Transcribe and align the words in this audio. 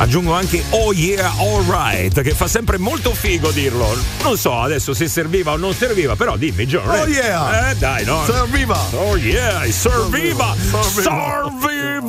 Aggiungo 0.00 0.32
anche 0.32 0.64
oh 0.70 0.94
yeah, 0.94 1.30
alright, 1.36 2.22
che 2.22 2.30
fa 2.30 2.48
sempre 2.48 2.78
molto 2.78 3.12
figo 3.12 3.50
dirlo. 3.50 3.94
Non 4.22 4.38
so 4.38 4.58
adesso 4.58 4.94
se 4.94 5.08
serviva 5.08 5.52
o 5.52 5.56
non 5.56 5.74
serviva, 5.74 6.16
però 6.16 6.38
dimmi 6.38 6.64
John. 6.64 6.88
Oh 6.88 7.06
yeah! 7.06 7.68
Eh 7.68 7.74
dai, 7.74 8.06
no. 8.06 8.24
Serviva! 8.24 8.80
Oh 8.92 9.16
yeah, 9.16 9.70
serviva! 9.70 10.56
Serviva! 10.80 11.99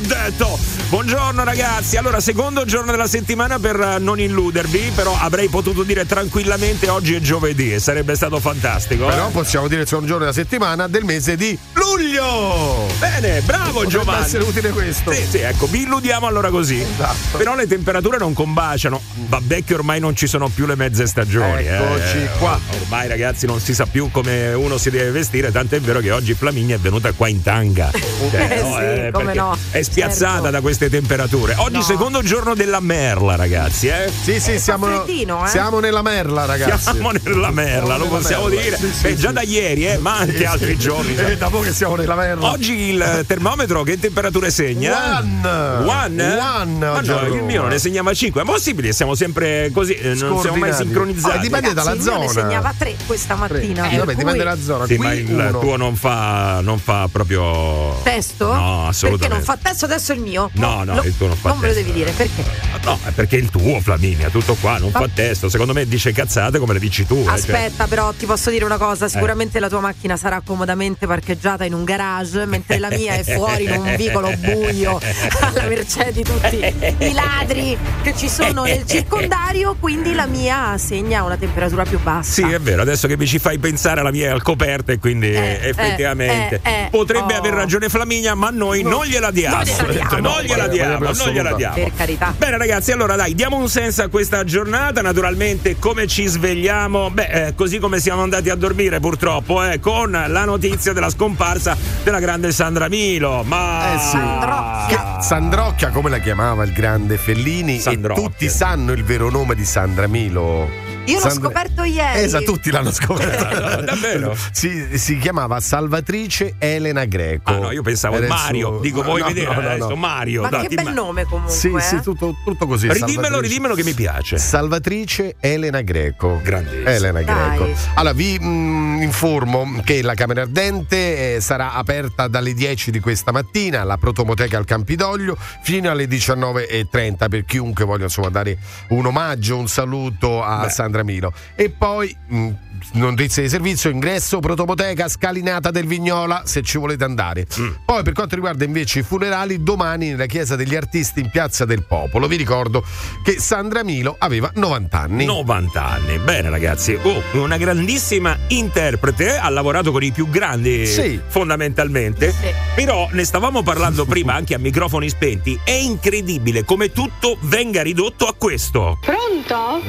Detto! 0.00 0.58
Buongiorno 0.88 1.44
ragazzi, 1.44 1.96
allora 1.96 2.18
secondo 2.20 2.64
giorno 2.64 2.90
della 2.90 3.06
settimana 3.06 3.58
per 3.58 3.98
non 4.00 4.18
illudervi, 4.18 4.92
però 4.94 5.16
avrei 5.16 5.48
potuto 5.48 5.82
dire 5.84 6.04
tranquillamente 6.04 6.88
oggi 6.88 7.14
è 7.14 7.20
giovedì 7.20 7.72
e 7.72 7.78
sarebbe 7.78 8.16
stato 8.16 8.40
fantastico. 8.40 9.06
Però 9.06 9.28
eh? 9.28 9.30
possiamo 9.30 9.68
dire 9.68 9.82
il 9.82 9.86
secondo 9.86 10.08
giorno 10.08 10.24
della 10.24 10.34
settimana 10.34 10.88
del 10.88 11.04
mese 11.04 11.36
di 11.36 11.56
luglio! 11.74 12.88
Bene, 12.98 13.40
bravo 13.42 13.82
Potrebbe 13.82 13.88
Giovanni. 13.88 14.24
essere 14.24 14.42
utile 14.44 14.70
questo. 14.70 15.12
Sì, 15.12 15.26
sì, 15.28 15.38
ecco, 15.38 15.66
vi 15.66 15.82
illudiamo 15.82 16.26
allora 16.26 16.50
così. 16.50 16.80
Esatto. 16.80 17.38
Però 17.38 17.54
le 17.54 17.66
temperature 17.66 18.18
non 18.18 18.32
combaciano. 18.32 19.00
Vabbè 19.28 19.62
che 19.62 19.74
ormai 19.74 20.00
non 20.00 20.16
ci 20.16 20.26
sono 20.26 20.48
più 20.48 20.66
le 20.66 20.74
mezze 20.74 21.06
stagioni. 21.06 21.66
Eccoci 21.66 22.16
eh. 22.16 22.28
qua. 22.38 22.58
Ormai 22.82 23.06
ragazzi 23.06 23.46
non 23.46 23.60
si 23.60 23.74
sa 23.74 23.86
più 23.86 24.10
come 24.10 24.52
uno 24.54 24.76
si 24.76 24.90
deve 24.90 25.10
vestire, 25.10 25.52
tant'è 25.52 25.80
vero 25.80 26.00
che 26.00 26.10
oggi 26.10 26.34
Flaminia 26.34 26.74
è 26.76 26.78
venuta 26.78 27.12
qua 27.12 27.28
in 27.28 27.42
tanga. 27.42 27.90
Cioè, 27.92 28.48
Eh 28.50 28.58
sì, 28.58 29.10
come 29.12 29.24
perché 29.24 29.38
no, 29.38 29.56
È 29.70 29.82
spiazzata 29.90 30.34
certo. 30.34 30.50
da 30.50 30.60
queste 30.60 30.88
temperature. 30.90 31.54
Oggi 31.58 31.76
No. 31.76 31.82
secondo 31.82 32.22
giorno 32.22 32.54
della 32.54 32.80
merla 32.80 33.34
ragazzi, 33.36 33.88
eh? 33.88 34.10
Sì, 34.22 34.38
sì, 34.40 34.58
siamo, 34.58 34.86
freddino, 34.86 35.44
eh? 35.44 35.48
siamo 35.48 35.80
nella 35.80 36.02
merla, 36.02 36.44
ragazzi. 36.44 36.82
Siamo 36.82 37.10
nella 37.10 37.50
merla, 37.50 37.96
lo 37.96 38.04
nella 38.04 38.16
possiamo 38.18 38.46
merla. 38.46 38.60
dire. 38.62 38.76
Sì, 38.76 38.92
sì, 38.92 39.02
Beh, 39.02 39.16
già 39.16 39.28
sì. 39.28 39.34
da 39.34 39.42
ieri, 39.42 39.86
eh, 39.86 39.98
ma 39.98 40.18
anche 40.18 40.46
altri 40.46 40.76
giorni. 40.78 41.14
E 41.16 41.36
dopo 41.36 41.60
che 41.60 41.72
siamo 41.72 41.96
nella 41.96 42.14
merla. 42.14 42.50
Oggi 42.50 42.72
il 42.72 43.24
termometro 43.26 43.82
che 43.82 43.98
temperature 43.98 44.50
segna? 44.50 45.18
One. 45.18 45.48
One? 45.86 46.38
One 46.38 46.78
Ma 46.78 46.92
oggi 46.96 47.08
no, 47.10 47.18
a 47.18 47.26
il 47.26 47.42
mio 47.42 47.60
non 47.62 47.70
ne 47.70 47.78
segnava 47.78 48.12
5. 48.12 48.42
È 48.42 48.44
possibile, 48.44 48.92
siamo 48.92 49.14
sempre 49.14 49.70
così, 49.72 49.94
eh, 49.94 50.14
non 50.14 50.40
siamo 50.40 50.56
mai 50.56 50.72
sincronizzati. 50.72 51.36
Ah, 51.36 51.40
dipende 51.40 51.68
Ragazzi, 51.68 51.74
dalla 51.86 51.96
il 51.96 52.02
mio 52.02 52.18
ne 52.18 52.28
zona. 52.28 52.40
segnava 52.42 52.74
tre 52.76 52.96
questa 53.06 53.34
mattina. 53.34 53.88
Eh, 53.88 53.96
vabbè, 53.98 54.04
cui- 54.04 54.14
dipende 54.16 54.44
dalla 54.44 54.60
zona. 54.62 54.86
Sì, 54.86 54.96
Qui 54.96 55.04
ma 55.06 55.12
il 55.14 55.28
uno. 55.30 55.58
tuo 55.58 55.76
non 55.76 55.96
fa, 55.96 56.60
non 56.62 56.78
fa 56.78 57.08
proprio. 57.10 57.98
Testo? 58.02 58.52
No, 58.52 58.86
assolutamente. 58.88 59.28
Perché 59.28 59.28
non 59.28 59.42
fa 59.42 59.58
testo 59.70 59.79
adesso 59.84 60.12
il 60.12 60.20
mio? 60.20 60.50
No, 60.54 60.84
no, 60.84 60.94
Lo- 60.96 61.02
il 61.02 61.16
tuo 61.16 61.26
non 61.28 61.36
fa 61.36 61.50
Non 61.50 61.58
me 61.58 61.68
lo 61.68 61.74
devi 61.74 61.92
dire, 61.92 62.10
perché? 62.12 62.44
No, 62.84 62.98
è 63.04 63.10
perché 63.10 63.36
il 63.36 63.50
tuo, 63.50 63.80
Flaminia, 63.80 64.28
tutto 64.30 64.54
qua, 64.60 64.78
non 64.78 64.90
fa 64.90 65.00
Ma- 65.00 65.08
testo. 65.12 65.48
Secondo 65.48 65.72
me 65.72 65.86
dice 65.86 66.12
cazzate 66.12 66.58
come 66.58 66.72
le 66.74 66.78
dici 66.78 67.06
tu. 67.06 67.16
eh, 67.20 67.24
cioè. 67.24 67.32
Aspetta, 67.34 67.86
però 67.86 68.12
ti 68.12 68.26
posso 68.26 68.50
dire 68.50 68.64
una 68.64 68.78
cosa: 68.78 69.08
sicuramente 69.08 69.58
la 69.60 69.68
tua 69.68 69.80
macchina 69.80 70.16
sarà 70.16 70.40
comodamente 70.44 71.06
parcheggiata 71.06 71.64
in 71.64 71.74
un 71.74 71.84
garage, 71.84 72.46
mentre 72.46 72.78
la 72.78 72.88
mia 72.90 73.14
è 73.14 73.22
fuori 73.22 73.64
in 73.64 73.72
un 73.72 73.94
vicolo 73.96 74.32
buio 74.38 74.98
alla 75.40 75.62
mercé 75.68 76.10
di 76.12 76.22
tutti 76.22 76.56
i 76.98 77.12
ladri 77.12 77.76
che 78.02 78.14
ci 78.16 78.28
sono 78.28 78.64
nel 78.64 78.86
circondario. 78.86 79.76
Quindi 79.78 80.14
la 80.14 80.26
mia 80.26 80.76
segna 80.78 81.22
una 81.22 81.36
temperatura 81.36 81.84
più 81.84 81.98
bassa. 82.00 82.32
Sì, 82.32 82.42
è 82.42 82.58
vero, 82.60 82.82
adesso 82.82 83.06
che 83.06 83.16
mi 83.16 83.26
ci 83.26 83.38
fai 83.38 83.58
pensare 83.58 84.02
la 84.02 84.10
mia 84.10 84.28
è 84.28 84.30
al 84.30 84.42
coperto 84.42 84.92
e 84.92 84.98
quindi 84.98 85.28
Eh, 85.30 85.58
effettivamente 85.62 86.60
eh, 86.62 86.70
eh, 86.70 86.88
potrebbe 86.90 87.34
oh. 87.34 87.38
aver 87.38 87.52
ragione 87.52 87.88
Flaminia, 87.88 88.34
ma 88.34 88.50
noi 88.50 88.82
non 88.82 89.04
gliela 89.04 89.30
diamo. 89.30 89.56
Non 89.78 89.90
gliela 89.90 89.98
diamo. 89.98 90.18
Non 90.20 90.42
gliela 90.42 90.66
No, 90.66 90.68
diamo, 90.68 90.98
non 91.24 91.28
gliela 91.32 91.52
diamo. 91.54 91.74
Per 91.74 91.92
carità. 91.96 92.34
Bene 92.36 92.58
ragazzi, 92.58 92.92
allora 92.92 93.16
dai, 93.16 93.34
diamo 93.34 93.56
un 93.56 93.68
senso 93.68 94.02
a 94.02 94.08
questa 94.08 94.44
giornata, 94.44 95.00
naturalmente 95.02 95.76
come 95.78 96.06
ci 96.06 96.26
svegliamo, 96.26 97.10
beh, 97.10 97.46
eh, 97.46 97.54
così 97.54 97.78
come 97.78 98.00
siamo 98.00 98.22
andati 98.22 98.50
a 98.50 98.54
dormire 98.54 99.00
purtroppo, 99.00 99.62
eh, 99.64 99.78
con 99.80 100.10
la 100.10 100.44
notizia 100.44 100.92
della 100.92 101.10
scomparsa 101.10 101.76
della 102.02 102.18
grande 102.20 102.52
Sandra 102.52 102.88
Milo. 102.88 103.42
Ma 103.44 103.94
Eh 103.94 103.98
sì. 103.98 104.08
Sandrocchia. 104.10 105.16
Che 105.18 105.22
Sandrocchia, 105.22 105.88
come 105.90 106.10
la 106.10 106.18
chiamava 106.18 106.64
il 106.64 106.72
grande 106.72 107.16
Fellini, 107.16 107.78
Sandrocchia. 107.78 108.22
e 108.24 108.26
tutti 108.26 108.48
sanno 108.48 108.92
il 108.92 109.04
vero 109.04 109.30
nome 109.30 109.54
di 109.54 109.64
Sandra 109.64 110.06
Milo. 110.06 110.89
Io 111.10 111.16
l'ho 111.16 111.28
Sandra- 111.28 111.48
scoperto 111.50 111.82
ieri. 111.84 112.20
Esatto, 112.20 112.44
tutti 112.44 112.70
l'hanno 112.70 112.90
scoperto. 112.92 113.80
Davvero? 113.82 114.36
Si, 114.52 114.98
si 114.98 115.18
chiamava 115.18 115.60
Salvatrice 115.60 116.54
Elena 116.58 117.04
Greco. 117.04 117.50
Ah 117.50 117.58
no, 117.58 117.70
io 117.72 117.82
pensavo 117.82 118.16
Era 118.16 118.26
Mario, 118.28 118.66
suo- 118.68 118.80
dico 118.80 119.02
vuoi 119.02 119.20
No, 119.20 119.26
vedere 119.28 119.46
no, 119.54 119.60
no, 119.60 119.68
adesso 119.68 119.88
no. 119.88 119.96
Mario, 119.96 120.42
Ma 120.42 120.48
dai, 120.48 120.66
che 120.68 120.74
bel 120.74 120.84
ma- 120.86 120.90
nome 120.92 121.24
comunque. 121.24 121.52
Sì, 121.54 121.72
eh? 121.74 121.80
sì, 121.80 122.00
tutto, 122.00 122.36
tutto 122.44 122.66
così. 122.66 122.88
Ridimmelo, 122.88 123.12
Salvatrice. 123.22 123.42
ridimmelo 123.48 123.74
che 123.74 123.84
mi 123.84 123.92
piace. 123.94 124.38
Salvatrice 124.38 125.36
Elena 125.40 125.80
Greco. 125.82 126.40
Grandissima. 126.42 126.90
Elena 126.90 127.22
Dai. 127.22 127.56
Greco. 127.58 127.78
Allora, 127.94 128.14
vi 128.14 128.38
mm, 128.40 129.02
informo 129.02 129.80
che 129.84 130.02
la 130.02 130.14
Camera 130.14 130.42
Ardente 130.42 131.36
eh, 131.36 131.40
sarà 131.40 131.72
aperta 131.74 132.28
dalle 132.28 132.54
10 132.54 132.90
di 132.90 133.00
questa 133.00 133.32
mattina 133.32 133.80
alla 133.80 133.96
Protomoteca 133.96 134.56
al 134.58 134.64
Campidoglio 134.64 135.36
fino 135.62 135.90
alle 135.90 136.04
19.30 136.06 137.28
per 137.28 137.44
chiunque 137.44 137.84
voglia 137.84 138.04
insomma 138.04 138.28
dare 138.28 138.58
un 138.88 139.06
omaggio, 139.06 139.56
un 139.56 139.68
saluto 139.68 140.42
a 140.42 140.62
Beh. 140.64 140.70
Sandra 140.70 140.99
Milo. 141.02 141.32
E 141.54 141.70
poi. 141.70 142.14
mm, 142.32 142.48
Notizie 142.92 143.42
di 143.42 143.48
servizio, 143.50 143.90
ingresso, 143.90 144.40
protomoteca, 144.40 145.06
scalinata 145.06 145.70
del 145.70 145.84
Vignola, 145.86 146.42
se 146.46 146.62
ci 146.62 146.78
volete 146.78 147.04
andare. 147.04 147.46
Mm. 147.60 147.72
Poi 147.84 148.02
per 148.02 148.14
quanto 148.14 148.36
riguarda 148.36 148.64
invece 148.64 149.00
i 149.00 149.02
funerali, 149.02 149.62
domani 149.62 150.08
nella 150.08 150.24
Chiesa 150.24 150.56
degli 150.56 150.74
Artisti 150.74 151.20
in 151.20 151.28
Piazza 151.28 151.66
del 151.66 151.84
Popolo. 151.84 152.26
Vi 152.26 152.36
ricordo 152.36 152.82
che 153.22 153.38
Sandra 153.38 153.84
Milo 153.84 154.16
aveva 154.18 154.50
90 154.54 154.98
anni. 154.98 155.26
90 155.26 155.84
anni, 155.84 156.18
bene 156.20 156.48
ragazzi, 156.48 156.98
oh, 157.02 157.22
una 157.34 157.58
grandissima 157.58 158.34
interprete, 158.48 159.36
ha 159.36 159.50
lavorato 159.50 159.92
con 159.92 160.02
i 160.02 160.10
più 160.10 160.28
grandi 160.30 160.86
Sì. 160.86 161.20
fondamentalmente, 161.28 162.32
Sì. 162.32 162.48
però 162.74 163.08
ne 163.12 163.24
stavamo 163.24 163.62
parlando 163.62 164.06
prima 164.06 164.32
anche 164.32 164.54
a 164.54 164.58
microfoni 164.58 165.08
spenti, 165.10 165.60
è 165.62 165.70
incredibile 165.72 166.64
come 166.64 166.92
tutto 166.92 167.36
venga 167.42 167.82
ridotto 167.82 168.26
a 168.26 168.34
questo. 168.34 168.98
Pronto? 169.02 169.82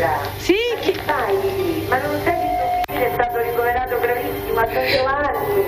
Sandra, 0.00 0.18
Sì? 0.38 0.54
che 0.80 0.94
fai? 1.04 1.86
Ma 1.88 1.98
non 1.98 2.18
sai 2.24 2.34
che 2.34 2.46
tuo 2.86 2.94
figlio 2.94 3.04
è 3.06 3.10
stato 3.12 3.38
ricoverato 3.42 4.00
gravissimo 4.00 4.58
a 4.60 4.66
San 4.72 4.86
Giovanni? 4.88 5.64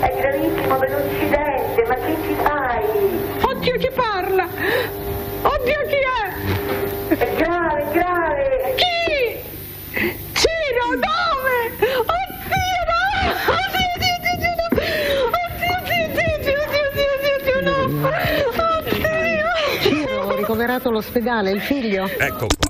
È 0.00 0.14
gravissimo 0.18 0.76
per 0.78 0.94
un 0.94 1.10
incidente, 1.10 1.84
ma 1.86 1.94
che 1.94 2.16
ci 2.26 2.34
fai? 2.42 2.84
Oddio 3.42 3.76
chi 3.76 3.90
parla? 3.94 4.46
Oddio 5.42 5.80
chi 5.88 5.94
è? 5.94 7.14
È 7.16 7.34
grave, 7.36 7.84
grave! 7.92 8.74
Chi? 8.76 9.42
Ciro, 10.32 10.88
dove? 10.94 11.56
Oddio 12.00 12.80
no! 12.88 13.02
Oddio, 13.52 13.84
oddio, 13.94 14.12
oddio, 14.16 14.32
oddio, 14.34 14.52
no! 14.56 14.64
Oddio, 15.36 15.72
oddio, 15.80 16.00
oddio, 16.34 16.56
oddio, 16.80 17.32
oddio, 17.36 17.58
no! 17.68 18.08
Oddio! 18.78 19.48
Ciro, 19.82 20.34
ricoverato 20.36 20.88
all'ospedale, 20.88 21.50
il 21.50 21.60
figlio? 21.60 22.04
Ecco 22.18 22.46
qua. 22.58 22.63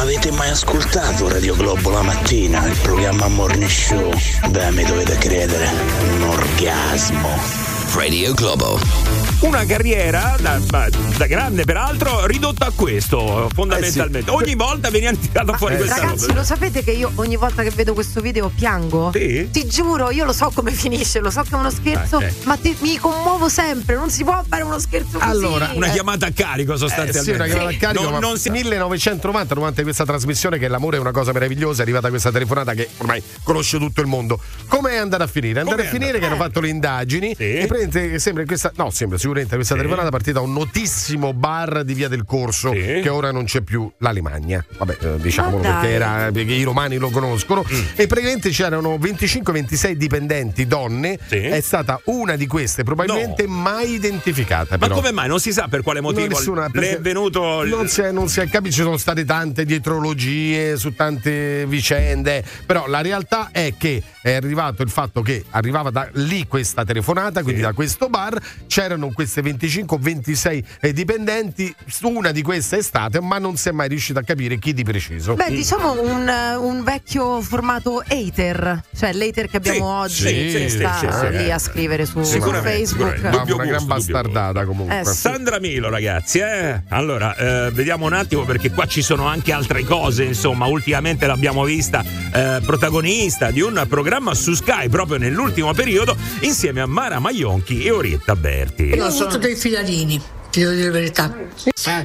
Avete 0.00 0.30
mai 0.30 0.48
ascoltato 0.48 1.28
Radio 1.28 1.54
Globo 1.54 1.90
la 1.90 2.00
mattina, 2.00 2.66
il 2.66 2.78
programma 2.80 3.28
Morning 3.28 3.68
Show? 3.68 4.10
Beh, 4.48 4.70
mi 4.70 4.82
dovete 4.82 5.18
credere, 5.18 5.68
un 6.14 6.22
orgasmo. 6.22 7.28
Radio 7.92 8.32
Globo. 8.32 9.29
Una 9.40 9.64
carriera 9.64 10.36
da, 10.38 10.60
da 11.16 11.26
grande 11.26 11.64
peraltro 11.64 12.26
ridotta 12.26 12.66
a 12.66 12.72
questo 12.74 13.48
fondamentalmente. 13.54 14.18
Eh 14.18 14.22
sì. 14.24 14.42
Ogni 14.42 14.54
volta 14.54 14.90
veniva 14.90 15.12
tirata 15.18 15.56
fuori 15.56 15.74
Eh, 15.74 15.78
questa 15.78 15.96
Ragazzi, 15.96 16.26
roba. 16.26 16.38
lo 16.40 16.44
sapete 16.44 16.84
che 16.84 16.90
io 16.90 17.10
ogni 17.14 17.36
volta 17.36 17.62
che 17.62 17.70
vedo 17.70 17.94
questo 17.94 18.20
video 18.20 18.50
piango? 18.54 19.10
Sì? 19.14 19.48
Ti 19.50 19.66
giuro, 19.66 20.10
io 20.10 20.26
lo 20.26 20.34
so 20.34 20.52
come 20.54 20.72
finisce, 20.72 21.20
lo 21.20 21.30
so 21.30 21.40
che 21.40 21.48
è 21.52 21.54
uno 21.54 21.70
scherzo, 21.70 22.18
Ah, 22.18 22.28
ma 22.44 22.56
ti- 22.58 22.76
mi 22.80 22.98
commuovo 22.98 23.48
sempre, 23.48 23.94
non 23.94 24.10
si 24.10 24.24
può 24.24 24.42
fare 24.46 24.62
uno 24.62 24.78
scherzo 24.78 25.16
così. 25.18 25.30
Allora, 25.30 25.70
Una 25.74 25.86
Eh, 25.86 25.90
chiamata 25.92 26.26
a 26.26 26.32
carico 26.34 26.74
Eh 26.74 26.76
sì, 26.76 26.82
sostanzialmente. 26.82 27.42
una 27.42 27.46
chiamata 27.46 27.70
a 27.74 27.78
carico, 27.78 28.10
Non- 28.10 28.20
non 28.20 28.38
si- 28.38 28.50
1990 28.50 29.54
durante 29.54 29.82
questa 29.82 30.04
trasmissione 30.04 30.58
che 30.58 30.68
l'amore 30.68 30.98
è 30.98 31.00
una 31.00 31.12
cosa 31.12 31.32
meravigliosa 31.32 31.80
è 31.80 31.82
arrivata 31.84 32.10
questa 32.10 32.30
telefonata 32.30 32.74
che 32.74 32.90
ormai 32.98 33.22
conosce 33.42 33.78
tutto 33.78 34.02
il 34.02 34.06
mondo 34.06 34.38
come 34.68 34.90
è 34.90 34.96
andata 34.98 35.24
a 35.24 35.26
finire? 35.26 35.60
È 35.60 35.62
andata 35.62 35.76
Com'è 35.76 35.88
a 35.88 35.90
finire 35.90 36.10
andata? 36.12 36.26
che 36.26 36.32
hanno 36.34 36.42
fatto 36.44 36.60
le 36.60 36.68
indagini 36.68 37.34
Sì. 37.34 37.42
e 37.54 37.66
praticamente 37.66 38.18
sembra 38.18 38.42
in 38.42 38.48
questa 38.48 38.70
no 38.76 38.90
sembra 38.90 39.16
sicuramente 39.16 39.28
questa 39.34 39.56
Sì. 39.74 39.74
telefonata 39.74 40.08
è 40.08 40.10
partita 40.10 40.38
da 40.40 40.44
un 40.44 40.52
notissimo 40.52 41.32
bar 41.32 41.84
di 41.84 41.94
via 41.94 42.08
del 42.08 42.24
Corso 42.24 42.72
Sì. 42.72 43.00
che 43.02 43.08
ora 43.08 43.30
non 43.30 43.44
c'è 43.44 43.60
più 43.60 43.90
l'Alemagna 43.98 44.64
vabbè 44.78 44.96
eh, 45.00 45.16
diciamolo 45.20 45.62
Ma 45.62 45.74
perché, 45.78 45.88
era, 45.94 46.30
perché 46.32 46.52
i 46.52 46.62
romani 46.62 46.96
lo 46.96 47.10
conoscono 47.10 47.64
Mm. 47.70 47.82
e 47.96 48.06
praticamente 48.06 48.50
c'erano 48.50 48.96
25-26 48.96 49.92
dipendenti 49.92 50.66
donne 50.66 51.18
Sì. 51.28 51.36
è 51.36 51.60
stata 51.60 52.00
una 52.04 52.36
di 52.36 52.46
queste 52.46 52.82
probabilmente 52.84 53.46
mai 53.46 53.92
identificata 53.94 54.76
Ma 54.76 54.78
però. 54.86 54.94
come 54.96 55.12
mai? 55.12 55.28
Non 55.28 55.40
si 55.40 55.52
sa 55.52 55.68
per 55.68 55.82
quale 55.82 56.00
motivo 56.00 56.26
Non 56.26 56.28
nessuna, 56.36 56.68
le 56.72 56.96
è 56.96 57.00
venuto. 57.00 57.64
Non 57.64 57.88
si 57.88 58.00
è, 58.00 58.10
non 58.10 58.28
si 58.28 58.40
è 58.40 58.48
capito, 58.48 58.74
ci 58.74 58.82
sono 58.82 58.96
state 58.96 59.24
tante 59.24 59.64
dietrologie 59.64 60.76
su 60.76 60.94
tante 60.94 61.66
vicende, 61.66 62.42
però 62.66 62.86
la 62.86 63.00
realtà 63.00 63.48
è 63.52 63.74
che 63.76 64.02
è 64.22 64.32
arrivato 64.34 64.82
il 64.82 64.90
fatto 64.90 65.22
che 65.22 65.44
arrivava 65.50 65.90
da 65.90 66.08
lì 66.14 66.46
questa 66.46 66.84
telefonata, 66.84 67.42
quindi 67.42 67.60
Sì. 67.60 67.66
a 67.66 67.72
questo 67.72 68.08
bar, 68.08 68.38
c'erano 68.66 69.12
queste 69.20 69.42
25 69.42 69.96
o 69.96 70.00
26 70.00 70.64
eh, 70.80 70.92
dipendenti, 70.94 71.74
una 72.04 72.30
di 72.30 72.40
queste 72.40 72.76
è 72.76 72.78
estate, 72.78 73.20
ma 73.20 73.38
non 73.38 73.56
si 73.56 73.68
è 73.68 73.72
mai 73.72 73.88
riuscito 73.88 74.18
a 74.18 74.22
capire 74.22 74.58
chi 74.58 74.72
di 74.72 74.82
preciso. 74.82 75.34
Beh, 75.34 75.50
diciamo 75.50 76.00
un, 76.00 76.26
eh, 76.26 76.56
un 76.56 76.82
vecchio 76.82 77.42
formato 77.42 78.02
hater, 78.06 78.82
cioè 78.96 79.12
l'hater 79.12 79.50
che 79.50 79.58
abbiamo 79.58 80.06
Sì, 80.08 80.26
oggi 80.26 80.48
sì, 80.48 80.58
che 80.58 80.68
sì, 80.70 80.78
sta 80.78 80.98
sì, 80.98 81.06
sì, 81.10 81.36
lì 81.36 81.50
a 81.50 81.58
scrivere 81.58 82.06
su, 82.06 82.22
su 82.22 82.32
Sicuramente, 82.32 82.78
Facebook. 82.78 83.14
sicuramente. 83.14 83.52
Ma 83.52 83.54
una 83.54 83.64
gran 83.66 83.86
bastardata 83.86 84.64
comunque. 84.64 85.00
Eh, 85.00 85.04
sì. 85.04 85.14
Sandra 85.16 85.60
Milo, 85.60 85.90
ragazzi, 85.90 86.38
eh? 86.38 86.82
Allora, 86.88 87.36
eh, 87.36 87.70
vediamo 87.72 88.06
un 88.06 88.14
attimo 88.14 88.44
perché 88.44 88.70
qua 88.70 88.86
ci 88.86 89.02
sono 89.02 89.26
anche 89.26 89.52
altre 89.52 89.84
cose, 89.84 90.24
insomma, 90.24 90.64
ultimamente 90.64 91.26
l'abbiamo 91.26 91.64
vista 91.64 92.02
eh, 92.02 92.60
protagonista 92.64 93.50
di 93.50 93.60
un 93.60 93.84
programma 93.86 94.34
su 94.34 94.54
Sky 94.54 94.88
proprio 94.88 95.18
nell'ultimo 95.18 95.74
periodo 95.74 96.16
insieme 96.40 96.80
a 96.80 96.86
Mara 96.86 97.18
Maionchi 97.18 97.84
e 97.84 97.90
Orietta 97.90 98.34
Berti. 98.34 98.84
Io 98.84 99.09
avuto 99.10 99.38
dei 99.38 99.56
fidanini, 99.56 100.20
ti 100.50 100.60
devo 100.60 100.72
dire 100.72 100.86
la 100.86 100.92
verità. 100.92 101.34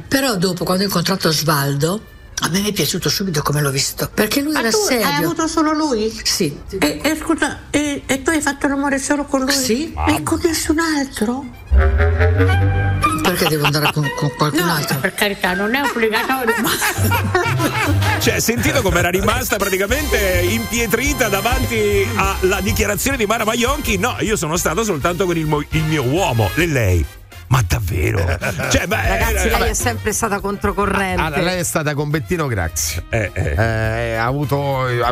Però 0.08 0.36
dopo, 0.36 0.64
quando 0.64 0.84
ho 0.84 0.88
incontrato 0.88 1.28
Osvaldo, 1.30 2.02
a 2.40 2.50
me 2.50 2.60
mi 2.60 2.70
è 2.70 2.74
piaciuto 2.74 3.10
subito 3.10 3.42
come 3.42 3.62
l'ho 3.62 3.72
visto. 3.72 4.10
Perché 4.14 4.42
lui 4.42 4.54
Ma 4.54 4.60
era 4.60 4.70
tu 4.70 4.78
serio. 4.78 5.06
hai 5.06 5.24
avuto 5.24 5.48
solo 5.48 5.72
lui? 5.72 6.14
Sì. 6.24 6.58
E, 6.80 7.00
e 7.02 7.18
scusa, 7.22 7.62
e, 7.70 8.04
e 8.06 8.22
tu 8.22 8.30
hai 8.30 8.42
fatto 8.42 8.68
l'amore 8.68 9.00
solo 9.00 9.24
con 9.26 9.42
lui? 9.42 9.54
Sì. 9.54 9.94
E 10.08 10.22
con 10.24 10.40
nessun 10.44 10.80
altro? 10.80 11.46
Perché 13.36 13.50
devo 13.56 13.66
andare 13.66 13.92
con, 13.92 14.10
con 14.16 14.32
qualcun 14.36 14.60
No, 14.66 14.74
altro? 14.74 14.98
per 15.00 15.14
carità, 15.14 15.54
non 15.54 15.74
è 15.76 15.82
obbligatorio, 15.82 16.56
ma 16.62 18.20
Cioè, 18.20 18.40
sentito 18.40 18.82
come 18.82 19.00
era 19.00 19.10
rimasta 19.10 19.58
praticamente 19.58 20.46
impietrita 20.50 21.28
davanti 21.28 22.08
alla 22.16 22.62
dichiarazione 22.62 23.18
di 23.18 23.26
Mara 23.26 23.44
Maionchi? 23.46 23.98
No, 23.98 24.16
io 24.20 24.36
sono 24.36 24.58
stato 24.58 24.84
soltanto 24.84 25.26
con 25.26 25.38
il, 25.38 25.46
mo- 25.46 25.64
il 25.70 25.84
mio 25.84 26.04
uomo, 26.04 26.50
e 26.56 26.66
lei. 26.66 27.06
Ma 27.48 27.64
davvero? 27.68 28.24
Cioè, 28.70 28.88
beh, 28.88 29.08
Ragazzi, 29.08 29.34
eh, 29.34 29.42
lei 29.44 29.50
vabbè. 29.52 29.70
è 29.70 29.74
sempre 29.74 30.12
stata 30.12 30.40
controcorrente. 30.40 31.22
Allora, 31.22 31.42
lei 31.42 31.60
è 31.60 31.64
stata 31.64 31.94
con 31.94 32.10
Bettino 32.10 32.48
Grazzi. 32.48 33.02
Eh, 33.10 33.32
eh. 33.34 33.54
Eh, 33.56 34.16
ha 34.16 34.26
avuto 34.26 34.88
eh, 34.88 35.04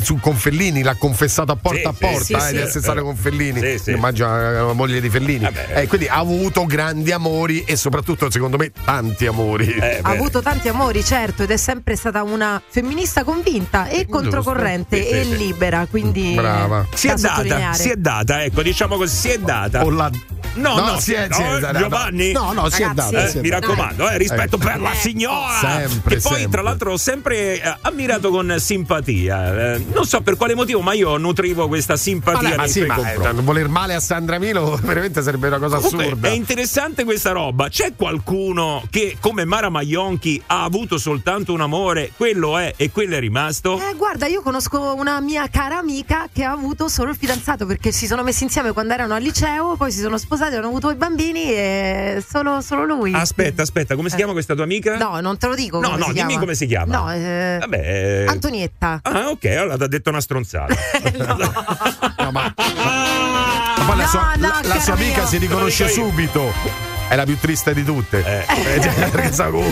su, 0.00 0.18
con 0.18 0.34
Fellini, 0.34 0.82
l'ha 0.82 0.96
confessato 0.96 1.52
a 1.52 1.56
porta 1.56 1.78
Sì, 1.78 1.86
a 1.86 1.92
porta 1.92 2.24
sì, 2.24 2.32
eh, 2.34 2.40
sì. 2.40 2.52
di 2.52 2.58
essere 2.58 2.80
stato 2.82 3.02
con 3.02 3.16
Fellini. 3.16 3.60
Sì, 3.60 3.78
sì. 3.78 3.90
Immagino 3.92 4.28
la, 4.28 4.72
moglie 4.72 5.00
di 5.00 5.08
Fellini. 5.08 5.44
Vabbè. 5.44 5.80
Eh, 5.80 5.86
quindi 5.86 6.08
ha 6.08 6.16
avuto 6.16 6.66
grandi 6.66 7.12
amori 7.12 7.64
e 7.64 7.76
soprattutto, 7.76 8.30
secondo 8.30 8.56
me, 8.56 8.72
tanti 8.84 9.26
amori. 9.26 9.66
Eh, 9.72 10.00
ha 10.02 10.10
avuto 10.10 10.42
tanti 10.42 10.68
amori, 10.68 11.04
certo, 11.04 11.44
ed 11.44 11.50
è 11.50 11.56
sempre 11.56 11.96
stata 11.96 12.22
una 12.22 12.60
femminista 12.66 13.24
convinta 13.24 13.88
e 13.88 14.06
controcorrente 14.06 15.08
e 15.08 15.24
sì. 15.24 15.36
libera, 15.36 15.86
quindi 15.88 16.34
Brava. 16.34 16.86
Si 16.92 17.08
è 17.08 17.14
da 17.14 17.42
data, 17.42 17.72
si 17.74 17.90
è 17.90 17.96
data, 17.96 18.42
ecco, 18.42 18.62
diciamo 18.62 18.96
così, 18.96 19.16
si 19.16 19.28
è 19.30 19.38
data. 19.38 19.84
O 19.84 19.90
la- 19.90 20.10
No, 20.56 20.78
no, 20.78 20.98
si 21.00 21.12
è, 21.12 21.28
no, 21.28 21.34
si 21.34 21.42
è- 21.42 21.72
no, 21.72 21.78
Giovanni? 21.78 22.32
No, 22.32 22.52
no, 22.52 22.68
si 22.68 22.82
è 22.82 22.88
data. 22.92 23.24
Eh, 23.24 23.28
si 23.28 23.38
è 23.38 23.40
mi 23.40 23.48
raccomando, 23.50 24.08
eh, 24.08 24.18
rispetto 24.18 24.56
Eh. 24.56 24.58
per 24.58 24.80
la 24.80 24.92
signora. 24.94 25.58
Sempre, 25.60 26.16
che 26.16 26.20
poi, 26.20 26.32
sempre. 26.32 26.48
tra 26.50 26.62
l'altro, 26.62 26.92
ho 26.92 26.96
sempre 26.96 27.60
eh, 27.62 27.76
ammirato 27.82 28.30
con 28.30 28.54
simpatia. 28.58 29.74
Eh, 29.74 29.84
non 29.92 30.04
so 30.06 30.20
per 30.22 30.36
quale 30.36 30.54
motivo, 30.54 30.80
ma 30.80 30.92
io 30.92 31.16
nutrivo 31.16 31.68
questa 31.68 31.96
simpatia 31.96 32.56
ma 32.56 32.62
nei 32.62 32.68
sì, 32.70 32.82
ma 32.84 33.12
eh, 33.12 33.18
non 33.32 33.44
voler 33.44 33.68
male 33.68 33.94
a 33.94 34.00
Sandra 34.00 34.38
Milo 34.38 34.78
veramente 34.82 35.22
sarebbe 35.22 35.48
una 35.48 35.58
cosa 35.58 35.76
Comunque, 35.76 36.04
assurda. 36.06 36.28
è 36.28 36.32
interessante 36.32 37.04
questa 37.04 37.32
roba. 37.32 37.68
C'è 37.68 37.92
qualcuno 37.96 38.82
che, 38.90 39.16
come 39.20 39.44
Mara 39.44 39.68
Maionchi, 39.68 40.40
ha 40.46 40.62
avuto 40.64 40.98
soltanto 40.98 41.52
un 41.52 41.60
amore, 41.60 42.12
quello 42.16 42.56
è 42.58 42.74
e 42.76 42.90
quello 42.90 43.16
è 43.16 43.20
rimasto? 43.20 43.78
Eh, 43.80 43.94
guarda, 43.94 44.26
io 44.26 44.42
conosco 44.42 44.94
una 44.94 45.20
mia 45.20 45.48
cara 45.48 45.78
amica 45.78 46.28
che 46.32 46.44
ha 46.44 46.52
avuto 46.52 46.88
solo 46.88 47.10
il 47.10 47.16
fidanzato 47.16 47.66
perché 47.66 47.92
si 47.92 48.06
sono 48.06 48.22
messi 48.22 48.44
insieme 48.44 48.72
quando 48.72 48.92
erano 48.94 49.14
al 49.14 49.22
liceo, 49.22 49.76
poi 49.76 49.90
si 49.92 50.00
sono 50.00 50.16
sposati, 50.18 50.45
hanno 50.54 50.68
avuto 50.68 50.90
i 50.90 50.94
bambini 50.94 51.50
e 51.52 52.24
solo, 52.26 52.60
solo 52.60 52.84
lui. 52.84 53.12
Aspetta, 53.12 53.62
aspetta, 53.62 53.96
come 53.96 54.08
si 54.08 54.14
Eh. 54.14 54.18
chiama 54.18 54.32
questa 54.32 54.54
tua 54.54 54.62
amica? 54.64 54.96
No, 54.96 55.18
non 55.20 55.36
te 55.38 55.46
lo 55.48 55.54
dico. 55.56 55.80
No, 55.80 55.88
come 55.88 55.98
no, 55.98 56.04
si 56.06 56.12
dimmi 56.12 56.26
chiama. 56.28 56.40
come 56.40 56.54
si 56.54 56.66
chiama. 56.66 56.96
No, 56.98 57.12
eh, 57.12 57.56
Vabbè. 57.60 57.76
eh, 57.78 58.26
Antonietta. 58.26 59.00
Ah, 59.02 59.28
ok, 59.30 59.44
allora 59.46 59.76
ti 59.76 59.82
ha 59.82 59.88
detto 59.88 60.10
una 60.10 60.20
stronzata. 60.20 60.74
No, 62.18 62.30
ma, 62.32 62.52
ma 62.56 63.74
la 63.75 63.75
No, 64.06 64.12
sua, 64.12 64.32
no, 64.36 64.48
la- 64.48 64.60
la 64.74 64.80
sua 64.80 64.94
amica 64.94 65.18
mio. 65.20 65.26
si 65.26 65.38
riconosce 65.38 65.88
subito. 65.88 66.94
È 67.08 67.14
la 67.14 67.22
più 67.22 67.38
triste 67.38 67.72
di 67.72 67.84
tutte. 67.84 68.18
Eh. 68.18 68.44
cioè, 68.82 69.10
perché 69.10 69.32
sa, 69.32 69.46
uno 69.46 69.64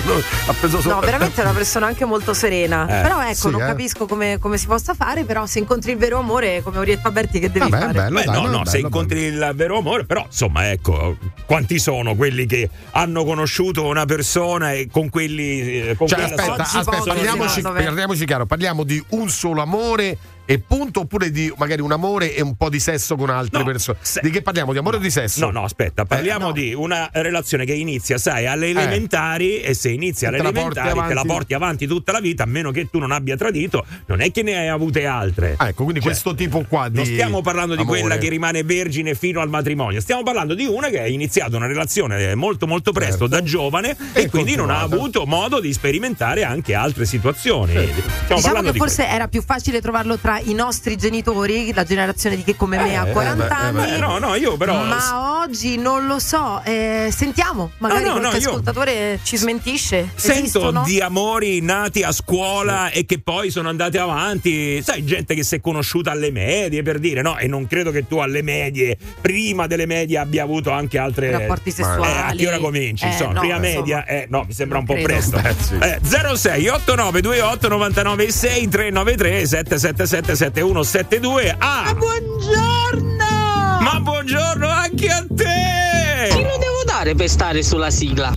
ha 0.47 0.53
preso 0.53 0.81
solo. 0.81 0.95
No, 0.95 1.01
veramente 1.01 1.41
è 1.41 1.45
una 1.45 1.53
persona 1.53 1.87
anche 1.87 2.05
molto 2.05 2.33
serena. 2.33 2.85
Eh, 2.85 3.03
però 3.03 3.21
ecco, 3.23 3.35
sì, 3.35 3.51
non 3.51 3.63
eh. 3.63 3.67
capisco 3.67 4.07
come, 4.07 4.39
come 4.39 4.57
si 4.57 4.67
possa 4.67 4.95
fare, 4.95 5.25
però 5.25 5.45
se 5.45 5.59
incontri 5.59 5.91
il 5.91 5.99
vero 5.99 6.19
amore, 6.21 6.63
come 6.63 6.79
Orietta 6.79 7.11
Berti, 7.11 7.41
che 7.41 7.51
devi 7.51 7.69
Vabbè, 7.69 7.83
fare? 7.87 7.93
bello, 7.93 8.19
Beh, 8.21 8.25
dai, 8.25 8.35
no, 8.37 8.43
no, 8.43 8.51
bello, 8.59 8.65
se 8.67 8.79
incontri 8.79 9.21
il 9.23 9.53
vero 9.57 9.79
amore, 9.79 10.05
però 10.05 10.23
insomma, 10.27 10.71
ecco, 10.71 11.17
quanti 11.45 11.81
sono 11.81 12.15
quelli 12.15 12.47
che 12.47 12.71
hanno 12.93 13.25
conosciuto 13.25 13.85
una 13.85 14.05
persona 14.05 14.71
e 14.73 14.87
con 14.89 15.11
quelli. 15.11 15.89
eh, 15.89 15.97
Con 15.97 16.07
Cioè, 16.07 16.23
aspetta, 16.23 16.55
aspetta, 16.55 17.03
parliamoci, 17.05 17.63
parliamoci 17.63 18.25
chiaro, 18.27 18.47
parliamo 18.47 18.85
di 18.85 19.03
un 19.09 19.29
solo 19.29 19.61
amore 19.61 20.17
e 20.47 20.59
punto 20.59 21.01
oppure 21.01 21.31
di 21.31 21.53
magari 21.57 21.81
un 21.81 21.93
amore 21.93 22.35
e 22.35 22.43
un 22.43 22.57
po' 22.57 22.69
di 22.69 22.79
sesso 22.81 23.17
con 23.17 23.31
altre 23.31 23.59
No, 23.61 23.65
persone. 23.65 23.99
se- 24.03 24.21
Di 24.23 24.31
che 24.31 24.43
parliamo? 24.43 24.73
Di 24.73 24.79
amore 24.79 24.97
o 24.97 25.01
di 25.01 25.11
sesso? 25.11 25.41
No, 25.45 25.51
no, 25.51 25.65
aspetta, 25.65 26.05
parliamo 26.05 26.45
Eh, 26.45 26.49
no. 26.49 26.53
di 26.53 26.75
una 26.75 27.09
relazione 27.13 27.65
che 27.65 27.73
inizia, 27.75 28.19
sai, 28.19 28.47
alle 28.47 28.69
elementari 28.69 29.61
e 29.61 29.75
se 29.75 29.91
inizia 29.91 30.29
alle 30.29 30.39
Te 30.39 30.43
la 30.43 30.49
elementari 30.51 30.89
te 30.89 30.95
la 30.95 31.01
avanti. 31.03 31.27
porti 31.27 31.55
avanti 31.55 31.87
tutta 31.87 32.13
la 32.13 32.21
vita, 32.21 32.43
a 32.43 32.47
meno 32.47 32.71
che 32.71 32.89
tu 32.91 32.99
non 32.99 33.11
abbia 33.13 33.37
tradito, 33.37 33.85
non 34.07 34.21
è 34.21 34.31
che 34.31 34.43
ne 34.43 34.57
hai 34.59 34.69
avute 34.69 35.07
altre. 35.07 35.55
Ah, 35.57 35.69
ecco, 35.69 35.83
quindi 35.85 36.01
Cioè, 36.01 36.11
questo 36.11 36.35
tipo 36.35 36.65
qua 36.69 36.89
di 36.89 36.97
Non 36.97 37.05
stiamo 37.07 37.41
parlando 37.41 37.75
di 37.75 37.83
amore. 37.83 38.01
quella 38.01 38.17
che 38.19 38.29
rimane 38.29 38.63
vergine 38.63 39.15
fino 39.15 39.41
al 39.41 39.49
matrimonio, 39.49 40.01
stiamo 40.01 40.23
parlando 40.23 40.55
di 40.55 40.67
una 40.67 40.89
che 40.89 41.01
ha 41.01 41.07
iniziato 41.07 41.57
una 41.57 41.67
relazione 41.67 42.35
molto 42.35 42.67
molto 42.67 42.93
presto 42.93 43.13
Certo. 43.13 43.27
da 43.29 43.43
giovane 43.43 43.97
E 44.13 44.23
e, 44.23 44.29
quindi 44.29 44.57
non 44.57 44.71
ha 44.71 44.81
avuto 44.81 45.25
modo 45.27 45.61
di 45.61 45.73
sperimentare 45.73 46.45
anche 46.45 46.75
altre 46.75 47.05
situazioni. 47.07 47.73
Stiamo 47.73 48.41
Diciamo 48.41 48.61
che 48.63 48.73
di 48.73 48.79
forse 48.79 49.07
era 49.07 49.29
più 49.29 49.43
facile 49.43 49.81
trovarlo 49.81 50.19
tra 50.19 50.34
i 50.43 50.55
nostri 50.55 50.97
genitori, 50.97 51.73
la 51.73 51.85
generazione 51.85 52.37
di 52.37 52.45
chi 52.45 52.55
come 52.57 52.77
me 52.79 52.97
ha 52.97 53.07
Eh, 53.09 53.13
40 53.13 53.45
eh, 53.45 53.47
beh, 53.49 53.55
eh, 53.55 53.83
anni. 53.85 53.95
Eh, 53.95 53.99
no, 53.99 54.19
no, 54.19 54.35
io 54.35 54.57
però 54.57 54.83
Ma 54.85 55.41
oggi 55.43 55.77
non 55.77 56.07
lo 56.07 56.19
so, 56.19 56.61
eh, 56.65 57.09
sentiamo, 57.15 57.71
magari 57.79 58.05
No, 58.05 58.15
no, 58.15 58.19
qualche 58.21 58.37
no, 58.39 58.43
io- 58.43 58.49
ascoltatore 58.51 59.21
ci 59.23 59.37
smentisce. 59.37 60.11
Sento 60.15 60.41
Esistono? 60.41 60.83
di 60.85 61.01
amori 61.01 61.61
nati 61.61 62.03
a 62.03 62.13
scuola 62.13 62.91
e 62.91 63.05
che 63.07 63.21
poi 63.21 63.51
sono 63.51 63.69
andati 63.69 63.99
avanti, 63.99 64.83
sai, 64.83 65.05
gente 65.05 65.35
che 65.35 65.43
si 65.45 65.57
è 65.57 65.61
conosciuta 65.61 66.11
alle 66.11 66.31
medie 66.31 66.83
per 66.83 66.99
dire, 66.99 67.23
no? 67.23 67.37
E 67.39 67.47
non 67.47 67.67
credo 67.67 67.91
che 67.91 68.07
tu 68.07 68.19
alle 68.19 68.43
medie, 68.43 68.97
prima 69.21 69.67
delle 69.67 69.87
medie, 69.87 70.19
abbia 70.19 70.43
avuto 70.43 70.71
anche 70.71 70.99
altre 70.99 71.31
rapporti 71.31 71.71
sessuali. 71.71 72.03
Eh, 72.03 72.17
a 72.17 72.33
che 72.37 72.47
ora 72.47 72.59
cominci? 72.59 73.05
Eh, 73.05 73.09
insomma, 73.09 73.33
no, 73.35 73.41
prima 73.41 73.57
insomma. 73.57 73.77
media, 73.79 74.07
eh, 74.07 74.27
no, 74.29 74.45
mi 74.47 74.53
sembra 74.53 74.79
un 74.79 74.85
po' 74.85 74.95
credo. 74.95 75.09
presto. 75.09 75.41
Sì. 75.61 75.75
Eh, 75.81 75.99
06 76.37 76.69
89 76.69 77.21
28 77.21 77.69
99 77.69 78.31
6 78.31 78.69
393 78.69 79.47
777 79.47 80.24
7172 80.25 81.55
Ah! 81.59 81.95
Buongiorno! 81.95 83.79
Ma 83.81 84.01
buongiorno 84.01 84.69
anche 84.69 85.09
a 85.09 85.21
Chi 85.29 85.35
te! 85.35 86.29
lo 86.43 86.57
devo 86.59 86.83
dare 86.87 87.15
per 87.15 87.29
stare 87.29 87.63
sulla 87.63 87.91
sigla? 87.91 88.33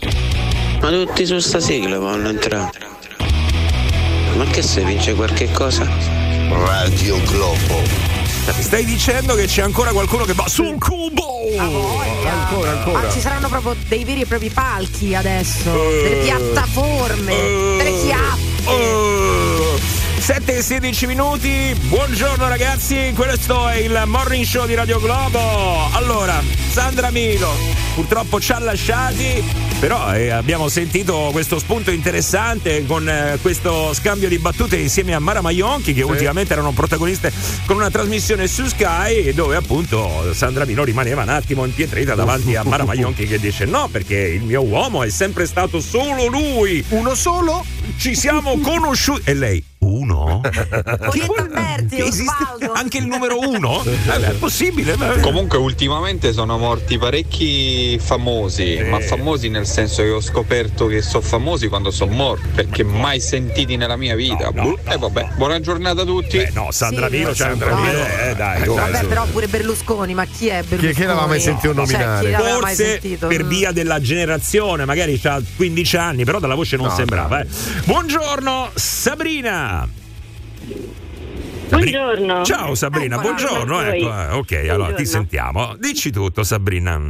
Ma 0.82 0.90
tutti 0.90 1.26
su 1.26 1.40
sta 1.40 1.60
sigla 1.60 1.98
vanno 1.98 2.30
entrare. 2.30 2.96
Ma 4.36 4.44
che 4.46 4.62
se 4.62 4.84
vince 4.84 5.16
qualche 5.16 5.50
cosa? 5.52 5.88
Radio 6.50 7.20
Globo. 7.24 7.82
Stai 8.60 8.86
dicendo 8.86 9.36
che 9.36 9.46
c'è 9.46 9.62
ancora 9.62 9.92
qualcuno 9.92 10.24
che 10.26 10.34
va 10.34 10.48
sul 10.48 10.78
cubo? 10.78 11.26
Ancora, 11.58 12.70
ancora. 12.72 13.08
Ah, 13.08 13.12
ci 13.12 13.20
saranno 13.20 13.48
proprio 13.50 13.76
dei 13.88 14.04
veri 14.06 14.22
e 14.22 14.26
propri 14.26 14.50
palchi 14.50 15.16
adesso, 15.16 15.72
Eh. 15.74 16.02
delle 16.04 16.24
piattaforme, 16.24 17.36
delle 17.78 18.02
chiappe. 18.04 18.42
Oh. 18.66 19.47
7 20.28 20.58
e 20.58 20.62
16 20.62 21.08
minuti, 21.08 21.74
buongiorno 21.84 22.50
ragazzi, 22.50 23.14
questo 23.16 23.70
è 23.70 23.78
il 23.78 24.04
morning 24.08 24.44
show 24.44 24.66
di 24.66 24.76
Radio 24.76 25.00
Globo. 25.00 25.88
Allora, 25.94 26.44
Sandra 26.70 27.12
Milo 27.12 27.50
purtroppo 27.96 28.38
ci 28.42 28.52
ha 28.52 28.60
lasciati, 28.60 29.42
però 29.80 30.14
eh, 30.14 30.30
abbiamo 30.30 30.68
sentito 30.68 31.30
questo 31.32 31.60
spunto 31.60 31.92
interessante 31.92 32.86
con 32.86 33.08
eh, 33.08 33.38
questo 33.42 33.94
scambio 33.94 34.28
di 34.28 34.38
battute 34.38 34.76
insieme 34.76 35.14
a 35.14 35.20
Mara 35.20 35.40
Maionchi 35.40 35.94
che 35.94 36.04
ultimamente 36.04 36.52
erano 36.52 36.74
protagoniste 36.74 37.32
con 37.66 37.78
una 37.78 37.90
trasmissione 37.90 38.48
su 38.48 38.66
Sky 38.66 39.34
dove 39.34 39.56
appunto 39.56 40.34
Sandra 40.34 40.66
Milo 40.66 40.84
rimaneva 40.84 41.24
un 41.24 41.30
attimo 41.30 41.64
impietrita 41.64 42.16
davanti 42.16 42.54
a 42.54 42.64
Mara 42.66 42.84
Maionchi 42.84 43.26
che 43.28 43.40
dice 43.40 43.64
no 43.64 43.88
perché 43.90 44.18
il 44.18 44.44
mio 44.44 44.62
uomo 44.62 45.04
è 45.04 45.10
sempre 45.10 45.46
stato 45.46 45.80
solo 45.80 46.28
lui 46.28 46.84
Uno 46.90 47.16
solo? 47.16 47.64
ci 47.98 48.16
siamo 48.16 48.60
conosciuti. 48.60 49.22
E 49.24 49.34
lei, 49.34 49.64
uno 50.16 50.42
Alberti, 51.38 52.00
Esiste 52.00 52.32
Osvaldo. 52.44 52.72
anche 52.74 52.98
il 52.98 53.06
numero 53.08 53.40
uno? 53.40 53.84
Eh, 53.84 53.98
beh, 54.06 54.28
è 54.28 54.32
possibile. 54.34 54.96
ma- 54.98 55.16
Comunque 55.20 55.58
ultimamente 55.58 56.34
sono 56.34 56.58
morti 56.58 56.98
parecchi 56.98 57.98
famosi, 58.00 58.84
ma 58.90 59.00
famosi 59.00 59.50
nel 59.50 59.66
senso 59.66 60.02
che 60.04 60.10
ho 60.10 60.22
scoperto 60.22 60.88
che 60.88 61.02
sono 61.02 61.22
famosi 61.22 61.68
quando 61.68 61.92
sono 61.92 62.12
morti, 62.14 62.48
perché 62.54 62.84
mai 62.84 63.20
sentiti 63.20 63.76
nella 63.78 63.96
mia 63.96 64.16
vita. 64.16 64.50
No, 64.54 64.64
no, 64.64 64.78
e 64.92 64.98
vabbè, 64.98 65.30
buona 65.36 65.60
giornata 65.60 66.02
a 66.02 66.06
tutti. 66.06 66.38
Eh, 66.38 66.52
no, 66.54 66.72
Sandra 66.72 67.10
Sì, 67.10 67.18
Milo, 67.18 67.32
sì, 67.34 67.42
Sandra 67.42 67.70
no. 67.72 67.80
Milo, 67.82 68.06
eh, 68.06 68.36
dai. 68.36 68.66
Vabbè, 68.68 69.00
su. 69.00 69.08
però 69.08 69.26
pure 69.26 69.48
Berlusconi, 69.48 70.14
ma 70.14 70.26
chi 70.26 70.48
è 70.48 70.62
Berlusconi? 70.64 70.88
Chi- 70.94 70.94
chi 71.02 71.06
l'aveva 71.06 71.28
mai 71.28 71.40
sentito 71.40 71.74
Cioè, 71.74 71.76
nominare? 71.76 72.32
mai 72.32 72.76
Forse 72.76 73.00
per 73.28 73.46
via 73.46 73.72
della 73.72 74.00
generazione, 74.00 74.86
magari 74.86 75.20
ha 75.24 75.42
15 75.56 75.98
anni, 75.98 76.24
però 76.26 76.40
dalla 76.40 76.56
voce 76.56 76.76
non 76.78 76.88
No, 76.88 76.96
sembrava. 76.96 77.42
eh. 77.42 77.48
Buongiorno, 77.86 78.72
Sabrina. 78.76 79.88
Buongiorno. 81.70 82.44
Ciao 82.44 82.76
Sabrina, 82.76 83.18
buongiorno. 83.20 83.82
ecco 83.82 83.96
Ecco, 83.96 84.08
voi. 84.08 84.24
eh, 84.24 84.32
ok, 84.32 84.52
allora 84.54 84.68
ti 84.68 84.74
Buongiorno. 84.74 85.06
sentiamo. 85.06 85.76
Dici 85.80 86.12
tutto, 86.12 86.44
Sabrina. 86.44 87.02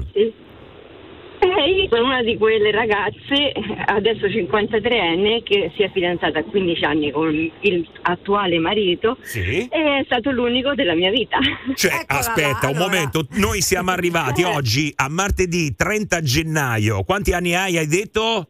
Eh, 1.39 1.69
io 1.69 1.87
sono 1.89 2.05
una 2.05 2.23
di 2.23 2.35
quelle 2.37 2.71
ragazze, 2.71 3.51
adesso 3.85 4.25
53enne, 4.27 5.43
che 5.43 5.71
si 5.75 5.83
è 5.83 5.91
fidanzata 5.91 6.39
a 6.39 6.43
15 6.43 6.83
anni 6.83 7.11
con 7.11 7.29
il 7.33 7.87
attuale 8.03 8.57
marito 8.59 9.17
Sì. 9.21 9.67
e 9.67 9.67
è 9.69 10.01
stato 10.05 10.31
l'unico 10.31 10.73
della 10.73 10.95
mia 10.95 11.11
vita. 11.11 11.37
Cioè, 11.75 11.93
Eccola 12.01 12.19
aspetta 12.19 12.49
là, 12.63 12.69
un 12.69 12.75
allora. 12.77 12.83
momento, 12.85 13.27
noi 13.31 13.61
siamo 13.61 13.91
arrivati 13.91 14.41
oggi 14.43 14.91
a 14.95 15.07
martedì 15.09 15.75
30 15.75 16.21
gennaio. 16.21 17.03
Quanti 17.03 17.33
anni 17.33 17.53
hai? 17.53 17.77
Hai 17.77 17.87
detto? 17.87 18.47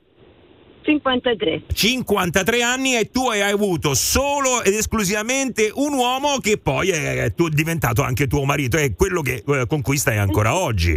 53. 0.87 1.63
53 1.73 2.61
anni 2.61 2.95
e 2.95 3.11
tu 3.11 3.27
hai 3.27 3.41
avuto 3.41 3.93
solo 3.93 4.63
ed 4.63 4.73
esclusivamente 4.73 5.69
un 5.73 5.93
uomo 5.93 6.37
che 6.37 6.57
poi 6.57 6.89
è, 6.91 7.23
è 7.25 7.33
tu- 7.33 7.49
diventato 7.49 8.03
anche 8.03 8.25
tuo 8.27 8.45
marito, 8.45 8.77
è 8.77 8.95
quello 8.95 9.21
che, 9.21 9.43
eh, 9.45 9.65
con 9.67 9.81
cui 9.81 9.97
stai 9.97 10.17
ancora 10.17 10.55
oggi. 10.55 10.93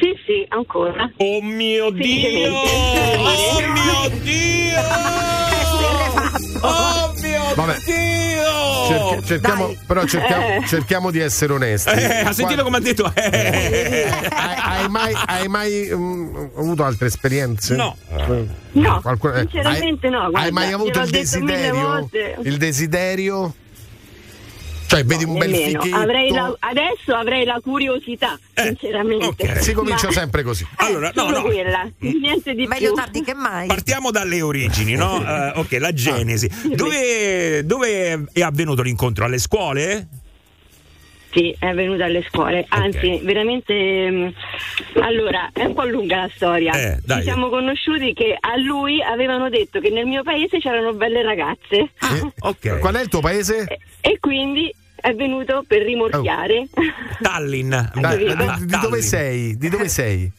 Sì, 0.00 0.12
sì, 0.26 0.44
ancora. 0.48 1.10
Oh 1.16 1.40
mio 1.40 1.88
Dio! 1.90 2.52
Oh 2.52 3.60
mio 3.60 4.18
Dio! 4.22 4.82
Oh 6.66 7.13
Vabbè. 7.54 7.76
Cerchi- 8.86 9.26
cerchiamo, 9.26 9.66
Dai. 9.66 9.78
però 9.86 10.04
cerchiamo, 10.04 10.46
Eh. 10.46 10.62
cerchiamo 10.66 11.10
di 11.10 11.18
essere 11.20 11.52
onesti. 11.52 11.90
Eh, 11.90 12.20
ha 12.20 12.32
sentito 12.32 12.62
Qua- 12.62 12.64
come 12.64 12.76
ha 12.76 12.80
detto? 12.80 13.10
Eh. 13.14 14.08
hai, 14.30 14.54
hai 14.82 14.88
mai, 14.88 15.14
hai 15.26 15.48
mai, 15.48 15.90
mm, 15.94 16.36
avuto 16.56 16.84
altre 16.84 17.06
esperienze? 17.06 17.74
No. 17.76 17.96
Eh, 18.10 18.46
No, 18.72 19.00
qualcuno- 19.00 19.34
eh, 19.34 19.40
sinceramente 19.48 20.06
hai, 20.06 20.12
no, 20.12 20.18
guarda, 20.30 20.40
hai 20.40 20.50
mai 20.50 20.72
avuto 20.72 21.00
il 21.00 21.10
desiderio? 21.10 22.08
Il 22.42 22.56
desiderio? 22.58 23.54
Cioè, 24.86 25.04
vedi 25.04 25.24
un 25.24 25.38
bel 25.38 25.54
fichetto. 25.54 25.96
Avrei 25.96 26.30
la- 26.30 26.54
adesso 26.60 27.14
avrei 27.14 27.44
la 27.44 27.60
curiosità, 27.62 28.38
Eh, 28.54 28.62
sinceramente. 28.78 29.26
ok. 29.26 29.58
Si 29.62 29.72
comincia 29.72 30.06
Ma- 30.06 30.12
sempre 30.12 30.42
così. 30.42 30.66
Allora, 30.76 31.10
no, 31.14 31.22
Solo 31.24 31.38
no. 31.38 31.42
quella, 31.44 31.90
niente 31.98 32.54
di 32.54 32.66
Meglio 32.66 32.88
più. 32.92 32.96
tardi 32.96 33.22
che 33.22 33.34
mai. 33.34 33.66
Partiamo 33.66 34.10
dalle 34.10 34.40
origini, 34.42 34.94
no? 34.94 35.22
Eh, 35.24 35.52
ok, 35.56 35.72
la 35.80 35.92
genesi. 35.92 36.48
Dove, 36.74 37.64
dove 37.64 38.24
è 38.32 38.42
avvenuto 38.42 38.82
l'incontro? 38.82 39.24
Alle 39.24 39.38
scuole? 39.38 40.08
Sì, 41.34 41.54
è 41.58 41.72
venuta 41.74 42.04
alle 42.04 42.22
scuole, 42.28 42.64
anzi 42.68 43.18
veramente 43.24 43.74
mm, 44.10 44.28
allora 45.02 45.50
è 45.52 45.64
un 45.64 45.74
po' 45.74 45.84
lunga 45.84 46.16
la 46.22 46.30
storia. 46.32 46.72
Eh, 46.74 47.00
dai. 47.04 47.18
Ci 47.18 47.22
siamo 47.24 47.48
conosciuti 47.48 48.12
che 48.12 48.36
a 48.38 48.56
lui 48.56 49.02
avevano 49.02 49.48
detto 49.50 49.80
che 49.80 49.90
nel 49.90 50.06
mio 50.06 50.22
paese 50.22 50.58
c'erano 50.58 50.92
belle 50.92 51.22
ragazze 51.22 51.76
Eh, 51.76 52.32
Ok. 52.40 52.78
Qual 52.78 52.94
è 52.94 53.00
il 53.02 53.08
tuo 53.08 53.20
paese? 53.20 53.64
e, 53.66 53.78
e 54.00 54.18
quindi 54.20 54.72
è 54.94 55.12
venuto 55.14 55.64
per 55.66 55.82
rimorchiare. 55.82 56.68
Tallinn. 57.20 57.68
Dai, 57.92 57.92
capito? 58.00 58.32
Ah, 58.44 58.56
di, 58.56 58.64
di 58.64 58.70
dove 58.70 58.80
Tallinn. 58.88 59.00
sei? 59.00 59.56
Di 59.56 59.68
dove 59.68 59.88
sei? 59.88 60.32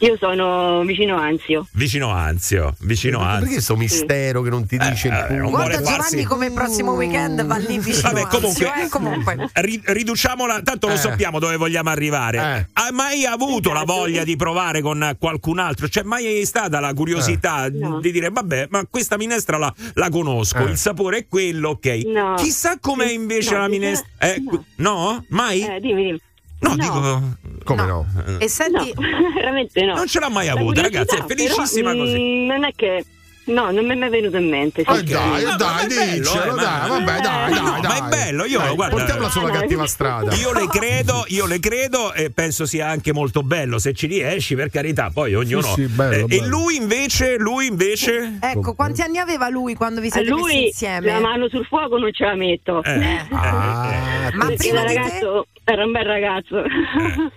Io 0.00 0.16
sono 0.20 0.82
vicino 0.84 1.16
Anzio. 1.16 1.66
Vicino 1.72 2.10
Anzio, 2.10 2.74
vicino 2.80 3.18
Perché 3.20 3.32
Anzio. 3.34 3.50
questo 3.52 3.76
mistero 3.76 4.42
che 4.42 4.50
non 4.50 4.66
ti 4.66 4.76
dice 4.76 5.08
Eh, 5.08 5.10
il 5.10 5.16
eh, 5.16 5.26
punto? 5.26 5.42
non 5.42 5.50
Guarda 5.50 5.78
vuole 5.78 5.84
farsi- 5.84 5.94
Giovanni 6.16 6.24
come 6.24 6.46
il 6.46 6.52
prossimo 6.52 6.92
weekend 6.92 7.46
va 7.46 7.56
lì 7.56 7.78
vicino 7.78 8.10
Vabbè, 8.12 8.20
Anzio, 8.24 8.38
comunque, 8.38 8.82
eh, 8.84 8.88
comunque. 8.90 9.50
ri- 9.62 9.82
riduciamola, 9.84 10.60
tanto 10.62 10.88
lo 10.88 10.92
Eh. 10.94 10.98
sappiamo 10.98 11.38
dove 11.38 11.56
vogliamo 11.56 11.88
arrivare. 11.88 12.38
Eh. 12.38 12.66
Hai 12.74 12.92
mai 12.92 13.24
avuto 13.24 13.72
la 13.72 13.84
voglia 13.84 14.22
di 14.22 14.36
provare 14.36 14.82
con 14.82 15.16
qualcun 15.18 15.58
altro? 15.58 15.88
C'è 15.88 16.02
mai 16.02 16.44
stata 16.44 16.78
la 16.78 16.92
curiosità 16.92 17.64
Eh. 17.64 17.70
No. 17.70 17.98
di 17.98 18.12
dire, 18.12 18.28
vabbè, 18.30 18.66
ma 18.70 18.84
questa 18.90 19.16
minestra 19.16 19.56
la, 19.56 19.72
la 19.94 20.10
conosco, 20.10 20.58
Eh. 20.58 20.70
il 20.70 20.76
sapore 20.76 21.18
è 21.18 21.26
quello, 21.26 21.70
ok. 21.70 21.86
No. 22.06 22.34
Chissà 22.36 22.76
com'è 22.78 23.08
Sì, 23.08 23.14
invece 23.14 23.54
no, 23.54 23.60
la 23.60 23.68
minestra. 23.68 24.08
Eh, 24.18 24.42
no. 24.44 24.64
no. 24.76 25.24
Mai? 25.30 25.62
Eh, 25.62 25.80
dimmi, 25.80 26.02
dimmi. 26.04 26.20
No, 26.60 26.74
no. 26.74 26.76
dico. 26.76 27.54
Come 27.64 27.84
no? 27.86 28.06
E 28.38 28.38
No, 28.40 28.48
senti, 28.48 28.92
veramente 29.34 29.84
no. 29.84 29.94
Non 29.94 30.06
ce 30.06 30.20
l'ha 30.20 30.28
mai 30.30 30.48
avuta, 30.48 30.82
ragazzi, 30.82 31.16
è 31.16 31.24
felicissima 31.26 31.90
però, 31.90 32.02
così. 32.04 32.18
mm, 32.18 32.46
non 32.46 32.64
è 32.64 32.70
che 32.74 33.04
No, 33.48 33.70
non 33.70 33.84
mi 33.86 33.92
è 33.92 33.94
mai 33.94 34.08
venuto 34.08 34.38
in 34.38 34.48
mente. 34.48 34.80
Eh, 34.80 34.92
sì. 34.96 35.04
dai, 35.04 35.44
Ma- 35.44 35.50
ma 35.50 35.56
dai, 35.56 35.84
è 35.84 35.86
bello, 35.86 36.16
dicelo, 36.20 36.42
eh, 36.42 36.46
ma- 36.50 36.62
dai, 36.62 36.88
vabbè, 36.88 37.20
dai, 37.20 37.20
dai, 37.20 37.62
No, 37.62 37.70
dai. 37.80 37.80
ma 38.00 38.06
è 38.06 38.08
bello, 38.08 38.44
io, 38.44 38.58
Dai, 38.58 38.74
guarda- 38.74 38.96
Portiamola 38.96 39.28
sulla 39.28 39.46
No, 39.46 39.52
cattiva 39.52 39.80
no. 39.82 39.86
strada. 39.86 40.34
Io 40.34 40.52
le 40.52 40.66
credo, 40.72 41.24
io 41.28 41.46
le 41.46 41.60
credo 41.60 42.12
e 42.12 42.30
penso 42.32 42.66
sia 42.66 42.88
anche 42.88 43.12
molto 43.12 43.44
bello 43.44 43.78
se 43.78 43.92
ci 43.94 44.08
riesci, 44.08 44.56
per 44.56 44.68
carità, 44.70 45.10
poi 45.14 45.36
ognuno. 45.36 45.62
Sì, 45.62 45.82
sì, 45.82 45.86
bello, 45.86 46.12
Eh, 46.14 46.20
E 46.22 46.40
bello. 46.40 46.48
lui 46.48 46.74
invece, 46.74 47.36
lui 47.38 47.66
invece. 47.68 48.36
ecco, 48.40 48.74
quanti 48.74 49.02
anni 49.02 49.18
aveva 49.18 49.48
lui 49.48 49.74
quando 49.76 50.00
vi 50.00 50.10
siete 50.10 50.28
messi 50.28 50.42
lui 50.42 50.64
insieme? 50.66 51.06
la 51.12 51.20
mano 51.20 51.48
sul 51.48 51.64
fuoco 51.66 51.98
non 51.98 52.12
ce 52.12 52.24
la 52.24 52.34
metto. 52.34 52.82
Eh, 52.82 52.90
eh, 52.98 53.26
Ah, 53.30 54.30
Ma 54.34 54.50
prima 54.56 54.84
di 54.86 54.94
te? 54.94 55.44
Era 55.68 55.84
un 55.84 55.92
bel 55.92 56.04
ragazzo. 56.04 56.62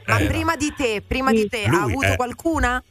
Ma 0.06 0.18
prima 0.28 0.56
di 0.56 0.72
te, 0.76 1.02
prima 1.06 1.32
di 1.32 1.48
te, 1.50 1.64
Lui, 1.68 1.76
ha 1.78 1.84
avuto 1.84 2.06
eh. 2.08 2.16
qualcuna? 2.16 2.82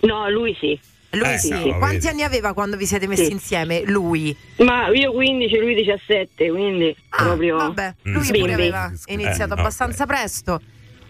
no, 0.00 0.30
lui 0.30 0.56
sì. 0.58 0.78
Lui 1.10 1.32
Eh, 1.32 1.38
sì. 1.38 1.50
no, 1.50 1.78
Quanti 1.78 1.94
vedi. 1.96 2.08
anni 2.08 2.22
aveva 2.22 2.52
quando 2.52 2.76
vi 2.76 2.84
siete 2.86 3.06
messi 3.06 3.26
Sì. 3.26 3.32
insieme? 3.32 3.82
Lui. 3.86 4.36
Ma 4.58 4.88
io 4.88 5.12
15, 5.12 5.56
lui 5.58 5.74
17, 5.74 6.50
quindi 6.50 6.94
Ah, 7.10 7.22
proprio 7.24 7.56
vabbè, 7.56 7.94
Mm. 8.08 8.12
lui 8.12 8.22
pure 8.26 8.36
bimbi. 8.38 8.52
aveva 8.52 8.92
iniziato 9.06 9.54
Eh, 9.54 9.58
abbastanza 9.58 10.04
presto. 10.06 10.60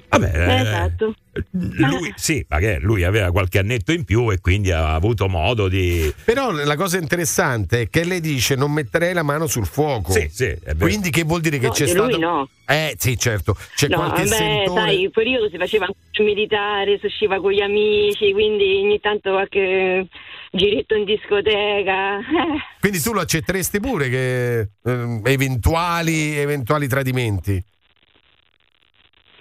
Vabbè, 0.08 0.32
eh, 0.34 0.60
Esatto. 0.60 1.14
lui, 1.52 2.12
sì, 2.16 2.46
lui 2.80 3.02
aveva 3.02 3.30
qualche 3.30 3.58
annetto 3.58 3.92
in 3.92 4.04
più 4.04 4.30
e 4.30 4.40
quindi 4.40 4.70
ha 4.70 4.94
avuto 4.94 5.28
modo 5.28 5.68
di. 5.68 6.12
Però 6.24 6.50
la 6.52 6.76
cosa 6.76 6.98
interessante 6.98 7.82
è 7.82 7.90
che 7.90 8.04
lei 8.04 8.20
dice 8.20 8.54
non 8.54 8.72
metterei 8.72 9.12
la 9.12 9.22
mano 9.22 9.46
sul 9.46 9.66
fuoco. 9.66 10.12
Sì, 10.12 10.28
sì. 10.32 10.56
Quindi 10.78 11.10
che 11.10 11.24
vuol 11.24 11.40
dire 11.40 11.58
che 11.58 11.66
No, 11.66 11.72
c'è 11.72 11.86
stato 11.86 12.18
no. 12.18 12.48
Eh, 12.66 12.94
sì, 12.98 13.18
certo. 13.18 13.56
C'è 13.74 13.88
No, 13.88 13.96
qualche 13.96 14.22
vabbè, 14.24 14.34
sentore. 14.36 14.80
sai, 14.80 15.00
il 15.02 15.10
periodo 15.10 15.48
si 15.50 15.56
faceva 15.56 15.86
anche 15.86 15.98
il 16.22 16.24
militare, 16.24 16.98
si 16.98 17.06
usciva 17.06 17.40
con 17.40 17.52
gli 17.52 17.60
amici, 17.60 18.32
quindi 18.32 18.80
ogni 18.84 19.00
tanto 19.00 19.30
qualche 19.30 20.06
giretto 20.52 20.94
in 20.94 21.04
discoteca. 21.04 22.18
Eh, 22.18 22.22
Quindi 22.80 23.00
tu 23.00 23.12
lo 23.12 23.20
accetteresti 23.20 23.80
pure 23.80 24.08
che 24.08 24.68
ehm, 24.84 25.20
eventuali, 25.24 26.36
eventuali 26.38 26.86
tradimenti. 26.88 27.62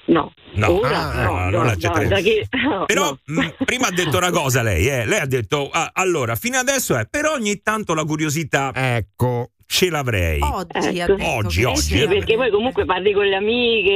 No. 0.07 0.31
No, 0.55 0.71
Ora, 0.79 1.11
ah, 1.11 1.23
no, 1.23 1.31
no, 1.33 1.49
no, 1.49 1.49
non 1.49 1.75
no, 2.07 2.15
che- 2.21 2.47
no, 2.65 2.85
Però 2.85 3.17
no. 3.25 3.41
mh, 3.41 3.63
prima 3.65 3.87
ha 3.87 3.91
detto 3.91 4.15
una 4.17 4.31
cosa 4.31 4.61
lei, 4.61 4.87
eh. 4.87 5.05
lei 5.05 5.19
ha 5.19 5.25
detto 5.25 5.69
ah, 5.69 5.89
allora 5.93 6.35
fino 6.35 6.57
adesso 6.57 6.95
è 6.95 7.05
però 7.09 7.33
ogni 7.33 7.61
tanto 7.61 7.93
la 7.93 8.05
curiosità 8.05 8.71
Ecco. 8.73 9.51
ce 9.65 9.89
l'avrei. 9.89 10.39
Oggi 10.41 10.97
Ecco. 10.99 11.15
detto 11.15 11.25
Oggi, 11.29 11.59
che 11.61 11.65
oggi, 11.65 11.81
sì, 11.81 11.95
Sì, 11.97 12.01
eh. 12.03 12.07
perché 12.07 12.35
poi 12.35 12.51
comunque 12.51 12.85
parli 12.85 13.11
con 13.11 13.25
le 13.25 13.35
amiche, 13.35 13.91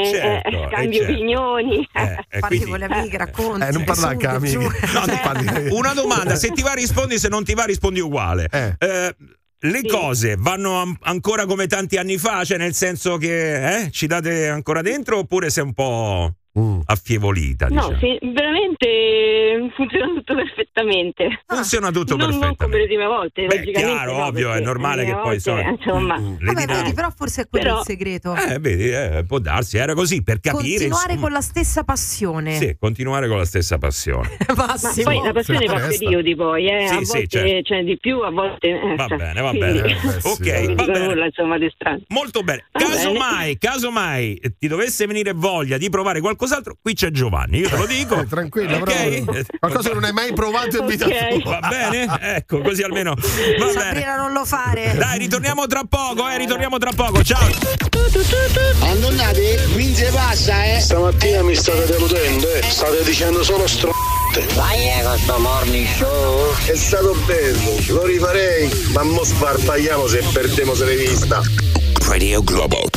Eh, 0.00 0.04
certo, 0.10 0.48
eh, 0.48 0.62
eh, 0.62 0.68
cambi 0.68 0.96
certo. 0.96 1.12
opinioni. 1.12 1.88
Eh, 1.92 2.16
Parli 2.40 2.56
quindi- 2.58 2.70
con 2.70 2.78
le 2.80 2.84
amiche, 2.86 3.16
racconti. 3.18 3.60
Eh, 3.66 3.70
non 3.70 3.84
le 3.84 4.48
giù. 4.50 4.58
amiche. 4.58 4.82
No, 4.92 5.74
una 5.76 5.92
domanda, 5.94 6.34
se 6.34 6.50
ti 6.50 6.62
va 6.62 6.72
rispondi, 6.72 7.18
se 7.18 7.28
non 7.28 7.44
ti 7.44 7.54
va 7.54 7.64
rispondi 7.64 8.00
uguale. 8.00 8.48
Le 9.62 9.80
Sì. 9.82 9.88
cose 9.88 10.36
vanno 10.38 10.80
an- 10.80 10.96
ancora 11.02 11.44
come 11.44 11.66
tanti 11.66 11.96
anni 11.98 12.16
fa, 12.16 12.44
cioè 12.44 12.56
nel 12.56 12.72
senso 12.74 13.18
che 13.18 13.82
eh, 13.82 13.90
ci 13.90 14.06
date 14.06 14.48
ancora 14.48 14.80
dentro 14.80 15.18
oppure 15.18 15.50
sei 15.50 15.64
un 15.64 15.74
po' 15.74 16.34
Mm. 16.58 16.80
affievolita? 16.86 17.66
No, 17.68 17.90
diciamo? 17.94 17.98
sì, 17.98 18.18
veramente 18.32 19.70
funziona 19.76 20.06
tutto 20.14 20.34
perfettamente. 20.34 21.42
Funziona 21.46 21.90
tutto 21.90 22.16
non, 22.16 22.30
non 22.30 22.38
come 22.38 22.54
perfettamente. 22.56 22.78
le 22.78 22.86
prime 22.86 23.06
volte, 23.06 23.46
Beh, 23.46 23.70
chiaro, 23.72 24.16
no, 24.16 24.24
ovvio, 24.26 24.52
è 24.52 24.60
normale 24.60 25.02
le 25.02 25.08
che 25.08 25.12
poi 25.14 25.22
volte, 25.22 25.40
sono- 25.40 25.60
Insomma, 25.70 26.16
Le 26.18 26.36
Vabbè, 26.52 26.66
vedi, 26.66 26.92
però 26.92 27.08
forse 27.16 27.42
è 27.42 27.48
quello 27.48 27.64
Però- 27.64 27.78
il 27.78 27.84
segreto. 27.84 28.34
Eh, 28.34 28.58
vedi, 28.58 28.88
eh, 28.90 29.24
può 29.26 29.38
darsi, 29.38 29.76
era 29.78 29.94
così 29.94 30.22
per 30.22 30.40
capire. 30.40 30.60
Continuare 30.78 31.12
insomma. 31.12 31.20
con 31.20 31.32
la 31.32 31.40
stessa 31.40 31.84
passione. 31.84 32.52
Sì, 32.54 32.76
continuare 32.78 33.28
con 33.28 33.36
la 33.38 33.44
stessa 33.44 33.78
passione. 33.78 34.36
Ma 34.56 34.66
Massimo. 34.66 35.04
poi 35.04 35.22
la 35.24 35.32
passione 35.32 35.60
Sì, 35.60 35.66
fa 35.66 35.86
periodi 35.86 36.34
poi, 36.34 36.66
eh. 36.68 36.88
Sì, 36.88 36.94
a 36.94 36.98
sì, 36.98 37.04
volte 37.12 37.26
certo. 37.28 37.62
c'è 37.74 37.82
di 37.84 37.98
più, 37.98 38.18
a 38.20 38.30
volte... 38.30 38.68
eh, 38.68 38.94
Va 38.96 39.06
cioè, 39.06 39.16
bene, 39.18 39.40
va 39.40 39.50
quindi- 39.50 39.80
bene. 39.80 39.98
Eh, 40.10 40.20
sì, 40.20 40.26
ok, 40.28 40.46
eh. 40.46 40.74
va 40.74 40.84
bene. 40.84 41.06
nulla 41.06 41.24
insomma 41.26 41.58
di 41.58 41.70
strano. 41.74 42.00
Molto 42.08 42.42
bene. 42.42 42.64
Casomai, 42.72 43.56
casomai 43.58 44.34
eh, 44.36 44.54
ti 44.58 44.66
dovesse 44.68 45.06
venire 45.06 45.32
voglia 45.32 45.78
di 45.78 45.88
provare 45.90 46.20
qualcos'altro, 46.40 46.76
qui 46.80 46.94
c'è 46.94 47.10
Giovanni, 47.10 47.58
io 47.58 47.68
te 47.68 47.76
lo 47.76 47.86
dico. 47.86 48.18
Eh, 48.20 48.26
tranquillo, 48.26 48.76
Ok? 48.76 48.82
però 48.84 49.00
Eh, 49.00 49.24
qualche 49.24 49.46
Qualcosa 49.58 49.88
che 49.88 49.94
non 49.94 50.04
hai 50.04 50.12
mai 50.12 50.32
provato 50.32 50.78
in 50.78 50.86
vita 50.86 51.06
Ok. 51.06 51.42
tua. 51.42 51.58
Va 51.60 51.68
bene? 51.68 52.06
Ecco, 52.36 52.60
così 52.60 52.82
almeno. 52.82 53.14
Va 53.14 53.20
bene. 53.66 53.72
Sabrina 53.72 54.16
non 54.16 54.32
lo 54.32 54.44
fare. 54.44 54.94
Dai, 54.96 55.18
ritorniamo 55.18 55.66
tra 55.66 55.82
poco, 55.88 56.28
eh, 56.28 56.38
ritorniamo 56.38 56.78
tra 56.78 56.90
poco. 56.94 57.22
Ciao. 57.22 57.46
Andonate, 58.80 59.68
qui 59.72 59.94
si 59.94 60.04
passa, 60.12 60.64
eh. 60.64 60.80
Stamattina 60.80 61.42
mi 61.42 61.54
state 61.54 61.86
deludendo, 61.86 62.52
eh. 62.54 62.62
State 62.62 63.02
dicendo 63.04 63.42
solo 63.42 63.66
str***e. 63.66 64.44
Vai 64.54 64.88
eh, 64.88 65.02
con 65.02 65.18
sto 65.18 65.38
morning 65.38 65.86
show. 65.96 66.54
È 66.66 66.74
stato 66.76 67.14
bello, 67.26 67.76
lo 67.88 68.04
rifarei, 68.06 68.70
ma 68.92 69.02
mo 69.02 69.24
sparpagliamo 69.24 70.06
se 70.06 70.22
perdiamo 70.32 70.74
se 70.74 70.84
l'hai 70.84 70.96
vista. 70.96 71.40
Radio 72.06 72.42
Global. 72.42 72.88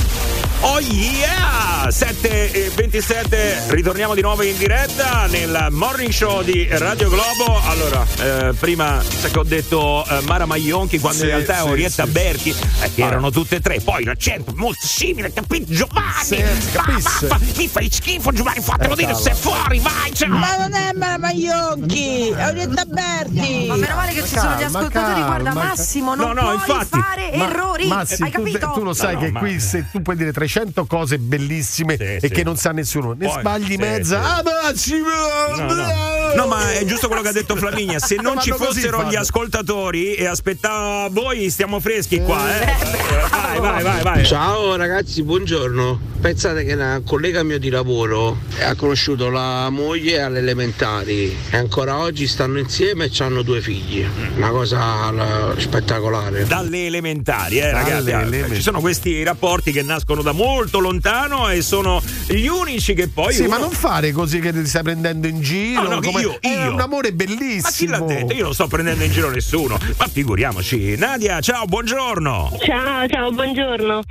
Oh 0.66 0.80
yeah! 0.80 1.90
7 1.92 2.52
e 2.52 2.70
27, 2.74 3.64
ritorniamo 3.68 4.16
di 4.16 4.22
nuovo 4.22 4.44
in 4.44 4.56
diretta 4.58 5.26
nel 5.28 5.68
morning 5.72 6.12
show 6.12 6.42
di 6.42 6.66
Radio 6.72 7.10
Globo. 7.10 7.60
Allora, 7.66 8.06
eh, 8.22 8.54
prima 8.58 9.02
sai 9.06 9.30
che 9.30 9.40
ho 9.40 9.44
detto 9.44 10.06
eh, 10.08 10.22
Mara 10.22 10.46
Maglionchi 10.46 11.00
quando 11.00 11.20
Sì, 11.20 11.26
in 11.26 11.32
realtà 11.32 11.56
è 11.58 11.62
sì, 11.64 11.68
Orietta 11.68 12.06
sì. 12.06 12.12
Berti, 12.12 12.50
eh, 12.82 12.94
che 12.96 13.04
erano 13.04 13.30
tutte 13.30 13.58
e 13.58 13.60
tre. 13.60 13.82
Poi 13.82 14.06
l'accento 14.06 14.54
molto 14.56 14.88
simile, 14.88 15.34
capito? 15.34 15.74
Giovanni! 15.74 16.24
Sì, 16.24 16.38
Va, 16.42 16.82
capisce. 16.84 17.28
va, 17.28 17.38
va, 17.38 17.46
mi 17.58 17.68
fai 17.68 17.90
schifo 17.92 18.32
Giovanni, 18.32 18.62
fatelo 18.62 18.94
Eh, 18.94 18.96
dire, 18.96 19.08
cavolo. 19.12 19.24
sei 19.26 19.34
fuori, 19.36 19.80
vai! 19.80 20.14
ciao. 20.14 20.30
Ma 20.30 20.58
non 20.58 20.74
è 20.74 20.92
Mara 20.96 21.18
Maglionchi, 21.18 22.30
è 22.30 22.48
Orietta 22.48 22.86
Berti. 22.86 23.66
Ma 23.68 23.76
meno 23.76 23.96
male 23.96 24.14
che 24.14 24.22
ci 24.24 24.38
sono 24.38 24.56
gli 24.56 24.60
Calma, 24.62 24.80
ascoltatori. 24.80 25.22
Guarda, 25.22 25.44
calma. 25.52 25.64
Massimo, 25.66 26.16
non 26.16 26.28
No, 26.28 26.34
no, 26.34 26.42
puoi 26.42 26.56
infatti. 26.56 27.00
fare 27.02 27.32
Ma- 27.36 27.50
errori. 27.50 27.88
Massi, 27.88 28.24
Hai 28.24 28.32
tu, 28.32 28.38
capito? 28.44 28.72
tu 28.74 28.84
lo 28.84 28.94
sai 28.94 29.14
No, 29.16 29.20
che 29.20 29.30
no, 29.32 29.40
qui 29.40 29.54
ma- 29.56 29.60
se 29.60 29.86
tu 29.92 30.02
puoi 30.02 30.16
dire 30.16 30.32
300 30.54 30.86
cose 30.86 31.18
bellissime 31.18 31.98
Sì, 31.98 32.04
e 32.04 32.20
sì. 32.22 32.30
che 32.30 32.44
non 32.44 32.56
sa 32.58 32.72
nessuno, 32.72 33.14
ne 33.14 33.26
Poi, 33.28 33.40
sbagli 33.40 33.72
sì, 33.72 33.76
mezza. 33.78 34.44
sì. 34.76 34.94
Ah! 34.94 35.56
No, 35.58 35.74
no. 35.74 36.34
No, 36.36 36.48
ma 36.48 36.72
è 36.74 36.86
giusto 36.86 37.08
quello 37.08 37.22
che 37.24 37.30
ha 37.30 37.32
detto 37.32 37.56
Flaminia. 37.56 37.98
Se 38.00 38.16
non 38.22 38.40
ci 38.40 38.52
fossero 38.52 39.04
gli 39.10 39.16
ascoltatori 39.16 40.14
e 40.14 40.26
aspettava 40.28 41.08
voi, 41.10 41.50
stiamo 41.50 41.80
freschi 41.80 42.22
qua, 42.22 42.60
eh. 42.62 42.66
Vai, 43.30 43.60
vai, 43.60 43.84
vai, 43.84 44.02
vai. 44.04 44.26
Ciao 44.26 44.76
ragazzi, 44.76 45.24
buongiorno. 45.24 46.12
Pensate 46.22 46.64
che 46.64 46.74
un 46.74 47.02
collega 47.06 47.44
mio 47.44 47.60
di 47.60 47.70
lavoro 47.70 48.38
ha 48.62 48.76
conosciuto 48.76 49.30
la 49.30 49.70
moglie 49.70 50.22
alle 50.22 50.40
elementari 50.40 51.36
e 51.50 51.58
ancora 51.58 51.98
oggi 51.98 52.28
stanno 52.28 52.60
insieme 52.60 53.06
e 53.06 53.12
hanno 53.20 53.42
due 53.42 53.60
figli. 53.62 54.06
Una 54.38 54.50
cosa 54.50 55.12
la- 55.12 55.54
spettacolare. 55.58 56.46
Dalle 56.46 56.86
elementari, 56.86 57.58
eh, 57.58 57.62
Dalle 57.72 57.74
ragazzi. 57.74 58.10
eh, 58.10 58.14
elementari. 58.14 58.56
Ci 58.56 58.62
sono 58.62 58.80
questi 58.80 59.22
rapporti 59.24 59.72
che 59.72 59.82
nascono 59.84 60.22
da 60.22 60.32
molto 60.32 60.43
lontano 60.48 61.50
e 61.50 61.62
sono 61.62 62.02
gli 62.28 62.46
unici 62.48 62.94
che 62.94 63.08
poi. 63.10 63.34
Sì, 63.34 63.42
uno- 63.42 63.50
ma 63.50 63.58
non 63.58 63.72
fare 63.72 64.12
così 64.12 64.40
che 64.40 64.52
ti 64.52 64.66
stai 64.66 64.84
prendendo 64.84 65.28
in 65.28 65.42
giro. 65.42 65.84
No, 65.84 65.96
no, 65.96 66.02
come- 66.02 66.22
io- 66.22 66.38
È 66.40 66.48
io. 66.48 66.74
un 66.74 66.80
amore 66.80 67.12
Ma 67.12 67.24
chi 67.24 67.36
bellissimo. 67.36 67.92
l'ha 67.98 68.00
detto? 68.06 68.34
Io 68.34 68.44
non 68.44 68.54
sto 68.54 68.68
prendendo 68.68 69.04
in 69.04 69.12
giro 69.12 69.30
nessuno. 69.30 69.78
Ma 69.98 70.08
figuriamoci. 70.08 70.96
Nadia, 70.98 71.40
ciao, 71.42 71.66
buongiorno. 71.66 72.58
Ciao, 72.60 73.08
ciao, 73.08 73.32
buongiorno. 73.32 74.02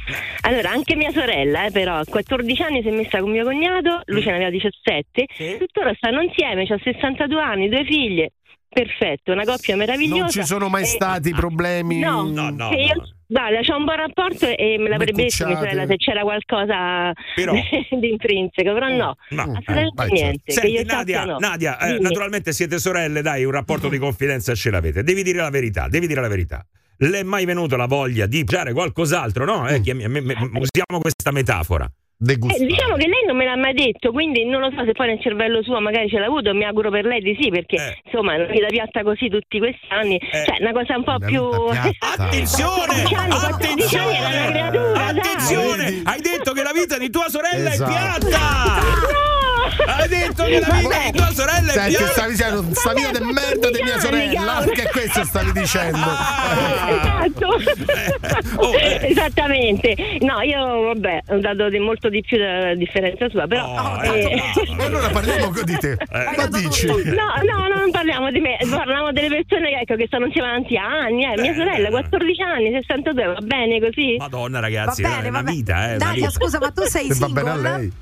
Allora, 0.43 0.71
anche 0.71 0.97
mia 0.97 1.11
sorella, 1.13 1.67
eh, 1.67 1.71
però, 1.71 1.97
a 1.99 2.05
14 2.05 2.63
anni 2.63 2.83
si 2.83 2.89
è 2.89 2.93
messa 2.93 3.19
con 3.21 3.31
mio 3.31 3.45
cognato, 3.45 4.01
lui 4.07 4.23
ce 4.23 4.31
n'aveva 4.31 4.51
17, 4.51 5.27
Sì. 5.37 5.57
tuttora 5.59 5.93
stanno 5.97 6.21
insieme, 6.23 6.63
ha 6.63 6.79
62 6.83 7.41
anni, 7.41 7.69
due 7.69 7.85
figlie. 7.85 8.33
Perfetto, 8.69 9.33
una 9.33 9.45
coppia 9.45 9.77
meravigliosa. 9.77 10.21
Non 10.23 10.31
ci 10.31 10.45
sono 10.45 10.69
mai 10.69 10.83
E- 10.85 10.87
stati 10.87 11.31
problemi. 11.33 11.99
No, 11.99 12.23
No, 12.23 12.49
no, 12.51 12.71
che 12.71 12.77
io- 12.77 13.07
Guarda, 13.33 13.61
c'ho 13.61 13.77
un 13.79 13.85
buon 13.85 13.97
rapporto 13.97 14.47
e 14.47 14.77
me 14.79 14.91
l'avrebbe 14.91 15.23
detto 15.23 15.47
mia 15.47 15.57
sorella 15.57 15.87
se 15.87 15.97
c'era 15.97 16.21
qualcosa 16.21 17.13
Però- 17.35 17.55
di 17.99 18.11
intrinseco, 18.11 18.75
però 18.75 18.89
no, 18.89 19.17
No. 19.31 19.43
assolutamente 19.43 19.93
vai, 19.95 20.11
niente. 20.11 20.43
che 20.45 20.53
Senti, 20.53 20.71
io 20.73 20.83
Nadia, 20.85 21.25
no. 21.25 21.39
Nadia 21.39 21.79
eh, 21.79 21.99
naturalmente 21.99 22.53
siete 22.53 22.79
sorelle, 22.79 23.23
dai, 23.23 23.45
un 23.45 23.53
rapporto 23.53 23.89
di 23.89 23.97
confidenza 23.97 24.55
ce 24.55 24.71
l'avete. 24.71 25.03
Devi 25.03 25.23
dire 25.23 25.39
la 25.39 25.49
verità, 25.49 25.89
devi 25.89 26.07
dire 26.07 26.21
la 26.21 26.29
verità. 26.29 26.67
Le 26.99 27.21
è 27.21 27.23
mai 27.23 27.47
venuta 27.47 27.77
la 27.79 27.87
voglia 27.87 28.27
di 28.27 28.45
fare 28.47 28.73
qualcos'altro, 28.75 29.45
no? 29.47 29.67
Eh, 29.67 29.79
usiamo 29.79 31.01
questa 31.01 31.31
metafora. 31.33 31.91
Degustare. 32.23 32.63
Eh, 32.63 32.67
diciamo 32.67 32.95
che 32.95 33.09
lei 33.09 33.25
non 33.27 33.37
me 33.37 33.45
l'ha 33.45 33.57
mai 33.57 33.75
detto, 33.75 34.13
quindi 34.13 34.45
non 34.45 34.61
lo 34.61 34.71
so 34.77 34.85
se 34.85 34.93
poi 34.93 35.09
nel 35.09 35.21
cervello 35.21 35.61
suo 35.65 35.81
magari 35.81 36.09
ce 36.09 36.19
l'ha 36.21 36.27
avuto, 36.27 36.55
mi 36.55 36.65
auguro 36.65 36.89
per 36.91 37.05
lei 37.05 37.21
di 37.21 37.37
sì, 37.41 37.51
perché 37.51 37.75
Eh. 37.77 38.01
insomma 38.05 38.37
una 38.37 38.45
vita 38.47 38.67
piatta 38.69 39.03
così 39.03 39.29
tutti 39.29 39.59
questi 39.59 39.87
anni, 39.89 40.17
Eh. 40.19 40.45
cioè 40.47 40.57
una 40.61 40.73
cosa 40.73 40.97
un 40.97 41.03
po' 41.05 41.17
Una 41.19 41.27
più... 41.27 41.43
Attenzione! 41.99 43.03
14 43.03 43.15
anni, 43.15 43.31
14 43.35 43.97
anni 43.97 44.15
era 44.17 44.29
una 44.29 44.51
creatura. 44.51 45.07
Attenzione! 45.07 46.01
Hai 46.05 46.21
detto 46.21 46.53
che 46.53 46.63
la 46.63 46.73
vita 46.73 46.97
di 46.99 47.11
tua 47.11 47.29
sorella 47.29 47.71
Esatto. 47.71 47.91
è 47.91 48.29
piatta! 48.29 49.32
Hai 49.87 50.09
detto 50.09 50.45
che 50.45 50.61
la 50.61 50.75
vita 50.75 50.99
di 51.05 51.13
tua 51.13 51.31
sorella 51.33 51.71
è 51.71 51.75
Senti, 51.75 51.97
piatta! 51.97 52.13
stavi 52.13 52.31
dicendo 52.33 52.65
sta 52.73 52.93
vita 52.93 53.11
di 53.19 53.33
merda 53.33 53.71
di 53.71 53.83
mia 53.83 53.99
sorella. 54.01 54.65
Che 54.73 54.89
questo 54.91 55.25
stavi 55.25 55.53
dicendo? 55.53 55.99
Ah. 55.99 56.89
Esatto. 56.91 57.47
Oh, 58.57 58.75
eh. 58.79 58.99
Esattamente. 59.11 59.95
No, 60.21 60.41
io 60.43 60.83
vabbè, 60.83 61.21
ho 61.29 61.39
dato 61.41 61.69
di 61.69 61.79
molto 61.79 62.09
di 62.09 62.21
più 62.23 62.37
della 62.39 62.75
differenza 62.75 63.29
sua, 63.29 63.47
però 63.47 63.61
Oh, 63.73 64.03
eh, 64.05 64.21
eh, 64.21 64.43
E 64.79 64.85
allora 64.85 65.09
parliamo 65.09 65.53
di 65.63 65.77
te. 65.79 65.97
Ma 66.37 66.47
dici? 66.47 66.87
No, 66.87 66.95
no, 66.95 67.67
non 67.75 67.91
parliamo 67.91 68.31
di 68.31 68.41
me, 68.41 68.57
parliamo 68.69 69.13
delle 69.13 69.29
persone 69.29 69.69
che, 69.71 69.79
ecco, 69.81 69.95
che 69.97 70.07
stanno 70.07 70.27
insieme 70.27 70.49
avanti 70.49 70.77
a 70.77 70.85
anni. 70.85 71.25
Eh. 71.25 71.41
Mia 71.41 71.53
Eh, 71.53 71.55
sorella, 71.55 71.89
eh. 71.89 71.91
14 71.91 72.43
anni, 72.43 72.71
62, 72.73 73.25
va 73.25 73.41
bene 73.43 73.81
così? 73.81 74.17
Madonna, 74.19 74.61
Va 74.61 74.67
ragazzi, 74.67 75.03
bene, 75.03 75.15
è 75.19 75.23
va 75.23 75.29
una 75.29 75.43
bene. 75.43 75.57
vita, 75.57 75.93
eh. 75.93 75.97
vita. 76.13 76.31
scusa, 76.31 76.59
ma 76.59 76.71
tu 76.71 76.83
sei 76.85 77.11
Se 77.13 77.19
va 77.21 77.29
bene 77.29 77.49
a 77.51 77.53
single? 77.55 77.77
lei. 77.79 77.93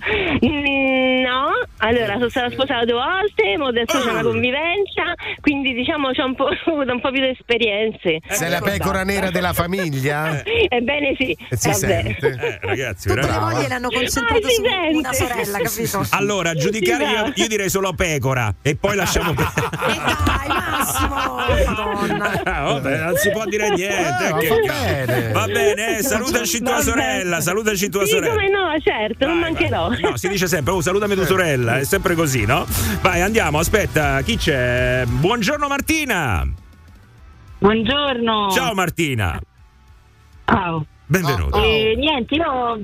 Mm, 0.00 1.22
no, 1.22 1.50
allora 1.78 2.12
sono 2.14 2.28
stata 2.28 2.50
sposata 2.50 2.84
due 2.84 2.94
volte, 2.94 3.56
ma 3.56 3.68
adesso 3.68 3.98
c'è 4.00 4.10
una 4.10 4.20
Ah. 4.20 4.22
convivenza, 4.22 5.02
quindi 5.40 5.72
diciamo 5.74 6.10
c'ho 6.12 6.24
un 6.24 6.34
po', 6.34 6.44
ho 6.66 6.70
avuto 6.72 6.92
un 6.92 7.00
po' 7.00 7.10
più 7.10 7.20
di 7.20 7.28
esperienze. 7.28 8.20
Sei 8.28 8.48
la 8.50 8.60
pecora 8.60 9.02
nera 9.04 9.30
della 9.30 9.52
famiglia? 9.52 10.42
Ebbene 10.68 11.14
sì, 11.18 11.36
E 11.50 11.56
si 11.56 11.68
vabbè. 11.70 11.78
sente. 11.78 12.26
Eh, 12.40 12.58
ragazzi, 12.62 13.08
Tutte 13.08 13.20
le 13.20 13.26
veramente. 13.26 13.54
mogli 13.56 13.66
le 13.68 13.74
hanno 13.74 13.88
concentrato 13.88 14.46
Ah, 14.46 14.50
su 14.50 14.62
sente. 14.62 14.96
una 14.96 15.12
sorella, 15.12 15.58
capito? 15.62 16.06
Allora, 16.10 16.54
giudicare 16.54 17.04
io, 17.04 17.32
io 17.34 17.48
direi 17.48 17.68
solo 17.68 17.92
pecora 17.92 18.54
e 18.62 18.76
poi 18.76 18.96
lasciamo 18.96 19.34
perdere. 19.34 19.68
Dai, 20.24 20.48
Massimo! 20.48 21.16
Madonna. 21.66 22.42
Ah, 22.44 22.62
vabbè, 22.72 22.98
non 23.04 23.16
si 23.16 23.30
può 23.30 23.44
dire 23.44 23.68
niente. 23.70 24.26
Eh, 24.26 24.30
ma 24.32 24.38
che 24.38 24.48
va 24.48 24.56
cazzo. 24.66 24.82
bene. 25.06 25.32
Va 25.32 25.46
bene, 25.46 25.98
eh, 25.98 26.02
salutaci 26.02 26.58
tua 26.58 26.70
Vabbè. 26.72 26.82
sorella, 26.82 27.40
salutaci 27.40 27.88
tua 27.88 28.04
Sì, 28.04 28.10
sorella. 28.12 28.34
come 28.34 28.48
no, 28.48 28.74
certo, 28.82 29.26
non 29.26 29.40
Vai, 29.40 29.50
mancherò. 29.52 29.87
vai. 29.87 29.87
No, 30.00 30.16
si 30.16 30.28
dice 30.28 30.46
sempre, 30.46 30.72
oh, 30.72 30.80
salutami 30.80 31.14
tua 31.14 31.26
sorella, 31.26 31.78
è 31.78 31.84
sempre 31.84 32.14
così, 32.14 32.44
no? 32.44 32.66
Vai, 33.00 33.20
andiamo, 33.20 33.58
aspetta, 33.58 34.20
chi 34.22 34.36
c'è? 34.36 35.04
Buongiorno 35.06 35.66
Martina. 35.68 36.46
Buongiorno. 37.58 38.50
Ciao 38.50 38.74
Martina. 38.74 39.40
Ciao. 40.44 40.84
Benvenuta. 41.06 41.58
Eh, 41.62 41.94
niente, 41.96 42.34
io, 42.34 42.80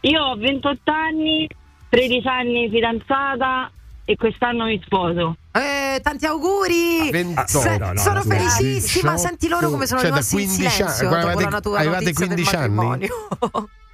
io 0.00 0.22
ho 0.22 0.36
28 0.36 0.90
anni, 0.90 1.48
13 1.88 2.26
anni 2.28 2.68
fidanzata 2.70 3.70
e 4.04 4.16
quest'anno 4.16 4.64
mi 4.64 4.80
sposo. 4.84 5.36
Eh, 5.52 6.00
tanti 6.02 6.26
auguri! 6.26 7.10
28. 7.10 7.46
Se- 7.46 7.78
no, 7.78 7.92
no, 7.92 7.98
sono 8.00 8.16
no, 8.16 8.22
felicissima, 8.22 9.12
18. 9.12 9.16
senti 9.16 9.48
loro 9.48 9.70
come 9.70 9.86
sono 9.86 10.00
Cioè, 10.00 10.10
da 10.10 10.16
rimasti 10.16 10.40
in 10.40 10.46
15 10.48 10.64
anni, 10.66 10.90
silenzio 10.90 11.08
quando 11.08 11.26
dopo 11.26 11.38
avete- 11.38 11.50
la 11.50 11.60
tua 11.60 11.78
avevate 11.78 12.04
notizia 12.04 12.26
del 12.26 12.34
15 12.34 12.56
anni? 12.56 13.08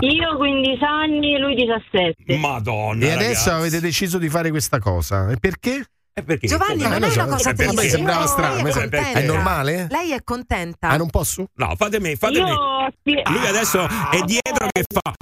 Io 0.00 0.36
15 0.36 0.84
anni, 0.84 1.38
lui 1.38 1.54
17. 1.54 2.36
Madonna. 2.36 3.04
E 3.04 3.10
adesso 3.12 3.48
ragazzi. 3.48 3.48
avete 3.50 3.80
deciso 3.80 4.18
di 4.18 4.28
fare 4.28 4.50
questa 4.50 4.78
cosa. 4.78 5.30
E 5.30 5.36
perché? 5.38 5.84
Perché? 6.22 6.48
Giovanni, 6.48 6.82
Eh, 6.82 6.88
non 6.88 7.02
è 7.02 7.12
una 7.14 7.26
cosa 7.26 7.54
per 7.54 7.66
me 7.68 7.74
triste. 7.74 7.96
sembrava 7.96 8.20
no, 8.20 8.26
strano, 8.26 8.66
è? 8.66 9.12
È 9.12 9.22
normale? 9.24 9.86
Lei 9.90 10.10
è 10.12 10.22
contenta. 10.22 10.88
Ah, 10.88 10.96
non 10.98 11.08
posso? 11.08 11.46
No, 11.54 11.72
fatemi, 11.76 12.10
Io 12.10 12.16
fatemi. 12.16 12.50
spi- 12.98 13.22
Lui 13.24 13.46
adesso 13.46 13.86
è 14.10 14.20
dietro 14.26 14.66
che 14.70 14.84
fa 14.92 15.12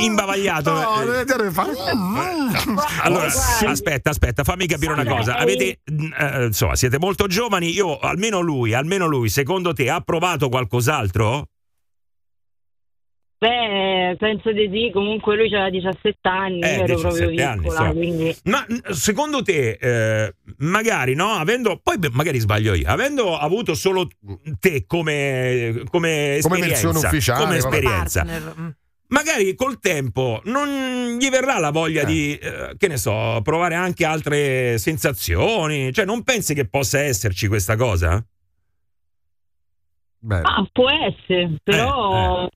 imbavagliato. 0.00 0.72
No, 0.72 0.80
fa- 1.52 1.66
Allora, 3.02 3.28
Guarda. 3.28 3.70
aspetta, 3.70 4.10
aspetta, 4.10 4.42
fammi 4.42 4.66
capire 4.66 4.92
una 4.92 5.04
cosa. 5.04 5.36
Avete, 5.36 5.80
eh, 5.84 6.44
insomma, 6.46 6.74
siete 6.74 6.98
molto 6.98 7.26
giovani. 7.26 7.70
Io, 7.72 7.98
almeno 7.98 8.40
lui, 8.40 8.74
almeno 8.74 9.06
lui, 9.06 9.28
secondo 9.28 9.72
te 9.72 9.90
ha 9.90 10.00
provato 10.00 10.48
qualcos'altro? 10.48 11.46
Beh, 13.40 14.16
penso 14.18 14.50
di 14.50 14.68
sì, 14.72 14.90
comunque 14.92 15.36
lui 15.36 15.46
aveva 15.54 15.70
17 15.70 16.18
anni, 16.28 16.60
Eh, 16.60 16.74
io 16.78 16.82
ero 16.82 16.98
proprio 16.98 17.28
17 17.30 17.42
anni, 17.44 17.60
piccola, 17.62 17.86
so. 17.86 17.92
quindi... 17.92 18.36
Ma 18.44 18.66
secondo 18.90 19.42
te, 19.42 19.78
eh, 19.80 20.34
magari, 20.56 21.14
no? 21.14 21.28
Avendo, 21.34 21.78
poi 21.80 21.98
beh, 21.98 22.10
magari 22.10 22.40
sbaglio 22.40 22.74
io, 22.74 22.88
avendo 22.88 23.38
avuto 23.38 23.74
solo 23.74 24.08
te 24.58 24.86
come, 24.88 25.82
come 25.88 25.88
Come 25.90 26.36
esperienza, 26.36 26.66
versione 26.66 26.98
ufficiale, 26.98 27.44
come 27.44 27.56
esperienza, 27.58 28.24
Partner. 28.24 28.54
mm. 28.60 28.68
magari 29.10 29.54
col 29.54 29.78
tempo 29.78 30.40
non 30.46 31.16
gli 31.20 31.28
verrà 31.30 31.58
la 31.60 31.70
voglia 31.70 32.02
Eh. 32.02 32.06
di, 32.06 32.34
eh, 32.36 32.74
che 32.76 32.88
ne 32.88 32.96
so, 32.96 33.38
provare 33.44 33.76
anche 33.76 34.04
altre 34.04 34.78
sensazioni. 34.78 35.92
Cioè, 35.92 36.04
non 36.04 36.24
pensi 36.24 36.54
che 36.54 36.66
possa 36.66 36.98
esserci 36.98 37.46
questa 37.46 37.76
cosa? 37.76 38.20
Bene. 40.20 40.42
Ah, 40.44 40.68
può 40.72 40.88
essere, 40.90 41.54
però... 41.62 42.46
Eh, 42.46 42.48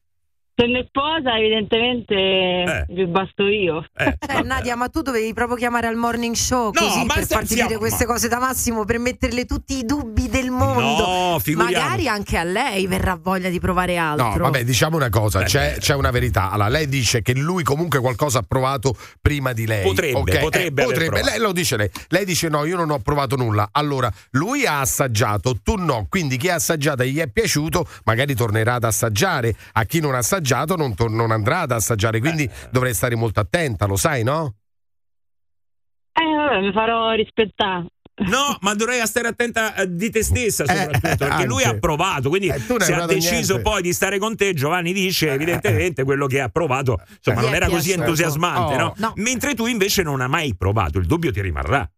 se 0.63 0.67
ne 0.69 0.85
sposa, 0.87 1.37
evidentemente 1.37 2.87
vi 2.89 3.07
basto 3.07 3.47
io. 3.47 3.85
Eh, 3.97 4.43
Nadia, 4.43 4.77
ma 4.77 4.89
tu 4.89 5.03
dovevi 5.03 5.33
proprio 5.33 5.57
chiamare 5.57 5.89
al 5.89 5.97
morning 5.97 6.35
show 6.35 6.71
No, 6.73 6.81
così 6.81 7.07
per 7.07 7.27
farti 7.27 7.55
dire 7.55 7.77
queste 7.79 8.07
ma- 8.07 8.13
cose 8.13 8.29
da 8.29 8.39
Massimo 8.39 8.85
per 8.85 8.99
metterle 8.99 9.45
tutti 9.45 9.79
i 9.79 9.85
dubbi 9.85 10.29
del 10.29 10.51
mondo. 10.51 11.07
No, 11.07 11.39
figuriamo. 11.41 11.85
Magari 11.85 12.07
anche 12.09 12.37
a 12.37 12.45
lei 12.45 12.87
verrà 12.87 13.19
voglia 13.21 13.49
di 13.49 13.59
provare 13.59 13.97
altro. 13.97 14.29
No, 14.29 14.37
vabbè, 14.45 14.65
diciamo 14.65 14.97
una 14.97 15.09
cosa, 15.09 15.41
Eh, 15.43 15.45
c'è, 15.47 15.77
c'è 15.79 15.95
una 15.95 16.11
verità. 16.11 16.51
Allora, 16.51 16.69
lei 16.69 16.89
dice 16.89 17.23
che 17.23 17.35
lui 17.35 17.65
comunque 17.65 17.99
qualcosa 18.01 18.39
ha 18.39 18.45
provato 18.47 18.97
prima 19.21 19.53
di 19.53 19.67
lei. 19.67 19.83
Potrebbe, 19.83 20.19
ok? 20.19 20.39
potrebbe 20.39 20.83
aver 20.85 21.07
provato. 21.07 21.29
Lei 21.29 21.39
lo 21.41 21.53
dice 21.53 21.77
lei. 21.77 21.91
Lei 22.09 22.25
dice 22.25 22.49
no, 22.49 22.65
io 22.65 22.77
non 22.77 22.91
ho 22.91 22.99
provato 22.99 23.35
nulla. 23.37 23.69
Allora, 23.73 24.11
lui 24.33 24.65
ha 24.65 24.81
assaggiato, 24.81 25.57
tu 25.63 25.75
no. 25.77 26.07
Quindi 26.09 26.37
chi 26.37 26.49
ha 26.49 26.55
assaggiato 26.55 27.03
e 27.03 27.09
gli 27.09 27.19
è 27.19 27.27
piaciuto, 27.29 27.87
magari 28.05 28.35
tornerà 28.35 28.75
ad 28.75 28.85
assaggiare. 28.85 29.55
A 29.73 29.85
chi 29.85 30.01
non 30.01 30.15
ha 30.15 30.19
assaggiato 30.19 30.51
non, 30.77 30.95
tor- 30.95 31.11
non 31.11 31.31
andrà 31.31 31.61
ad 31.61 31.73
assaggiare. 31.73 32.21
Quindi 32.21 32.45
Eh. 32.45 32.51
dovrei 32.71 32.95
stare 32.95 33.15
molto 33.17 33.41
attenta, 33.41 33.87
lo 33.87 33.97
sai, 33.97 34.23
no? 34.23 34.55
Eh, 36.13 36.37
vabbè, 36.37 36.61
mi 36.61 36.73
farò 36.73 37.13
rispettare. 37.13 37.87
No, 38.27 38.57
ma 38.61 38.75
dovrei 38.75 39.05
stare 39.07 39.29
attenta 39.29 39.75
eh, 39.75 39.97
di 39.97 40.11
te 40.11 40.23
stessa 40.23 40.67
soprattutto, 40.67 41.17
perché 41.17 41.47
lui 41.47 41.63
Eh, 41.63 41.67
ha 41.69 41.79
provato, 41.79 42.29
quindi 42.29 42.49
Eh, 42.49 42.59
se 42.79 42.93
ha 42.95 43.07
deciso 43.07 43.55
niente. 43.55 43.63
poi 43.63 43.81
di 43.83 43.93
stare 43.95 44.19
con 44.19 44.37
te, 44.37 44.53
Giovanni 44.53 44.93
dice 44.93 45.33
evidentemente 45.33 46.05
quello 46.05 46.27
che 46.27 46.41
ha 46.41 46.49
provato, 46.51 47.01
insomma 47.17 47.41
non 47.41 47.55
era 47.55 47.67
così 47.69 47.85
piaciuto. 47.87 48.03
entusiasmante, 48.05 48.75
Oh. 48.75 48.79
no? 48.79 48.93
No. 48.99 49.13
Mentre 49.17 49.55
tu 49.55 49.65
invece 49.67 50.03
non 50.03 50.21
hai 50.21 50.29
mai 50.29 50.55
provato, 50.55 50.99
il 50.99 51.07
dubbio 51.07 51.33
ti 51.33 51.41
rimarrà. 51.41 51.91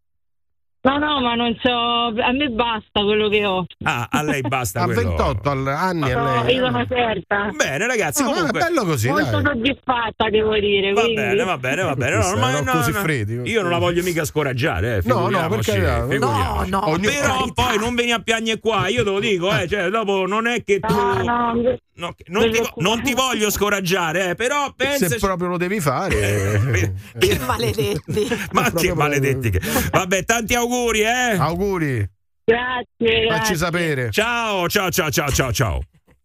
No, 0.85 0.99
no, 0.99 1.19
ma 1.23 1.35
non 1.35 1.57
so, 1.63 1.71
a 1.71 2.33
me 2.33 2.49
basta 2.51 3.03
quello 3.03 3.31
che 3.31 3.47
ho. 3.47 3.65
Ah, 3.85 4.07
a 4.11 4.23
lei 4.23 4.43
basta 4.43 4.83
A 4.83 4.85
quello. 4.85 5.01
28 5.17 5.51
al- 5.51 5.67
anni 5.67 6.13
a 6.13 6.17
No, 6.21 6.43
lei. 6.45 6.57
io 6.57 6.67
sono 6.67 6.87
certa. 6.87 7.49
Bene 7.57 7.87
ragazzi, 7.87 8.21
Ah, 8.21 8.25
ma 8.27 8.31
è 8.31 8.35
comunque 8.35 8.61
bello 8.61 8.85
così, 8.85 9.09
Molto 9.09 9.31
dai. 9.41 9.45
soddisfatta, 9.45 10.29
devo 10.29 10.59
dire. 10.59 10.93
Va 10.93 11.01
quindi- 11.01 11.21
bene, 11.23 11.45
va 11.45 11.57
bene, 11.57 11.83
va 11.85 11.97
bene. 11.97 12.17
No, 12.17 12.23
erano 12.37 12.61
no, 12.61 12.73
così 12.73 12.93
no, 12.93 12.99
freddi. 12.99 13.41
Io 13.51 13.63
non 13.63 13.71
la 13.71 13.79
voglio 13.79 14.03
mica 14.03 14.27
scoraggiare, 14.27 14.97
eh, 14.97 15.01
No, 15.07 15.15
no, 15.15 15.27
figuriamoci, 15.29 15.71
per 15.71 15.81
carità. 15.81 16.07
figuriamoci. 16.09 16.71
No, 16.71 16.79
no, 16.81 16.89
Ogni- 16.91 17.07
Però 17.07 17.37
carità. 17.39 17.63
poi 17.63 17.79
non 17.79 17.95
vieni 17.95 18.13
a 18.13 18.19
piagne 18.19 18.59
qua, 18.61 18.89
io 18.89 19.05
te 19.05 19.11
lo 19.11 19.21
dico, 19.21 19.57
eh, 19.59 19.67
cioè, 19.67 19.89
dopo 19.89 20.27
non 20.27 20.47
è 20.47 20.63
che 20.63 20.81
tu 20.81 20.95
No, 20.95 21.23
no, 21.23 21.79
no, 21.97 22.15
non, 22.27 22.51
ti, 22.51 22.61
non 22.77 23.03
ti 23.03 23.15
voglio 23.15 23.51
scoraggiare, 23.51 24.31
eh, 24.31 24.35
però 24.35 24.73
pensa 24.77 25.09
Se 25.09 25.19
proprio 25.19 25.49
lo 25.49 25.57
devi 25.57 25.81
fare. 25.81 26.93
Che 27.19 27.39
maledetti. 27.39 28.29
Ma 28.53 28.71
che 28.71 28.95
maledetti 28.95 29.51
che. 29.51 29.61
Vabbè, 29.91 30.25
tanti 30.25 30.55
auguri, 30.55 31.01
eh. 31.03 31.37
Auguri, 31.39 32.09
Grazie, 32.45 33.27
facci 33.27 33.27
grazie. 33.29 33.57
sapere. 33.57 34.11
Ciao, 34.11 34.69
ciao, 34.69 34.91
ciao, 34.91 35.11
ciao, 35.11 35.31
ciao, 35.31 35.53
ciao. 35.53 35.81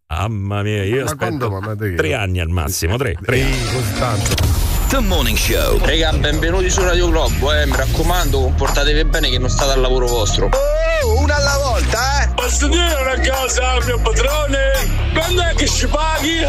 Mamma 0.08 0.62
mia, 0.62 0.82
io 0.82 0.96
Ma 0.96 1.02
aspetto 1.04 1.16
quando, 1.16 1.50
mamma 1.50 1.74
mia? 1.78 1.96
tre 1.96 2.14
anni 2.14 2.40
al 2.40 2.48
massimo, 2.48 2.96
tre, 2.96 3.16
tre 3.22 3.42
anni. 3.42 4.49
The 4.90 4.98
Morning 4.98 5.36
Show. 5.36 5.78
Raga, 5.78 6.12
benvenuti 6.14 6.68
su 6.68 6.82
Radio 6.82 7.08
Globo, 7.08 7.52
eh. 7.52 7.64
Mi 7.64 7.76
raccomando, 7.76 8.40
comportatevi 8.40 9.04
bene 9.04 9.30
che 9.30 9.38
non 9.38 9.48
state 9.48 9.70
al 9.70 9.80
lavoro 9.80 10.08
vostro. 10.08 10.48
Oh, 10.50 11.20
una 11.20 11.36
alla 11.36 11.58
volta, 11.58 12.24
eh! 12.24 12.28
Posso 12.34 12.66
dire 12.66 12.92
una 13.00 13.20
cosa, 13.20 13.78
mio 13.84 14.00
padrone? 14.00 14.72
Quando 15.14 15.42
è 15.42 15.54
che 15.54 15.68
ci 15.68 15.86
paghi? 15.86 16.40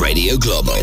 Radio 0.00 0.36
Globo. 0.36 0.82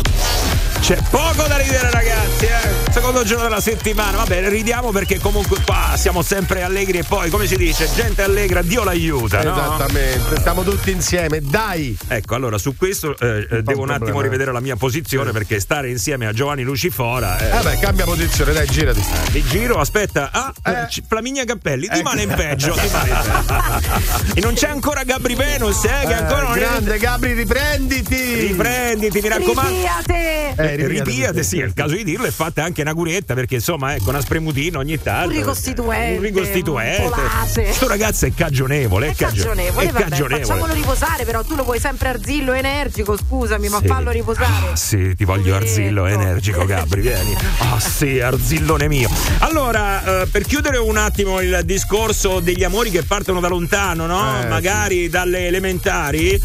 C'è 0.80 0.96
poco 1.10 1.42
da 1.46 1.58
ridere, 1.58 1.90
ragazzi, 1.90 2.46
eh. 2.46 2.81
Secondo 2.92 3.24
giorno 3.24 3.44
della 3.44 3.60
settimana. 3.60 4.18
Va 4.18 4.24
bene, 4.24 4.48
ridiamo 4.50 4.90
perché 4.90 5.18
comunque 5.18 5.58
qua 5.64 5.94
siamo 5.96 6.20
sempre 6.22 6.62
allegri 6.62 6.98
e 6.98 7.04
poi, 7.04 7.30
come 7.30 7.46
si 7.46 7.56
dice, 7.56 7.88
gente 7.94 8.22
allegra, 8.22 8.60
Dio 8.60 8.84
l'aiuta, 8.84 9.42
no? 9.42 9.52
Esattamente, 9.52 10.36
stiamo 10.38 10.62
tutti 10.62 10.90
insieme, 10.90 11.40
dai! 11.40 11.96
Ecco, 12.06 12.34
allora 12.34 12.58
su 12.58 12.76
questo 12.76 13.16
eh, 13.18 13.38
eh, 13.38 13.62
devo 13.62 13.80
un 13.80 13.86
problema, 13.86 13.94
attimo 13.94 14.20
eh. 14.20 14.22
rivedere 14.24 14.52
la 14.52 14.60
mia 14.60 14.76
posizione 14.76 15.32
perché 15.32 15.58
stare 15.58 15.88
insieme 15.88 16.26
a 16.26 16.32
Giovanni 16.32 16.62
Lucifora. 16.64 17.38
eh, 17.38 17.48
Vabbè, 17.48 17.78
cambia 17.78 18.04
posizione, 18.04 18.52
dai, 18.52 18.66
girati. 18.66 19.02
Di 19.30 19.42
giro, 19.44 19.80
aspetta. 19.80 20.28
Ah, 20.30 20.52
Eh. 20.62 20.86
c- 20.88 21.02
Flaminia 21.08 21.44
Cappelli, 21.44 21.88
rimane 21.90 22.22
in 22.22 22.28
peggio. 22.34 22.74
rimane 22.78 23.08
in 23.08 23.14
peggio. 23.46 24.34
e 24.36 24.40
non 24.42 24.52
c'è 24.52 24.68
ancora 24.68 25.02
Gabri 25.04 25.34
Venus, 25.34 25.82
eh, 25.84 26.04
che 26.06 26.12
ancora 26.12 26.42
non 26.42 26.52
Eh, 26.52 26.56
è. 26.56 26.60
grande 26.60 26.98
Gabri, 26.98 27.32
riprenditi! 27.32 28.34
Riprenditi, 28.48 29.20
mi 29.22 29.28
raccomando. 29.28 29.70
Ripiate! 29.70 30.54
Eh, 30.56 30.76
ripiate. 30.76 30.86
Ripiate, 30.86 31.42
sì, 31.42 31.58
è 31.60 31.64
il 31.64 31.72
caso 31.72 31.94
di 31.94 32.04
dirlo, 32.04 32.26
e 32.26 32.30
fate 32.30 32.60
anche 32.60 32.80
una 32.82 32.94
curietta 32.94 33.34
perché 33.34 33.56
insomma, 33.56 33.94
ecco, 33.94 34.10
una 34.10 34.20
spremutina 34.20 34.78
ogni 34.78 35.00
tanto. 35.02 35.28
Un 35.30 35.34
ricostituente, 35.36 36.16
Un 36.16 36.22
ricostituente. 36.22 37.02
un 37.02 37.10
polase. 37.10 37.72
Sto 37.72 37.88
ragazzo 37.88 38.26
è 38.26 38.32
cagionevole, 38.34 39.06
è, 39.06 39.10
È 39.10 39.14
cagio- 39.14 39.36
cagionevole, 39.48 39.88
è 39.88 39.92
vabbè, 39.92 40.04
cagionevole. 40.08 40.44
facciamolo 40.44 40.72
riposare, 40.74 41.24
però 41.24 41.42
tu 41.44 41.54
lo 41.54 41.64
vuoi 41.64 41.78
sempre 41.80 42.08
arzillo 42.10 42.52
energico, 42.52 43.16
scusami, 43.16 43.68
ma 43.68 43.78
Sì. 43.80 43.86
fallo 43.86 44.10
riposare. 44.10 44.70
Ah, 44.72 44.76
sì, 44.76 45.14
ti 45.16 45.24
voglio 45.24 45.52
Poveretto. 45.52 45.64
arzillo 45.70 46.06
energico, 46.06 46.64
Gabri, 46.64 47.00
vieni. 47.00 47.36
Ah, 47.58 47.80
sì, 47.80 48.20
arzillone 48.20 48.88
mio. 48.88 49.08
Allora, 49.38 50.22
eh, 50.22 50.26
per 50.26 50.42
chiudere 50.44 50.78
un 50.78 50.96
attimo 50.96 51.40
il 51.40 51.60
discorso 51.64 52.40
degli 52.40 52.64
amori 52.64 52.90
che 52.90 53.02
partono 53.02 53.40
da 53.40 53.48
lontano, 53.48 54.06
no? 54.06 54.40
Eh, 54.42 54.46
Magari 54.46 55.08
dalle 55.08 55.46
elementari. 55.46 56.40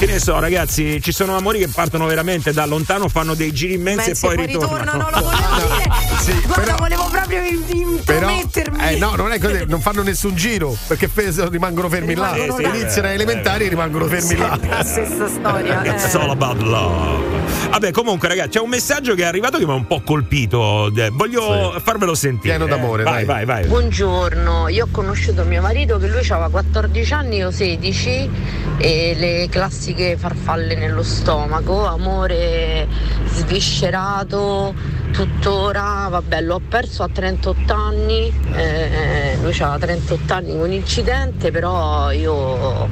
Che 0.00 0.06
ne 0.06 0.18
so, 0.18 0.38
ragazzi, 0.40 0.98
ci 1.02 1.12
sono 1.12 1.36
amori 1.36 1.58
che 1.58 1.68
partono 1.68 2.06
veramente 2.06 2.54
da 2.54 2.64
lontano, 2.64 3.06
fanno 3.08 3.34
dei 3.34 3.52
giri 3.52 3.74
immensi 3.74 4.08
e 4.10 4.16
poi 4.18 4.34
ritornano. 4.46 4.92
no, 4.98 5.10
lo 5.10 5.20
volevo 5.20 5.74
dire. 5.76 5.90
Sì, 6.20 6.32
Guarda, 6.40 6.54
però- 6.54 6.76
volevo 6.78 7.08
proprio 7.10 7.42
in- 7.44 8.00
Però, 8.02 8.30
intromettermi. 8.30 8.94
eh, 8.94 8.96
no, 8.96 9.14
non 9.14 9.30
è 9.30 9.38
così, 9.38 9.64
non 9.66 9.82
fanno 9.82 10.02
nessun 10.02 10.34
giro 10.34 10.74
perché 10.86 11.10
rimangono 11.50 11.90
fermi 11.90 12.14
Rimangono 12.14 12.56
là. 12.56 12.68
là. 12.68 12.74
Iniziano 12.76 13.08
Eh, 13.08 13.12
elementari 13.12 13.66
e 13.66 13.68
rimangono 13.68 14.06
fermi 14.06 14.36
là. 14.38 14.58
La 14.68 14.82
stessa 14.84 15.28
storia. 15.28 15.84
It's 15.92 16.14
eh. 16.14 16.18
all 16.18 16.30
about 16.30 16.62
love. 16.62 17.38
Vabbè, 17.68 17.90
comunque, 17.90 18.26
ragazzi, 18.28 18.50
c'è 18.50 18.60
un 18.60 18.70
messaggio 18.70 19.14
che 19.14 19.22
è 19.22 19.26
arrivato 19.26 19.58
che 19.58 19.66
mi 19.66 19.72
ha 19.72 19.74
un 19.74 19.86
po' 19.86 20.00
colpito. 20.00 20.90
Eh, 20.96 21.10
Voglio 21.12 21.78
farvelo 21.84 22.14
sentire. 22.14 22.56
Pieno 22.56 22.66
d'amore, 22.66 23.02
Vai, 23.02 23.24
dai. 23.26 23.44
vai, 23.44 23.44
vai. 23.44 23.66
Buongiorno, 23.66 24.68
io 24.68 24.84
ho 24.84 24.88
conosciuto 24.90 25.44
mio 25.44 25.60
marito 25.60 25.98
che 25.98 26.06
lui 26.08 26.20
aveva 26.20 26.48
14 26.48 27.12
anni, 27.12 27.36
io 27.36 27.50
16 27.50 28.30
e 28.78 29.14
le 29.16 29.48
classiche 29.90 30.16
farfalle 30.16 30.74
nello 30.76 31.02
stomaco, 31.02 31.86
amore 31.86 32.86
sviscerato, 33.24 34.74
tuttora, 35.10 36.06
vabbè 36.08 36.40
l'ho 36.42 36.60
perso 36.66 37.02
a 37.02 37.08
38 37.08 37.72
anni, 37.72 38.32
eh, 38.54 39.36
lui 39.40 39.52
aveva 39.60 39.78
38 39.78 40.32
anni 40.32 40.58
con 40.58 40.72
incidente, 40.72 41.50
però 41.50 42.10
io, 42.12 42.88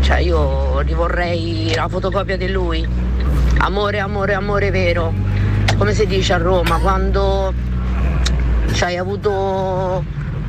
cioè 0.00 0.18
io 0.18 0.80
rivorrei 0.80 1.72
la 1.74 1.88
fotocopia 1.88 2.36
di 2.36 2.50
lui, 2.50 2.86
amore, 3.58 3.98
amore, 3.98 4.34
amore 4.34 4.70
vero, 4.70 5.12
come 5.76 5.92
si 5.94 6.06
dice 6.06 6.34
a 6.34 6.38
Roma, 6.38 6.78
quando 6.78 7.52
cioè, 8.74 8.90
hai 8.90 8.96
avuto 8.96 10.04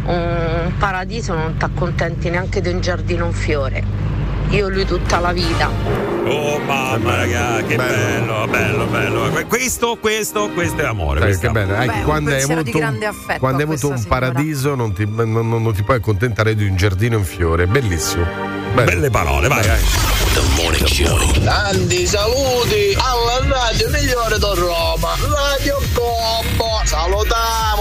un 0.06 0.72
paradiso, 0.78 1.34
non 1.34 1.58
ti 1.58 1.66
accontenti 1.66 2.30
neanche 2.30 2.62
di 2.62 2.70
un 2.70 2.80
giardino, 2.80 3.26
un 3.26 3.34
fiore. 3.34 4.22
Io 4.50 4.70
lui 4.70 4.86
tutta 4.86 5.20
la 5.20 5.32
vita. 5.34 5.70
Oh 6.26 6.58
mamma 6.60 7.16
raga, 7.18 7.64
che 7.68 7.76
bello, 7.76 8.48
bello, 8.48 8.86
bello. 8.86 9.30
Que- 9.32 9.46
Questo, 9.46 9.98
questo, 10.00 10.50
questo 10.52 10.82
è 10.82 10.86
amore. 10.86 11.20
Dai, 11.20 11.30
questo 11.30 11.48
che 11.48 11.54
bello. 11.54 11.76
Eh, 11.76 11.86
Beh, 11.86 11.94
un 11.98 12.04
quando 12.04 12.30
hai 12.32 12.42
avuto, 12.44 12.62
di 12.62 12.72
un- 12.72 12.78
grande 12.80 13.06
affetto 13.08 13.40
quando 13.40 13.58
hai 13.58 13.64
avuto 13.64 13.90
un 13.90 13.98
signora. 13.98 14.20
paradiso 14.20 14.76
non 14.76 14.94
ti, 14.94 15.06
non- 15.10 15.32
non- 15.32 15.50
non 15.50 15.74
ti 15.74 15.84
puoi 15.84 15.98
accontentare 15.98 16.56
di 16.56 16.66
un 16.68 16.76
giardino 16.76 17.18
in 17.18 17.26
fiore. 17.26 17.66
Bellissimo. 17.68 18.26
Bello. 18.74 18.90
Belle 18.90 19.10
parole, 19.10 19.48
vai, 19.48 19.66
vai. 19.68 19.80
The 20.34 20.42
Morning 20.62 20.86
Show. 20.88 21.32
Tanti 21.44 22.06
saluti 22.08 22.96
alla 22.98 23.56
radio 23.66 23.90
migliore 23.90 24.38
da 24.40 24.54
Roma, 24.54 25.10
Radio 25.52 25.78
Globo. 25.94 26.82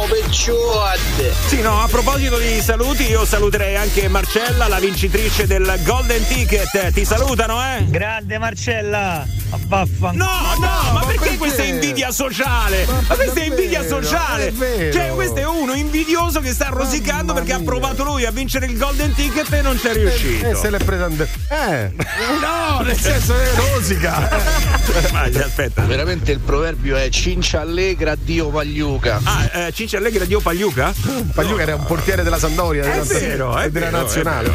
Salutiamo 0.03 0.07
picciotti. 0.07 1.31
Sì, 1.47 1.61
no, 1.61 1.81
a 1.81 1.87
proposito 1.87 2.38
di 2.38 2.61
saluti, 2.61 3.09
io 3.09 3.25
saluterei 3.25 3.77
anche 3.77 4.09
Marcella, 4.09 4.67
la 4.67 4.79
vincitrice 4.79 5.47
del 5.47 5.81
Golden 5.85 6.27
Ticket. 6.27 6.93
Ti 6.93 7.05
salutano, 7.05 7.61
eh? 7.62 7.85
Grande 7.88 8.38
Marcella! 8.38 9.27
Vaffanculo! 9.67 10.25
No, 10.25 10.55
no, 10.59 10.93
ma, 10.93 11.03
perché, 11.05 11.19
perché? 11.21 11.37
questa 11.37 11.62
è 11.62 11.67
invidia 11.67 12.11
sociale? 12.11 12.87
Ma, 12.87 13.15
questa 13.15 13.41
è 13.41 13.45
invidia 13.45 13.87
sociale. 13.87 14.53
è. 14.59 14.91
Cioè, 14.93 15.11
questo 15.15 15.37
è 15.41 15.47
uno 15.47 15.75
invidioso 15.75 16.41
che 16.41 16.53
sta 16.53 16.69
rosicando 16.71 17.27
Mamma 17.27 17.35
perché 17.35 17.53
ha 17.53 17.59
mia. 17.59 17.69
provato 17.69 18.03
lui 18.03 18.25
a 18.25 18.31
vincere 18.31 18.67
il 18.67 18.79
Golden 18.79 19.15
Ticket 19.15 19.53
e 19.53 19.61
non 19.61 19.79
c'è 19.79 19.93
riuscito. 19.93 20.47
Eh, 20.49 20.55
se 20.55 20.71
l'è 20.71 20.79
presa 20.79 21.05
and- 21.05 21.29
Eh, 21.49 21.93
no, 22.41 22.81
nel 22.83 22.99
senso 22.99 23.35
è 23.38 23.51
rosica. 23.55 24.29
Ma, 25.12 25.23
aspetta. 25.23 25.83
Veramente 25.83 26.33
il 26.33 26.38
proverbio 26.41 26.97
è 26.97 27.09
cincia 27.11 27.61
allegra, 27.61 28.15
Dio 28.17 28.49
pagliuca. 28.49 29.21
Ah, 29.23 29.51
eh, 29.53 29.73
Ciccia 29.73 29.92
Felice 29.93 29.97
Allegri 29.97 30.23
addio 30.25 30.41
Pagliuca? 30.41 30.95
Pagliuca 31.35 31.63
era 31.63 31.75
un 31.75 31.85
portiere 31.85 32.23
della 32.23 32.39
Sandoria 32.39 32.83
È 32.85 32.91
della, 32.91 33.03
vero, 33.05 33.57
è 33.59 33.71
della 33.71 33.87
vero, 33.87 33.99
è 33.99 34.01
nazionale. 34.03 34.51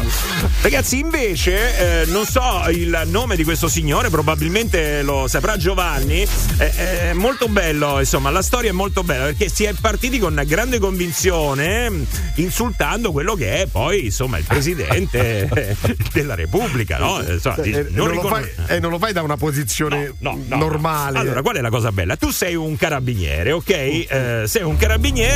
Ragazzi, 0.62 0.98
invece, 0.98 2.02
eh, 2.02 2.06
non 2.06 2.24
so 2.26 2.64
il 2.70 3.02
nome 3.06 3.36
di 3.36 3.44
questo 3.44 3.68
signore, 3.68 4.10
probabilmente 4.10 5.02
lo 5.02 5.28
saprà 5.28 5.56
Giovanni. 5.56 6.26
Eh, 6.58 6.72
È 7.10 7.12
molto 7.12 7.46
bello, 7.46 8.00
insomma, 8.00 8.30
la 8.30 8.42
storia 8.42 8.70
è 8.70 8.72
molto 8.72 9.04
bella 9.04 9.26
perché 9.26 9.48
si 9.48 9.62
è 9.64 9.72
partiti 9.80 10.18
con 10.18 10.40
grande 10.44 10.80
convinzione, 10.80 11.88
insultando 12.36 13.12
quello 13.12 13.34
che 13.34 13.62
è 13.62 13.66
poi, 13.66 14.06
insomma, 14.06 14.38
il 14.38 14.44
presidente 14.44 15.76
della 16.12 16.34
Repubblica, 16.34 16.98
no? 16.98 17.22
Insomma, 17.24 17.56
di- 17.58 17.72
Eh, 17.72 17.86
non 17.90 18.06
non, 18.08 18.16
lo 18.16 18.28
fai, 18.28 18.50
eh, 18.66 18.80
non 18.80 18.90
lo 18.90 18.98
fai 18.98 19.12
da 19.12 19.22
una 19.22 19.36
posizione 19.36 20.14
No, 20.18 20.36
no, 20.48 20.56
normale. 20.56 21.12
no. 21.12 21.20
Allora, 21.20 21.42
qual 21.42 21.56
è 21.56 21.60
la 21.60 21.70
cosa 21.70 21.92
bella? 21.92 22.16
Tu 22.16 22.30
sei 22.30 22.56
un 22.56 22.76
carabiniere, 22.76 23.52
ok? 23.52 23.70
Eh, 23.70 24.42
sei 24.46 24.62
un 24.62 24.76
carabiniere. 24.76 25.26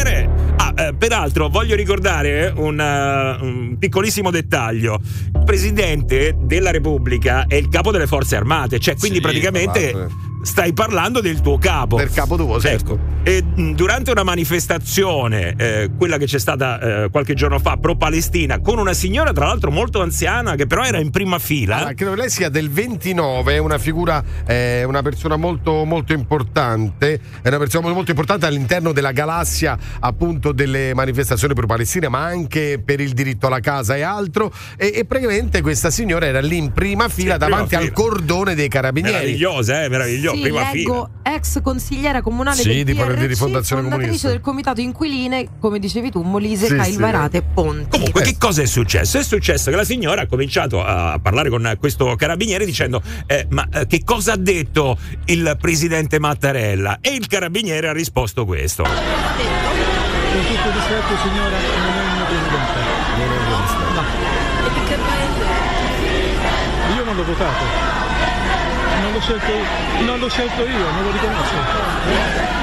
Ah, 0.56 0.74
eh, 0.76 0.94
peraltro, 0.94 1.48
voglio 1.48 1.74
ricordare 1.76 2.52
un, 2.54 2.78
eh, 2.80 3.44
un 3.44 3.76
piccolissimo 3.78 4.30
dettaglio. 4.30 5.00
Il 5.34 5.42
presidente 5.44 6.36
della 6.38 6.70
Repubblica 6.70 7.46
è 7.46 7.56
il 7.56 7.68
capo 7.68 7.90
delle 7.90 8.06
forze 8.06 8.36
armate, 8.36 8.78
cioè 8.78 8.96
quindi 8.96 9.16
Sì, 9.18 9.22
praticamente. 9.22 9.90
guardate. 9.90 10.30
Stai 10.42 10.72
parlando 10.72 11.20
del 11.20 11.40
tuo 11.40 11.56
capo. 11.58 11.96
Del 11.96 12.10
capo 12.10 12.36
tuo, 12.36 12.60
certo. 12.60 12.94
Ecco. 12.94 13.20
E 13.24 13.44
durante 13.74 14.10
una 14.10 14.24
manifestazione, 14.24 15.54
eh, 15.56 15.90
quella 15.96 16.18
che 16.18 16.24
c'è 16.26 16.40
stata 16.40 17.04
eh, 17.04 17.10
qualche 17.10 17.34
giorno 17.34 17.60
fa, 17.60 17.76
pro-Palestina, 17.76 18.58
con 18.60 18.78
una 18.78 18.92
signora, 18.92 19.32
tra 19.32 19.46
l'altro 19.46 19.70
molto 19.70 20.02
anziana, 20.02 20.56
che 20.56 20.66
però 20.66 20.82
era 20.82 20.98
in 20.98 21.10
prima 21.10 21.38
fila. 21.38 21.76
Allora, 21.76 21.94
credo 21.94 22.12
che 22.14 22.18
lei 22.18 22.30
sia 22.30 22.48
del 22.48 22.68
29, 22.68 23.54
è 23.54 23.58
una 23.58 23.78
figura, 23.78 24.24
è 24.44 24.82
una 24.82 25.02
persona 25.02 25.36
molto, 25.36 25.84
molto 25.84 26.12
importante, 26.12 27.20
è 27.40 27.48
una 27.48 27.58
persona 27.58 27.88
molto 27.92 28.10
importante 28.10 28.46
all'interno 28.46 28.92
della 28.92 29.12
galassia 29.12 29.78
appunto 30.00 30.50
delle 30.50 30.92
manifestazioni 30.92 31.54
pro 31.54 31.66
Palestina, 31.66 32.08
ma 32.08 32.24
anche 32.24 32.82
per 32.84 33.00
il 33.00 33.12
diritto 33.12 33.46
alla 33.46 33.60
casa 33.60 33.94
e 33.94 34.02
altro. 34.02 34.52
E, 34.76 34.90
e 34.96 35.04
praticamente 35.04 35.60
questa 35.62 35.90
signora 35.90 36.26
era 36.26 36.40
lì 36.40 36.56
in 36.56 36.72
prima 36.72 37.08
fila 37.08 37.34
Sì, 37.34 37.38
prima 37.38 37.50
davanti 37.50 37.76
al 37.76 37.82
fila. 37.82 37.94
cordone 37.94 38.54
dei 38.56 38.68
carabinieri. 38.68 39.14
Meravigliosa, 39.14 39.84
eh, 39.84 39.88
meravigliosa. 39.88 40.30
Sì, 40.34 40.40
prima 40.40 40.70
leggo 40.72 41.10
ex 41.22 41.60
consigliera 41.62 42.20
comunale 42.22 42.56
Sì, 42.56 42.68
del 42.68 42.84
di- 42.84 42.92
di 42.92 42.94
PRC, 42.98 43.26
Rifondazione 43.26 43.82
fondatrice 43.82 44.06
Comunista. 44.06 44.28
del 44.28 44.40
comitato 44.40 44.80
inquiline, 44.80 45.48
come 45.60 45.78
dicevi 45.78 46.10
tu, 46.10 46.22
Molise, 46.22 46.66
Sì, 46.66 46.76
Cailvarate 46.76 47.36
e 47.38 47.42
Ponti. 47.42 47.88
Comunque, 47.88 48.22
che 48.22 48.36
cosa 48.38 48.62
è 48.62 48.66
successo? 48.66 49.18
È 49.18 49.22
successo 49.22 49.70
che 49.70 49.76
la 49.76 49.84
signora 49.84 50.22
ha 50.22 50.26
cominciato 50.26 50.82
a 50.84 51.18
parlare 51.20 51.48
con 51.48 51.76
questo 51.78 52.14
carabiniere 52.16 52.64
dicendo: 52.64 53.02
eh, 53.26 53.46
Ma 53.50 53.66
eh, 53.72 53.86
che 53.86 54.02
cosa 54.04 54.32
ha 54.32 54.36
detto 54.36 54.96
il 55.26 55.56
presidente 55.60 56.18
Mattarella? 56.18 56.98
E 57.00 57.14
il 57.14 57.26
carabiniere 57.26 57.88
ha 57.88 57.92
risposto 57.92 58.44
questo. 58.44 58.82
Con 58.82 58.92
tutto 60.46 60.70
rispetto, 60.72 61.16
signora, 61.22 61.56
non 61.56 61.96
è 61.98 62.02
il 62.02 62.12
mio 62.16 62.24
presidente. 62.24 62.80
Non 63.18 63.20
è 63.20 63.36
un 63.38 63.46
buon 63.48 63.60
rispetto. 63.60 63.92
No. 63.92 64.02
E 64.64 64.70
di 64.72 65.02
paese? 65.02 66.94
Io 66.96 67.04
non 67.04 67.16
l'ho 67.16 67.24
votato. 67.24 67.91
Non 69.12 69.20
l'ho 69.20 69.26
scelto 69.26 69.52
io, 69.52 70.04
non 70.06 70.18
l'ho 70.20 70.28
scelto 70.30 70.66
io, 70.66 70.90
non 70.90 71.02
lo 71.04 71.10
riconosco. 71.10 71.54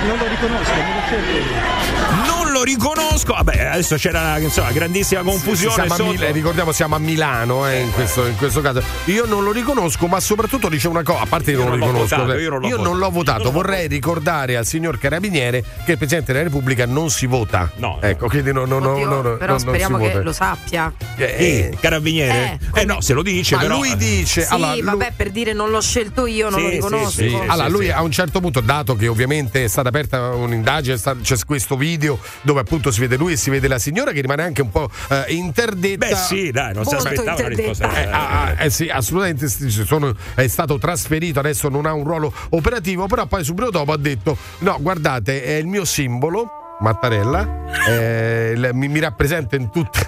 Non 0.08 0.18
lo 0.18 0.28
riconosco, 0.28 0.74
non 0.74 0.94
l'ho 0.96 1.02
scelto 1.06 1.38
io. 1.38 2.39
Lo 2.60 2.66
riconosco. 2.66 3.34
Vabbè, 3.36 3.68
adesso 3.72 3.96
c'era 3.96 4.38
insomma 4.38 4.72
grandissima 4.72 5.22
confusione. 5.22 5.74
Siamo 5.76 5.94
a 5.94 5.96
sotto. 5.96 6.10
Mil- 6.12 6.26
ricordiamo 6.34 6.72
siamo 6.74 6.96
a 6.96 7.00
Milano 7.00 7.66
eh, 7.70 7.80
in, 7.80 7.92
questo, 7.94 8.26
in 8.26 8.36
questo 8.36 8.60
caso 8.60 8.84
io 9.06 9.26
non 9.26 9.44
lo 9.46 9.52
riconosco 9.54 10.08
ma 10.08 10.20
soprattutto 10.20 10.68
dice 10.68 10.88
una 10.90 11.02
cosa 11.04 11.22
a 11.22 11.26
parte 11.26 11.46
che 11.46 11.52
Io 11.52 11.64
non 11.64 11.78
lo 11.80 11.86
non 11.86 11.94
l'ho 11.94 12.02
riconosco 12.04 12.16
votato, 12.26 12.38
io 12.40 12.50
non 12.50 12.60
l'ho 12.60 12.68
votato. 12.70 12.84
non 12.90 12.98
l'ho 13.00 13.10
votato 13.10 13.44
Non 13.44 13.52
vorrei 13.54 13.88
ricordare 13.88 14.58
al 14.58 14.66
signor 14.66 14.98
Carabiniere 15.00 15.64
che 15.86 15.92
il 15.94 15.98
Presidente 15.98 16.34
della 16.34 16.44
Repubblica 16.44 16.86
non 16.86 17.10
si 17.10 17.28
vota 17.28 17.72
No. 17.78 17.98
ecco 18.02 18.28
quindi 18.28 18.52
no, 18.52 18.66
no, 18.66 18.76
Oddio, 18.78 19.06
no, 19.06 19.22
no, 19.22 19.38
però 19.38 19.58
speriamo 19.58 19.98
si 19.98 20.04
che 20.04 20.10
vota. 20.10 20.24
lo 20.24 20.34
sappia. 20.34 20.94
Eh, 21.16 21.70
Sì, 21.72 21.78
carabiniere? 21.80 22.60
Eh, 22.74 22.84
no, 22.86 23.00
se 23.02 23.14
lo 23.14 23.22
dice, 23.22 23.56
ma 23.56 23.62
però. 23.62 23.76
lui 23.78 23.96
dice 23.96 24.42
Sì, 24.42 24.54
allora, 24.54 24.72
lui- 24.74 24.82
vabbè, 24.82 25.14
per 25.16 25.30
dire 25.32 25.54
non 25.54 25.70
l'ho 25.70 25.82
scelto 25.82 26.26
io, 26.26 26.50
non 26.50 26.60
Sì, 26.60 26.64
lo 26.66 26.70
sì, 26.70 26.76
riconosco. 26.76 27.10
sì. 27.10 27.38
allora, 27.48 27.68
lui 27.70 27.86
sì. 27.86 27.92
a 27.92 28.02
un 28.02 28.12
certo 28.12 28.40
punto, 28.42 28.60
dato 28.60 28.96
che 28.96 29.08
ovviamente 29.08 29.64
è 29.64 29.68
stata 29.68 29.88
aperta 29.90 30.30
un'indagine, 30.34 30.98
c'è 31.22 31.36
questo 31.46 31.78
video 31.78 32.20
dove 32.50 32.62
appunto 32.62 32.90
si 32.90 33.00
vede 33.00 33.16
lui 33.16 33.34
e 33.34 33.36
si 33.38 33.52
vede 33.52 33.68
la 33.68 33.78
signora 33.78 34.12
che 34.12 34.22
rimane 34.22 34.42
anche 34.42 34.64
un 34.64 34.72
po' 34.72 34.90
eh, 35.10 35.34
interdetta. 35.34 36.08
Beh, 36.08 36.16
sì, 36.16 36.50
dai, 36.50 36.74
non 36.74 36.84
si 36.84 36.96
aspettava 36.96 37.36
una 37.38 37.48
risposta. 37.48 37.94
Eh, 37.94 38.10
ah, 38.10 38.42
ah, 38.42 38.64
eh 38.64 38.70
sì, 38.72 38.88
assolutamente 38.88 39.48
sono- 39.48 40.16
è 40.34 40.48
stato 40.48 40.80
trasferito, 40.80 41.38
adesso 41.38 41.70
non 41.70 41.86
ha 41.86 41.94
un 41.94 42.04
ruolo 42.04 42.34
operativo, 42.50 43.06
però 43.06 43.28
poi 43.28 43.44
subito 43.44 43.70
dopo 43.70 43.92
ha 43.92 43.98
detto 43.98 44.36
no, 44.60 44.78
guardate, 44.82 45.44
è 45.44 45.54
il 45.54 45.68
mio 45.68 45.86
simbolo. 45.86 46.59
Mattarella 46.80 47.58
eh, 47.88 48.70
mi, 48.74 48.88
mi 48.88 49.00
rappresenta 49.00 49.56
in 49.56 49.70
tutte 49.70 50.06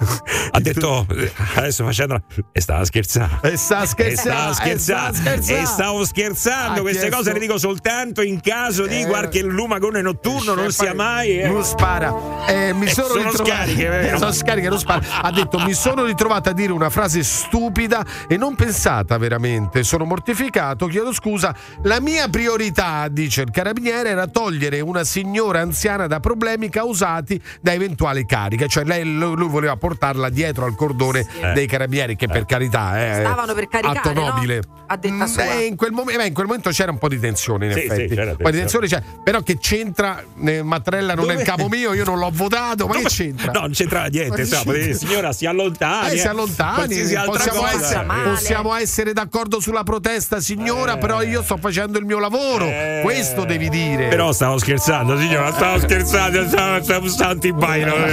Ha 0.51 0.59
detto 0.59 1.05
eh, 1.11 1.31
adesso 1.55 1.83
facendo 1.85 2.21
e 2.51 2.59
stava 2.61 2.83
scherzando. 2.85 3.39
e 3.43 3.55
sta 3.57 3.85
scherzando 3.85 4.53
stava 4.53 4.53
scherzando. 4.53 5.09
e 5.09 5.13
sta 5.13 5.31
scherzando. 5.33 5.61
E 5.61 5.65
stavo 5.65 6.05
scherzando. 6.05 6.79
Ha 6.79 6.81
Queste 6.81 6.99
chiesto- 7.01 7.17
cose 7.17 7.33
le 7.33 7.39
dico 7.39 7.57
soltanto 7.57 8.21
in 8.21 8.39
caso 8.41 8.85
di 8.85 9.01
Eh, 9.01 9.05
qualche 9.05 9.41
lumagone 9.41 10.01
notturno, 10.01 10.53
non 10.53 10.71
sia 10.71 10.93
mai. 10.93 11.39
eh. 11.39 11.47
non 11.47 11.63
spara 11.63 12.13
Eh, 12.47 12.73
mi 12.73 12.85
Eh, 12.87 12.89
sono, 12.89 13.07
sono 13.07 13.29
ritrova- 13.29 13.49
scariche, 13.49 13.87
vero? 13.87 14.17
sono 14.17 14.31
scariche 14.31 14.69
non 14.69 14.79
spara 14.79 15.01
ha 15.21 15.31
detto 15.31 15.59
mi 15.59 15.73
sono 15.73 16.05
ritrovata 16.05 16.49
a 16.49 16.53
dire 16.53 16.71
una 16.71 16.89
frase 16.89 17.23
stupida 17.23 18.03
e 18.27 18.37
non 18.37 18.55
pensata 18.55 19.17
veramente 19.17 19.83
sono 19.83 20.03
mortificato 20.05 20.87
chiedo 20.87 21.13
scusa 21.13 21.53
la 21.83 21.99
mia 21.99 22.27
priorità 22.27 23.07
dice 23.09 23.41
il 23.41 23.51
carabiniere 23.51 24.09
era 24.09 24.27
togliere 24.27 24.79
una 24.81 25.03
signora 25.03 25.59
anziana 25.61 26.07
da 26.07 26.19
problemi 26.19 26.60
causati 26.69 27.41
da 27.61 27.73
eventuali 27.73 28.25
cariche 28.25 28.67
cioè 28.67 28.83
lei, 28.83 29.03
lui 29.05 29.47
voleva 29.47 29.75
portarla 29.77 30.29
dietro 30.29 30.65
al 30.65 30.75
cordone 30.75 31.25
Eh. 31.41 31.53
dei 31.53 31.67
carabinieri 31.67 32.15
che 32.15 32.27
per 32.27 32.45
carità 32.45 32.99
eh, 33.17 33.19
Stavano 33.21 33.53
per 33.53 33.67
caricare, 33.67 33.99
atto 33.99 34.13
no? 34.13 34.27
nobile 34.29 34.61
A 34.87 34.97
detta 34.97 35.13
Mm, 35.13 35.23
sua. 35.23 35.43
beh, 35.43 35.63
in, 35.65 35.75
quel 35.75 35.91
momen- 35.91 36.17
beh, 36.17 36.25
in 36.27 36.33
quel 36.33 36.45
momento 36.47 36.69
c'era 36.69 36.91
un 36.91 36.97
po' 36.97 37.07
di 37.07 37.19
tensione 37.19 37.67
in 37.67 37.71
Sì, 37.73 37.79
effetti 37.79 38.09
sì, 38.09 38.15
c'era 38.15 38.31
un 38.31 38.37
po' 38.37 38.49
di 38.51 38.57
tensione. 38.57 38.87
tensione 38.87 39.13
c'è 39.15 39.21
però 39.23 39.41
che 39.41 39.57
c'entra 39.59 40.23
eh, 40.45 40.63
Mattarella 40.63 41.13
non 41.13 41.25
è 41.29 41.33
il 41.33 41.37
Dove- 41.39 41.49
capo 41.49 41.67
mio 41.69 41.93
io 41.93 42.03
non 42.03 42.19
l'ho 42.19 42.29
votato 42.31 42.87
ma 42.87 42.93
che 42.93 43.01
Dove- 43.03 43.09
c'entra? 43.13 43.51
No, 43.51 43.59
non 43.61 43.71
c'entrava 43.71 44.05
niente. 44.07 44.43
Che 44.43 44.49
c'entra? 44.49 44.93
signora, 44.93 45.31
si 45.33 45.45
allontani. 45.45 46.13
Eh, 46.13 46.17
si 46.17 46.25
eh. 46.25 46.27
allontani, 46.27 46.95
possiamo 47.25 47.67
essere, 47.67 48.05
possiamo 48.23 48.73
essere 48.75 49.13
d'accordo 49.13 49.59
sulla 49.59 49.83
protesta, 49.83 50.39
signora, 50.39 50.93
Eh. 50.93 50.97
però 50.97 51.21
io 51.21 51.41
sto 51.43 51.57
facendo 51.57 51.97
il 51.97 52.05
mio 52.05 52.19
lavoro. 52.19 52.65
Eh. 52.65 52.99
Questo 53.03 53.45
devi 53.45 53.69
dire. 53.69 54.07
Però 54.07 54.31
stavo 54.31 54.57
scherzando, 54.57 55.17
signora, 55.17 55.51
stavo 55.53 55.79
scherzando, 55.79 56.47
stavo, 56.51 56.83
stavo 56.83 57.07
stando 57.07 57.47
in 57.47 57.57
bagno. 57.57 57.95
E 57.95 58.09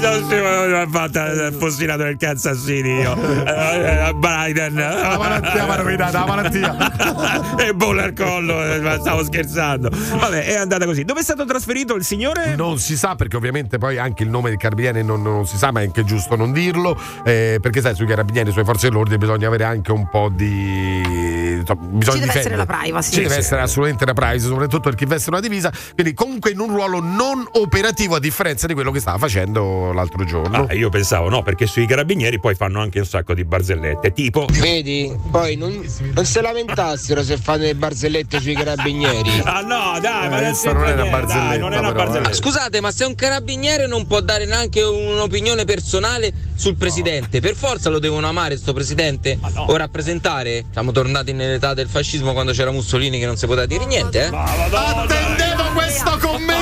non 0.00 0.28
si 0.28 0.34
è 0.34 0.86
fatta 0.88 1.26
il 1.26 1.56
postinato 1.58 2.02
del 2.02 2.16
Kansas 2.16 2.58
City 2.64 3.00
io. 3.00 3.14
Eh, 3.44 4.14
Biden. 4.14 4.74
La 4.74 5.16
malattia 5.18 5.64
mi 5.64 5.70
ha 5.70 5.76
rovinato, 5.76 6.12
la 6.12 6.26
malattia. 6.26 6.76
e 7.66 7.74
bolla 7.74 8.04
al 8.04 8.12
collo, 8.14 8.64
eh, 8.64 8.80
ma 8.80 8.98
stavo 8.98 9.24
scherzando. 9.24 9.90
Vabbè, 9.90 10.44
è 10.44 10.56
andata 10.56 10.84
così. 10.86 11.04
Dove 11.04 11.20
è 11.20 11.22
stato 11.22 11.44
trasferito 11.44 11.94
il 11.94 12.04
signore? 12.04 12.54
Non 12.56 12.78
si 12.78 12.96
sa 12.96 13.14
perché 13.14 13.36
ovviamente 13.36 13.78
poi 13.78 13.98
anche 13.98 14.22
il 14.22 14.30
nome 14.30 14.48
del 14.50 14.58
carabiniere 14.58 15.02
non, 15.02 15.22
non 15.22 15.46
si 15.46 15.56
sa, 15.58 15.70
ma 15.70 15.80
è 15.80 15.84
anche 15.84 16.04
giusto 16.04 16.36
non 16.36 16.52
dirlo, 16.52 16.98
eh, 17.24 17.58
perché 17.60 17.80
sai 17.80 17.94
sui 17.94 18.06
carabinieri, 18.06 18.50
sulle 18.50 18.64
forze 18.64 18.88
dell'ordine 18.88 19.18
bisogna 19.18 19.46
avere 19.46 19.64
anche 19.64 19.92
un 19.92 20.08
po' 20.08 20.30
di... 20.32 21.02
insomma, 21.58 21.80
bisogna 21.82 22.20
Ci 22.20 22.26
deve 22.26 22.38
essere 22.38 22.54
difendere. 22.54 22.56
la 22.56 22.66
privacy. 22.66 23.12
Ci 23.12 23.22
deve 23.22 23.36
essere 23.36 23.60
assolutamente 23.60 24.06
la 24.06 24.14
privacy, 24.14 24.46
soprattutto 24.46 24.80
per 24.80 24.94
chi 24.94 25.04
veste 25.04 25.30
una 25.30 25.40
divisa, 25.40 25.70
quindi 25.94 26.14
comunque 26.14 26.45
in 26.50 26.60
un 26.60 26.68
ruolo 26.68 27.00
non 27.00 27.46
operativo 27.52 28.14
a 28.16 28.20
differenza 28.20 28.66
di 28.66 28.74
quello 28.74 28.90
che 28.90 29.00
stava 29.00 29.18
facendo 29.18 29.92
l'altro 29.92 30.24
giorno. 30.24 30.66
Ah, 30.68 30.74
io 30.74 30.88
pensavo 30.88 31.28
no, 31.28 31.42
perché 31.42 31.66
sui 31.66 31.86
carabinieri 31.86 32.38
poi 32.40 32.54
fanno 32.54 32.80
anche 32.80 32.98
un 32.98 33.06
sacco 33.06 33.34
di 33.34 33.44
barzellette, 33.44 34.12
tipo 34.12 34.46
Vedi, 34.50 35.14
poi 35.30 35.56
non, 35.56 35.84
non 36.14 36.24
si 36.24 36.40
lamentassero 36.40 37.22
se 37.22 37.36
fanno 37.36 37.64
le 37.64 37.74
barzellette 37.74 38.40
sui 38.40 38.54
carabinieri. 38.54 39.42
Ah 39.56 39.60
no, 39.60 39.98
dai, 40.00 40.28
ma 40.28 40.40
Eh, 40.40 40.44
questa 40.48 40.72
non 40.72 40.84
è 40.86 40.92
una 40.92 41.04
barzelletta, 41.04 41.48
dai, 41.48 41.58
non 41.58 41.72
è 41.72 41.78
una 41.78 41.88
però, 41.92 42.00
eh. 42.02 42.04
barzelletta. 42.04 42.32
Scusate, 42.34 42.80
ma 42.80 42.90
se 42.90 43.04
un 43.04 43.14
carabiniere 43.14 43.86
non 43.86 44.06
può 44.06 44.20
dare 44.20 44.44
neanche 44.44 44.82
un'opinione 44.82 45.64
personale 45.64 46.32
sul 46.54 46.76
presidente, 46.76 47.40
per 47.40 47.54
forza 47.54 47.88
lo 47.90 47.98
devono 47.98 48.26
amare 48.26 48.56
sto 48.56 48.72
presidente 48.72 49.38
Ma 49.40 49.50
no. 49.54 49.62
o 49.68 49.76
rappresentare? 49.76 50.64
Siamo 50.72 50.90
tornati 50.92 51.32
nell'età 51.32 51.74
del 51.74 51.88
fascismo 51.88 52.32
quando 52.32 52.52
c'era 52.52 52.70
Mussolini 52.70 53.18
che 53.18 53.26
non 53.26 53.36
si 53.36 53.46
poteva 53.46 53.66
dire 53.66 53.84
niente, 53.86 54.26
eh? 54.26 54.30
Ma 54.30 54.44
Madonna, 54.56 55.02
Attendevo 55.02 55.54
questo 55.62 55.65
Questa 55.96 56.18
con 56.18 56.44
me 56.44 56.55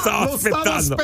Stavo 0.00 0.24
Lo 0.24 0.34
aspettando. 0.34 0.96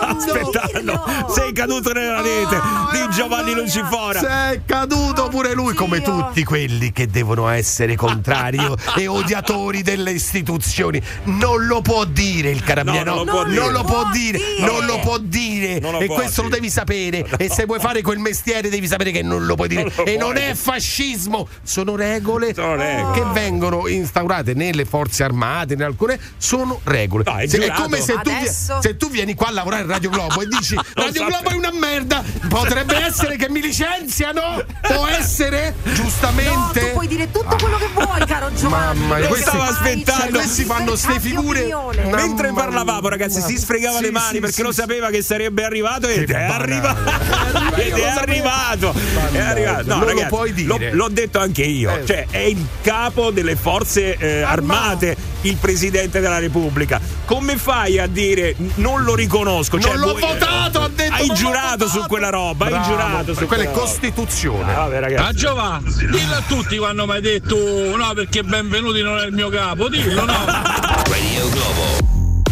aspettando. 0.00 1.04
Sei 1.34 1.52
caduto 1.52 1.92
nella 1.92 2.20
rete 2.20 2.60
di 2.92 3.14
Giovanni 3.14 3.54
Lucifora. 3.54 4.18
Sei 4.20 4.60
caduto 4.64 5.28
pure 5.28 5.54
lui, 5.54 5.74
come 5.74 6.00
tutti 6.00 6.44
quelli 6.44 6.92
che 6.92 7.06
devono 7.06 7.48
essere 7.48 7.94
contrari 7.96 8.58
e 8.96 9.06
odiatori 9.06 9.82
delle 9.82 10.12
istituzioni. 10.12 11.00
Non 11.24 11.66
lo 11.66 11.80
può 11.82 12.04
dire 12.04 12.50
il 12.50 12.62
carabiniere. 12.62 13.04
No, 13.04 13.24
non 13.24 13.26
lo 13.26 13.32
può 13.32 13.44
dire. 13.44 13.60
non 13.60 13.72
lo 13.72 13.84
può 13.84 14.04
dire, 14.10 14.38
dire. 14.38 14.66
non 14.70 14.86
lo 14.86 14.98
può 15.00 15.18
dire. 15.18 15.78
Non 15.80 15.92
lo 15.92 16.00
e 16.00 16.06
può 16.06 16.14
questo 16.16 16.42
lo 16.42 16.48
devi 16.48 16.70
sapere. 16.70 17.26
E 17.36 17.50
se 17.50 17.64
vuoi 17.66 17.80
fare 17.80 18.02
quel 18.02 18.18
mestiere, 18.18 18.68
devi 18.68 18.86
sapere 18.86 19.10
che 19.10 19.22
non 19.22 19.44
lo 19.46 19.54
puoi 19.54 19.68
dire. 19.68 19.82
Non 19.84 19.92
lo 19.96 20.04
e 20.04 20.16
puoi. 20.16 20.18
non 20.18 20.36
è 20.36 20.54
fascismo, 20.54 21.48
sono 21.62 21.96
regole, 21.96 22.54
Sono 22.54 22.76
regole. 22.76 23.12
che 23.20 23.24
vengono 23.32 23.86
instaurate 23.88 24.54
nelle 24.54 24.84
forze 24.84 25.22
armate, 25.24 25.74
in 25.74 25.82
alcune 25.82 26.18
sono 26.38 26.80
regole. 26.84 27.24
No, 27.26 27.36
è 27.36 27.46
Se- 27.46 27.56
è 27.58 27.60
giurato. 27.60 27.82
come 27.82 28.00
se 28.00 28.18
tu, 28.22 28.30
Adesso- 28.38 28.80
se 28.82 28.96
tu 28.96 29.10
vieni 29.10 29.34
qua 29.34 29.48
a 29.48 29.52
lavorare 29.52 29.82
a 29.84 29.86
Radio 29.86 30.10
Globo 30.10 30.40
e 30.42 30.46
dici 30.46 30.74
Radio 30.94 31.22
sapevo. 31.22 31.26
Globo 31.28 31.50
è 31.50 31.54
una 31.54 31.72
merda, 31.72 32.22
potrebbe 32.48 32.96
essere 33.04 33.36
che 33.36 33.48
mi 33.48 33.60
licenziano? 33.60 34.64
Può 34.80 35.06
essere? 35.06 35.74
Giustamente? 35.94 36.80
No, 36.80 36.86
tu 36.86 36.92
puoi 36.92 37.06
dire 37.06 37.30
tutto 37.30 37.56
quello 37.60 37.76
che 37.78 37.88
vuoi, 37.92 38.24
caro 38.26 38.52
Giovanni. 38.54 38.98
Mamma 39.00 39.14
mia, 39.16 39.22
Lo 39.24 39.28
questi- 39.28 39.48
stavo 39.48 39.62
aspettando. 39.62 40.22
cioè, 40.22 40.30
Questi 40.30 40.64
fanno 40.64 40.96
ste 40.96 41.20
figure. 41.20 41.66
Mentre 42.10 42.52
parlavamo, 42.52 43.08
ragazzi, 43.08 43.40
si 43.40 43.56
sfregava 43.58 43.96
Sì, 43.98 44.02
le 44.04 44.10
mani 44.10 44.34
sì, 44.34 44.40
perché 44.40 44.54
sì, 44.56 44.62
lo 44.62 44.72
sì. 44.72 44.80
sapeva 44.80 45.10
che 45.10 45.22
sarebbe 45.22 45.64
arrivato 45.64 46.06
ed 46.08 46.24
Che 46.26 46.32
è 46.36 46.42
arrivato. 46.44 46.96
Ed 47.78 47.92
è 47.96 48.06
arrivato. 48.08 48.94
È 49.32 49.38
arrivato. 49.38 49.82
No, 49.86 49.94
non 49.96 50.00
lo 50.00 50.06
ragazzi, 50.06 50.28
puoi 50.28 50.52
dire. 50.52 50.90
L'ho, 50.90 50.96
l'ho 50.96 51.08
detto 51.08 51.38
anche 51.38 51.62
io. 51.62 51.94
Eh. 51.96 52.06
Cioè, 52.06 52.26
è 52.30 52.38
il 52.38 52.66
capo 52.82 53.30
delle 53.30 53.56
forze 53.56 54.16
eh, 54.16 54.42
armate, 54.42 55.16
il 55.42 55.56
presidente 55.56 56.20
della 56.20 56.38
Repubblica. 56.38 57.00
Come 57.24 57.56
fai 57.56 57.98
a 57.98 58.06
dire 58.06 58.27
non 58.76 59.02
lo 59.04 59.14
riconosco? 59.14 59.78
Cioè, 59.80 59.92
Non 59.92 60.00
l'ho 60.00 60.16
vuoi- 60.18 60.32
votato, 60.32 60.80
ha 60.80 60.88
detto, 60.88 61.14
Hai 61.14 61.28
giurato 61.34 61.88
su 61.88 62.04
quella 62.06 62.30
roba, 62.30 62.66
hai 62.66 62.70
Bravo, 62.72 62.86
giurato 62.88 63.34
su 63.34 63.46
quella 63.46 63.62
è 63.62 63.66
quella 63.66 63.70
roba. 63.72 63.80
Costituzione. 63.80 64.72
Ah, 64.72 64.76
vabbè, 64.78 65.00
ragazzi. 65.00 65.28
A 65.28 65.32
Giova, 65.32 65.80
dillo 65.84 66.34
a 66.34 66.42
tutti 66.46 66.76
quando 66.78 67.06
mi 67.06 67.12
hai 67.12 67.20
detto 67.20 67.56
no 67.96 68.12
perché 68.14 68.42
benvenuti 68.42 69.00
non 69.02 69.18
è 69.18 69.24
il 69.26 69.32
mio 69.32 69.48
capo, 69.48 69.88
dillo 69.88 70.24
no. 70.24 70.44
Radio 70.46 71.48
Globo. 71.50 72.06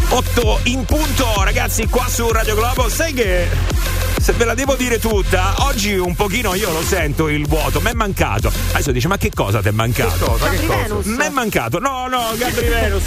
8 0.09 0.59
in 0.63 0.85
punto, 0.85 1.43
ragazzi, 1.43 1.85
qua 1.87 2.05
su 2.07 2.31
Radio 2.31 2.55
Globo. 2.55 2.87
Sai 2.89 3.13
che 3.13 3.47
se 4.19 4.33
ve 4.33 4.45
la 4.45 4.53
devo 4.53 4.75
dire 4.75 4.99
tutta, 4.99 5.53
oggi 5.59 5.95
un 5.95 6.15
pochino 6.15 6.53
io 6.55 6.71
lo 6.71 6.81
sento 6.81 7.27
il 7.27 7.45
vuoto. 7.47 7.79
Mi 7.81 7.91
è 7.91 7.93
mancato. 7.93 8.51
Adesso 8.71 8.91
dice: 8.91 9.07
Ma 9.07 9.17
che 9.17 9.31
cosa 9.33 9.61
ti 9.61 9.67
è 9.69 9.71
mancato? 9.71 10.25
Cosa? 10.25 10.49
Che 10.49 10.55
Gabri 10.57 10.67
cosa? 10.67 10.81
Venus. 10.81 11.05
Mi 11.05 11.23
è 11.25 11.29
mancato. 11.29 11.79
No, 11.79 12.07
no, 12.07 12.33
Gabri 12.37 12.67
Venus. 12.67 13.03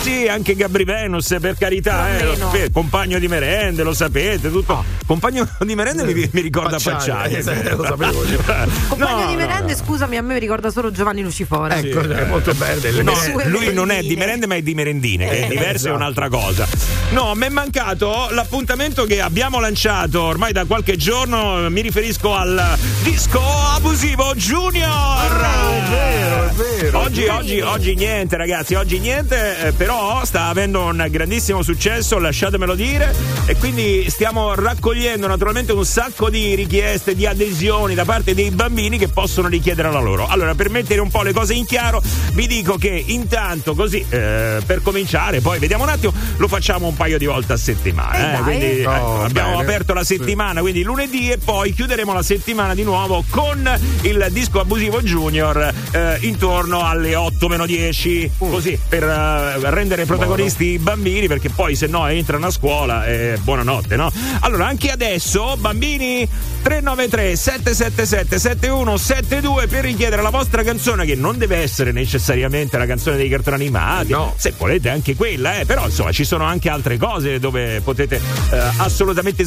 Sì, 0.00 0.26
anche 0.28 0.54
Gabri 0.54 0.84
Venus, 0.84 1.36
per 1.40 1.56
carità, 1.58 2.16
eh, 2.16 2.36
sapete, 2.36 2.70
compagno 2.70 3.18
di 3.18 3.26
merende, 3.28 3.82
lo 3.82 3.92
sapete, 3.92 4.50
tutto. 4.50 4.84
Compagno 5.06 5.46
di 5.60 5.74
merende 5.74 6.04
mi, 6.04 6.28
mi 6.32 6.40
ricorda 6.40 6.78
Pacciani, 6.78 7.34
Pacciani. 7.34 7.60
eh, 7.66 7.74
lo 7.74 7.84
sapevo 7.84 8.24
io. 8.24 8.36
Compagno 8.88 9.24
No, 9.24 9.26
di 9.30 9.36
merende, 9.36 9.72
no. 9.72 9.78
scusami, 9.78 10.16
a 10.16 10.22
me 10.22 10.34
mi 10.34 10.38
ricorda 10.38 10.70
solo 10.70 10.90
Giovanni 10.92 11.22
Lucifora. 11.22 11.76
Ecco, 11.76 12.00
è 12.00 12.24
molto 12.26 12.52
bello. 12.54 13.02
No, 13.02 13.12
lui 13.46 13.72
non 13.72 13.90
è 13.90 14.02
di 14.02 14.16
merende, 14.16 14.46
ma 14.46 14.54
è 14.54 14.62
di 14.62 14.74
merendine, 14.74 15.28
che 15.28 15.40
è 15.40 15.44
Eh, 15.44 15.48
diverso, 15.48 15.70
è 15.70 15.74
esatto. 15.74 15.94
un'altra 15.96 16.28
cosa. 16.28 16.66
No, 17.10 17.34
mi 17.34 17.46
è 17.46 17.48
mancato 17.48 18.28
l'appuntamento 18.30 19.04
che 19.04 19.20
abbiamo 19.20 19.60
lanciato 19.60 20.28
ormai 20.38 20.52
da 20.52 20.66
qualche 20.66 20.96
giorno. 20.96 21.68
Mi 21.68 21.80
riferisco 21.80 22.32
al 22.32 22.78
disco 23.02 23.40
abusivo 23.74 24.34
Junior. 24.36 24.86
è 24.86 25.90
vero, 25.90 26.48
è 26.48 26.52
vero. 26.52 26.98
Oggi, 27.00 27.26
oggi, 27.26 27.60
oggi 27.60 27.94
niente, 27.96 28.36
ragazzi, 28.36 28.74
oggi 28.74 29.00
niente, 29.00 29.66
eh, 29.66 29.72
però 29.72 30.24
sta 30.24 30.44
avendo 30.46 30.84
un 30.84 31.04
grandissimo 31.10 31.62
successo, 31.62 32.18
lasciatemelo 32.20 32.76
dire. 32.76 33.12
E 33.46 33.56
quindi 33.56 34.08
stiamo 34.10 34.54
raccogliendo 34.54 35.26
naturalmente 35.26 35.72
un 35.72 35.84
sacco 35.84 36.30
di 36.30 36.54
richieste, 36.54 37.16
di 37.16 37.26
adesioni 37.26 37.96
da 37.96 38.04
parte 38.04 38.32
dei 38.32 38.50
bambini 38.50 38.96
che 38.96 39.08
possono 39.08 39.48
richiedere 39.48 39.90
la 39.90 40.00
loro. 40.00 40.28
Allora, 40.28 40.54
per 40.54 40.70
mettere 40.70 41.00
un 41.00 41.10
po' 41.10 41.22
le 41.22 41.32
cose 41.32 41.54
in 41.54 41.64
chiaro, 41.66 42.00
vi 42.34 42.46
dico 42.46 42.76
che 42.76 43.02
intanto, 43.08 43.74
così 43.74 44.04
eh, 44.08 44.60
per 44.64 44.82
cominciare, 44.82 45.40
poi 45.40 45.58
vediamo 45.58 45.82
un 45.82 45.88
attimo, 45.88 46.12
lo 46.36 46.46
facciamo 46.46 46.86
un 46.86 46.94
paio 46.94 47.18
di 47.18 47.26
volte 47.26 47.54
a 47.54 47.56
settimana. 47.56 48.34
Eh, 48.34 48.38
eh, 48.38 48.42
quindi 48.42 48.66
Oh, 48.88 48.92
ecco, 48.92 49.22
abbiamo 49.22 49.50
bene. 49.56 49.62
aperto 49.62 49.94
la 49.94 50.04
settimana, 50.04 50.26
quindi 50.60 50.82
lunedì, 50.82 51.30
e 51.30 51.38
poi 51.38 51.72
chiuderemo 51.72 52.12
la 52.12 52.22
settimana 52.22 52.74
di 52.74 52.82
nuovo 52.82 53.24
con 53.30 53.68
il 54.02 54.26
disco 54.30 54.60
abusivo 54.60 55.00
Junior 55.00 55.72
eh, 55.92 56.18
intorno 56.22 56.84
alle 56.84 57.14
8 57.14 57.48
meno 57.48 57.64
10. 57.64 58.32
Così 58.38 58.78
per 58.88 59.04
eh, 59.04 59.70
rendere 59.70 60.04
protagonisti 60.04 60.64
i 60.66 60.78
bambini, 60.78 61.28
perché 61.28 61.48
poi 61.48 61.74
se 61.74 61.86
no 61.86 62.06
entrano 62.08 62.46
a 62.46 62.50
scuola 62.50 63.06
e 63.06 63.38
buonanotte, 63.42 63.96
no? 63.96 64.10
Allora, 64.40 64.66
anche 64.66 64.90
adesso, 64.90 65.56
bambini 65.56 66.28
393 66.62 67.36
777 67.36 68.38
7172 68.38 69.66
per 69.66 69.84
richiedere 69.84 70.20
la 70.20 70.30
vostra 70.30 70.62
canzone, 70.62 71.06
che 71.06 71.14
non 71.14 71.38
deve 71.38 71.56
essere 71.56 71.90
necessariamente 71.92 72.76
la 72.76 72.86
canzone 72.86 73.16
dei 73.16 73.28
cartoni 73.28 73.56
animati. 73.56 74.12
No. 74.12 74.34
Se 74.36 74.52
volete 74.56 74.90
anche 74.90 75.16
quella, 75.16 75.60
eh, 75.60 75.64
però 75.64 75.86
insomma 75.86 76.12
ci 76.12 76.24
sono 76.24 76.44
anche 76.44 76.68
altre 76.68 76.98
cose 76.98 77.38
dove 77.38 77.80
potete 77.80 78.20
eh, 78.50 78.58
assolutamente 78.76 79.44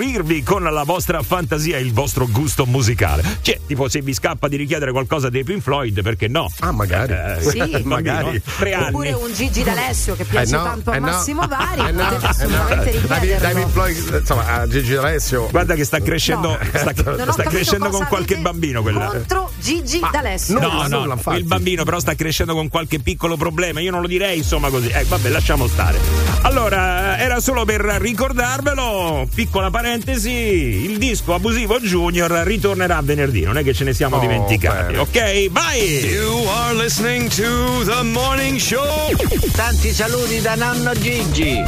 sbizzarrirvi 0.00 0.42
con 0.42 0.62
la 0.62 0.82
vostra 0.82 1.22
fantasia 1.22 1.78
e 1.78 1.80
il 1.80 1.92
vostro 1.92 2.26
gusto 2.28 2.66
musicale. 2.66 3.22
Cioè, 3.40 3.58
tipo 3.66 3.88
se 3.88 4.00
vi 4.02 4.12
scappa 4.12 4.46
di 4.48 4.56
richiedere 4.56 4.92
qualcosa 4.92 5.30
dei 5.30 5.42
Pink 5.42 5.62
Floyd, 5.62 6.02
perché 6.02 6.28
no? 6.28 6.50
Ah, 6.60 6.70
magari. 6.72 7.12
Eh, 7.12 7.36
Sì. 7.40 7.56
bambino, 7.58 7.80
magari. 7.88 8.42
Tre 8.58 8.72
anni. 8.74 8.86
Oppure 8.88 9.12
un 9.12 9.32
Gigi 9.32 9.62
D'Alessio 9.62 10.14
che 10.14 10.24
piace 10.24 10.54
Eh 10.54 10.58
no, 10.58 10.64
tanto 10.64 10.90
a 10.90 10.96
eh 10.96 10.98
no. 10.98 11.06
Massimo 11.06 11.46
Vari, 11.46 11.80
Eh 11.88 11.92
no, 11.92 12.08
eh 12.10 12.18
no. 12.18 12.26
assolutamente 12.28 13.00
David- 13.06 13.38
David. 13.40 13.68
Floyd, 13.68 14.16
insomma, 14.20 14.46
a 14.60 14.68
Gigi 14.68 14.94
D'Alessio. 14.94 15.48
Guarda 15.50 15.74
che 15.74 15.84
sta 15.84 16.00
crescendo, 16.00 16.48
No. 16.48 16.58
sta, 16.74 16.92
sta 17.32 17.42
crescendo 17.44 17.88
con 17.88 18.06
qualche 18.06 18.36
bambino 18.36 18.82
quella. 18.82 19.06
Contro 19.06 19.50
Gigi 19.58 20.00
D'Alessio. 20.10 20.58
no, 20.58 20.84
No, 20.86 21.04
no, 21.04 21.36
il 21.36 21.44
bambino 21.44 21.84
però 21.84 21.98
sta 21.98 22.14
crescendo 22.14 22.54
con 22.54 22.68
qualche 22.68 22.98
piccolo 23.00 23.36
problema, 23.36 23.80
io 23.80 23.90
non 23.90 24.00
lo 24.02 24.06
direi 24.06 24.38
insomma 24.38 24.68
così. 24.68 24.88
Eh, 24.88 25.04
vabbè, 25.04 25.28
lasciamo 25.30 25.66
stare. 25.66 25.98
Allora, 26.42 27.18
era 27.18 27.40
solo 27.40 27.64
per 27.64 27.80
ricordarvelo, 27.80 29.26
piccola 29.34 29.70
parentesi, 29.70 29.84
il 29.94 30.98
disco 30.98 31.34
abusivo 31.34 31.78
Junior 31.80 32.30
ritornerà 32.44 33.00
venerdì, 33.02 33.42
non 33.42 33.56
è 33.58 33.62
che 33.62 33.72
ce 33.72 33.84
ne 33.84 33.92
siamo 33.94 34.16
Oh, 34.16 34.20
dimenticati, 34.20 34.92
bene. 34.92 34.98
ok? 34.98 35.50
Vai! 35.50 35.80
You 36.06 36.46
are 36.48 36.74
listening 36.74 37.28
to 37.30 37.84
the 37.84 38.02
morning 38.02 38.58
show. 38.58 39.10
Tanti 39.54 39.92
saluti 39.92 40.40
da 40.40 40.54
nonno 40.54 40.92
Gigi. 40.94 41.62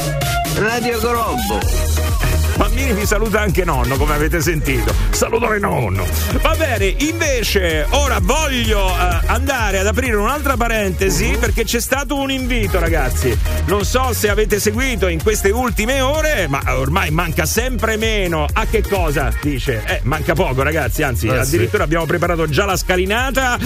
Radio 0.56 0.98
Globo. 0.98 2.37
Bambini 2.78 3.00
vi 3.00 3.06
saluta 3.06 3.40
anche 3.40 3.64
nonno, 3.64 3.96
come 3.96 4.14
avete 4.14 4.40
sentito. 4.40 4.94
Salutare 5.10 5.58
nonno. 5.58 6.06
Va 6.40 6.54
bene, 6.54 6.94
invece, 6.98 7.84
ora 7.90 8.18
voglio 8.22 8.88
eh, 8.88 9.18
andare 9.26 9.80
ad 9.80 9.86
aprire 9.88 10.14
un'altra 10.14 10.56
parentesi 10.56 11.36
perché 11.40 11.64
c'è 11.64 11.80
stato 11.80 12.14
un 12.14 12.30
invito, 12.30 12.78
ragazzi. 12.78 13.36
Non 13.64 13.84
so 13.84 14.12
se 14.12 14.28
avete 14.28 14.60
seguito 14.60 15.08
in 15.08 15.20
queste 15.20 15.50
ultime 15.50 16.00
ore, 16.00 16.46
ma 16.46 16.62
ormai 16.76 17.10
manca 17.10 17.46
sempre 17.46 17.96
meno. 17.96 18.46
A 18.52 18.64
che 18.66 18.82
cosa? 18.82 19.32
Dice. 19.42 19.82
Eh, 19.84 20.00
manca 20.04 20.34
poco, 20.34 20.62
ragazzi. 20.62 21.02
Anzi, 21.02 21.26
Eh, 21.26 21.36
addirittura 21.36 21.82
abbiamo 21.82 22.06
preparato 22.06 22.48
già 22.48 22.64
la 22.64 22.76
scalinata. 22.76 23.58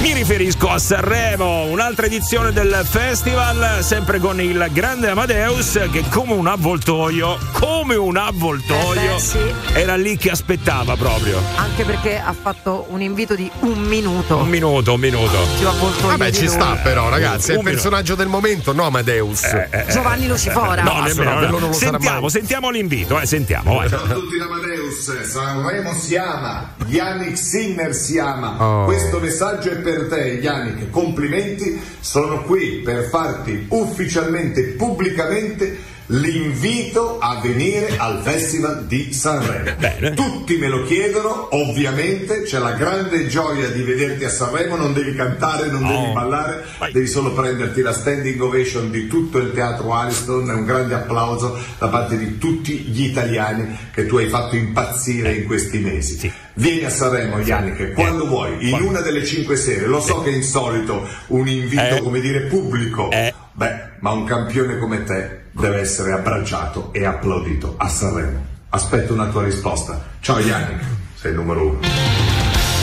Mi 0.00 0.14
riferisco 0.14 0.70
a 0.70 0.78
Sanremo, 0.78 1.64
un'altra 1.64 2.06
edizione 2.06 2.52
del 2.52 2.86
festival, 2.88 3.84
sempre 3.84 4.18
con 4.18 4.40
il 4.40 4.70
grande 4.72 5.10
Amadeus 5.10 5.78
che 5.92 6.04
come 6.08 6.32
un 6.32 6.46
avvoltoio, 6.46 7.36
come 7.52 7.96
un 7.96 8.16
avvoltoio, 8.16 8.29
Eh 8.32 9.14
beh, 9.14 9.18
sì. 9.18 9.38
era 9.72 9.96
lì 9.96 10.16
che 10.16 10.30
aspettava 10.30 10.94
proprio. 10.94 11.40
Anche 11.56 11.84
perché 11.84 12.16
ha 12.16 12.32
fatto 12.32 12.86
un 12.90 13.02
invito 13.02 13.34
di 13.34 13.50
un 13.60 13.80
minuto. 13.80 14.36
Un 14.36 14.48
minuto, 14.48 14.94
un 14.94 15.00
minuto. 15.00 15.36
Avvoltoio 15.66 16.06
Vabbè, 16.06 16.30
ci 16.30 16.44
lui. 16.44 16.54
sta 16.54 16.76
però, 16.76 17.08
ragazzi. 17.08 17.50
È 17.50 17.52
il 17.54 17.58
Un 17.58 17.64
personaggio 17.64 18.14
del 18.14 18.28
momento, 18.28 18.72
no 18.72 18.84
Amadeus. 18.84 19.42
Giovanni 19.90 20.28
Lucifora. 20.28 20.82
No, 20.82 20.92
No, 20.92 21.06
nemmeno, 21.06 21.32
quello 21.38 21.58
non 21.58 21.70
lo 21.70 21.72
sentiamo, 21.72 22.28
sentiamo 22.28 22.70
l'invito, 22.70 23.18
eh, 23.18 23.26
sentiamo, 23.26 23.74
vai. 23.76 23.88
Ciao 23.88 24.04
a 24.04 24.08
tutti 24.08 24.36
da 24.38 24.44
Amadeus, 24.44 25.22
Sanremo 25.22 25.92
si 25.94 26.16
ama, 26.16 26.72
Yannick 26.86 27.36
Sinner 27.36 27.94
si 27.94 28.18
ama. 28.18 28.62
Oh. 28.64 28.84
Questo 28.84 29.18
messaggio 29.18 29.70
è 29.70 29.76
per 29.76 30.06
te, 30.08 30.38
Yannick. 30.40 30.90
Complimenti, 30.90 31.80
sono 31.98 32.42
qui 32.42 32.80
per 32.84 33.08
farti 33.08 33.66
ufficialmente, 33.70 34.62
pubblicamente 34.76 35.98
l'invito 36.12 37.18
a 37.20 37.40
venire 37.40 37.96
al 37.96 38.20
Festival 38.22 38.84
di 38.86 39.12
Sanremo. 39.12 39.70
Bene. 39.78 40.14
Tutti 40.14 40.56
me 40.56 40.68
lo 40.68 40.82
chiedono, 40.84 41.48
ovviamente 41.54 42.42
c'è 42.42 42.58
la 42.58 42.72
grande 42.72 43.26
gioia 43.28 43.68
di 43.68 43.82
vederti 43.82 44.24
a 44.24 44.28
Sanremo, 44.28 44.76
non 44.76 44.92
devi 44.92 45.14
cantare, 45.14 45.68
non 45.70 45.82
No. 45.82 46.00
devi 46.00 46.12
ballare, 46.12 46.64
Vai. 46.78 46.92
devi 46.92 47.06
solo 47.06 47.32
prenderti 47.32 47.80
la 47.80 47.92
standing 47.92 48.40
ovation 48.40 48.90
di 48.90 49.06
tutto 49.06 49.38
il 49.38 49.52
teatro 49.52 49.94
Ariston 49.94 50.50
e 50.50 50.52
un 50.54 50.64
grande 50.64 50.94
applauso 50.94 51.58
da 51.78 51.88
parte 51.88 52.16
di 52.18 52.38
tutti 52.38 52.72
gli 52.78 53.04
italiani 53.04 53.76
che 53.92 54.06
tu 54.06 54.16
hai 54.16 54.26
fatto 54.28 54.56
impazzire 54.56 55.32
in 55.34 55.44
questi 55.46 55.78
mesi. 55.78 56.18
Sì. 56.18 56.32
Vieni 56.54 56.84
a 56.84 56.90
Sanremo, 56.90 57.38
Yannick, 57.38 57.92
quando 57.94 58.26
vuoi, 58.26 58.52
in 58.64 58.70
Quando- 58.70 58.88
una 58.88 59.00
delle 59.00 59.24
cinque 59.24 59.56
sere. 59.56 59.86
Lo 59.86 60.00
so 60.00 60.20
che 60.22 60.30
è 60.30 60.34
insolito 60.34 61.06
un 61.28 61.46
invito, 61.48 61.96
Eh. 61.96 62.00
come 62.02 62.20
dire, 62.20 62.40
pubblico. 62.42 63.10
Eh. 63.12 63.32
Beh, 63.60 63.98
ma 63.98 64.12
un 64.12 64.24
campione 64.24 64.78
come 64.78 65.04
te 65.04 65.48
deve 65.50 65.80
essere 65.80 66.12
abbracciato 66.12 66.94
e 66.94 67.04
applaudito 67.04 67.74
a 67.76 67.88
Sanremo. 67.88 68.42
Aspetto 68.70 69.12
una 69.12 69.26
tua 69.26 69.44
risposta. 69.44 70.02
Ciao 70.20 70.38
Yannick, 70.38 70.82
sei 71.14 71.32
il 71.32 71.36
numero 71.36 71.66
uno. 71.66 72.29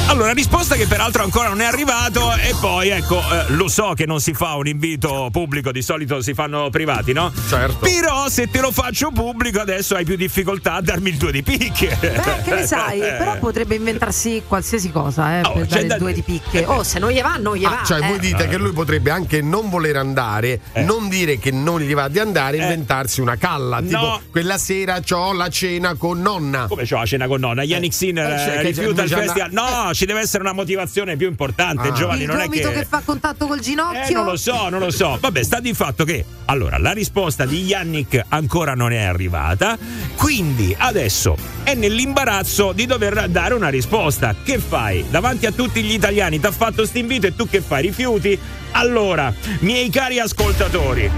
Allora, 0.10 0.32
risposta 0.32 0.76
che 0.76 0.88
peraltro 0.88 1.22
ancora 1.24 1.50
non 1.50 1.60
è 1.62 1.66
arrivato 1.66 2.34
e 2.34 2.56
poi 2.62 2.90
ecco, 2.90 3.20
eh, 3.20 3.44
lo 3.50 3.68
so 3.68 3.92
che 3.94 4.06
non 4.06 4.22
si 4.22 4.34
fa 4.34 4.56
un 4.56 4.66
invito 4.66 5.28
pubblico, 5.32 5.72
di 5.72 5.82
solito 5.82 6.22
si 6.22 6.34
fanno 6.34 6.70
privati, 6.70 7.12
no? 7.14 7.32
Certo. 7.50 7.80
Però 7.86 8.28
se 8.30 8.50
te 8.50 8.62
lo 8.62 8.72
faccio 8.72 9.12
pubblico 9.12 9.60
adesso 9.60 9.96
hai 9.96 10.06
più 10.06 10.16
difficoltà 10.16 10.76
a 10.76 10.82
darmi 10.82 11.10
il 11.10 11.18
due 11.18 11.32
di 11.34 11.44
picche. 11.44 11.96
Beh, 12.00 12.42
che 12.44 12.54
ne 12.56 12.66
sai? 12.66 13.00
Però 13.00 13.38
potrebbe 13.38 13.76
inventarsi 13.76 14.42
qualsiasi 14.48 14.92
cosa, 14.92 15.40
eh, 15.40 15.42
Oh, 15.46 15.52
per 15.52 15.66
dare 15.68 15.82
il 15.82 15.88
da- 15.88 15.98
due 15.98 16.14
di 16.14 16.22
picche. 16.22 16.64
Oh, 16.66 16.84
se 16.84 17.00
non 17.00 17.12
gli 17.12 17.22
va, 17.22 17.36
non 17.38 17.56
gli 17.58 17.66
Ah, 17.66 17.70
va. 17.70 17.84
cioè, 17.86 18.02
eh. 18.02 18.08
voi 18.08 18.20
dite 18.20 18.48
che 18.48 18.58
lui 18.58 18.72
potrebbe 18.72 19.12
anche 19.12 19.42
non 19.42 19.70
voler 19.70 19.98
andare, 19.98 20.62
non 20.86 21.10
dire 21.10 21.38
che 21.38 21.52
non 21.52 21.82
gli 21.82 21.94
va 21.94 22.08
di 22.08 22.18
andare, 22.20 22.58
inventarsi 22.58 23.20
una 23.22 23.36
calla. 23.36 23.82
Tipo, 23.82 23.98
No. 24.00 24.22
quella 24.32 24.58
sera 24.58 25.00
c'ho 25.02 25.34
la 25.34 25.50
cena 25.50 25.96
con 25.96 26.22
nonna. 26.22 26.66
Come 26.68 26.86
c'ho 26.88 26.98
la 26.98 27.06
cena 27.06 27.28
con 27.28 27.42
nonna? 27.42 27.62
Yannick 27.64 27.94
Sinner 27.94 28.32
Eh, 28.32 28.38
cioè, 28.38 28.58
eh, 28.58 28.62
rifiuta 28.62 29.04
il 29.04 29.10
festival. 29.10 29.50
No, 29.52 29.96
ci 29.98 30.06
deve 30.06 30.20
essere 30.20 30.44
una 30.44 30.54
motivazione 30.54 31.18
più 31.18 31.28
importante, 31.28 31.88
Ah. 31.88 31.92
Giovanni. 31.92 32.22
il 32.22 32.28
non 32.28 32.40
è 32.40 32.48
che. 32.50 32.62
che... 32.62 32.86
fa 32.88 33.02
contatto 33.04 33.48
col 33.48 33.60
ginocchio. 33.60 34.04
Eh, 34.06 34.12
non 34.14 34.26
lo 34.26 34.36
so, 34.38 34.70
non 34.70 34.80
lo 34.80 34.92
so. 34.92 35.18
Vabbè, 35.20 35.42
sta 35.44 35.60
di 35.60 35.74
fatto 35.74 36.04
che 36.06 36.24
allora 36.46 36.78
la 36.78 36.92
risposta 36.92 37.46
di 37.48 37.64
Yannick 37.64 38.24
ancora 38.30 38.76
non 38.76 38.92
è 38.92 39.02
arrivata, 39.02 39.76
quindi 40.16 40.76
adesso 40.78 41.36
è 41.64 41.74
nell'imbarazzo 41.74 42.74
di 42.74 42.86
dover 42.86 43.28
dare 43.30 43.56
una 43.56 43.70
risposta. 43.70 44.36
Che 44.44 44.60
fai? 44.60 45.04
Davanti 45.10 45.48
a 45.48 45.52
tutti 45.52 45.82
gli 45.82 45.94
italiani 45.94 46.40
ti 46.40 46.46
ha 46.46 46.52
fatto 46.52 46.86
sto 46.86 47.00
invito 47.00 47.26
e 47.26 47.36
tu 47.36 47.48
che 47.50 47.62
fai? 47.62 47.82
Rifiuti? 47.82 48.40
Allora, 48.80 49.34
miei 49.62 49.90
cari 49.90 50.20
ascoltatori, 50.20 51.10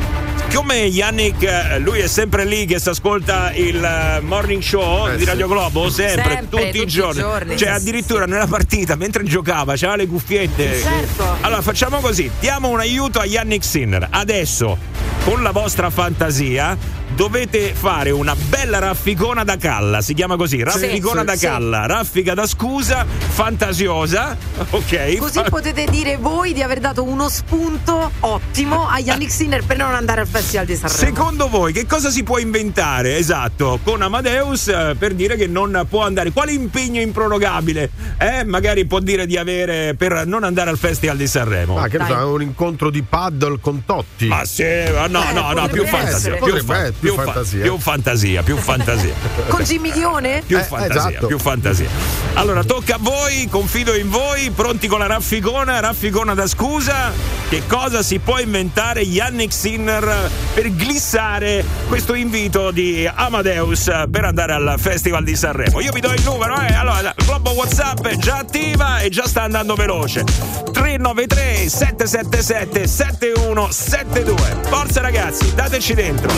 come 0.54 0.76
Yannick, 0.76 1.44
eh, 1.44 1.80
lui 1.80 2.00
è 2.00 2.08
sempre 2.08 2.46
lì 2.46 2.66
che 2.66 2.80
si 2.80 2.88
ascolta 2.88 3.52
il 3.54 3.84
eh, 3.84 4.22
morning 4.22 4.62
show 4.62 5.10
Eh, 5.10 5.18
di. 5.18 5.26
Radio 5.26 5.50
Globo, 5.50 5.90
sempre, 5.90 6.24
Sempre, 6.24 6.48
tutti, 6.50 6.64
tutti 6.66 6.78
i 6.78 6.82
i 6.84 6.86
giorni. 6.88 7.20
giorni, 7.20 7.58
Cioè, 7.58 7.70
addirittura 7.72 8.26
nella 8.26 8.48
partita, 8.48 8.96
mentre 8.96 9.24
giocava, 9.24 9.74
c'aveva 9.74 9.98
le 9.98 10.08
cuffiette. 10.08 10.80
Certo. 10.80 11.36
Allora, 11.42 11.62
facciamo 11.62 12.00
così: 12.00 12.32
diamo 12.40 12.70
un 12.70 12.80
aiuto 12.80 13.20
a 13.20 13.26
Yannick 13.26 13.66
Sinner. 13.66 14.08
Adesso, 14.10 14.78
con 15.26 15.44
la 15.44 15.52
vostra 15.52 15.90
fantasia, 15.90 16.78
dovete 17.16 17.74
fare 17.74 18.12
una 18.12 18.36
bella 18.36 18.80
rafficona 18.80 19.44
da 19.44 19.58
calla. 19.58 20.02
Si 20.02 20.14
chiama 20.14 20.36
così: 20.36 20.64
rafficona 20.64 21.22
sì, 21.22 21.26
da 21.26 21.36
sì. 21.36 21.46
calla, 21.46 21.86
raffica 21.86 22.34
da 22.34 22.48
scusa, 22.48 23.06
fantasiosa. 23.06 24.38
Ok. 24.72 25.18
Così 25.18 25.42
potete 25.50 25.86
dire 25.86 26.18
voi 26.18 26.54
di 26.54 26.62
aver 26.62 26.80
dato 26.80 27.04
uno 27.04 27.28
spunto 27.30 28.12
ottimo 28.20 28.88
a 28.88 29.00
Yannick 29.00 29.32
Sinner 29.32 29.64
per 29.66 29.78
non 29.78 29.94
andare 29.94 30.22
al 30.22 30.28
Festival 30.28 30.66
di 30.66 30.76
Sanremo. 30.76 31.00
Secondo 31.00 31.50
voi 31.50 31.74
che 31.74 31.86
cosa 31.86 32.10
si 32.10 32.24
può 32.24 32.38
inventare 32.38 33.18
esatto 33.18 33.80
con 33.84 34.02
Amadeus 34.02 34.68
eh, 34.68 34.96
per 34.98 35.14
dire 35.14 35.36
che 35.38 35.48
non 35.48 35.86
può 35.90 36.04
andare? 36.04 36.32
Quale 36.32 36.52
impegno 36.52 37.02
improrogabile 37.02 37.90
eh, 38.18 38.44
magari 38.44 38.86
può 38.86 39.00
dire 39.00 39.26
di 39.26 39.38
avere 39.38 39.96
per 39.96 40.28
non 40.28 40.44
andare 40.44 40.70
al 40.70 40.78
Festival 40.78 41.18
di 41.18 41.28
Sanremo? 41.28 41.80
Ah, 41.80 41.88
che 41.88 41.98
so, 41.98 42.14
è 42.14 42.24
un 42.24 42.42
incontro 42.42 42.90
di 42.90 43.02
paddle 43.02 43.60
con 43.60 43.84
Totti. 43.86 44.28
Ma 44.28 44.46
sì, 44.46 44.64
ma 44.94 45.08
no, 45.08 45.24
Eh, 45.30 45.34
no, 45.34 45.52
no, 45.54 45.68
più 45.68 45.86
fantasia, 45.86 46.36
più, 46.36 46.64
fa- 46.64 46.92
più 47.00 47.14
più 47.14 47.16
fa- 47.16 47.32
fantasia. 47.32 47.62
più 47.62 47.78
fantasia, 47.78 48.44
più 48.44 48.58
fantasia. 48.58 49.14
Con 49.50 49.64
Jimmy 49.64 49.92
Dione? 49.92 50.44
Più 50.46 50.58
Eh, 50.58 50.64
fantasia, 50.64 51.10
esatto. 51.10 51.28
più 51.28 51.40
fantasia. 51.40 51.88
Allora, 52.34 52.64
tocca 52.64 52.96
a 52.96 53.00
voi, 53.00 53.48
confido 53.50 53.96
in 53.96 54.10
voi, 54.10 54.52
pronti 54.52 54.88
con 54.88 55.00
la 55.00 55.08
rafficona, 55.08 55.80
rafficona 55.80 56.34
da 56.34 56.48
scusa. 56.48 57.12
Che 57.50 57.64
cosa 57.68 58.04
si 58.04 58.20
può 58.20 58.38
inventare 58.40 59.02
Yannick 59.02 59.52
Sinner 59.52 60.30
per 60.54 60.70
glissare 60.72 61.66
questo 61.88 62.14
invito 62.14 62.70
di 62.72 63.10
Amadeus 63.12 63.90
per 64.12 64.24
andare 64.26 64.54
al 64.54 64.76
Festival 64.78 65.24
di 65.24 65.36
Sanremo? 65.36 65.80
Io 65.82 65.92
vi 65.92 66.00
do 66.00 66.12
il 66.14 66.22
numero, 66.24 66.60
eh. 66.62 66.74
Allora, 66.74 67.00
il 67.00 67.26
globo 67.26 67.52
WhatsApp 67.52 68.06
è 68.06 68.16
già 68.18 68.38
attiva 68.38 69.00
e 69.00 69.10
già 69.10 69.26
sta 69.28 69.42
andando 69.44 69.74
veloce. 69.76 70.24
393 70.72 71.68
777 71.70 72.88
7172. 72.88 74.58
Forza 74.70 75.02
ragazzi, 75.02 75.54
dateci 75.56 75.94
dentro. 75.96 76.32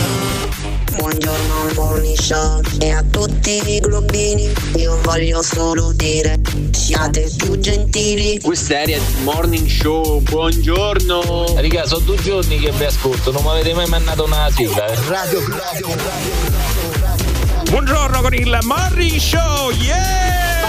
Buongiorno 0.96 1.72
Morning 1.74 2.18
Show 2.18 2.60
e 2.78 2.90
a 2.90 3.02
tutti 3.10 3.74
i 3.74 3.80
globini 3.80 4.52
io 4.76 4.98
voglio 5.02 5.42
solo 5.42 5.92
dire 5.92 6.40
siate 6.70 7.30
più 7.36 7.58
gentili 7.58 8.38
Questa 8.40 8.80
è 8.82 9.00
Morning 9.22 9.66
Show, 9.68 10.20
buongiorno. 10.20 11.54
Raga, 11.56 11.86
sono 11.86 12.04
due 12.04 12.16
giorni 12.16 12.58
che 12.58 12.70
vi 12.72 12.84
ascolto, 12.84 13.30
non 13.32 13.42
mi 13.42 13.50
avete 13.50 13.74
mai 13.74 13.86
mandato 13.86 14.24
una 14.24 14.48
sigla. 14.50 14.86
eh. 14.86 14.98
Radio 15.08 15.40
Buongiorno 17.70 18.20
con 18.20 18.34
il 18.34 18.58
Morning 18.62 19.18
Show, 19.18 19.70
yeah! 19.70 20.61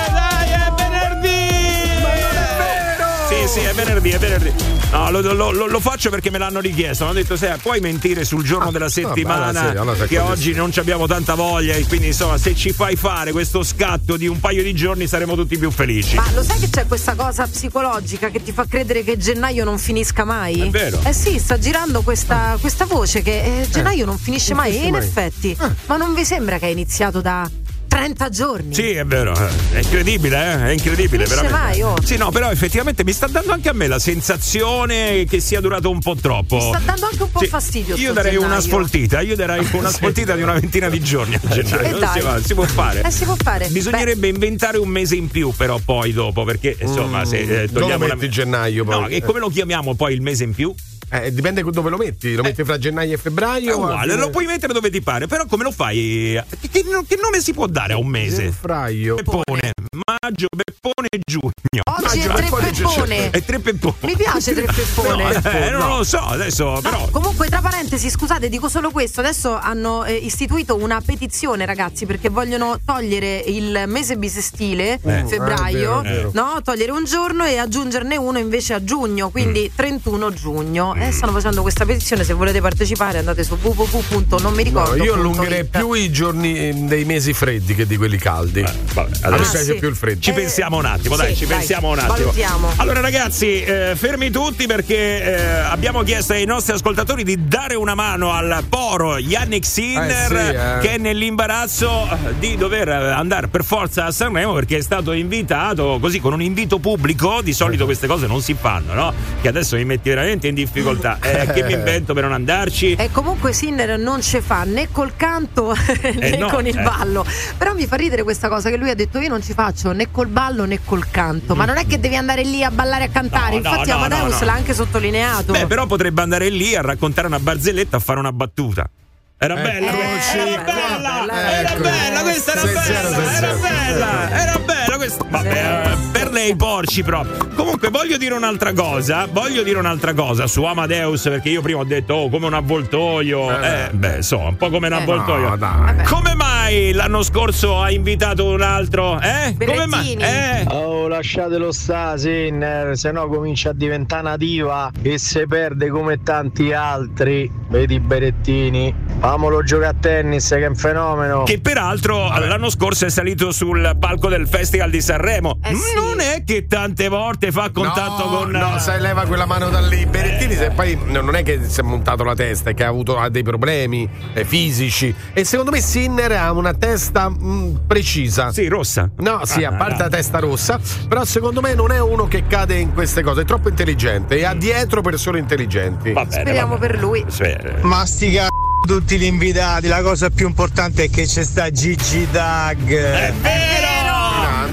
Sì, 3.46 3.60
sì, 3.60 3.66
è 3.66 3.74
venerdì, 3.74 4.10
è 4.12 4.18
venerdì. 4.20 4.52
No, 4.92 5.10
lo, 5.12 5.20
lo- 5.22 5.52
lo- 5.52 5.66
lo 5.68 5.80
faccio 5.80 6.10
perché 6.10 6.30
me 6.30 6.38
l'hanno 6.38 6.60
richiesto. 6.62 7.04
Hanno 7.04 7.14
detto: 7.14 7.36
sai, 7.36 7.58
puoi 7.58 7.80
mentire 7.82 8.24
sul 8.24 8.44
giorno 8.44 8.72
della 8.72 8.88
settimana 8.90 9.48
allora 9.48 9.72
sì, 9.72 9.78
allora 9.78 10.06
che 10.06 10.18
così. 10.18 10.32
oggi 10.32 10.54
non 10.54 10.72
ci 10.72 10.80
abbiamo 10.80 11.08
tanta 11.08 11.34
voglia. 11.36 11.74
E 11.74 11.86
quindi, 11.86 12.08
insomma, 12.08 12.38
se 12.38 12.56
ci 12.56 12.72
fai 12.72 12.96
fare 12.96 13.32
questo 13.32 13.64
scatto 13.64 14.16
di 14.18 14.28
un 14.28 14.40
paio 14.40 14.64
di 14.64 14.74
giorni 14.74 15.08
saremo 15.08 15.36
tutti 15.36 15.58
più 15.58 15.72
felici. 15.72 16.16
Ma 16.16 16.32
lo 16.34 16.42
sai 16.44 16.60
che 16.60 16.70
c'è 16.70 16.88
questa 16.88 17.16
cosa 17.16 17.46
psicologica 17.48 18.30
che 18.30 18.42
ti 18.42 18.52
fa 18.54 18.66
credere 18.68 19.04
che 19.04 19.18
gennaio 19.18 19.66
non 19.66 19.78
finisca 19.78 20.24
mai? 20.24 20.62
È 20.62 20.70
vero. 20.70 21.00
Eh 21.04 21.14
sì, 21.14 21.38
sta 21.40 21.58
girando 21.60 22.02
questa, 22.02 22.58
questa 22.62 22.86
voce 22.86 23.22
che 23.22 23.62
eh, 23.62 23.68
gennaio 23.70 24.06
non 24.06 24.18
finisce 24.18 24.54
non 24.54 24.62
mai. 24.64 24.72
finisce 24.72 24.86
E 24.86 24.88
in 24.90 24.94
mai. 24.96 25.06
effetti, 25.06 25.58
ma 25.88 25.98
non 25.98 26.14
vi 26.14 26.24
sembra 26.24 26.58
che 26.60 26.68
è 26.68 26.70
iniziato 26.70 27.20
da 27.20 27.50
30 27.94 28.30
giorni? 28.30 28.74
Sì, 28.74 28.90
è 28.90 29.06
vero, 29.06 29.34
eh. 29.36 29.50
è 29.74 29.78
incredibile, 29.78 30.36
eh? 30.38 30.66
è 30.66 30.70
incredibile, 30.72 31.28
Finisce 31.28 31.48
veramente. 31.48 31.84
oh. 31.84 31.96
Sì, 32.04 32.18
no, 32.18 32.32
però 32.32 32.50
effettivamente 32.50 33.04
mi 33.04 33.14
sta 33.14 33.28
dando 33.28 33.52
anche 33.54 33.70
a 33.70 33.74
me 33.74 33.86
la 33.86 34.00
sensazione 34.00 35.26
che 35.26 35.40
sia 35.40 35.62
durato 35.62 35.92
un 35.92 36.00
po' 36.00 36.16
troppo. 36.16 36.56
Mi 36.56 36.62
sta 36.62 36.82
dando 36.84 37.06
anche 37.06 37.22
un 37.22 37.30
po' 37.32 37.40
Sì, 37.40 37.48
fastidio. 37.48 37.96
Io 37.96 38.12
darei 38.12 38.36
una 38.36 38.46
gennaio. 38.48 38.62
sfoltita, 38.62 39.22
io 39.22 39.36
darei 39.36 39.64
una 39.74 39.92
sfoltita 39.92 40.36
di 40.36 40.42
una 40.42 40.54
ventina 40.54 40.90
di 40.90 41.00
giorni 41.02 41.36
a 41.36 41.48
gennaio. 41.48 41.82
E 41.88 41.90
Non 41.92 42.00
dai. 42.00 42.10
si, 42.14 42.20
va, 42.26 42.42
si 42.44 42.54
può 42.56 42.66
fare. 42.66 43.02
Eh, 43.04 43.12
si 43.12 43.26
può 43.26 43.36
fare. 43.38 43.68
Bisognerebbe 43.68 44.28
inventare 44.28 44.80
un 44.80 44.90
mese 44.90 45.16
in 45.16 45.28
più, 45.28 45.54
però, 45.56 45.80
poi 45.86 46.14
dopo, 46.14 46.44
perché 46.46 46.76
insomma, 46.82 47.26
se 47.26 47.42
eh, 47.42 47.46
Dove 47.68 47.80
togliamo 47.80 48.08
la. 48.08 48.28
gennaio 48.28 48.86
poi? 48.86 49.00
No, 49.02 49.08
e 49.08 49.22
come 49.22 49.38
lo 49.38 49.50
chiamiamo 49.50 49.94
poi 49.94 50.16
il 50.16 50.22
mese 50.22 50.46
in 50.46 50.56
più? 50.56 50.74
Eh, 51.14 51.32
dipende 51.32 51.62
dove 51.64 51.90
lo 51.92 51.98
metti. 51.98 52.34
Lo 52.34 52.42
metti 52.42 52.64
fra 52.64 52.78
gennaio 52.80 53.14
e 53.14 53.18
febbraio? 53.18 53.72
È 53.72 53.76
uguale, 53.76 54.16
lo 54.16 54.30
puoi 54.32 54.46
mettere 54.48 54.74
dove 54.74 54.90
ti 54.90 55.02
pare, 55.02 55.28
però 55.28 55.46
come 55.46 55.64
lo 55.64 55.72
fai? 55.72 56.42
Che, 56.60 56.70
che- 56.70 56.84
che 57.08 57.18
nome 57.22 57.40
si 57.40 57.54
può 57.54 57.68
dare 57.68 57.94
a 57.94 57.98
un 57.98 58.08
mese? 58.08 58.52
Febbraio. 58.52 59.16
Peppone, 59.16 59.72
maggio, 60.08 60.48
peppone, 60.56 61.08
giugno. 61.24 61.52
Oggi 61.86 62.20
è 62.20 62.28
Maggio, 62.28 62.34
tre 62.34 62.44
peppone, 62.44 62.72
peppone. 62.72 63.30
È 63.30 63.44
tre 63.44 63.60
peppone. 63.60 63.96
Mi 64.02 64.16
piace 64.16 64.54
tre 64.54 64.66
peppone. 64.74 65.24
No, 65.24 65.50
eh, 65.52 65.70
non 65.70 65.98
lo 65.98 66.04
so, 66.04 66.18
adesso 66.20 66.80
però. 66.82 67.08
Comunque, 67.12 67.48
tra 67.48 67.62
parentesi, 67.62 68.10
scusate, 68.10 68.50
dico 68.50 68.68
solo 68.68 68.90
questo. 68.90 69.20
Adesso 69.20 69.56
hanno 69.56 70.04
eh, 70.06 70.14
istituito 70.14 70.76
una 70.76 71.00
petizione, 71.06 71.66
ragazzi, 71.66 72.06
perché 72.08 72.30
vogliono 72.30 72.80
togliere 72.84 73.38
il 73.38 73.84
mese 73.88 74.18
bisestile, 74.18 75.00
Eh, 75.04 75.26
febbraio, 75.28 76.00
è 76.00 76.02
vero, 76.02 76.02
è 76.02 76.16
vero. 76.16 76.32
no? 76.34 76.60
Togliere 76.64 76.92
un 76.92 77.04
giorno 77.06 77.44
e 77.46 77.58
aggiungerne 77.58 78.16
uno 78.18 78.38
invece 78.40 78.74
a 78.74 78.84
giugno, 78.84 79.30
quindi 79.30 79.72
31 79.76 80.34
giugno. 80.34 80.94
E 81.06 81.12
stanno 81.12 81.34
facendo 81.34 81.62
questa 81.62 81.86
petizione. 81.86 82.24
Se 82.24 82.32
volete 82.34 82.62
partecipare, 82.62 83.18
andate 83.18 83.44
su 83.44 83.58
www. 83.62 84.26
Non 84.40 84.54
mi 84.54 84.64
No, 84.64 84.84
ricordo. 84.84 85.04
io 85.04 85.14
allungherei 85.16 85.66
più 85.66 85.92
i 85.94 86.10
giorni 86.12 86.58
eh, 86.70 86.74
dei 86.74 87.04
mesi 87.04 87.34
freddi 87.34 87.76
che 87.76 87.86
di 87.86 87.98
quelli 87.98 88.18
caldi. 88.18 88.62
Vabbè, 88.94 89.10
a 89.22 89.30
me 89.30 89.36
adesso- 89.36 89.52
piace 89.52 89.74
sì. 89.74 89.80
più 89.80 89.90
il 89.90 89.96
freddo. 89.96 90.22
Ci 90.22 90.32
pensiamo 90.32 90.78
un 90.78 90.86
attimo, 90.86 91.16
dai, 91.18 91.30
sì, 91.34 91.40
ci 91.42 91.46
dai, 91.46 91.58
pensiamo 91.58 91.90
un 91.90 92.00
attimo. 92.00 92.14
valutiamo. 92.16 92.70
Allora, 92.78 93.02
ragazzi, 93.02 93.62
eh, 93.64 93.94
fermi 93.96 94.30
tutti 94.32 94.66
perché 94.66 95.24
eh, 95.24 95.42
abbiamo 95.60 96.04
chiesto 96.04 96.34
ai 96.34 96.46
nostri 96.46 96.74
ascoltatori 96.74 97.24
di 97.26 97.48
dare 97.48 97.76
una 97.76 97.96
mano 97.96 98.32
al 98.32 98.64
poro 98.70 99.18
Yannick 99.18 99.66
Sinner 99.66 100.32
Eh, 100.32 100.46
sì, 100.46 100.56
eh. 100.56 100.80
che 100.88 100.94
è 100.96 100.98
nell'imbarazzo 101.00 102.08
eh, 102.10 102.38
di 102.40 102.56
dover 102.56 102.88
eh, 102.88 102.94
andare 103.12 103.48
per 103.50 103.64
forza 103.66 104.06
a 104.06 104.12
Sanremo 104.12 104.54
perché 104.54 104.78
è 104.78 104.82
stato 104.82 105.12
invitato 105.12 105.98
così 106.00 106.20
con 106.22 106.32
un 106.34 106.42
invito 106.42 106.80
pubblico. 106.80 107.42
Di 107.42 107.52
solito 107.54 107.84
queste 107.86 108.08
cose 108.08 108.26
non 108.26 108.42
si 108.42 108.54
fanno, 108.54 108.94
no? 108.94 109.14
Che 109.42 109.48
adesso 109.50 109.76
mi 109.76 109.84
metti 109.86 110.08
veramente 110.10 110.48
in 110.48 110.56
difficoltà. 110.56 110.92
Eh, 111.02 111.52
che 111.54 111.64
mi 111.64 111.74
invento 111.74 112.14
per 112.14 112.24
non 112.24 112.34
andarci? 112.34 112.96
E 112.96 113.10
comunque 113.12 113.54
Sinner 113.54 113.98
non 113.98 114.22
ce 114.22 114.42
fa 114.42 114.64
né 114.64 114.90
col 114.92 115.16
canto 115.16 115.74
né 116.02 116.32
Eh, 116.32 116.38
no, 116.38 116.48
con 116.50 116.66
il 116.68 116.78
eh. 116.78 116.82
ballo. 116.82 117.26
Però 117.58 117.74
mi 117.74 117.86
fa 117.88 117.96
ridere 117.96 118.24
questa 118.24 118.48
cosa 118.50 118.70
che 118.70 118.78
lui 118.78 118.90
ha 118.90 118.96
detto: 118.96 119.20
Io 119.20 119.30
non 119.30 119.42
ci 119.42 119.54
faccio 119.54 119.92
né 119.92 120.10
col 120.12 120.28
ballo 120.28 120.66
né 120.66 120.80
col 120.84 121.10
canto. 121.10 121.56
Ma 121.56 121.66
non 121.66 121.78
è 121.78 121.86
che 121.86 122.00
devi 122.00 122.16
andare 122.16 122.44
lì 122.44 122.64
a 122.64 122.72
ballare 122.72 123.06
e 123.06 123.08
a 123.08 123.10
cantare. 123.12 123.60
No, 123.60 123.70
Infatti, 123.70 123.90
no, 123.90 123.96
Amadeus 123.96 124.32
no, 124.34 124.40
no. 124.40 124.46
l'ha 124.46 124.54
anche 124.54 124.74
sottolineato. 124.74 125.52
Beh, 125.52 125.66
però 125.68 125.86
potrebbe 125.86 126.22
andare 126.22 126.50
lì 126.50 126.76
a 126.76 126.82
raccontare 126.82 127.28
una 127.28 127.40
barzelletta, 127.40 127.98
a 127.98 128.00
fare 128.00 128.20
una 128.20 128.32
battuta. 128.32 128.90
Era 129.36 129.56
bella, 129.56 129.88
Eccoci 129.92 130.38
era 130.38 130.62
qua. 130.64 130.74
bella, 130.74 131.60
era 131.60 131.70
Ecco. 131.72 131.82
bella, 131.82 132.22
questa 132.22 132.52
era 132.54 132.62
bella, 132.64 133.36
era 133.36 133.54
bella, 133.56 134.30
era 134.42 134.60
bella 134.60 134.96
questa. 134.96 135.26
Vabbè, 135.28 135.92
eh, 135.92 135.98
per 136.14 136.23
darle 136.34 136.42
ai 136.42 136.56
porci 136.56 137.04
proprio. 137.04 137.48
Comunque 137.56 137.90
voglio 137.90 138.18
dire 138.18 138.34
un'altra 138.34 138.74
cosa, 138.74 139.28
voglio 139.32 139.62
dire 139.62 139.78
un'altra 139.78 140.14
cosa 140.14 140.48
su 140.48 140.64
Amadeus 140.64 141.22
perché 141.22 141.50
io 141.50 141.62
prima 141.62 141.80
ho 141.80 141.84
detto 141.84 142.16
oh 142.16 142.30
come 142.30 142.48
un 142.48 142.54
avvoltoio. 142.56 143.62
Eh, 143.62 143.90
beh, 143.92 144.22
so, 144.24 144.40
un 144.40 144.58
po' 144.58 144.70
come 144.70 144.88
un 144.88 144.94
avvoltoio. 144.94 145.56
No. 145.56 145.96
Come 146.10 146.34
mai 146.34 146.92
l'anno 146.92 147.22
scorso 147.22 147.80
ha 147.80 147.92
invitato 147.92 148.46
un 148.46 148.62
altro? 148.62 149.20
Eh? 149.22 149.56
Come 149.64 149.86
mai? 149.86 150.16
Berettini. 150.16 150.24
Eh? 150.24 150.66
Oh, 150.70 151.08
lasciatelo 151.08 151.72
sta, 151.72 152.18
Sinner, 152.18 152.98
se 152.98 153.12
no 153.12 153.28
comincia 153.28 153.70
a 153.70 153.74
diventare 153.74 154.22
una 154.22 154.38
diva 154.38 154.92
e 155.02 155.18
se 155.20 155.46
perde 155.46 155.90
come 155.90 156.24
tanti 156.24 156.74
altri. 156.74 157.50
Vedi 157.70 157.96
i 157.96 158.00
Berettini, 158.00 158.94
famolo 159.20 159.64
giocare 159.64 159.90
a 159.90 159.96
tennis 160.00 160.48
che 160.50 160.64
è 160.64 160.68
un 160.68 160.76
fenomeno. 160.76 161.44
Che 161.44 161.60
peraltro 161.60 162.28
l'anno 162.28 162.70
scorso 162.70 163.06
è 163.06 163.10
salito 163.10 163.52
sul 163.52 163.96
palco 164.00 164.30
del 164.30 164.48
Festival 164.48 164.90
di 164.90 165.02
Sanremo. 165.02 165.60
Eh 165.64 165.76
sì. 165.76 166.22
È 166.24 166.44
che 166.46 166.68
tante 166.68 167.10
volte 167.10 167.52
fa 167.52 167.70
contatto 167.72 168.30
no, 168.30 168.38
con. 168.38 168.50
No, 168.52 168.80
sai, 168.80 169.00
leva 169.02 169.26
quella 169.26 169.46
mano 169.46 169.70
da 169.70 169.82
lì. 169.82 170.06
Berettini, 170.06 170.56
se 170.56 170.72
poi 170.72 170.98
no, 171.06 171.22
non 171.22 171.36
è 171.36 171.44
che 171.44 171.60
si 171.68 171.80
è 171.80 171.84
montato 171.84 172.24
la 172.24 172.34
testa, 172.34 172.70
è 172.72 172.74
che 172.74 172.84
ha 172.84 172.88
avuto 172.88 173.18
ha 173.20 173.30
dei 173.30 173.44
problemi 173.44 174.08
eh, 174.34 174.46
fisici. 174.46 175.14
E 175.34 175.44
secondo 175.44 175.72
me 175.72 175.80
Sinner 175.82 176.32
ha 176.32 176.52
una 176.52 176.74
testa 176.74 177.30
mh, 177.30 177.82
precisa. 177.88 178.52
Sì, 178.52 178.68
rossa. 178.68 179.10
No, 179.18 179.42
sì, 179.46 179.64
Ah, 179.64 179.70
a 179.70 179.74
parte 179.74 179.98
no. 179.98 180.04
la 180.04 180.10
testa 180.10 180.40
rossa, 180.40 180.80
però 181.08 181.24
secondo 181.26 181.62
me 181.62 181.74
non 181.76 181.92
è 181.92 182.00
uno 182.00 182.28
che 182.28 182.48
cade 182.48 182.76
in 182.78 182.94
queste 182.94 183.22
cose, 183.22 183.42
è 183.42 183.46
troppo 183.46 183.70
intelligente 183.70 184.38
e 184.38 184.46
ha 184.46 184.54
dietro 184.54 185.02
persone 185.02 185.40
intelligenti. 185.40 186.12
Va 186.14 186.26
bene, 186.26 186.42
Speriamo 186.42 186.74
va 186.74 186.80
bene. 186.80 186.94
per 186.94 187.02
lui. 187.02 187.24
Sì, 187.28 187.44
eh. 187.44 187.76
Ma 187.82 188.06
sti 188.06 188.32
c***o 188.32 188.48
tutti 188.88 189.18
gli 189.18 189.24
invitati, 189.24 189.88
la 189.88 190.02
cosa 190.02 190.30
più 190.30 190.48
importante 190.48 191.04
è 191.06 191.10
che 191.10 191.26
c'è 191.26 191.44
sta 191.44 191.70
Gigi 191.70 192.28
Dag. 192.32 192.88
È 192.90 193.34
vero! 193.42 194.03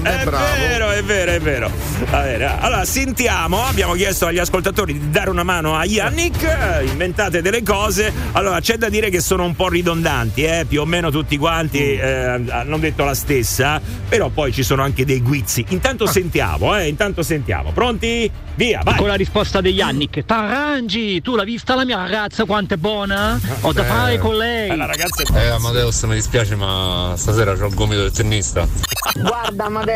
Grande, 0.01 0.21
è 0.21 0.25
bravo. 0.25 0.45
vero, 0.57 0.89
è 0.91 1.03
vero, 1.03 1.31
è 1.31 1.39
vero. 1.39 1.71
Bene, 2.09 2.59
Allora, 2.59 2.85
sentiamo. 2.85 3.63
Abbiamo 3.65 3.93
chiesto 3.93 4.25
agli 4.25 4.39
ascoltatori 4.39 4.93
di 4.93 5.09
dare 5.11 5.29
una 5.29 5.43
mano 5.43 5.75
a 5.77 5.85
Yannick. 5.85 6.41
eh, 6.43 6.85
Inventate 6.85 7.41
delle 7.41 7.61
cose. 7.63 8.11
Allora, 8.33 8.59
c'è 8.59 8.77
da 8.77 8.89
dire 8.89 9.09
che 9.09 9.21
sono 9.21 9.43
un 9.45 9.55
po' 9.55 9.69
ridondanti, 9.69 10.43
eh? 10.43 10.65
più 10.67 10.81
o 10.81 10.85
meno 10.85 11.11
tutti 11.11 11.37
quanti 11.37 11.79
Mm. 11.81 11.99
eh, 12.01 12.51
hanno 12.51 12.77
detto 12.77 13.03
la 13.03 13.13
stessa. 13.13 13.79
Però 14.09 14.29
poi 14.29 14.51
ci 14.51 14.63
sono 14.63 14.81
anche 14.83 15.05
dei 15.05 15.21
guizzi. 15.21 15.63
Intanto 15.69 16.05
Ah. 16.05 16.11
sentiamo, 16.11 16.75
eh? 16.77 16.87
Intanto 16.87 17.21
sentiamo. 17.23 17.71
Pronti? 17.71 18.29
Via, 18.55 18.81
vai. 18.83 18.95
Con 18.97 19.07
la 19.07 19.15
risposta 19.15 19.61
di 19.61 19.69
Yannick, 19.69 20.25
t'arrangi, 20.25 21.21
tu 21.21 21.35
l'hai 21.35 21.45
vista 21.45 21.73
la 21.75 21.85
mia 21.85 21.97
ragazza 21.97 22.43
quanto 22.45 22.73
è 22.73 22.77
buona? 22.77 23.39
Ho 23.61 23.71
da 23.71 23.81
Eh. 23.83 23.85
fare 23.85 24.17
con 24.19 24.35
lei. 24.35 24.69
Eh, 24.69 24.75
La 24.75 24.85
ragazza 24.85 25.23
è 25.23 25.37
Eh, 25.45 25.47
Amadeus, 25.49 26.03
mi 26.03 26.15
dispiace, 26.15 26.55
ma 26.55 27.13
stasera 27.15 27.53
c'ho 27.55 27.67
il 27.67 27.73
gomito 27.75 28.01
del 28.01 28.11
tennista. 28.11 28.67
Guarda 29.15 29.65
Amadeus, 29.65 29.90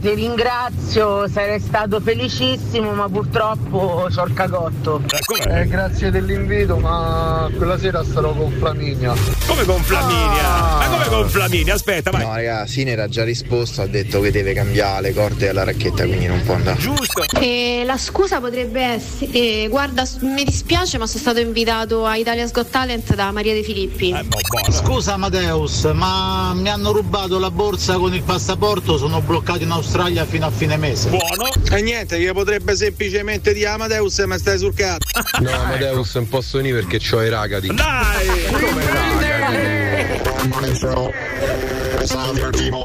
ti 0.00 0.14
ringrazio, 0.14 1.28
sarei 1.28 1.60
stato 1.60 2.00
felicissimo, 2.00 2.92
ma 2.92 3.08
purtroppo 3.08 4.06
c'ho 4.08 4.24
il 4.24 4.32
cagotto. 4.32 5.02
Eh, 5.46 5.66
grazie 5.66 6.10
dell'invito, 6.10 6.76
ma 6.76 7.50
quella 7.56 7.78
sera 7.78 8.04
starò 8.04 8.32
con 8.32 8.50
Flaminia. 8.52 9.12
Come 9.46 9.64
con 9.64 9.82
Flaminia? 9.82 10.54
Ah. 10.54 10.78
Ma 10.78 10.88
come 10.88 11.06
con 11.08 11.28
Flaminia? 11.28 11.74
Aspetta, 11.74 12.10
vai. 12.10 12.22
No, 12.22 12.34
raga, 12.34 12.66
Sine 12.66 12.92
era 12.92 13.08
già 13.08 13.24
risposto, 13.24 13.82
ha 13.82 13.86
detto 13.86 14.20
che 14.20 14.30
deve 14.30 14.52
cambiare 14.52 15.02
le 15.02 15.14
corde 15.14 15.48
alla 15.48 15.64
racchetta, 15.64 16.04
quindi 16.06 16.26
non 16.26 16.40
può 16.42 16.54
andare. 16.54 16.78
Giusto. 16.78 17.22
E 17.38 17.82
la 17.84 17.98
scusa 17.98 18.40
potrebbe 18.40 18.80
essere, 18.80 19.32
eh, 19.32 19.66
guarda, 19.68 20.04
mi 20.20 20.44
dispiace 20.44 20.96
ma 20.96 21.06
sono 21.06 21.20
stato 21.20 21.40
invitato 21.40 22.06
a 22.06 22.16
Italia's 22.16 22.52
Got 22.52 22.70
Talent 22.70 23.14
da 23.14 23.30
Maria 23.32 23.52
De 23.52 23.62
Filippi. 23.62 24.12
Eh, 24.12 24.22
boh, 24.22 24.38
buono. 24.48 24.72
Scusa 24.72 25.14
Amadeus, 25.14 25.84
ma 25.92 26.52
mi 26.54 26.68
hanno 26.68 26.92
rubato 26.92 27.38
la 27.38 27.50
borsa 27.50 27.96
con 27.96 28.14
il 28.14 28.22
passaporto, 28.22 28.96
sono 28.96 29.20
bloccato 29.20 29.39
in 29.60 29.70
Australia 29.70 30.24
fino 30.24 30.46
a 30.46 30.50
fine 30.50 30.76
mese. 30.76 31.08
Buono. 31.08 31.50
E 31.70 31.82
niente, 31.82 32.18
che 32.18 32.32
potrebbe 32.32 32.76
semplicemente 32.76 33.52
dire 33.52 33.68
Amadeus, 33.68 34.18
ma 34.20 34.38
stai 34.38 34.58
sul 34.58 34.74
cazzo. 34.74 35.08
No, 35.40 35.50
Amadeus, 35.50 36.14
non 36.16 36.28
posso 36.28 36.58
venire 36.58 36.80
perché 36.80 36.98
c'ho 36.98 37.22
i 37.22 37.28
ragati. 37.30 37.68
Dai! 37.68 38.28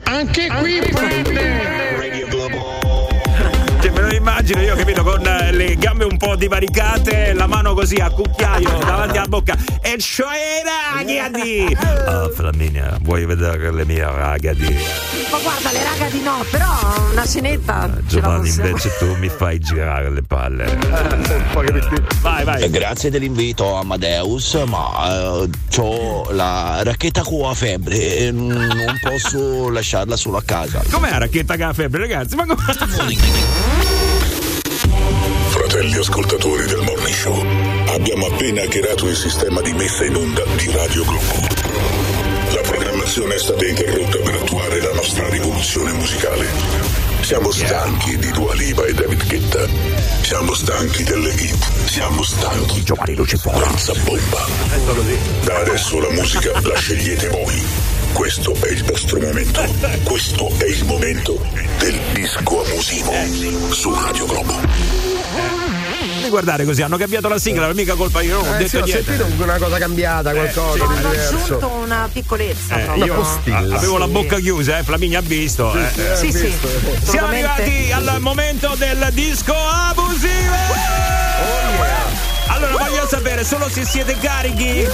Anche 0.04 0.48
qui 0.48 0.82
Cioè, 0.92 1.24
me 1.32 1.92
lo 1.92 1.95
immagino 4.36 4.62
io, 4.62 4.76
capito, 4.76 5.02
con 5.02 5.26
eh, 5.26 5.52
le 5.54 5.76
gambe 5.78 6.04
un 6.04 6.18
po' 6.18 6.36
divaricate, 6.36 7.32
la 7.32 7.48
mano 7.48 7.74
così 7.74 7.96
a 7.96 8.10
cucchiaio 8.10 8.80
davanti 8.84 9.18
alla 9.18 9.28
bocca. 9.28 9.56
E 9.82 9.98
cioè 9.98 10.62
ragazzi! 10.94 11.78
Ah, 12.06 12.30
Flaminia, 12.30 12.98
vuoi 13.02 13.26
vedere 13.26 13.72
le 13.72 13.86
mie 13.86 14.04
ragazzi? 14.04 14.78
Ma 15.32 15.40
guarda, 15.40 15.72
le 15.72 15.84
raga 15.84 16.10
di 16.10 16.22
no, 16.22 16.46
però 16.52 16.68
una 17.12 17.26
cenetta. 17.26 17.90
ce 17.90 17.96
la 17.96 18.02
Giovanni, 18.06 18.50
invece 18.50 18.96
tu 19.00 19.16
mi 19.16 19.30
fai 19.36 19.60
girare 19.60 20.12
le 20.12 20.22
palle. 20.22 20.78
Vai, 22.22 22.44
vai. 22.44 22.64
Eh, 22.64 22.70
Grazie 22.70 23.10
dell'invito 23.10 23.74
Amadeus, 23.74 24.54
ma 24.68 25.08
eh, 25.08 25.50
ho 25.78 26.32
la 26.32 26.82
racchetta 26.84 27.22
con 27.24 27.40
la 27.42 27.54
febbre 27.54 28.18
e 28.18 28.32
non 28.32 29.00
posso 29.02 29.70
lasciarla 29.70 30.16
solo 30.16 30.38
a 30.38 30.44
casa. 30.44 30.84
Com'è 30.92 31.10
la 31.10 31.20
racchetta 31.20 31.56
che 31.56 31.64
ha 31.64 31.74
febbre, 31.74 32.02
ragazzi? 32.02 32.36
Ma 32.36 32.46
come... 32.46 32.64
Fratelli 35.76 35.98
ascoltatori 35.98 36.66
del 36.68 36.82
Morning 36.84 37.14
Show, 37.14 37.46
abbiamo 37.88 38.28
appena 38.28 38.62
hackerato 38.62 39.10
il 39.10 39.16
sistema 39.18 39.60
di 39.60 39.74
messa 39.74 40.06
in 40.06 40.16
onda 40.16 40.42
di 40.56 40.72
Radio 40.72 41.04
Globo. 41.04 41.48
La 42.54 42.62
programmazione 42.62 43.36
è 43.36 43.38
stata 43.38 43.68
interrotta 43.68 44.18
per 44.20 44.36
attuare 44.36 44.80
la 44.80 44.94
nostra 44.94 45.28
rivoluzione 45.28 45.92
musicale. 45.92 46.48
Siamo 47.20 47.52
stanchi 47.52 48.18
di 48.18 48.32
Dua 48.32 48.54
Lipa 48.54 48.86
e 48.86 48.94
David 48.94 49.28
Guetta. 49.28 49.68
Siamo 50.22 50.54
stanchi 50.54 51.04
delle 51.04 51.34
hit. 51.34 51.90
Siamo 51.90 52.24
stanchi. 52.24 52.82
Giovanni 52.82 53.16
Luciforo. 53.16 53.60
Danza 53.60 53.92
bomba. 54.06 54.46
Da 55.44 55.58
adesso 55.58 56.00
la 56.00 56.12
musica 56.12 56.58
la 56.62 56.76
scegliete 56.78 57.28
voi. 57.28 57.62
Questo 58.14 58.56
è 58.62 58.70
il 58.70 58.86
nostro 58.88 59.20
momento. 59.20 59.62
Questo 60.04 60.50
è 60.58 60.68
il 60.68 60.86
momento 60.86 61.38
del 61.80 62.00
disco 62.14 62.64
abusivo 62.64 63.12
su 63.74 63.94
Radio 63.94 64.26
Globo. 64.26 65.05
Guardare 66.36 66.66
così, 66.66 66.82
hanno 66.82 66.98
cambiato 66.98 67.30
la 67.30 67.38
sigla, 67.40 67.62
non 67.62 67.70
è 67.70 67.74
mica 67.74 67.94
colpa 67.96 68.22
io, 68.22 68.42
non 68.42 68.50
ho 68.50 68.56
Eh, 68.56 68.58
detto 68.58 68.70
sì, 68.70 68.76
ho 68.76 68.84
niente. 68.84 69.16
sentito 69.16 69.44
una 69.44 69.58
cosa 69.58 69.78
cambiata, 69.78 70.32
qualcosa 70.34 70.72
sì. 70.74 70.78
di 70.80 70.84
Hanno 70.98 71.10
diverso. 71.10 71.36
aggiunto 71.38 71.68
una 71.70 72.10
piccolezza 72.12 72.76
Eh, 72.94 72.98
io 72.98 73.26
avevo 73.74 73.98
la 73.98 74.08
bocca 74.10 74.38
chiusa, 74.40 74.78
eh, 74.80 74.84
Flaminia 74.84 75.20
ha 75.20 75.22
visto. 75.22 75.74
eh. 75.74 76.16
Sì, 76.18 76.32
sì. 76.34 76.54
Siamo 77.04 77.28
arrivati 77.28 77.90
al 77.94 78.18
momento 78.20 78.74
del 78.78 79.08
disco 79.14 79.56
abusivo. 79.56 80.54
Allora 82.48 82.72
voglio 82.78 83.08
sapere 83.08 83.46
solo 83.46 83.70
se 83.70 83.86
siete 83.86 84.18
carichi. 84.20 84.86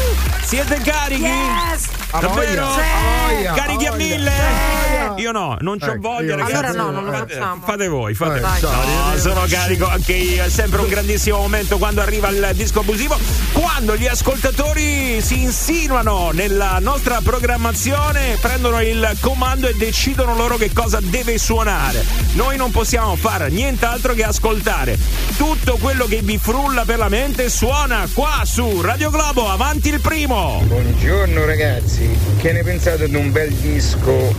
Siete 0.45 0.79
carichi? 0.83 1.21
Yes! 1.23 1.87
Davvero? 2.19 2.67
voglia, 2.67 3.53
Carichi 3.53 3.85
a 3.85 3.93
mille? 3.93 4.31
Sì. 4.31 4.99
Io 5.21 5.31
no, 5.31 5.57
non 5.59 5.77
c'ho 5.77 5.91
Ecco, 5.91 5.99
voglia, 5.99 6.31
io 6.31 6.37
ragazzi. 6.37 6.55
Allora 6.55 6.71
no, 6.83 6.89
non 6.91 7.03
lo 7.05 7.11
Fate- 7.11 7.33
facciamo. 7.33 7.61
Fate 7.65 7.87
voi, 7.87 8.13
fate 8.13 8.37
Eh, 8.37 8.41
voi. 8.41 8.59
dai. 8.61 9.11
No, 9.11 9.17
sono 9.17 9.45
carico 9.47 9.87
anche 9.87 10.13
io. 10.13 10.43
È 10.43 10.49
sempre 10.49 10.81
un 10.81 10.87
grandissimo 10.87 11.37
momento 11.37 11.77
quando 11.77 12.01
arriva 12.01 12.29
il 12.29 12.49
disco 12.53 12.79
abusivo. 12.79 13.17
Quando 13.51 13.95
gli 13.97 14.07
ascoltatori 14.07 15.21
si 15.21 15.41
insinuano 15.41 16.31
nella 16.31 16.77
nostra 16.79 17.19
programmazione, 17.21 18.37
prendono 18.39 18.81
il 18.81 19.15
comando 19.19 19.67
e 19.67 19.73
decidono 19.75 20.33
loro 20.35 20.57
che 20.57 20.71
cosa 20.73 20.99
deve 21.01 21.37
suonare. 21.37 22.03
Noi 22.33 22.57
non 22.57 22.71
possiamo 22.71 23.15
fare 23.15 23.49
nient'altro 23.49 24.13
che 24.13 24.23
ascoltare 24.23 24.97
tutto 25.37 25.77
quello 25.77 26.05
che 26.05 26.21
vi 26.21 26.37
frulla 26.37 26.83
per 26.85 26.97
la 26.97 27.09
mente. 27.09 27.49
Suona 27.49 28.07
qua 28.13 28.41
su 28.43 28.81
Radio 28.81 29.09
Globo. 29.09 29.49
Avanti 29.49 29.89
il 29.89 29.99
primo. 29.99 30.61
Buongiorno 30.65 31.45
ragazzi, 31.45 32.00
che 32.37 32.51
ne 32.51 32.63
pensate 32.63 33.07
di 33.07 33.15
un 33.15 33.31
bel 33.31 33.51
disco 33.53 34.33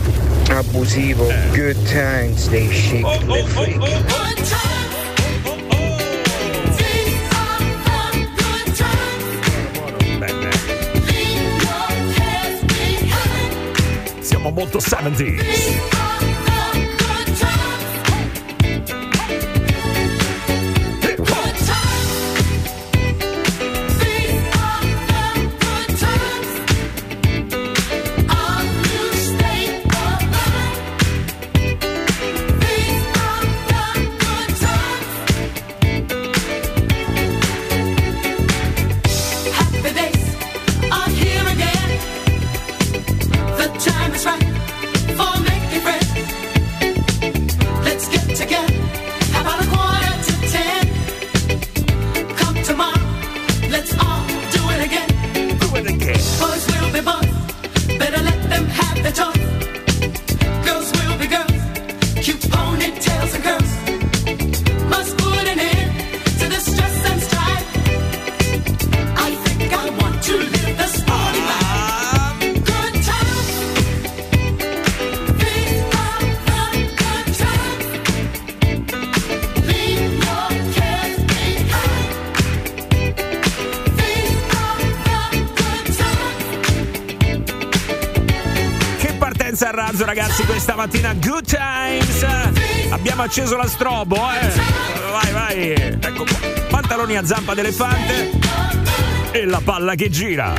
abusivo? 0.49 1.31
Good 1.53 1.77
times, 1.89 2.49
they 2.49 2.69
shake 2.71 3.05
Oh, 3.05 3.17
the 3.19 3.43
freak. 3.49 3.79
Bene. 10.19 10.49
Siamo 14.21 14.49
molto 14.51 14.79
70 14.79 15.92
ragazzi, 90.83 90.99
questa 90.99 91.09
mattina 91.09 91.13
Good 91.13 91.45
Times. 91.45 92.25
Abbiamo 92.91 93.23
acceso 93.23 93.55
la 93.57 93.67
strobo, 93.67 94.15
eh. 94.15 94.51
Vai, 95.11 95.31
vai. 95.31 95.71
Ecco 95.71 96.25
qua. 96.25 96.37
Pantaloni 96.69 97.15
a 97.17 97.25
zampa 97.25 97.53
d'elefante 97.53 98.31
e 99.31 99.45
la 99.45 99.61
palla 99.63 99.95
che 99.95 100.09
gira. 100.09 100.53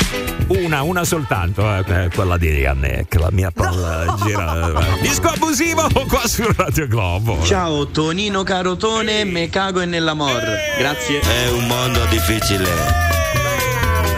Una, 0.47 0.83
una 0.83 1.05
soltanto, 1.05 1.63
eh, 1.75 1.85
eh, 1.87 2.11
quella 2.15 2.37
di 2.37 2.67
Annec, 2.67 3.15
la 3.15 3.31
mia 3.31 3.51
palla 3.51 4.15
gira. 4.23 4.69
eh. 4.69 5.01
Disco 5.01 5.29
abusivo 5.29 5.89
qua 6.09 6.27
su 6.27 6.45
Radio 6.57 6.87
Globo. 6.87 7.43
Ciao 7.45 7.87
Tonino 7.87 8.43
Carotone, 8.43 9.25
me 9.25 9.49
cago 9.49 9.81
e 9.81 9.87
nell'amor. 9.87 10.43
Grazie. 10.79 11.21
È 11.21 11.51
un 11.51 11.67
mondo 11.67 12.05
difficile 12.07 12.69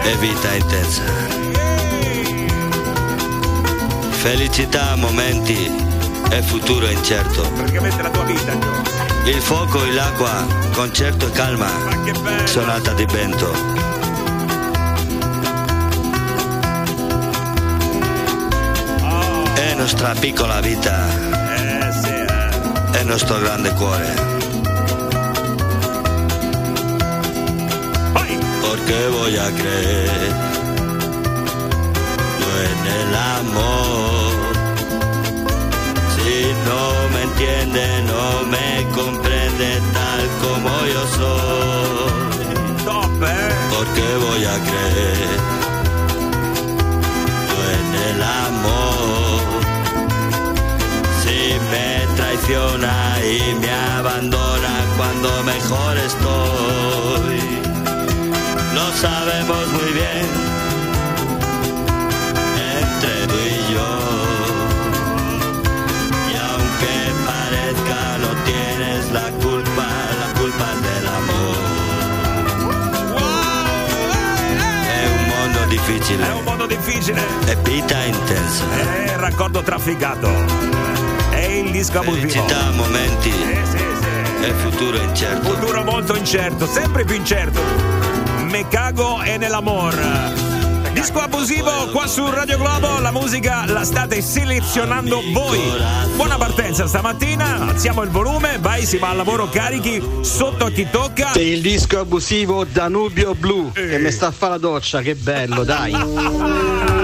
e 0.03 0.15
vita 0.17 0.53
intensa. 0.53 1.03
Felicità 4.09 4.95
momenti 4.95 5.86
e 6.29 6.41
futuro 6.41 6.87
incerto. 6.89 7.41
Praticamente 7.55 8.01
la 8.01 8.09
tua 8.09 8.23
vita, 8.23 8.53
Il 9.25 9.41
fuoco 9.41 9.83
e 9.83 9.91
l'acqua, 9.91 10.45
concerto 10.73 11.27
e 11.27 11.31
calma. 11.31 11.69
Sonata 12.45 12.93
di 12.93 13.05
vento. 13.05 13.51
È 19.53 19.73
nostra 19.75 20.13
piccola 20.19 20.59
vita. 20.61 21.05
È 22.91 23.03
nostro 23.03 23.39
grande 23.39 23.73
cuore. 23.73 24.35
Porque 28.61 29.07
voy 29.09 29.37
a 29.37 29.51
creer 29.51 30.35
yo 32.39 32.61
en 32.63 32.85
el 32.85 33.15
amor. 33.15 33.86
No 36.69 37.09
me 37.13 37.21
entiende, 37.23 38.03
no 38.11 38.43
me 38.53 38.69
comprende 38.93 39.69
tal 39.93 40.21
como 40.43 40.69
yo 40.93 41.01
soy. 41.17 42.27
Porque 43.73 44.05
voy 44.25 44.43
a 44.45 44.57
creer 44.67 45.39
yo 47.49 47.57
en 47.79 47.89
el 48.09 48.19
amor. 48.47 49.41
Si 51.21 51.39
me 51.71 52.15
traiciona 52.15 52.93
y 53.23 53.55
me 53.55 53.71
abandona 53.97 54.73
cuando 54.97 55.43
mejor 55.43 55.97
estoy. 55.97 57.39
Lo 58.75 58.85
sabemos 58.93 59.67
muy 59.71 59.91
bien 59.93 60.56
tienes 68.47 69.11
la 69.11 69.29
culpa, 69.39 69.85
la 70.19 70.39
culpa 70.39 70.65
del 70.81 71.05
amor. 71.05 71.57
È 74.85 75.05
un 75.05 75.23
mondo 75.27 75.65
difficile. 75.67 76.27
È 76.27 76.31
un 76.31 76.43
mondo 76.43 76.65
difficile. 76.65 77.21
E 77.45 77.55
vita 77.63 78.03
intensa. 78.03 78.63
È 79.05 79.15
raccordo 79.17 79.61
trafficato. 79.61 80.29
È 81.29 81.43
il 81.43 81.71
disco 81.71 81.99
abusivo. 81.99 82.27
Felicità 82.27 82.71
momenti. 82.71 83.33
E 84.41 84.53
futuro 84.53 84.97
incerto. 84.97 85.53
Futuro 85.53 85.83
molto 85.83 86.15
incerto, 86.15 86.67
sempre 86.67 87.03
più 87.03 87.15
incerto. 87.15 87.59
Me 88.49 88.67
cago 88.69 89.21
e 89.21 89.37
nell'amor. 89.37 90.46
Disco 90.97 91.19
abusivo 91.19 91.89
qua 91.91 92.07
su 92.07 92.27
Radio 92.27 92.57
Globo, 92.57 92.99
la 92.99 93.11
musica 93.11 93.65
la 93.67 93.83
state 93.83 94.19
selezionando 94.19 95.21
voi. 95.31 95.61
Buona 96.15 96.37
partenza 96.37 96.87
stamattina, 96.87 97.67
alziamo 97.67 98.01
il 98.01 98.09
volume, 98.09 98.57
vai, 98.59 98.83
si 98.83 98.97
va 98.97 99.09
al 99.09 99.17
lavoro 99.17 99.47
carichi, 99.47 100.01
sotto 100.21 100.65
a 100.65 100.71
chi 100.71 100.87
tocca. 100.89 101.33
E 101.33 101.51
il 101.51 101.61
disco 101.61 101.99
abusivo 101.99 102.63
Danubio 102.63 103.35
Blu 103.35 103.71
che 103.73 103.99
mi 103.99 104.11
sta 104.11 104.27
a 104.27 104.31
fare 104.31 104.53
la 104.53 104.57
doccia, 104.57 105.01
che 105.01 105.13
bello, 105.13 105.63
dai. 105.63 106.95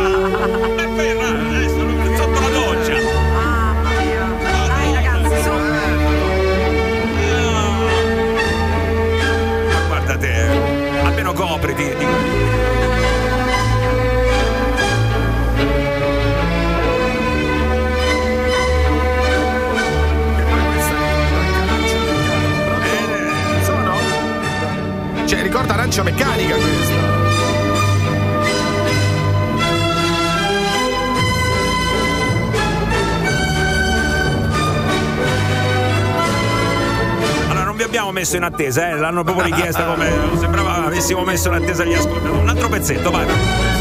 messo 38.13 38.37
in 38.37 38.43
attesa, 38.43 38.87
eh? 38.87 38.95
l'hanno 38.95 39.23
proprio 39.23 39.43
richiesta 39.45 39.83
come. 39.83 40.09
Sembrava 40.39 40.85
avessimo 40.85 41.23
messo 41.23 41.49
in 41.49 41.55
attesa 41.55 41.83
gli 41.83 41.93
ascoltatori. 41.93 42.39
Un 42.39 42.47
altro 42.49 42.69
pezzetto, 42.69 43.11
vai. 43.11 43.72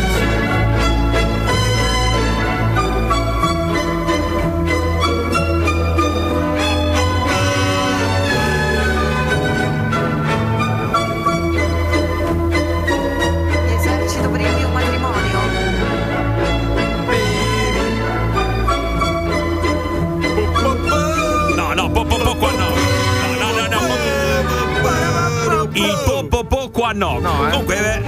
Qua 26.92 27.20
no. 27.20 27.20
Comunque, 27.50 27.94
eh, 27.94 28.00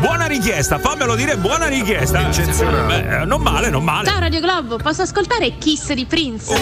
buona 0.00 0.26
richiesta, 0.26 0.78
fammelo 0.78 1.14
dire, 1.14 1.36
buona 1.36 1.66
richiesta. 1.66 2.28
Eccezionale. 2.28 3.02
Beh, 3.02 3.24
non 3.24 3.40
male, 3.40 3.70
non 3.70 3.82
male. 3.82 4.06
Ciao 4.06 4.20
Radio 4.20 4.40
Globo, 4.40 4.76
posso 4.76 5.02
ascoltare 5.02 5.56
Kiss 5.58 5.92
di 5.92 6.06
Prince? 6.06 6.54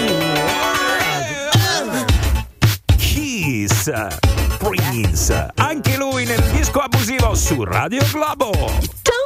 Kiss 2.96 3.90
Prince, 4.58 5.48
anche 5.56 5.96
lui 5.96 6.24
nel 6.24 6.42
disco 6.52 6.80
abusivo 6.80 7.34
su 7.34 7.62
Radio 7.64 8.02
Globo. 8.12 8.52
Just 8.80 9.17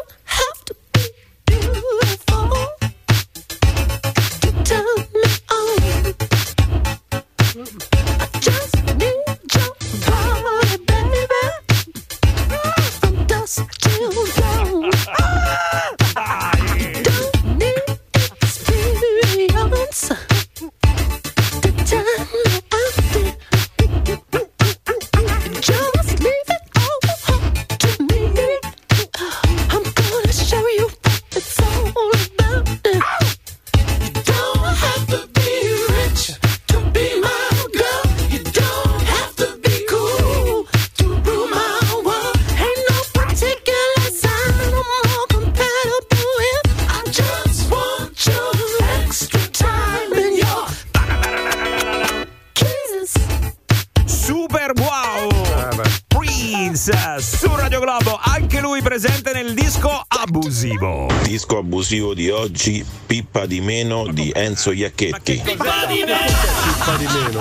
abusivo 61.63 62.13
di 62.13 62.29
oggi, 62.29 62.85
Pippa 63.07 63.47
di 63.47 63.61
meno 63.61 64.09
di 64.11 64.33
Enzo 64.35 64.73
Iacchetti. 64.73 65.41
Pippa 65.45 65.87
di 65.87 66.05
meno. 66.05 67.41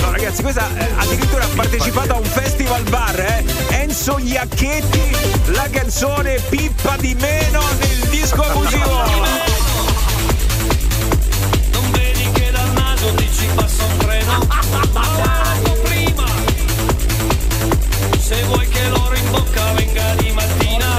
No, 0.00 0.10
ragazzi, 0.10 0.42
questa 0.42 0.68
eh, 0.76 0.88
addirittura 0.96 1.44
ha 1.44 1.48
partecipato 1.54 2.12
a 2.12 2.18
un 2.18 2.24
festival 2.24 2.82
bar, 2.84 3.18
eh? 3.20 3.44
Enzo 3.70 4.18
Iacchetti, 4.18 5.16
la 5.46 5.68
canzone 5.70 6.40
Pippa 6.50 6.96
di 6.98 7.14
meno 7.14 7.62
nel 7.78 8.08
disco 8.10 8.42
abusivo. 8.42 9.02
Non 11.72 11.90
vedi 11.90 12.30
che 12.32 12.50
dal 12.50 12.72
naso 12.72 13.14
ti 13.14 13.28
ci 13.32 13.46
passa 13.54 13.84
un 13.84 13.96
treno? 13.96 15.34
Se 18.26 18.42
vuoi 18.46 18.66
che 18.66 18.88
l'oro 18.88 19.14
in 19.14 19.30
bocca 19.30 19.72
venga 19.74 20.14
di 20.16 20.32
mattina 20.32 20.98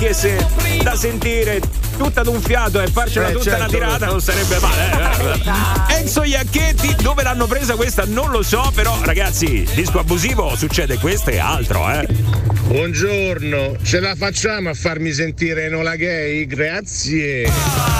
anche 0.00 0.14
se 0.14 0.46
da 0.82 0.96
sentire 0.96 1.60
tutta 1.98 2.22
d'un 2.22 2.40
fiato 2.40 2.80
e 2.80 2.86
farcela 2.86 3.28
Eh, 3.28 3.32
tutta 3.32 3.44
certo. 3.44 3.58
una 3.60 3.68
tirata 3.68 4.06
non 4.06 4.20
sarebbe 4.22 4.58
male. 4.58 5.42
eh. 5.90 5.92
Enzo 6.00 6.22
Iacchetti, 6.22 6.96
dove 7.02 7.22
l'hanno 7.22 7.46
presa 7.46 7.74
questa 7.74 8.04
non 8.06 8.30
lo 8.30 8.42
so, 8.42 8.72
però 8.74 8.96
ragazzi, 9.02 9.68
disco 9.74 9.98
abusivo 9.98 10.56
succede 10.56 10.96
questo 10.98 11.28
e 11.28 11.38
altro, 11.38 11.86
eh. 11.90 12.06
Buongiorno, 12.68 13.76
ce 13.82 14.00
la 14.00 14.14
facciamo 14.14 14.70
a 14.70 14.74
farmi 14.74 15.12
sentire 15.12 15.64
Enola 15.64 15.96
Gay? 15.96 16.46
Grazie. 16.46 17.44
Ce 17.44 17.99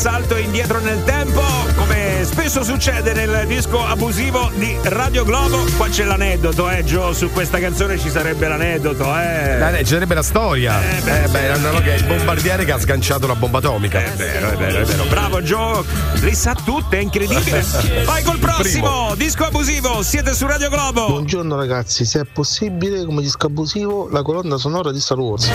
salto 0.00 0.36
indietro 0.38 0.80
nel 0.80 1.04
tempo, 1.04 1.42
come 1.76 2.22
spesso 2.24 2.62
succede 2.62 3.12
nel 3.12 3.46
disco 3.46 3.84
abusivo 3.84 4.50
di 4.54 4.74
Radio 4.84 5.24
Globo. 5.24 5.62
Qua 5.76 5.90
c'è 5.90 6.04
l'aneddoto, 6.04 6.70
eh, 6.70 6.82
Gio, 6.84 7.12
su 7.12 7.30
questa 7.30 7.58
canzone 7.58 7.98
ci 7.98 8.08
sarebbe 8.08 8.48
l'aneddoto, 8.48 9.04
eh. 9.04 9.58
Dai, 9.58 9.72
dai, 9.72 9.84
ci 9.84 9.92
sarebbe 9.92 10.14
la 10.14 10.22
storia. 10.22 10.80
Eh, 10.80 11.02
beh, 11.02 11.24
Eh, 11.24 11.28
beh, 11.28 11.52
Enola 11.52 11.80
Gay, 11.82 11.98
il 11.98 12.06
bombardiere 12.06 12.64
che 12.64 12.72
ha 12.72 12.80
sganciato 12.80 13.26
la 13.26 13.34
bomba 13.34 13.58
atomica. 13.58 14.02
È 14.02 14.10
vero, 14.12 14.52
è 14.52 14.56
vero, 14.56 14.78
è 14.78 14.84
vero. 14.84 15.04
Bravo 15.04 15.42
Gio, 15.42 15.84
le 16.22 16.34
sa 16.34 16.54
tutte, 16.54 16.96
è 16.96 17.00
incredibile. 17.02 17.62
Vai 18.06 18.22
col 18.22 18.38
prossimo, 18.38 19.12
disco 19.16 19.44
abusivo, 19.44 20.02
siete 20.02 20.32
su 20.32 20.46
Radio 20.46 20.70
Globo. 20.70 21.08
Buongiorno 21.08 21.56
ragazzi, 21.56 22.06
se 22.06 22.20
è 22.20 22.24
possibile 22.24 23.04
come 23.04 23.20
disco 23.20 23.48
abusivo 23.48 24.08
la 24.08 24.22
colonna 24.22 24.56
sonora 24.56 24.92
di 24.92 24.98
Star 24.98 25.18
Wars. 25.18 25.50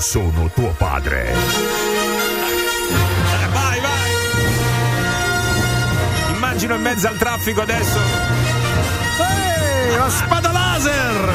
Io 0.00 0.06
sono 0.06 0.50
tuo 0.54 0.72
padre. 0.78 1.34
Vai, 3.52 3.80
vai. 3.80 3.90
Immagino 6.32 6.74
in 6.76 6.80
mezzo 6.80 7.06
al 7.06 7.18
traffico 7.18 7.60
adesso. 7.60 7.98
Ehi, 9.18 9.96
la 9.96 10.08
spada 10.08 10.52
laser! 10.52 11.32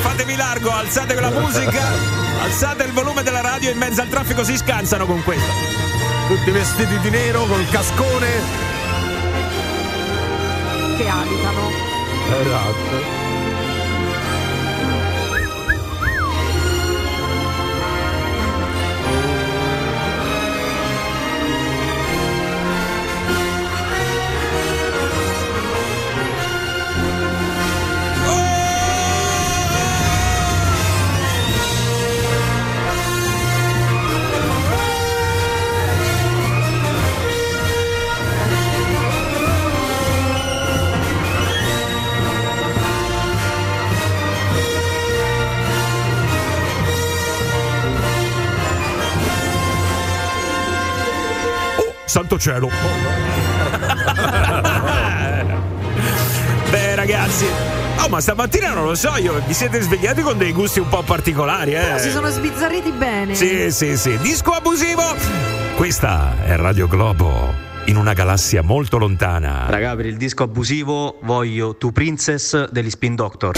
Fatevi 0.00 0.36
largo, 0.36 0.70
alzate 0.70 1.18
la 1.18 1.30
musica, 1.30 1.82
alzate 2.40 2.84
il 2.84 2.92
volume 2.92 3.24
della 3.24 3.40
radio 3.40 3.70
e 3.70 3.72
in 3.72 3.78
mezzo 3.78 4.00
al 4.00 4.08
traffico 4.08 4.44
si 4.44 4.56
scansano 4.56 5.04
con 5.04 5.24
questo. 5.24 5.50
Tutti 6.28 6.52
vestiti 6.52 7.00
di 7.00 7.10
nero 7.10 7.46
col 7.46 7.68
cascone. 7.68 8.28
Che 10.98 11.08
abitano. 11.08 11.68
Esatto. 12.40 13.31
Santo 52.12 52.38
cielo. 52.38 52.68
Beh, 56.68 56.94
ragazzi. 56.94 57.46
Oh, 58.04 58.08
ma 58.10 58.20
stamattina 58.20 58.74
non 58.74 58.84
lo 58.84 58.94
so, 58.94 59.16
io 59.16 59.40
vi 59.46 59.54
siete 59.54 59.80
svegliati 59.80 60.20
con 60.20 60.36
dei 60.36 60.52
gusti 60.52 60.78
un 60.78 60.90
po' 60.90 61.00
particolari, 61.00 61.70
Però 61.70 61.96
eh? 61.96 61.98
si 61.98 62.10
sono 62.10 62.28
sbizzarriti 62.28 62.90
bene. 62.90 63.34
Sì, 63.34 63.70
sì, 63.70 63.96
sì. 63.96 64.18
Disco 64.18 64.50
abusivo. 64.50 65.02
Questa 65.74 66.34
è 66.44 66.54
Radio 66.56 66.86
Globo 66.86 67.54
in 67.86 67.96
una 67.96 68.12
galassia 68.12 68.60
molto 68.60 68.98
lontana. 68.98 69.64
Raga, 69.70 69.96
per 69.96 70.04
il 70.04 70.18
disco 70.18 70.42
abusivo 70.42 71.18
voglio 71.22 71.76
Tu 71.76 71.92
Princess 71.92 72.68
degli 72.68 72.90
Spin 72.90 73.14
Doctor. 73.14 73.56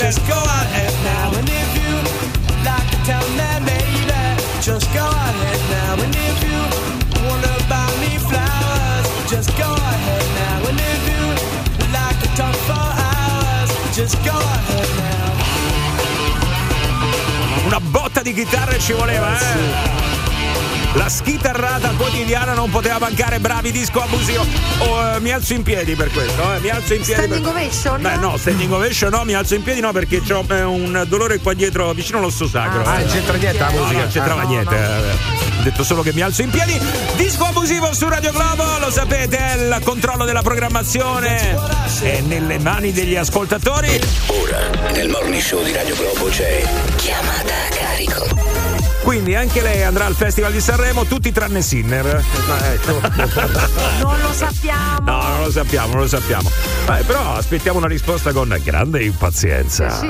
Just 0.00 0.26
go 0.26 0.40
ahead 0.62 0.94
now. 1.04 1.28
And 1.38 1.46
if 1.46 1.70
you 1.76 1.92
like 2.64 2.88
to 2.92 2.98
tell 3.04 3.26
me 3.36 3.50
maybe, 3.68 4.00
just 4.62 4.88
go 4.94 5.04
ahead 5.04 5.60
now. 5.76 5.92
And 6.04 6.14
if 6.28 6.38
you 6.48 6.60
wanna 7.28 7.54
buy 7.68 7.90
me 8.00 8.12
flowers, 8.28 9.06
just 9.28 9.50
go 9.58 9.70
ahead 9.92 10.26
now. 10.40 10.68
And 10.68 10.80
if 10.92 11.02
you 11.12 11.24
like 11.92 12.18
to 12.24 12.28
talk 12.40 12.56
for 12.68 12.86
hours, 13.06 13.70
just 13.94 14.16
go 14.24 14.36
ahead 14.56 14.88
now. 15.04 15.28
Una 17.66 17.80
botta 17.80 18.22
di 18.22 18.32
chitarre 18.32 18.78
ci 18.78 18.94
voleva, 18.94 19.38
eh? 19.38 20.09
La 20.94 21.08
schitarrata 21.08 21.90
quotidiana 21.96 22.52
non 22.52 22.68
poteva 22.68 22.98
mancare, 22.98 23.38
bravi 23.38 23.70
disco 23.70 24.02
abusivo. 24.02 24.44
Oh, 24.78 25.14
eh, 25.14 25.20
mi 25.20 25.30
alzo 25.30 25.52
in 25.54 25.62
piedi 25.62 25.94
per 25.94 26.10
questo, 26.10 26.52
eh, 26.52 26.58
mi 26.58 26.68
alzo 26.68 26.94
in 26.94 27.02
piedi. 27.02 27.22
Standing 27.22 27.42
per... 27.42 27.52
ovation? 27.52 28.02
Beh, 28.02 28.16
no, 28.16 28.36
standing 28.36 28.72
ovation 28.72 29.10
no, 29.10 29.22
mi 29.24 29.34
alzo 29.34 29.54
in 29.54 29.62
piedi 29.62 29.78
no 29.80 29.92
perché 29.92 30.20
ho 30.32 30.44
eh, 30.48 30.62
un 30.62 31.04
dolore 31.06 31.38
qua 31.38 31.54
dietro, 31.54 31.92
vicino 31.92 32.18
all'osso 32.18 32.48
sacro. 32.48 32.82
Ah, 32.82 32.98
eh. 32.98 33.04
non 33.04 33.12
c'entra 33.12 33.36
niente 33.36 33.58
la 33.58 33.70
No, 33.70 33.76
musica. 33.78 33.92
No, 33.92 33.98
non 34.00 34.08
c'entrava 34.10 34.40
Ah, 34.40 34.44
no, 34.44 34.48
niente. 34.50 34.74
eh. 34.74 35.58
Ho 35.60 35.62
detto 35.62 35.84
solo 35.84 36.02
che 36.02 36.12
mi 36.12 36.22
alzo 36.22 36.42
in 36.42 36.50
piedi. 36.50 36.80
Disco 37.16 37.44
abusivo 37.44 37.92
su 37.94 38.08
Radio 38.08 38.32
Globo, 38.32 38.64
lo 38.80 38.90
sapete, 38.90 39.36
il 39.58 39.80
controllo 39.84 40.24
della 40.24 40.42
programmazione 40.42 41.56
è 42.02 42.20
nelle 42.22 42.58
mani 42.58 42.90
degli 42.92 43.14
ascoltatori. 43.14 44.00
Ora, 44.26 44.90
nel 44.90 45.08
morning 45.08 45.40
show 45.40 45.62
di 45.62 45.72
Radio 45.72 45.94
Globo 45.94 46.24
c'è 46.30 46.62
chiamata 46.96 47.54
a 47.54 47.68
carico. 47.74 48.29
Quindi 49.02 49.34
anche 49.34 49.62
lei 49.62 49.82
andrà 49.82 50.06
al 50.06 50.14
Festival 50.14 50.52
di 50.52 50.60
Sanremo, 50.60 51.04
tutti 51.04 51.32
tranne 51.32 51.62
Sinner. 51.62 52.22
Non 54.00 54.18
lo 54.20 54.32
sappiamo. 54.32 55.00
No, 55.04 55.22
non 55.28 55.42
lo 55.44 55.50
sappiamo, 55.50 55.92
non 55.92 56.02
lo 56.02 56.08
sappiamo. 56.08 56.50
Eh, 56.88 57.02
però 57.04 57.34
aspettiamo 57.34 57.78
una 57.78 57.86
risposta 57.86 58.32
con 58.32 58.56
grande 58.62 59.02
impazienza. 59.02 59.90
Sì, 59.90 60.06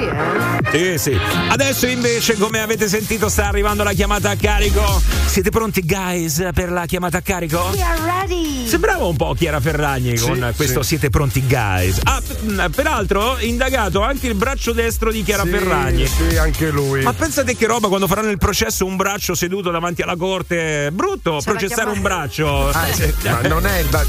eh. 0.73 0.99
Sì, 0.99 1.11
sì. 1.11 1.21
Adesso 1.49 1.87
invece, 1.87 2.37
come 2.37 2.61
avete 2.61 2.89
sentito, 2.89 3.29
sta 3.29 3.49
arrivando 3.49 3.83
la 3.83 3.93
chiamata 3.93 4.31
a 4.31 4.37
carico. 4.37 5.03
Siete 5.27 5.51
pronti, 5.51 5.83
guys, 5.85 6.49
per 6.53 6.71
la 6.71 6.87
chiamata 6.87 7.19
a 7.19 7.23
carico? 7.23 7.71
We 7.73 7.83
are 7.83 8.01
ready. 8.03 8.60
Sembrava 8.71 9.05
un 9.07 9.17
po' 9.17 9.35
Chiara 9.35 9.59
Ferragni 9.61 10.17
Sì, 10.17 10.25
con 10.27 10.53
questo 10.55 10.83
sì. 10.83 10.89
Siete 10.91 11.11
pronti, 11.11 11.45
guys. 11.47 11.99
Ah, 12.05 12.21
p- 12.25 12.71
peraltro, 12.71 13.37
indagato 13.41 14.03
anche 14.03 14.29
il 14.29 14.35
braccio 14.35 14.73
destro 14.73 15.11
di 15.11 15.23
Chiara 15.25 15.43
Sì, 15.43 15.51
Ferragni. 15.51 16.07
Sì, 16.07 16.37
anche 16.37 16.71
lui. 16.71 17.03
Ma 17.03 17.13
pensate 17.13 17.57
che 17.57 17.67
roba 17.67 17.89
quando 17.89 18.07
faranno 18.07 18.31
il 18.31 18.39
processo 18.39 18.85
un 18.87 18.95
braccio 18.97 19.35
seduto 19.35 19.71
davanti 19.71 20.03
alla 20.03 20.15
corte? 20.17 20.91
Brutto 20.93 21.39
C'è 21.39 21.45
da 21.45 21.51
processare 21.51 21.91
un 21.91 22.01
braccio. 22.01 22.69
Ah, 22.69 22.87
sì, 22.93 23.13
ma 23.25 23.41
non 23.43 23.67
è 23.67 23.85
da- 23.85 24.05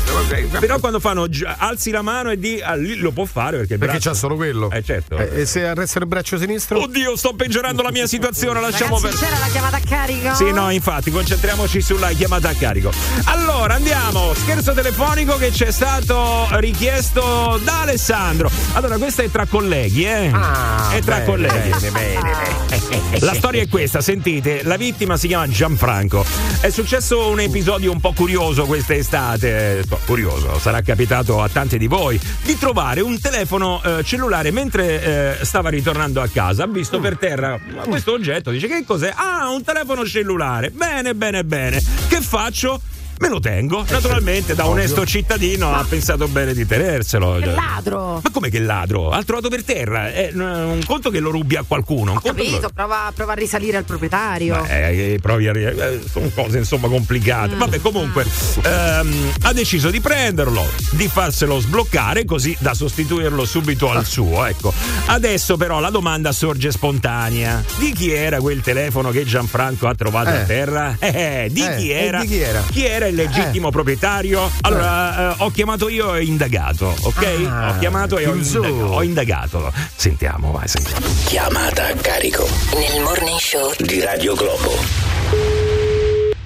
Però 0.60 0.80
quando 0.80 1.00
fanno 1.00 1.28
alzi 1.58 1.90
la 1.92 2.02
mano 2.04 2.30
e 2.30 2.38
di 2.38 2.62
ah, 2.62 2.76
lì 2.76 2.96
lo 2.98 3.12
può 3.12 3.26
fare 3.26 3.58
perché 3.58 3.74
il 3.74 3.80
perché 3.80 3.96
braccio 3.96 4.10
c'ha 4.12 4.16
solo 4.16 4.36
quello. 4.36 4.70
Eh 4.72 4.84
certo. 4.84 5.18
Eh, 5.18 5.42
e 5.42 5.46
se 5.46 5.66
arresta 5.66 5.98
il 6.00 6.06
braccio 6.06 6.38
sinistro? 6.38 6.82
Oddio, 6.82 7.16
sto 7.16 7.34
peggiorando 7.34 7.82
la 7.82 7.92
mia 7.92 8.06
situazione, 8.06 8.62
lasciamo 8.62 9.00
Ragazzi, 9.00 9.18
per 9.18 9.28
c'era 9.28 9.40
la 9.40 9.52
chiamata 9.52 9.78
a 9.78 9.82
carico? 9.88 10.36
Sì, 10.36 10.52
no, 10.52 10.70
infatti, 10.70 11.10
concentriamoci 11.12 11.82
sulla 11.82 12.10
chiamata 12.10 12.50
a 12.50 12.54
carico. 12.54 12.92
Allora, 13.26 13.74
andiamo. 13.76 14.34
Scherzo 14.34 14.51
telefonico 14.60 15.38
che 15.38 15.52
ci 15.52 15.64
è 15.64 15.72
stato 15.72 16.48
richiesto 16.60 17.60
da 17.64 17.82
Alessandro. 17.82 18.52
Allora, 18.74 18.98
questa 18.98 19.24
è 19.24 19.32
tra 19.32 19.46
colleghi, 19.46 20.04
eh? 20.04 20.30
Ah, 20.32 20.92
è 20.92 21.00
tra 21.02 21.16
bene, 21.16 21.26
colleghi. 21.26 21.70
bene, 21.70 21.92
bene, 21.92 22.20
bene. 22.20 23.20
La 23.20 23.34
storia 23.34 23.62
è 23.62 23.68
questa, 23.68 24.02
sentite, 24.02 24.62
la 24.64 24.76
vittima 24.78 25.18
si 25.18 25.28
chiama 25.28 25.48
Gianfranco. 25.48 26.26
È 26.60 26.70
successo 26.70 27.30
un 27.30 27.40
episodio 27.40 27.92
un 27.92 28.00
po' 28.00 28.14
curioso 28.14 28.66
quest'estate, 28.66 29.84
no, 29.88 30.00
curioso, 30.06 30.60
sarà 30.60 30.82
capitato 30.82 31.42
a 31.42 31.50
tanti 31.50 31.78
di 31.78 31.88
voi, 31.88 32.20
di 32.44 32.58
trovare 32.58 33.02
un 33.02 33.20
telefono 33.20 33.82
eh, 33.84 34.04
cellulare 34.04 34.52
mentre 34.52 35.40
eh, 35.40 35.46
stava 35.46 35.70
ritornando 35.70 36.22
a 36.22 36.28
casa. 36.28 36.64
Ha 36.64 36.68
visto 36.68 37.00
per 37.00 37.18
terra 37.18 37.60
questo 37.86 38.14
oggetto, 38.14 38.52
dice 38.52 38.68
che 38.68 38.84
cos'è? 38.86 39.14
Ah, 39.16 39.50
un 39.50 39.64
telefono 39.64 40.06
cellulare. 40.06 40.72
Bene, 40.72 41.16
bene, 41.16 41.44
bene. 41.44 41.82
Che 42.08 42.22
faccio? 42.22 42.82
Me 43.22 43.30
lo 43.30 43.40
tengo. 43.40 43.86
Naturalmente, 43.88 44.56
da 44.56 44.66
onesto 44.68 45.06
cittadino 45.06 45.74
ha 45.76 45.86
pensato 45.88 46.28
bene 46.28 46.54
di 46.56 46.66
tenerselo. 46.66 47.38
Che 47.40 47.46
ladro. 47.52 48.20
Ma 48.24 48.30
come 48.32 48.50
che 48.50 48.60
ladro? 48.60 49.12
Ha 49.12 49.22
trovato 49.24 49.48
per 49.48 49.64
terra. 49.64 50.12
È 50.12 50.32
un- 50.34 50.82
conto 50.88 51.12
che 51.12 51.20
lo 51.20 51.30
rubi 51.30 51.56
a 51.56 51.64
qualcuno. 51.68 52.12
Un 52.12 52.18
Ho 52.18 52.22
conto 52.22 52.38
che 52.42 52.44
lo- 52.50 52.50
capito, 52.58 52.72
prova, 52.74 53.12
prova 53.14 53.34
a 53.34 53.36
risalire 53.36 53.78
al 53.78 53.84
proprietario. 53.84 54.66
eh, 54.66 55.14
eh, 55.14 55.20
provi 55.22 55.48
a 55.48 55.52
ri- 55.54 55.66
eh, 55.66 56.02
sono 56.12 56.30
cose 56.34 56.58
insomma 56.58 56.88
Mm. 56.88 56.92
complicate. 56.92 57.56
Vabbè, 57.56 57.80
comunque 57.80 58.26
ehm, 58.64 59.32
ha 59.44 59.54
deciso 59.54 59.92
di 59.92 60.02
prenderlo, 60.02 60.66
di 60.92 61.08
farselo 61.08 61.60
sbloccare 61.60 62.26
così 62.26 62.56
da 62.60 62.74
sostituirlo 62.74 63.46
subito 63.46 63.92
al 63.92 64.04
suo. 64.06 64.46
Ecco. 64.46 64.74
Adesso 65.06 65.58
però 65.58 65.80
la 65.80 65.92
domanda 65.92 66.32
sorge 66.32 66.72
spontanea: 66.72 67.64
di 67.78 67.92
chi 67.94 68.12
era 68.12 68.40
quel 68.40 68.62
telefono 68.62 69.12
che 69.12 69.26
Gianfranco 69.26 69.88
ha 69.88 69.94
trovato 69.94 70.30
a 70.30 70.40
Eh. 70.42 70.46
terra? 70.48 70.96
Eh, 71.00 71.50
di, 71.52 71.62
Eh, 71.64 71.76
chi 71.78 71.92
e 71.92 71.96
era? 72.06 72.22
di 72.22 72.28
chi 72.28 72.40
era? 72.42 72.64
Il 73.12 73.16
legittimo 73.18 73.70
proprietario? 73.70 74.50
Allora, 74.62 75.36
eh, 75.38 75.44
ho 75.44 75.50
chiamato 75.52 75.90
io 75.90 76.16
e 76.16 76.24
indagato, 76.24 76.88
ok? 77.04 77.46
Ah, 77.48 77.70
ho 77.76 77.80
chiamato 77.80 78.18
e 78.18 78.26
ho, 78.26 78.34
indaga- 78.34 78.86
ho 78.86 79.04
indagato. 79.04 79.72
Sentiamo, 79.96 80.52
vai, 80.52 80.68
sentiamo. 80.68 81.06
Chiamata 81.26 81.88
a 81.88 81.94
carico. 81.96 82.48
Nel 82.74 83.02
morning 83.04 83.38
show 83.38 83.72
di 83.78 84.02
Radio 84.02 84.34
Globo. 84.36 84.70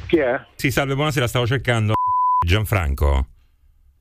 Chi 0.07 0.17
è? 0.17 0.39
Sì, 0.55 0.71
salve, 0.71 0.95
buonasera, 0.95 1.27
stavo 1.27 1.47
cercando 1.47 1.93
Gianfranco. 2.45 3.27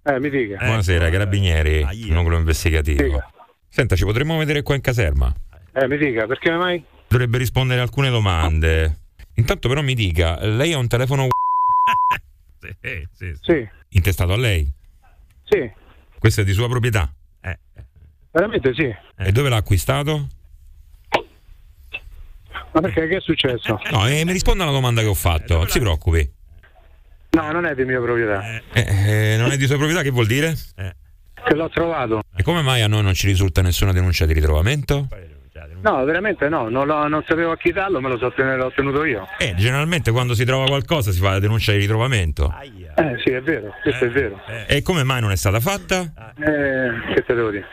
Eh, 0.02 0.18
mi 0.20 0.28
dica. 0.30 0.56
Buonasera, 0.58 1.08
carabinieri, 1.10 1.86
nucleo 2.08 2.38
investigativo. 2.38 3.02
Dica. 3.02 3.30
Senta, 3.68 3.96
ci 3.96 4.04
potremmo 4.04 4.36
vedere 4.38 4.62
qua 4.62 4.74
in 4.74 4.80
caserma? 4.80 5.32
Eh, 5.74 5.86
mi 5.88 5.96
dica, 5.98 6.26
perché 6.26 6.50
mai? 6.50 6.84
Dovrebbe 7.08 7.38
rispondere 7.38 7.80
a 7.80 7.82
alcune 7.84 8.10
domande. 8.10 9.00
Intanto 9.36 9.68
però 9.68 9.82
mi 9.82 9.94
dica, 9.94 10.38
lei 10.44 10.72
ha 10.72 10.78
un 10.78 10.86
telefono 10.88 11.26
sì, 12.80 13.08
sì, 13.12 13.32
Sì, 13.40 13.68
intestato 13.90 14.32
a 14.32 14.36
lei? 14.36 14.70
sì, 15.44 15.70
Questo 16.18 16.40
è 16.40 16.44
di 16.44 16.52
sua 16.52 16.68
proprietà? 16.68 17.12
veramente 18.30 18.74
sì. 18.74 18.92
E 19.16 19.30
dove 19.30 19.48
l'ha 19.48 19.56
acquistato? 19.56 20.26
Ma 22.72 22.80
perché 22.80 23.06
che 23.06 23.16
è 23.18 23.20
successo? 23.20 23.78
No, 23.92 24.08
eh, 24.08 24.24
mi 24.24 24.32
risponda 24.32 24.64
alla 24.64 24.72
domanda 24.72 25.00
che 25.00 25.06
ho 25.06 25.14
fatto, 25.14 25.58
non 25.58 25.68
si 25.68 25.78
preoccupi. 25.78 26.28
No, 27.30 27.52
non 27.52 27.64
è 27.66 27.74
di 27.76 27.84
mia 27.84 28.00
proprietà. 28.00 28.42
Eh, 28.72 29.32
eh, 29.34 29.36
non 29.38 29.52
è 29.52 29.56
di 29.56 29.66
sua 29.66 29.76
proprietà, 29.76 30.02
che 30.02 30.10
vuol 30.10 30.26
dire? 30.26 30.56
Che 30.74 31.54
l'ho 31.54 31.68
trovato. 31.68 32.22
E 32.34 32.42
come 32.42 32.62
mai 32.62 32.82
a 32.82 32.88
noi 32.88 33.02
non 33.02 33.14
ci 33.14 33.26
risulta 33.28 33.62
nessuna 33.62 33.92
denuncia 33.92 34.26
di 34.26 34.32
ritrovamento? 34.32 35.08
No, 35.82 36.04
veramente 36.04 36.48
no, 36.48 36.68
non, 36.68 36.86
lo- 36.86 37.06
non 37.08 37.22
sapevo 37.26 37.52
a 37.52 37.56
chi 37.56 37.72
darlo, 37.72 38.00
me 38.00 38.08
lo 38.08 38.18
so 38.18 38.26
ottenuto, 38.26 38.56
l'ho 38.56 38.66
ottenuto 38.66 39.04
io. 39.04 39.26
Eh, 39.38 39.54
generalmente 39.56 40.10
quando 40.10 40.34
si 40.34 40.44
trova 40.44 40.66
qualcosa 40.66 41.10
si 41.12 41.20
fa 41.20 41.30
la 41.30 41.38
denuncia 41.38 41.72
di 41.72 41.78
ritrovamento. 41.78 42.52
Eh 42.96 43.20
sì, 43.24 43.30
è 43.30 43.40
vero, 43.42 43.72
questo 43.82 44.04
è 44.04 44.10
vero. 44.10 44.40
E 44.66 44.82
come 44.82 45.02
mai 45.02 45.20
non 45.20 45.30
è 45.30 45.36
stata 45.36 45.60
fatta? 45.60 46.32
Eh, 46.38 47.14
che 47.14 47.24
te 47.24 47.34
devo 47.34 47.50
dire? 47.50 47.66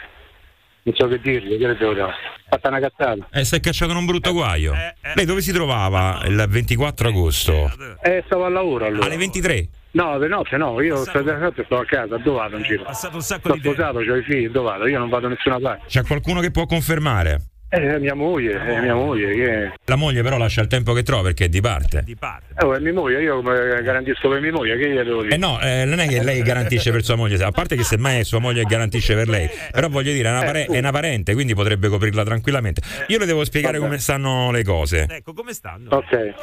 Non 0.84 0.96
so 0.96 1.08
che 1.08 1.20
dirgli, 1.20 1.58
che 1.60 1.68
le 1.68 1.78
devo 1.78 1.94
dire? 1.94 2.10
Fatta 2.50 2.70
una 2.70 2.80
cazzata. 2.80 3.28
Eh, 3.32 3.46
si 3.46 3.56
è 3.56 3.60
cacciato 3.60 3.92
in 3.92 3.98
un 3.98 4.06
brutto 4.06 4.32
guaio. 4.34 4.74
Lei 5.14 5.26
dove 5.26 5.42
si 5.42 5.52
trovava 5.52 6.22
il 6.26 6.44
24 6.50 7.08
agosto? 7.08 7.72
Eh, 8.02 8.24
stavo 8.26 8.46
al 8.46 8.54
lavoro 8.54 8.86
allora. 8.86 9.06
Alle 9.06 9.18
23? 9.18 9.68
No, 9.92 10.18
di 10.20 10.28
notte 10.28 10.56
no, 10.58 10.82
io 10.82 10.96
state 10.98 11.36
notte 11.36 11.66
sto 11.66 11.78
a 11.80 11.86
casa, 11.86 12.18
dove 12.18 12.38
vado 12.38 12.58
in 12.58 12.64
giro? 12.64 12.84
passato 12.84 13.16
un 13.16 13.22
sacco 13.22 13.50
Sto 13.50 13.58
sposato, 13.58 13.98
ho 13.98 14.16
i 14.16 14.24
figli, 14.24 14.48
dove 14.50 14.70
vado? 14.70 14.88
Io 14.88 14.98
non 14.98 15.10
vado 15.10 15.28
da 15.28 15.34
nessuna 15.34 15.60
parte. 15.60 15.84
C'è 15.88 16.04
qualcuno 16.04 16.40
che 16.40 16.50
può 16.50 16.66
confermare? 16.66 17.42
Eh, 17.74 18.00
mia 18.00 18.14
moglie, 18.14 18.62
è 18.62 18.82
mia 18.82 18.94
moglie, 18.94 19.34
che... 19.34 19.72
La 19.86 19.96
moglie 19.96 20.22
però 20.22 20.38
lascia 20.38 20.60
il 20.60 20.68
tempo 20.68 20.92
che 20.92 21.04
trova 21.04 21.22
perché 21.22 21.46
è 21.46 21.48
di 21.48 21.62
parte. 21.62 22.04
Eh, 22.06 22.66
oh, 22.66 22.76
è 22.76 22.80
mia 22.80 22.92
moglie, 22.92 23.22
io 23.22 23.38
come 23.38 23.82
garantisco 23.82 24.28
per 24.28 24.42
mia 24.42 24.52
moglie, 24.52 24.78
che 24.78 24.90
gli 24.90 24.96
devo 24.98 25.22
dire? 25.22 25.36
Eh 25.36 25.38
no, 25.38 25.58
eh, 25.62 25.86
non 25.86 26.00
è 26.00 26.08
che 26.08 26.22
lei 26.22 26.42
garantisce 26.42 26.92
per 26.92 27.02
sua 27.02 27.16
moglie, 27.16 27.42
a 27.42 27.52
parte 27.52 27.78
che 27.78 27.84
semmai 27.84 28.20
è 28.20 28.24
sua 28.24 28.40
moglie 28.40 28.64
che 28.64 28.68
garantisce 28.68 29.16
per 29.16 29.30
lei, 29.30 29.50
però 29.72 29.88
voglio 29.88 30.12
dire, 30.12 30.28
è 30.28 30.32
una, 30.32 30.44
pare- 30.44 30.66
è 30.66 30.78
una 30.80 30.92
parente, 30.92 31.34
quindi 31.34 31.54
potrebbe 31.54 31.88
coprirla 31.88 32.26
tranquillamente. 32.26 32.82
Io 33.08 33.18
le 33.18 33.26
devo 33.26 33.46
spiegare 33.46 33.78
Vabbè. 33.78 33.88
come 33.88 34.00
stanno 34.00 34.52
le 34.52 34.64
cose. 34.66 35.08
Ecco, 35.10 35.32
come 35.32 35.54
stanno? 35.54 35.96
Ok. 35.96 36.34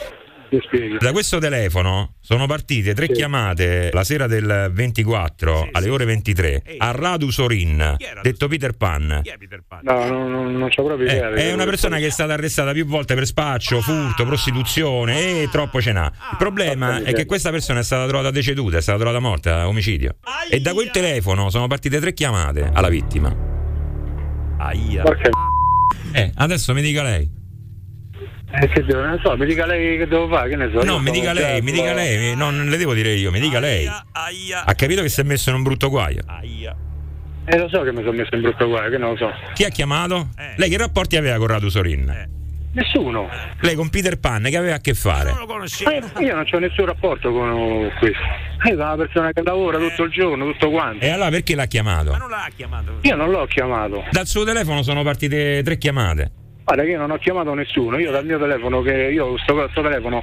Da 0.98 1.12
questo 1.12 1.38
telefono 1.38 2.14
sono 2.20 2.46
partite 2.46 2.94
tre 2.94 3.08
chiamate 3.08 3.90
la 3.92 4.02
sera 4.04 4.26
del 4.26 4.70
24 4.72 5.68
alle 5.72 5.88
ore 5.90 6.04
23 6.06 6.62
a 6.78 6.90
Radu 6.92 7.30
Sorin, 7.30 7.96
detto 8.22 8.48
Peter 8.48 8.72
Pan. 8.72 9.22
No, 9.82 10.06
non, 10.08 10.30
non, 10.30 10.52
non 10.56 10.68
c'ho 10.70 10.84
proprio 10.84 11.06
Eh, 11.08 11.14
idea. 11.16 11.30
è 11.34 11.52
una 11.52 11.64
persona 11.64 11.98
che 11.98 12.06
è 12.06 12.10
stata 12.10 12.32
arrestata 12.32 12.72
più 12.72 12.86
volte 12.86 13.14
per 13.14 13.26
spaccio, 13.26 13.80
furto, 13.82 14.24
prostituzione 14.24 15.42
e 15.42 15.48
troppo 15.50 15.80
ce 15.82 15.92
n'ha. 15.92 16.10
Il 16.32 16.36
problema 16.38 17.02
è 17.02 17.12
che 17.12 17.26
questa 17.26 17.50
persona 17.50 17.80
è 17.80 17.84
stata 17.84 18.06
trovata 18.06 18.30
deceduta, 18.30 18.78
è 18.78 18.80
stata 18.82 18.98
trovata 18.98 19.18
morta, 19.20 19.68
omicidio. 19.68 20.16
E 20.50 20.60
da 20.60 20.72
quel 20.72 20.90
telefono 20.90 21.50
sono 21.50 21.66
partite 21.66 22.00
tre 22.00 22.14
chiamate 22.14 22.70
alla 22.72 22.88
vittima. 22.88 23.34
Aia. 24.58 25.02
Eh, 26.12 26.32
adesso 26.36 26.72
mi 26.74 26.80
dica 26.82 27.02
lei. 27.02 27.36
Eh, 28.50 28.66
che 28.68 28.82
devo, 28.82 29.04
non 29.04 29.20
so, 29.22 29.36
mi 29.36 29.44
dica 29.44 29.66
lei 29.66 29.98
che 29.98 30.06
devo 30.06 30.26
fare, 30.28 30.48
che 30.48 30.56
ne 30.56 30.70
so. 30.72 30.82
No, 30.82 30.98
mi 30.98 31.10
dica 31.10 31.32
lei, 31.32 31.60
mi 31.60 31.70
dica 31.70 31.92
lei, 31.92 32.16
mi- 32.18 32.34
no, 32.36 32.50
non 32.50 32.68
le 32.68 32.76
devo 32.78 32.94
dire 32.94 33.10
io, 33.12 33.30
mi 33.30 33.40
dica 33.40 33.60
lei. 33.60 33.86
Ha 33.86 34.74
capito 34.74 35.02
che 35.02 35.08
si 35.10 35.20
è 35.20 35.24
messo 35.24 35.50
in 35.50 35.56
un 35.56 35.62
brutto 35.62 35.90
guaio? 35.90 36.22
Eh, 37.50 37.58
lo 37.58 37.68
so 37.68 37.82
che 37.82 37.92
mi 37.92 37.98
sono 38.02 38.12
messo 38.12 38.34
in 38.34 38.40
brutto 38.42 38.66
guaio, 38.66 38.90
che 38.90 38.98
non 38.98 39.10
lo 39.10 39.16
so. 39.16 39.30
Chi 39.54 39.64
ha 39.64 39.68
chiamato? 39.68 40.28
Lei 40.56 40.68
che 40.70 40.76
rapporti 40.78 41.16
aveva 41.16 41.36
con 41.36 41.46
Radu 41.46 41.68
Sorin? 41.68 42.36
Nessuno. 42.72 43.28
Lei 43.60 43.74
con 43.74 43.88
Peter 43.90 44.18
Pan 44.18 44.42
che 44.44 44.56
aveva 44.56 44.76
a 44.76 44.80
che 44.80 44.94
fare? 44.94 45.30
Eh, 45.30 46.22
io 46.22 46.34
non 46.34 46.44
ho 46.50 46.58
nessun 46.58 46.84
rapporto 46.86 47.32
con 47.32 47.90
questo. 47.98 48.18
Io 48.64 48.70
sono 48.76 48.82
una 48.84 48.96
persona 48.96 49.32
che 49.32 49.42
lavora 49.42 49.78
tutto 49.78 50.04
il 50.04 50.10
giorno, 50.10 50.44
tutto 50.52 50.70
quanto. 50.70 51.04
E 51.04 51.10
allora 51.10 51.30
perché 51.30 51.54
l'ha 51.54 51.66
chiamato? 51.66 52.16
Io 53.02 53.16
non 53.16 53.30
l'ho 53.30 53.46
chiamato. 53.46 54.04
Dal 54.10 54.26
suo 54.26 54.44
telefono 54.44 54.82
sono 54.82 55.02
partite 55.02 55.62
tre 55.64 55.76
chiamate. 55.78 56.30
Guarda 56.68 56.84
che 56.84 56.90
io 56.90 56.98
non 56.98 57.10
ho 57.12 57.16
chiamato 57.16 57.54
nessuno, 57.54 57.96
io 57.98 58.10
dal 58.10 58.26
mio 58.26 58.38
telefono 58.38 58.82
che 58.82 58.92
io 58.92 59.38
sto, 59.38 59.66
sto 59.70 59.80
telefono 59.80 60.22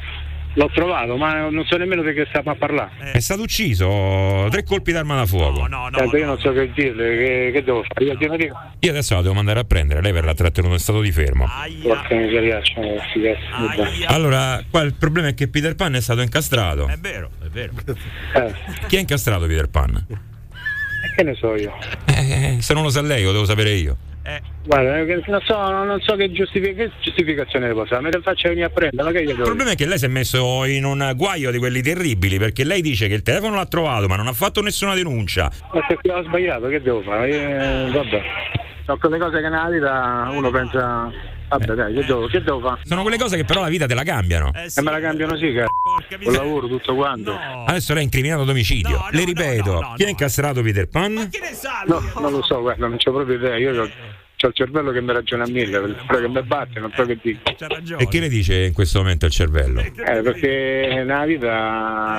l'ho 0.53 0.69
trovato, 0.71 1.17
ma 1.17 1.49
non 1.49 1.65
so 1.65 1.75
nemmeno 1.75 2.03
di 2.03 2.13
che 2.13 2.25
stiamo 2.27 2.51
a 2.51 2.55
parlare. 2.55 2.91
È 3.13 3.19
stato 3.19 3.41
ucciso, 3.41 4.45
tre 4.51 4.63
colpi 4.63 4.91
d'arma 4.91 5.15
da 5.15 5.25
fuoco. 5.25 5.67
Senta, 5.97 6.17
io 6.17 6.25
non 6.27 6.37
so 6.37 6.53
che 6.53 6.71
dirle, 6.75 7.17
che, 7.17 7.51
che 7.51 7.63
devo 7.63 7.83
fare? 7.83 8.05
Io 8.05 8.37
dico. 8.37 8.55
Io 8.77 8.91
adesso 8.91 9.15
la 9.15 9.21
devo 9.23 9.33
mandare 9.33 9.59
a 9.61 9.63
prendere, 9.63 10.03
lei 10.03 10.11
verrà 10.11 10.35
trattenuto 10.35 10.73
in 10.73 10.79
stato 10.79 11.01
di 11.01 11.11
fermo. 11.11 11.47
Porca 11.81 12.13
miseria. 12.13 12.61
Allora, 14.05 14.63
qua 14.69 14.83
il 14.83 14.93
problema 14.93 15.29
è 15.29 15.33
che 15.33 15.47
Peter 15.47 15.73
Pan 15.73 15.95
è 15.95 16.01
stato 16.01 16.21
incastrato. 16.21 16.87
È 16.87 16.97
vero, 16.99 17.31
è 17.43 17.47
vero. 17.47 17.71
Eh, 18.35 18.53
Chi 18.87 18.97
ha 18.97 18.99
incastrato 18.99 19.47
Peter 19.47 19.67
Pan? 19.67 20.05
che 21.15 21.23
ne 21.23 21.33
so 21.33 21.55
io? 21.55 21.73
Eh, 22.05 22.57
se 22.59 22.73
non 22.75 22.83
lo 22.83 22.89
sa 22.89 23.01
lei, 23.01 23.23
lo 23.23 23.31
devo 23.31 23.45
sapere 23.45 23.71
io. 23.71 23.97
Guarda, 24.65 24.97
eh, 24.97 25.05
che 25.05 25.21
non 25.27 25.41
so, 25.43 25.55
non 25.55 26.01
so 26.01 26.15
che, 26.15 26.31
giustific- 26.31 26.75
che 26.75 26.91
giustificazione 26.99 27.67
le 27.67 27.73
posso, 27.73 28.01
me 28.01 28.09
le 28.09 28.19
faccia 28.21 28.49
venire 28.49 28.65
a 28.65 28.69
prendere, 28.69 29.03
ma 29.03 29.11
che 29.11 29.19
Il 29.19 29.35
problema 29.35 29.71
è 29.71 29.75
che 29.75 29.85
lei 29.85 29.99
si 29.99 30.05
è 30.05 30.07
messo 30.07 30.65
in 30.65 30.83
un 30.85 31.13
guaio 31.15 31.51
di 31.51 31.59
quelli 31.59 31.83
terribili 31.83 32.39
perché 32.39 32.63
lei 32.63 32.81
dice 32.81 33.07
che 33.07 33.13
il 33.13 33.21
telefono 33.21 33.55
l'ha 33.55 33.67
trovato 33.67 34.07
ma 34.07 34.15
non 34.15 34.27
ha 34.27 34.33
fatto 34.33 34.61
nessuna 34.61 34.95
denuncia. 34.95 35.51
Ma 35.71 35.85
se 35.87 35.95
qui 35.95 36.09
ho 36.09 36.23
sbagliato, 36.23 36.67
che 36.67 36.81
devo 36.81 37.01
fare? 37.03 37.29
Eh, 37.29 37.91
vabbè. 37.91 38.21
Sono 38.85 38.97
quelle 38.97 39.17
cose 39.19 39.41
che 39.41 39.49
nella 39.49 39.69
vita 39.69 40.29
uno 40.31 40.51
pensa, 40.51 41.11
vabbè 41.49 41.73
dai, 41.73 41.93
che 41.93 42.05
devo, 42.05 42.27
che 42.27 42.41
devo 42.41 42.59
fare? 42.59 42.81
Sono 42.83 43.01
quelle 43.01 43.17
cose 43.17 43.35
che 43.35 43.45
però 43.45 43.61
la 43.61 43.69
vita 43.69 43.85
te 43.85 43.93
la 43.93 44.03
cambiano. 44.03 44.51
E 44.53 44.81
me 44.81 44.91
la 44.91 44.99
cambiano 44.99 45.37
sì, 45.37 45.51
che 45.53 45.65
col 46.23 46.33
lavoro, 46.33 46.67
tutto 46.67 46.95
quanto. 46.95 47.35
Adesso 47.65 47.93
lei 47.93 48.01
è 48.01 48.05
incriminato 48.05 48.43
d'omicidio. 48.43 49.07
Le 49.11 49.23
ripeto, 49.23 49.93
chi 49.95 50.03
ha 50.03 50.09
incastrato 50.09 50.61
Peter 50.61 50.87
Pan? 50.87 51.29
No, 51.85 52.01
non 52.19 52.31
lo 52.31 52.43
so, 52.43 52.61
guarda, 52.61 52.87
non 52.87 52.97
c'ho 52.97 53.11
proprio 53.11 53.37
idea. 53.37 53.57
Io 53.57 53.89
c'ho 54.45 54.47
il 54.47 54.53
cervello 54.53 54.91
che 54.91 55.01
mi 55.01 55.11
ragiona 55.11 55.43
a 55.43 55.47
mille, 55.47 55.79
quello 55.79 56.27
che 56.27 56.27
mi 56.27 56.41
batte, 56.43 56.79
non 56.79 56.91
so 56.95 57.03
che 57.05 57.17
dico. 57.21 57.41
E 57.97 58.07
che 58.07 58.19
le 58.19 58.29
dice 58.29 58.65
in 58.65 58.73
questo 58.73 58.99
momento 58.99 59.25
il 59.25 59.31
cervello? 59.31 59.81
Eh, 59.81 59.91
perché 60.21 60.91
nella 60.93 61.25
vita 61.25 62.15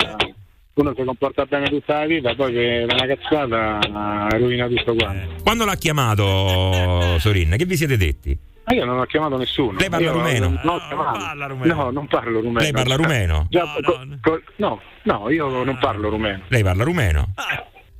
uno 0.74 0.92
si 0.96 1.04
comporta 1.04 1.44
bene 1.46 1.68
tutta 1.68 2.00
la 2.00 2.06
vita, 2.06 2.34
poi 2.34 2.52
che 2.52 2.86
una 2.90 3.06
cazzata 3.06 4.28
rovina 4.36 4.66
tutto 4.66 4.94
quanto. 4.94 5.42
Quando 5.42 5.64
l'ha 5.64 5.76
chiamato 5.76 7.18
Sorin, 7.18 7.54
che 7.56 7.64
vi 7.64 7.76
siete 7.76 7.96
detti? 7.96 8.36
Ma 8.64 8.74
io 8.74 8.84
non 8.84 8.98
ho 8.98 9.04
chiamato 9.04 9.36
nessuno. 9.36 9.78
Lei 9.78 9.88
parla 9.88 10.06
Io 10.06 10.12
rumeno? 10.12 10.60
Non 10.64 10.74
ho 10.74 10.80
chiamato. 10.88 11.54
No, 11.62 11.90
non 11.90 12.08
parlo 12.08 12.40
rumeno. 12.40 12.58
Lei 12.58 12.72
parla 12.72 12.96
rumeno? 12.96 13.46
Già, 13.48 13.64
co- 13.80 14.06
co- 14.20 14.42
no, 14.56 14.80
no, 15.04 15.30
io 15.30 15.62
non 15.62 15.78
parlo 15.78 16.08
rumeno. 16.08 16.42
Lei 16.48 16.64
parla 16.64 16.82
rumeno? 16.82 17.32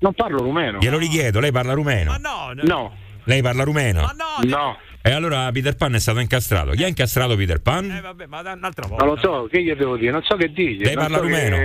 Non 0.00 0.12
parlo 0.12 0.38
rumeno. 0.38 0.78
Glielo 0.80 0.98
richiedo, 0.98 1.38
lei 1.38 1.52
parla 1.52 1.72
rumeno? 1.72 2.16
No, 2.64 2.96
Lei 3.26 3.42
parla 3.42 3.62
rumeno? 3.62 4.10
no. 4.44 4.78
E 5.02 5.10
allora 5.12 5.48
Peter 5.52 5.76
Pan 5.76 5.94
è 5.94 6.00
stato 6.00 6.18
incastrato. 6.18 6.70
Chi 6.72 6.82
ha 6.82 6.88
incastrato 6.88 7.36
Peter 7.36 7.60
Pan? 7.62 7.88
Eh, 7.88 8.00
vabbè, 8.00 8.26
ma 8.26 8.42
da- 8.42 8.54
un'altra 8.54 8.88
volta. 8.88 9.04
Non 9.04 9.14
lo 9.14 9.20
so, 9.20 9.48
che 9.48 9.62
gli 9.62 9.72
devo 9.72 9.96
dire? 9.96 10.10
Non 10.10 10.22
so 10.24 10.34
che 10.36 10.50
dire. 10.50 10.84
Lei 10.84 10.94
non 10.94 11.04
parla 11.04 11.18
so 11.18 11.22
che- 11.22 11.28
rumeno? 11.28 11.56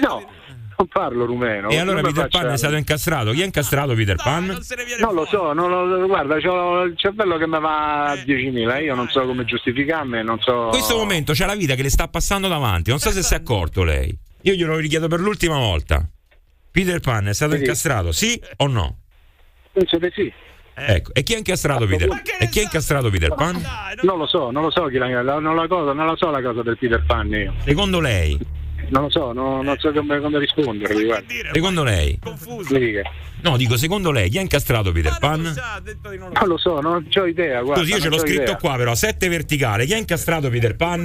No, 0.00 0.22
non 0.76 0.86
parlo 0.86 1.24
rumeno. 1.26 1.70
E 1.70 1.78
allora 1.78 2.00
Non 2.00 2.12
Peter 2.12 2.28
faccia- 2.30 2.38
Pan 2.44 2.52
è 2.52 2.56
stato 2.56 2.76
incastrato. 2.76 3.32
Chi 3.32 3.42
ha 3.42 3.44
incastrato 3.46 3.94
Peter 3.94 4.14
Pan? 4.14 4.46
Non 5.00 5.14
lo 5.14 5.24
so, 5.26 5.52
non 5.52 5.70
lo- 5.70 6.06
guarda, 6.06 6.36
ho 6.36 6.82
il 6.82 6.96
cervello 6.96 7.36
che 7.36 7.48
mi 7.48 7.58
va 7.58 8.10
a 8.10 8.14
10.000, 8.14 8.78
io 8.78 8.94
non 8.94 9.08
so 9.08 9.26
come 9.26 9.44
giustificarmi, 9.44 10.22
non 10.22 10.38
so... 10.40 10.64
In 10.66 10.70
questo 10.70 10.96
momento 10.98 11.32
c'è 11.32 11.46
la 11.46 11.56
vita 11.56 11.74
che 11.74 11.82
le 11.82 11.90
sta 11.90 12.06
passando 12.06 12.46
davanti. 12.46 12.90
Non 12.90 13.00
so 13.00 13.10
se 13.10 13.24
si 13.24 13.34
è 13.34 13.38
accorto 13.38 13.82
lei. 13.82 14.16
Io 14.42 14.54
glielo 14.54 14.76
richiedo 14.76 15.08
per 15.08 15.18
l'ultima 15.18 15.56
volta. 15.58 16.08
Peter 16.70 17.00
Pan 17.00 17.26
è 17.26 17.34
stato 17.34 17.54
Sì. 17.54 17.58
incastrato, 17.58 18.12
sì 18.12 18.40
o 18.58 18.68
no? 18.68 18.98
Penso 19.72 19.98
di 19.98 20.10
sì. 20.14 20.32
Ecco, 20.86 21.12
e 21.12 21.22
chi 21.22 21.34
ha 21.34 21.38
incastrato 21.38 21.86
Peter 21.86 22.08
Pan? 22.08 22.22
E 22.38 22.48
chi 22.48 22.60
ha 22.60 22.62
incastrato 22.62 23.10
Peter 23.10 23.34
Pan? 23.34 23.60
Non 24.02 24.18
lo 24.18 24.26
so, 24.26 24.50
non 24.50 24.62
lo 24.62 24.70
so 24.70 24.84
chi 24.86 24.96
la- 24.98 25.38
non, 25.38 25.54
la 25.56 25.66
cosa, 25.66 25.92
non 25.92 26.06
la 26.06 26.14
so 26.16 26.30
la 26.30 26.40
cosa 26.42 26.62
del 26.62 26.76
Peter 26.78 27.02
Pan 27.04 27.28
io. 27.30 27.52
Secondo 27.64 28.00
lei? 28.00 28.38
Non 28.90 29.02
lo 29.02 29.10
so, 29.10 29.32
non, 29.32 29.64
non 29.64 29.78
so 29.78 29.92
come, 29.92 30.18
come 30.20 30.38
rispondervi, 30.38 31.04
guarda. 31.04 31.26
Secondo 31.52 31.84
lei? 31.84 32.18
Dica. 32.68 33.02
No, 33.40 33.56
dico 33.56 33.76
secondo 33.76 34.10
lei, 34.10 34.28
chi 34.30 34.38
ha 34.38 34.40
incastrato 34.40 34.90
Peter 34.90 35.16
Pan? 35.20 35.42
Non 35.42 36.48
lo 36.48 36.58
so, 36.58 36.80
non 36.80 37.06
ho 37.14 37.24
idea, 37.26 37.60
guarda. 37.60 37.82
Così 37.82 37.92
io 37.92 37.98
ce 38.00 38.08
non 38.08 38.18
l'ho 38.18 38.24
scritto 38.24 38.42
idea. 38.42 38.56
qua 38.56 38.76
però, 38.76 38.94
7 38.96 39.28
verticale. 39.28 39.84
Chi 39.86 39.94
ha 39.94 39.96
incastrato 39.96 40.48
Peter 40.48 40.74
Pan? 40.74 41.02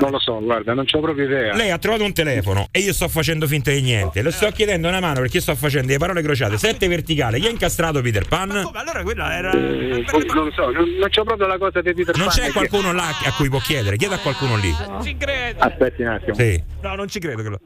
Non 0.00 0.10
lo 0.10 0.18
so, 0.18 0.38
guarda, 0.40 0.74
non 0.74 0.84
c'ho 0.84 1.00
proprio 1.00 1.24
idea. 1.24 1.54
Lei 1.54 1.70
ha 1.70 1.78
trovato 1.78 2.04
un 2.04 2.12
telefono 2.12 2.68
e 2.70 2.80
io 2.80 2.92
sto 2.92 3.08
facendo 3.08 3.46
finta 3.46 3.70
di 3.70 3.80
niente. 3.80 4.20
Le 4.20 4.32
sto 4.32 4.50
chiedendo 4.50 4.88
una 4.88 5.00
mano 5.00 5.20
perché 5.20 5.40
sto 5.40 5.54
facendo 5.54 5.90
le 5.92 5.98
parole 5.98 6.20
crociate. 6.22 6.58
7 6.58 6.88
verticale. 6.88 7.38
Chi 7.38 7.46
ha 7.46 7.50
incastrato 7.50 8.02
Peter 8.02 8.28
Pan? 8.28 8.50
Allora 8.50 9.02
quella 9.02 9.34
era. 9.34 9.50
Eh, 9.52 10.04
non 10.34 10.44
lo 10.44 10.52
so, 10.52 10.70
non, 10.70 10.88
non 10.98 11.08
c'ho 11.08 11.24
proprio 11.24 11.46
la 11.46 11.56
cosa 11.58 11.80
di 11.80 11.94
Peter 11.94 12.16
Non 12.16 12.26
Pan. 12.26 12.34
c'è 12.36 12.44
che- 12.46 12.52
qualcuno 12.52 12.92
là 12.92 13.08
a 13.08 13.32
cui 13.36 13.48
può 13.48 13.60
chiedere. 13.60 13.96
Chieda 13.96 14.16
a 14.16 14.18
qualcuno 14.18 14.56
lì. 14.56 14.74
Ci 15.02 15.16
credo. 15.16 15.58
Aspetti 15.60 16.02
un 16.02 16.08
attimo. 16.08 16.34
Sì. 16.34 16.62
No, 16.82 16.94
non 16.94 17.08
ci 17.08 17.18
credo 17.18 17.42
che 17.42 17.48
lo. 17.48 17.60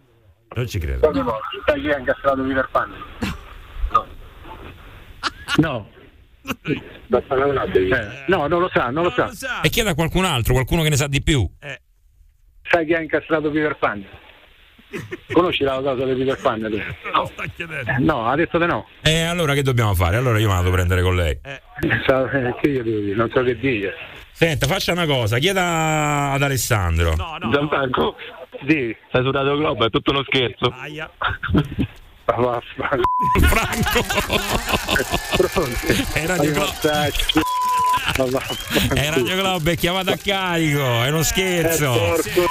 Non 0.57 0.67
ci 0.69 0.79
credo. 0.79 1.11
Sai 1.67 1.81
chi 1.81 1.91
ha 1.91 1.99
incastrato 1.99 2.43
Peter 2.43 2.69
Pan? 2.71 2.93
No. 5.57 5.89
Eh, 6.63 8.25
no, 8.27 8.47
non 8.47 8.61
lo 8.61 8.69
sa, 8.73 8.91
non 8.91 9.05
lo 9.05 9.11
sa. 9.11 9.31
E 9.63 9.69
chieda 9.71 9.91
a 9.91 9.95
qualcun 9.95 10.25
altro, 10.25 10.53
qualcuno 10.53 10.83
che 10.83 10.91
ne 10.91 10.97
sa 10.97 11.07
di 11.07 11.23
più. 11.23 11.49
Sai 12.71 12.87
chi 12.87 12.95
ha 12.95 13.01
incastrato 13.01 13.51
Peter 13.51 13.77
Pan? 13.77 14.05
Conosci 15.33 15.65
la 15.65 15.81
cosa 15.81 16.05
di 16.05 16.15
Peter 16.25 16.41
Pan? 16.41 16.61
tu? 16.71 16.77
Eh, 16.77 17.99
No, 17.99 18.27
ha 18.29 18.35
detto 18.37 18.59
di 18.59 18.67
no. 18.67 18.87
E 19.03 19.23
allora 19.23 19.55
che 19.55 19.63
dobbiamo 19.63 19.95
fare? 19.95 20.17
Allora 20.17 20.39
io 20.39 20.49
me 20.49 20.55
la 20.55 20.61
devo 20.61 20.73
prendere 20.75 21.03
con 21.03 21.17
lei. 21.17 21.39
Sa- 22.07 22.31
eh, 22.31 22.55
Che 22.61 22.69
io 22.69 22.83
devo 22.83 22.99
dire? 23.01 23.17
Non 23.17 23.31
so 23.33 23.43
che 23.43 23.57
dire. 23.59 23.95
Senta, 24.33 24.67
faccia 24.67 24.93
una 24.93 25.07
cosa, 25.07 25.39
chieda 25.39 26.33
ad 26.33 26.43
Alessandro. 26.43 27.15
Gianfranco, 27.51 28.17
di. 28.63 28.97
Sei 29.13 29.23
su 29.23 29.31
Radio 29.31 29.57
Globo, 29.57 29.87
è 29.87 29.91
tutto 29.91 30.11
uno 30.11 30.25
scherzo. 30.25 30.71
Ma 32.27 32.35
vaffanculo. 32.37 33.03
È 36.15 36.27
Radio 36.27 36.53
Globo. 36.53 36.73
È 38.95 39.11
Radio 39.11 39.37
Globo, 39.37 39.71
è 39.71 39.77
chiamata 39.77 40.13
a 40.13 40.17
carico, 40.17 40.81
è 41.03 41.09
uno 41.09 41.21
Eh, 41.21 41.25
scherzo. 41.25 41.93
porco 41.93 42.47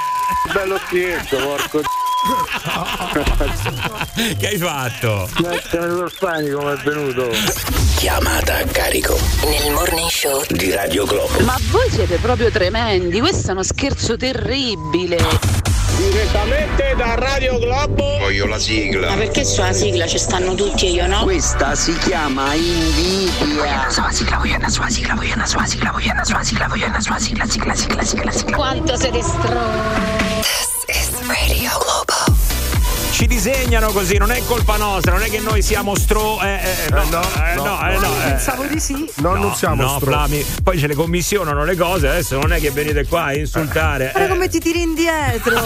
bello 0.52 0.78
scherzo, 0.86 1.36
porco 1.38 1.80
che 4.38 4.46
hai 4.46 4.56
fatto? 4.56 5.28
È 5.28 5.76
venuto 5.76 6.04
il 6.04 6.12
panico, 6.18 6.62
mi 6.62 6.72
è 6.72 6.76
venuto. 6.76 7.28
Chiamata 7.98 8.56
a 8.56 8.64
carico 8.64 9.14
Nel 9.44 9.70
morning 9.72 10.08
show 10.08 10.42
di 10.48 10.70
Radio 10.72 11.04
Globo. 11.04 11.38
Ma 11.44 11.54
voi 11.70 11.90
siete 11.90 12.16
proprio 12.16 12.50
tremendi, 12.50 13.20
questo 13.20 13.48
è 13.48 13.50
uno 13.52 13.62
scherzo 13.62 14.16
terribile. 14.16 15.18
Direttamente 15.96 16.94
da 16.96 17.14
Radio 17.14 17.58
Globo. 17.58 18.18
Voglio 18.18 18.46
la 18.46 18.58
sigla. 18.58 19.10
Ma 19.10 19.16
perché 19.16 19.44
sulla 19.44 19.72
sigla 19.72 20.06
ci 20.06 20.18
stanno 20.18 20.54
tutti 20.54 20.86
e 20.86 20.90
io 20.90 21.06
no? 21.06 21.22
Questa 21.22 21.74
si 21.74 21.96
chiama 21.98 22.52
invidia. 22.54 23.88
Sulla 23.90 24.10
sigla, 24.10 24.36
voglio 24.38 24.54
andare 24.54 24.72
sulla 24.72 24.88
sigla, 24.88 25.14
voglio 25.14 25.32
andare 25.32 25.48
sulla 25.48 25.66
sigla, 25.66 25.90
voglio 25.92 26.08
andare 26.10 26.26
sulla 26.26 26.42
sigla, 26.42 26.66
voglio 26.68 26.84
andare 26.84 27.02
sulla 27.02 27.18
sigla, 27.18 27.46
sigla, 27.46 27.74
sigla, 27.74 28.02
sigla, 28.02 28.30
sigla. 28.30 28.56
Quanto 28.56 28.96
siete 28.96 29.22
stronzi. 29.22 30.44
Ci 33.14 33.28
disegnano 33.28 33.92
così, 33.92 34.16
non 34.16 34.32
è 34.32 34.42
colpa 34.44 34.76
nostra, 34.76 35.12
non 35.12 35.22
è 35.22 35.30
che 35.30 35.38
noi 35.38 35.62
siamo 35.62 35.94
stro. 35.94 36.42
Eh, 36.42 36.48
eh, 36.48 36.90
no, 36.90 37.04
no, 37.10 37.22
eh, 37.22 37.54
no. 37.54 37.62
no, 37.62 37.88
eh, 37.88 37.98
no, 37.98 38.12
eh. 38.24 38.28
Pensavo 38.30 38.64
di 38.64 38.80
sì. 38.80 39.08
No, 39.18 39.36
non 39.36 39.54
siamo 39.54 39.82
no, 39.82 39.88
stro- 39.96 40.06
Flami, 40.10 40.44
poi 40.64 40.78
ce 40.80 40.88
le 40.88 40.96
commissionano 40.96 41.64
le 41.64 41.76
cose, 41.76 42.08
adesso 42.08 42.40
non 42.40 42.52
è 42.52 42.58
che 42.58 42.72
venite 42.72 43.06
qua 43.06 43.26
a 43.26 43.34
insultare. 43.36 44.10
Guarda 44.10 44.26
eh. 44.26 44.32
come 44.32 44.48
ti 44.48 44.58
tiri 44.58 44.82
indietro. 44.82 45.54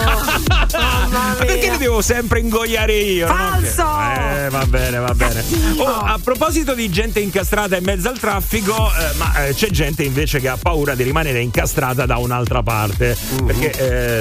Mamma 0.77 1.07
Ma 1.07 1.35
perché 1.39 1.71
li 1.71 1.77
devo 1.77 2.03
sempre 2.03 2.39
ingoiare 2.39 2.93
io? 2.93 3.25
Falso! 3.25 3.97
che- 3.97 4.45
Eh, 4.45 4.49
va 4.49 4.65
bene, 4.67 4.99
va 4.99 5.13
bene. 5.15 5.43
Oh, 5.77 5.85
a 5.87 6.19
proposito 6.23 6.75
di 6.75 6.87
gente 6.91 7.19
incastrata 7.19 7.75
in 7.77 7.83
mezzo 7.83 8.09
al 8.09 8.19
traffico, 8.19 8.75
eh, 8.91 9.15
ma 9.17 9.45
eh, 9.45 9.55
c'è 9.55 9.69
gente 9.69 10.03
invece 10.03 10.39
che 10.39 10.49
ha 10.49 10.57
paura 10.61 10.93
di 10.93 11.01
rimanere 11.01 11.39
incastrata 11.41 12.05
da 12.05 12.17
un'altra 12.17 12.61
parte. 12.61 13.17
Mm-hmm. 13.33 13.45
Perché, 13.47 13.71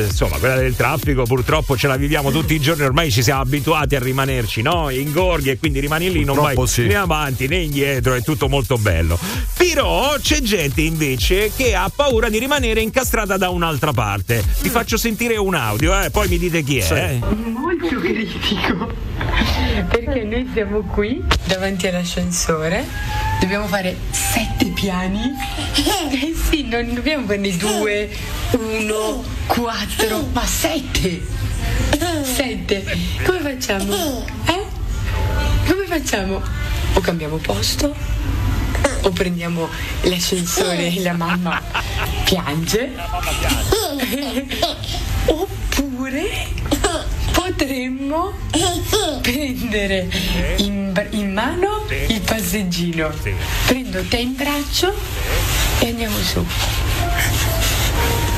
eh, 0.01 0.05
insomma, 0.05 0.39
quella 0.39 0.57
del 0.57 0.75
traffico 0.75 1.25
purtroppo 1.25 1.77
ce 1.77 1.89
la 1.89 1.97
viviamo 1.97 2.31
tutti 2.31 2.55
i 2.55 2.61
giorni, 2.61 2.85
ormai 2.85 3.11
ci 3.11 3.18
siamo 3.23 3.41
abituati 3.43 3.97
a 3.97 4.01
rimanerci, 4.01 4.63
no? 4.63 4.91
Ingorghi 4.91 5.51
e 5.51 5.59
quindi 5.59 5.81
rimani 5.81 6.11
lì, 6.11 6.25
non 6.25 6.37
vai 6.37 6.55
Purtroppo 6.55 6.67
sì. 6.67 6.87
né 6.87 6.95
avanti 6.97 7.47
né 7.49 7.57
indietro, 7.57 8.15
è 8.15 8.23
tutto 8.23 8.49
molto 8.49 8.77
bello. 8.79 9.19
Però 9.57 10.15
c'è 10.21 10.41
gente 10.41 10.81
invece 10.83 11.51
che 11.57 11.75
ha 11.75 11.91
paura 11.95 12.29
di 12.29 12.39
rimanere 12.39 12.81
incastrata 12.81 13.37
da 13.37 13.49
un'altra 13.51 13.93
parte. 13.93 14.43
Vi 14.61 14.69
faccio 14.69 14.97
sentire 14.97 15.37
un 15.37 15.55
audio, 15.55 15.99
eh, 16.01 16.11
poi 16.11 16.29
mi 16.29 16.39
dite 16.39 16.63
chi 16.63 16.79
è. 16.79 16.93
eh. 16.93 17.21
molto 17.51 17.99
critico 18.01 18.93
perché 19.89 20.25
noi 20.25 20.49
siamo 20.53 20.81
qui 20.83 21.23
davanti 21.45 21.87
all'ascensore 21.87 22.85
dobbiamo 23.41 23.67
fare 23.67 23.97
sette 24.11 24.67
piani 24.67 25.21
eh 25.75 26.35
sì 26.51 26.65
non 26.65 26.93
dobbiamo 26.95 27.27
farne 27.27 27.57
due 27.57 28.09
uno 28.53 29.23
quattro 29.47 30.27
ma 30.33 30.45
sette 30.45 31.21
sette 32.23 32.85
come 33.25 33.41
facciamo? 33.41 34.25
eh? 34.47 34.67
come 35.67 35.85
facciamo? 35.87 36.43
o 36.95 37.01
cambiamo 37.01 37.37
posto 37.37 37.95
o 39.03 39.11
prendiamo 39.11 39.69
l'ascensore 40.03 40.93
e 40.93 41.03
la 41.03 41.13
mamma 41.13 41.61
piange 42.25 42.91
oppure 45.27 46.47
potremmo 47.33 48.33
prendere 49.23 50.09
in, 50.57 51.07
in 51.11 51.33
mano 51.33 51.85
il 52.09 52.21
passeggino 52.21 53.11
prendo 53.67 54.03
te 54.05 54.17
in 54.17 54.35
braccio 54.35 54.93
e 55.81 55.89
andiamo 55.89 56.17
su 56.19 56.45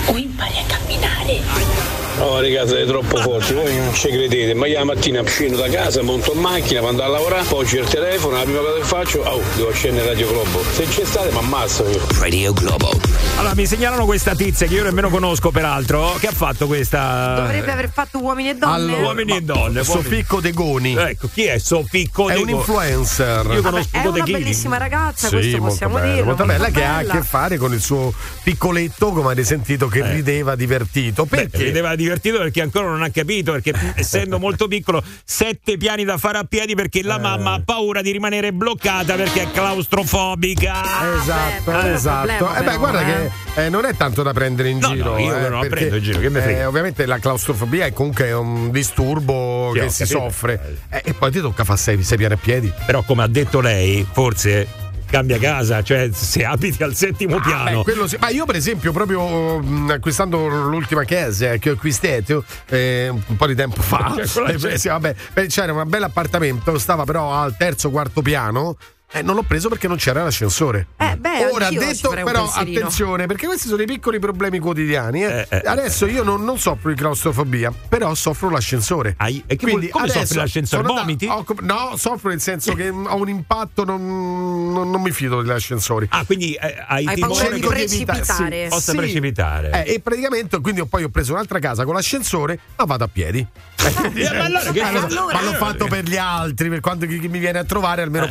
o 0.07 0.17
impari 0.41 0.59
a 0.59 0.65
camminare 0.67 1.89
Oh 2.19 2.39
ragazzi 2.39 2.69
siete 2.75 2.87
troppo 2.87 3.17
forti, 3.17 3.55
voi 3.55 3.75
non 3.75 3.95
ci 3.95 4.09
credete, 4.09 4.53
ma 4.53 4.67
io 4.67 4.77
la 4.79 4.85
mattina 4.85 5.23
scendo 5.25 5.57
da 5.57 5.71
casa, 5.71 6.03
monto 6.03 6.35
in 6.35 6.41
macchina, 6.41 6.83
vado 6.83 7.03
a 7.03 7.07
lavorare, 7.07 7.45
poi 7.45 7.65
c'è 7.65 7.81
il 7.81 7.89
telefono, 7.89 8.37
la 8.37 8.43
prima 8.43 8.59
cosa 8.59 8.75
che 8.77 8.85
faccio, 8.85 9.21
oh, 9.21 9.41
devo 9.57 9.73
scendere 9.73 10.09
Radio 10.09 10.29
Globo. 10.29 10.63
Se 10.71 10.85
c'è 10.87 11.05
state 11.07 11.31
mi 11.31 11.39
ammazzo 11.39 11.89
io. 11.89 11.99
Radio 12.19 12.53
Globo. 12.53 12.91
Allora, 13.39 13.55
mi 13.55 13.65
segnalano 13.65 14.05
questa 14.05 14.35
tizia 14.35 14.67
che 14.67 14.75
io 14.75 14.83
nemmeno 14.83 15.09
conosco, 15.09 15.51
peraltro. 15.51 16.15
Che 16.21 16.27
ha 16.27 16.33
fatto 16.33 16.67
questa. 16.67 17.37
Dovrebbe 17.37 17.73
aver 17.73 17.91
fatto 17.91 18.19
uomini 18.19 18.51
e 18.51 18.55
donne. 18.57 18.75
Allora, 18.75 19.01
Uomini 19.01 19.37
e 19.37 19.41
donne. 19.41 19.83
Sofficco 19.83 20.41
De 20.41 20.53
Goni. 20.53 20.95
Ecco, 20.95 21.31
chi 21.33 21.45
è 21.45 21.57
Sofficco 21.59 22.29
È 22.29 22.35
De 22.35 22.41
un 22.41 22.45
Goni? 22.45 22.59
influencer. 22.59 23.47
Io 23.47 23.63
Vabbè, 23.63 23.63
conosco 23.63 23.89
è 23.93 24.07
una 24.07 24.25
bellissima 24.25 24.77
ragazza, 24.77 25.29
Sì, 25.29 25.35
questo 25.37 25.57
molto 25.57 25.71
possiamo 25.73 25.95
bella, 25.95 26.07
dirlo. 26.13 26.25
molto 26.27 26.45
bella 26.45 26.69
che 26.69 26.85
ha 26.85 26.97
a 26.97 26.99
bella. 26.99 27.13
che 27.15 27.23
fare 27.23 27.57
con 27.57 27.73
il 27.73 27.81
suo 27.81 28.13
piccoletto, 28.43 29.11
come 29.13 29.27
avete 29.33 29.45
sentito, 29.45 29.89
che 29.89 30.03
rideva 30.31 30.55
divertito. 30.55 31.25
Beh, 31.25 31.49
Perché? 31.49 31.65
rideva 31.65 31.95
divertito 31.97 32.39
perché 32.39 32.63
ancora 32.63 32.87
non 32.89 33.03
ha 33.03 33.11
capito, 33.11 33.53
perché 33.53 33.73
essendo 33.97 34.39
molto 34.39 34.69
piccolo, 34.69 35.03
sette 35.25 35.77
piani 35.77 36.05
da 36.05 36.17
fare 36.19 36.39
a 36.39 36.45
piedi 36.45 36.75
perché 36.75 37.03
la 37.03 37.19
mamma 37.19 37.55
ha 37.55 37.63
paura 37.65 38.01
di 38.01 38.11
rimanere 38.13 38.53
bloccata 38.53 39.15
perché 39.17 39.43
è 39.43 39.51
claustrofobica. 39.51 40.83
Esatto, 41.21 41.71
beh, 41.71 41.93
esatto. 41.93 42.27
problema 42.37 42.55
Eh 42.57 42.59
beh, 42.59 42.65
però, 42.65 42.79
guarda 42.79 43.01
eh. 43.01 43.31
che 43.55 43.65
eh, 43.65 43.69
non 43.69 43.85
è 43.85 43.95
tanto 43.97 44.23
da 44.23 44.33
prendere 44.33 44.69
in 44.69 44.79
No, 44.79 44.89
giro. 44.95 45.13
no, 45.13 45.19
io 45.19 45.37
eh, 45.37 45.41
non 45.41 45.51
la 45.53 45.59
perché, 45.61 45.75
prendo 45.77 45.97
in 45.97 46.03
giro, 46.03 46.21
che 46.21 46.29
me 46.29 46.41
frega. 46.41 46.59
eh, 46.61 46.65
ovviamente 46.65 47.07
la 47.07 47.19
claustrofobia 47.19 47.87
è 47.87 47.93
comunque 47.93 48.33
un 48.33 48.71
disturbo 48.71 49.71
Sì, 49.75 49.81
che 49.81 49.89
si 49.91 50.03
capito. 50.05 50.19
soffre. 50.21 50.77
Eh, 50.91 51.03
e 51.07 51.15
poi 51.15 51.31
ti 51.31 51.41
tocca 51.41 51.65
fare 51.65 51.79
sei, 51.79 52.03
sei 52.03 52.17
piani 52.17 52.35
a 52.35 52.39
piedi. 52.39 52.73
Però, 52.87 53.03
come 53.03 53.23
ha 53.23 53.27
detto 53.29 53.61
lei, 53.61 54.07
forse 54.11 54.67
cambia 55.11 55.39
casa, 55.39 55.83
cioè 55.83 56.09
se 56.13 56.45
abiti 56.45 56.83
al 56.83 56.95
settimo 56.95 57.37
Ah, 57.37 57.41
piano. 57.41 57.83
beh, 57.83 58.09
sì. 58.09 58.17
Ma 58.21 58.29
io, 58.31 58.45
per 58.47 58.57
esempio, 58.57 58.93
proprio 58.93 59.59
mh, 59.61 59.91
acquistando 59.91 60.47
l'ultima 60.47 61.05
chiesa 61.05 61.57
che 61.57 61.71
ho 61.71 61.73
acquistato 61.75 62.45
eh, 62.69 63.09
un 63.09 63.37
po' 63.37 63.47
di 63.47 63.55
tempo 63.55 63.83
fa, 63.83 64.15
Cioè, 64.25 64.55
eh, 64.73 64.79
sì, 64.79 64.89
vabbè, 64.89 65.15
c'era 65.49 65.73
un 65.73 65.89
bel 65.89 66.05
appartamento, 66.05 66.79
stava 66.79 67.05
però 67.05 67.33
al 67.35 67.57
terzo 67.57 67.91
quarto 67.91 68.23
piano. 68.23 68.77
Eh, 69.13 69.23
non 69.23 69.35
l'ho 69.35 69.43
preso 69.43 69.69
perché 69.69 69.89
non 69.89 69.97
c'era 69.97 70.23
l'ascensore. 70.23 70.87
Eh, 70.97 71.17
beh, 71.17 71.47
Ora 71.53 71.69
detto, 71.69 72.11
però, 72.11 72.43
pensierino. 72.45 72.79
attenzione, 72.79 73.27
perché 73.27 73.47
questi 73.47 73.67
sono 73.67 73.83
i 73.83 73.87
piccoli 73.87 74.21
problemi 74.21 74.61
quotidiani. 74.61 75.25
eh. 75.25 75.47
Eh, 75.51 75.57
eh, 75.57 75.63
adesso 75.65 76.07
io 76.07 76.23
non, 76.23 76.45
non 76.45 76.59
soffro 76.61 76.91
di 76.91 76.95
claustrofobia, 76.97 77.73
però 77.89 78.15
soffro 78.15 78.51
l'ascensore. 78.51 79.15
Ai- 79.19 79.43
e 79.49 79.57
che 79.57 79.67
vuol- 79.69 79.89
come 79.89 80.09
soffri 80.09 80.37
l'ascensore? 80.37 80.83
Vomiti? 80.85 81.27
ho 81.27 81.43
com- 81.43 81.59
no, 81.63 81.95
soffro 81.97 82.29
nel 82.29 82.41
senso 82.41 82.73
che 82.75 82.89
ho 82.89 83.17
un 83.17 83.29
impatto, 83.29 83.85
non, 83.85 84.73
non- 84.73 84.89
non 84.91 85.03
mi 85.03 85.11
fido 85.11 85.43
degli 85.43 85.51
ascensori. 85.51 86.07
Ah, 86.11 86.25
quindi 86.25 86.53
eh, 86.55 86.77
hai, 86.87 87.05
Hai 87.07 87.19
paura 87.19 87.49
di 87.51 87.61
precipitare. 87.61 88.67
possa 88.69 88.95
precipitare. 88.95 89.85
Eh, 89.87 89.95
e 89.95 90.01
praticamente 90.01 90.61
quindi 90.61 90.83
ho 90.83 90.87
poi 90.87 91.03
ho 91.03 91.09
preso 91.09 91.33
un'altra 91.33 91.59
casa 91.59 91.85
con 91.85 91.95
l'ascensore, 91.95 92.61
ma 92.77 92.85
vado 92.85 93.03
a 93.05 93.09
piedi. 93.13 93.45
Eh, 93.81 94.37
ma 94.37 94.45
allora 94.45 94.71
Eh, 94.73 94.81
allora- 94.83 95.33
ma 95.35 95.43
l'ho 95.43 95.53
fatto 95.55 95.87
per 95.87 96.05
gli 96.05 96.17
altri, 96.17 96.69
per 96.69 96.81
quando 96.81 97.07
chi, 97.07 97.19
chi 97.19 97.29
mi 97.29 97.39
viene 97.39 97.59
a 97.59 97.65
trovare 97.65 98.03
almeno 98.03 98.27
Eh, 98.27 98.29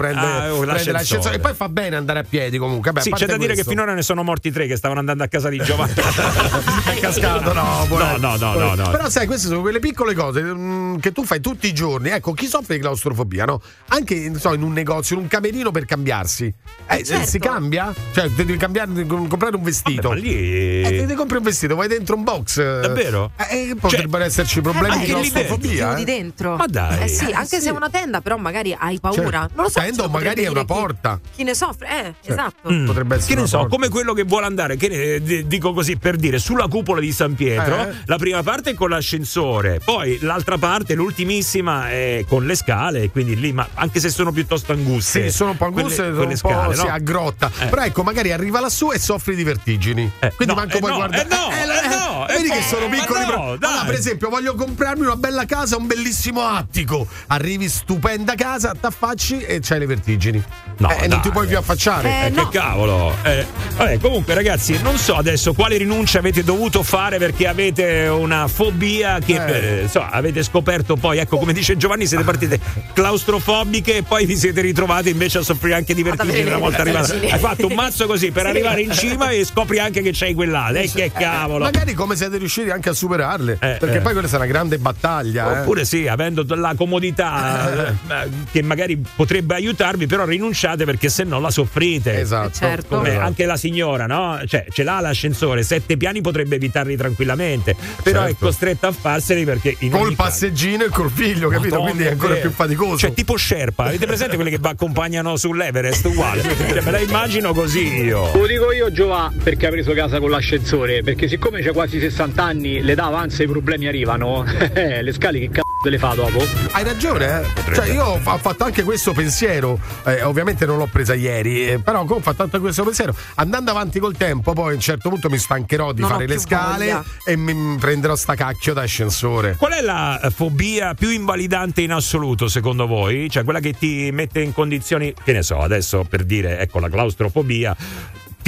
prende, 0.74 0.92
l'ascensore. 0.92 1.36
E 1.36 1.40
poi 1.40 1.54
fa 1.54 1.70
bene 1.70 1.96
andare 1.96 2.20
a 2.20 2.24
piedi 2.28 2.58
comunque. 2.58 2.92
Beh, 2.92 3.00
a 3.00 3.04
Sì, 3.04 3.10
parte 3.10 3.26
c'è 3.26 3.32
da 3.32 3.38
dire 3.38 3.50
che 3.50 3.64
questo. 3.64 3.72
finora 3.72 3.94
ne 3.94 4.02
sono 4.02 4.24
morti 4.24 4.52
tre 4.52 4.68
che 4.68 4.76
stavano 4.76 5.00
andando 5.00 5.24
a 5.24 5.28
casa 5.28 5.50
di 5.50 5.58
Giovanni. 5.60 5.94
è 6.86 7.00
cascato, 7.00 7.54
no, 7.54 7.86
no, 7.90 8.18
no, 8.18 8.36
no, 8.38 8.54
no, 8.54 8.76
no. 8.76 8.90
Però 8.90 9.10
sai, 9.10 9.26
queste 9.28 9.48
sono 9.48 9.62
quelle 9.62 9.80
piccole 9.80 10.14
cose 10.14 10.42
mm, 10.44 10.98
che 10.98 11.12
tu 11.12 11.24
fai 11.26 11.40
tutti 11.42 11.68
i 11.68 11.74
giorni. 11.74 12.10
Ecco, 12.10 12.34
chi 12.34 12.48
soffre 12.48 12.76
di 12.76 12.82
claustrofobia, 12.82 13.46
no? 13.46 13.62
Anche 13.90 14.32
so, 14.38 14.54
in 14.54 14.62
un 14.64 14.74
negozio, 14.74 15.16
in 15.16 15.22
un 15.24 15.28
camerino 15.28 15.72
per 15.72 15.86
cambiarsi. 15.86 16.54
Eh, 16.88 17.04
certo. 17.04 17.28
Si 17.28 17.40
cambia? 17.40 17.94
Cioè, 18.14 18.30
devi 18.30 18.58
cambiare, 18.58 18.92
devi 18.92 19.08
comprare 19.28 19.56
un 19.56 19.64
vestito. 19.64 20.10
ma 20.10 20.16
lì- 20.16 20.84
Eh, 20.84 21.06
ti 21.08 21.14
compri 21.14 21.38
un 21.38 21.44
vestito, 21.44 21.76
vai 21.76 21.88
dentro 21.88 22.16
un 22.16 22.24
box. 22.24 22.58
eh, 22.58 22.80
Davvero? 22.82 23.32
Eh, 23.50 23.76
potrebbero 23.80 24.24
esserci 24.24 24.62
problemi 24.62 24.96
Eh, 24.96 25.00
di 25.00 25.06
claustrofobia. 25.06 25.96
eh. 25.98 26.04
dentro. 26.04 26.56
Ma 26.56 26.66
dai. 26.68 27.04
Eh 27.04 27.08
sì, 27.08 27.30
Eh, 27.30 27.34
anche 27.34 27.58
sì. 27.58 27.62
se 27.64 27.70
è 27.70 27.72
una 27.72 27.90
tenda, 27.90 28.22
però 28.22 28.38
magari 28.38 28.76
hai 28.78 29.00
paura. 29.00 29.42
Cioè, 29.42 29.50
non 29.56 29.64
lo 29.66 29.70
so. 29.70 29.80
tenda 29.80 30.08
magari 30.08 30.44
è 30.44 30.48
una 30.48 30.59
chi- 30.62 30.66
porta. 30.66 31.20
Chi 31.36 31.44
ne 31.44 31.54
soffre? 31.54 31.88
Eh, 32.24 32.32
esatto. 32.32 32.72
Mm. 32.72 32.86
Potrebbe 32.86 33.16
essere 33.16 33.28
Che 33.30 33.34
ne 33.36 33.40
una 33.42 33.50
so, 33.50 33.58
porta. 33.60 33.76
come 33.76 33.90
quello 33.90 34.14
che 34.14 34.24
vuole 34.24 34.46
andare, 34.46 34.78
che 34.78 34.88
ne- 34.88 35.22
d- 35.22 35.44
dico 35.46 35.74
così 35.74 35.98
per 35.98 36.16
dire, 36.16 36.40
sulla 36.40 36.68
cupola 36.68 37.00
di 37.00 37.12
San 37.12 37.36
Pietro, 37.36 37.76
Eh. 37.88 37.94
la 38.06 38.18
prima 38.18 38.44
parte 38.44 38.72
è 38.72 38.74
con 38.74 38.90
l'ascensore, 38.90 39.80
poi 39.84 40.18
l'altra 40.22 40.58
parte, 40.58 40.94
l'ultimissima, 40.96 41.90
è 41.90 42.26
con 42.28 42.46
le 42.46 42.56
scale, 42.56 43.04
e 43.04 43.12
quindi 43.12 43.36
lì, 43.40 43.52
ma 43.54 43.68
anche 43.76 44.00
se 44.00 44.10
sono 44.10 44.32
piuttosto 44.32 44.72
anguste. 44.72 45.30
Sì, 45.30 45.36
sono 45.36 45.52
un 45.52 45.58
po' 45.58 45.66
quelle- 45.72 45.82
anguste, 45.90 46.04
sono 46.04 46.16
quelle 46.16 46.34
un 46.34 46.40
po' 46.40 46.50
scale, 46.50 46.76
sì, 46.76 46.86
no? 46.86 46.94
a 46.94 46.98
grotta. 47.00 47.52
Eh. 47.60 47.66
Però 47.68 47.82
ecco, 47.84 48.04
magari 48.04 48.32
arriva 48.32 48.60
lassù 48.60 48.92
e 48.92 49.00
soffri 49.00 49.36
di 49.36 49.44
vertigini. 49.44 50.10
Eh, 50.20 50.34
Quindi 50.36 50.54
no, 50.54 50.60
manco 50.60 50.78
eh 50.78 50.80
puoi 50.80 50.92
no, 50.92 50.98
guardare. 50.98 51.24
eh 51.24 51.28
no, 51.28 51.50
eh 51.52 51.88
no, 51.88 52.19
eh 52.28 52.34
vedi 52.34 52.50
che 52.50 52.60
no, 52.60 52.62
sono 52.66 52.90
piccoli. 52.90 53.20
no, 53.22 53.28
pro-. 53.28 53.58
Allora, 53.68 53.84
per 53.86 53.96
esempio, 53.96 54.30
voglio 54.30 54.56
comprarmi 54.56 55.02
una 55.06 55.16
bella 55.16 55.46
casa, 55.46 55.78
un 55.78 55.88
bellissimo 55.88 56.42
attico. 56.42 57.08
Arrivi 57.28 57.68
stupenda 57.70 58.36
casa, 58.36 58.74
t'affacci 58.80 59.40
e 59.42 59.60
c'hai 59.62 59.80
le 59.80 59.86
vertigini. 59.86 60.44
No, 60.78 60.90
Eh, 60.92 61.04
e 61.04 61.08
non 61.08 61.20
ti 61.22 61.30
puoi 61.30 61.46
più 61.48 61.58
affacciare. 61.58 62.10
Eh, 62.10 62.26
Eh, 62.26 62.30
no. 62.30 62.48
Che 62.48 62.58
cavolo! 62.58 63.14
Eh, 63.24 63.46
vabbè, 63.76 64.00
comunque, 64.00 64.34
ragazzi, 64.34 64.80
non 64.82 64.98
so 64.98 65.16
adesso 65.16 65.54
quali 65.54 65.78
rinunce 65.78 66.18
avete 66.18 66.44
dovuto 66.44 66.84
fare 66.84 67.18
perché 67.18 67.48
avete 67.48 68.08
una 68.08 68.48
fobia 68.48 69.20
che 69.20 69.36
Eh. 69.36 69.82
eh, 69.84 69.88
so, 69.88 70.02
avete 70.10 70.42
scoperto 70.44 70.96
poi, 70.96 71.18
ecco, 71.18 71.38
come 71.38 71.54
dice 71.54 71.76
Giovanni, 71.78 72.06
siete 72.08 72.24
partite 72.24 72.60
claustrofobiche 72.94 73.98
e 73.98 74.04
poi 74.04 74.26
vi 74.26 74.38
siete 74.38 74.62
ritrovate 74.62 75.10
invece 75.10 75.40
a 75.40 75.42
soffrire 75.42 75.76
anche 75.76 75.94
di 75.94 76.04
vertigini 76.04 76.42
una 76.44 76.58
volta 76.58 76.82
arrivata. 76.82 77.08
vertigini. 77.08 77.32
Hai 77.32 77.40
fatto 77.40 77.68
un 77.68 77.74
mazzo 77.74 78.06
così 78.06 78.32
per 78.32 78.44
Sì. 78.44 78.50
arrivare 78.50 78.82
in 78.82 78.92
cima 78.94 79.30
e 79.32 79.44
scopri 79.46 79.80
anche 79.80 80.02
che 80.02 80.12
c'hai 80.14 80.34
quell'ala. 80.34 80.80
E 80.80 80.90
che 80.92 81.12
cavolo! 81.12 81.64
Magari 81.66 81.94
come 81.94 82.09
siete 82.16 82.38
riusciti 82.38 82.70
anche 82.70 82.90
a 82.90 82.94
superarle. 82.94 83.54
Eh, 83.54 83.78
perché 83.80 83.98
eh. 83.98 84.02
poi 84.02 84.14
questa 84.14 84.36
è 84.38 84.40
una 84.40 84.50
grande 84.50 84.78
battaglia. 84.78 85.58
eh. 85.58 85.60
Oppure 85.62 85.86
sì, 85.86 86.08
avendo 86.08 86.44
la 86.56 86.74
comodità 86.76 87.90
eh, 88.24 88.30
che 88.52 88.62
magari 88.62 89.02
potrebbe 89.16 89.56
aiutarvi, 89.56 90.08
però 90.08 90.26
rinunciate 90.26 90.86
perché 90.86 91.10
se 91.10 91.24
no 91.24 91.40
la 91.40 91.52
soffrite. 91.52 92.20
Esatto. 92.20 92.52
certo. 92.54 92.98
Come 92.98 93.10
Esatto. 93.10 93.26
anche 93.26 93.46
la 93.46 93.58
signora, 93.58 94.06
no? 94.06 94.40
Cioè, 94.46 94.66
ce 94.72 94.84
l'ha 94.84 95.00
l'ascensore, 95.00 95.64
sette 95.64 95.98
piani 95.98 96.22
potrebbe 96.22 96.56
evitarli 96.56 96.96
tranquillamente, 96.96 97.76
però 98.04 98.22
Certo. 98.22 98.36
è 98.36 98.38
costretta 98.40 98.88
a 98.88 98.92
farseli 98.92 99.46
perché 99.46 99.76
in 99.80 99.92
Col 99.92 100.16
passeggino 100.16 100.84
e 100.86 100.90
col 100.90 101.10
figlio, 101.12 101.50
capito? 101.50 101.76
Madonna, 101.76 101.90
Quindi 101.92 102.08
è 102.08 102.12
ancora 102.12 102.36
più 102.36 102.52
faticoso. 102.52 102.98
Cioè, 102.98 103.14
tipo 103.14 103.38
Sherpa, 103.38 103.86
avete 103.86 104.06
presente 104.06 104.36
quelli 104.36 104.50
che 104.52 104.58
vi 104.60 104.68
accompagnano 104.68 105.36
sull'Everest? 105.38 106.06
Uguale. 106.06 106.42
Cioè, 106.42 106.82
me 106.82 106.92
la 106.92 107.00
immagino 107.00 107.54
così 107.54 108.02
io. 108.04 108.32
Lo 108.36 108.46
dico 108.48 108.72
io 108.72 108.92
Giova 108.92 109.32
perché 109.44 109.68
ha 109.68 109.70
preso 109.70 109.94
casa 109.94 110.20
con 110.20 110.30
l'ascensore, 110.30 111.02
perché 111.04 111.28
siccome 111.28 111.62
c'è 111.62 111.72
quasi 111.72 111.99
60 112.00 112.44
anni, 112.44 112.82
l'età 112.82 113.06
avanza 113.06 113.42
e 113.42 113.46
i 113.46 113.50
problemi 113.50 113.88
arrivano, 113.88 114.44
eh, 114.74 115.02
le 115.02 115.14
scale 115.14 115.40
che 115.40 115.50
cazzo 115.50 115.68
te 115.82 115.90
le 115.90 115.98
fa 115.98 116.14
dopo? 116.14 116.44
Hai 116.72 116.84
ragione, 116.84 117.42
eh? 117.42 117.74
Cioè, 117.74 117.90
io 117.92 118.04
ho 118.04 118.18
fa- 118.18 118.34
ho 118.34 118.38
fatto 118.38 118.66
anche 118.66 118.84
questo 118.84 119.14
pensiero. 119.14 119.80
eh, 120.06 120.24
ovviamente 120.24 120.66
non 120.66 120.78
l'ho 120.78 120.88
presa 120.92 121.14
ieri, 121.14 121.70
eh, 121.70 121.80
però 121.80 122.04
ho 122.08 122.20
fatto 122.20 122.44
anche 122.44 122.60
questo 122.60 122.84
pensiero. 122.84 123.16
Andando 123.36 123.72
avanti 123.72 124.00
col 124.00 124.18
tempo, 124.18 124.52
poi 124.54 124.72
a 124.72 124.74
un 124.76 124.80
certo 124.82 125.10
punto 125.10 125.30
mi 125.30 125.38
stancherò 125.38 125.94
di 125.94 126.02
Non 126.02 126.10
fare 126.10 126.28
le 126.28 126.38
scale 126.38 126.86
voglia. 126.86 127.04
e 127.24 127.36
mi 127.38 127.78
prenderò 127.78 128.16
sta 128.16 128.36
cacchio 128.36 128.74
d'ascensore. 128.74 129.56
Qual 129.56 129.72
è 129.72 129.82
la 129.82 130.20
eh, 130.20 130.30
fobia 130.32 130.94
più 130.96 131.10
invalidante 131.10 131.82
in 131.82 131.92
assoluto 131.92 132.48
secondo 132.50 132.86
voi? 132.86 133.30
Cioè 133.30 133.44
quella 133.46 133.60
che 133.62 133.72
ti 133.74 134.10
mette 134.12 134.42
in 134.42 134.52
condizioni, 134.54 135.14
che 135.24 135.32
ne 135.32 135.44
so, 135.44 135.60
adesso 135.60 136.04
per 136.04 136.24
dire, 136.26 136.60
ecco, 136.60 136.80
la 136.80 136.90
claustrofobia, 136.90 137.76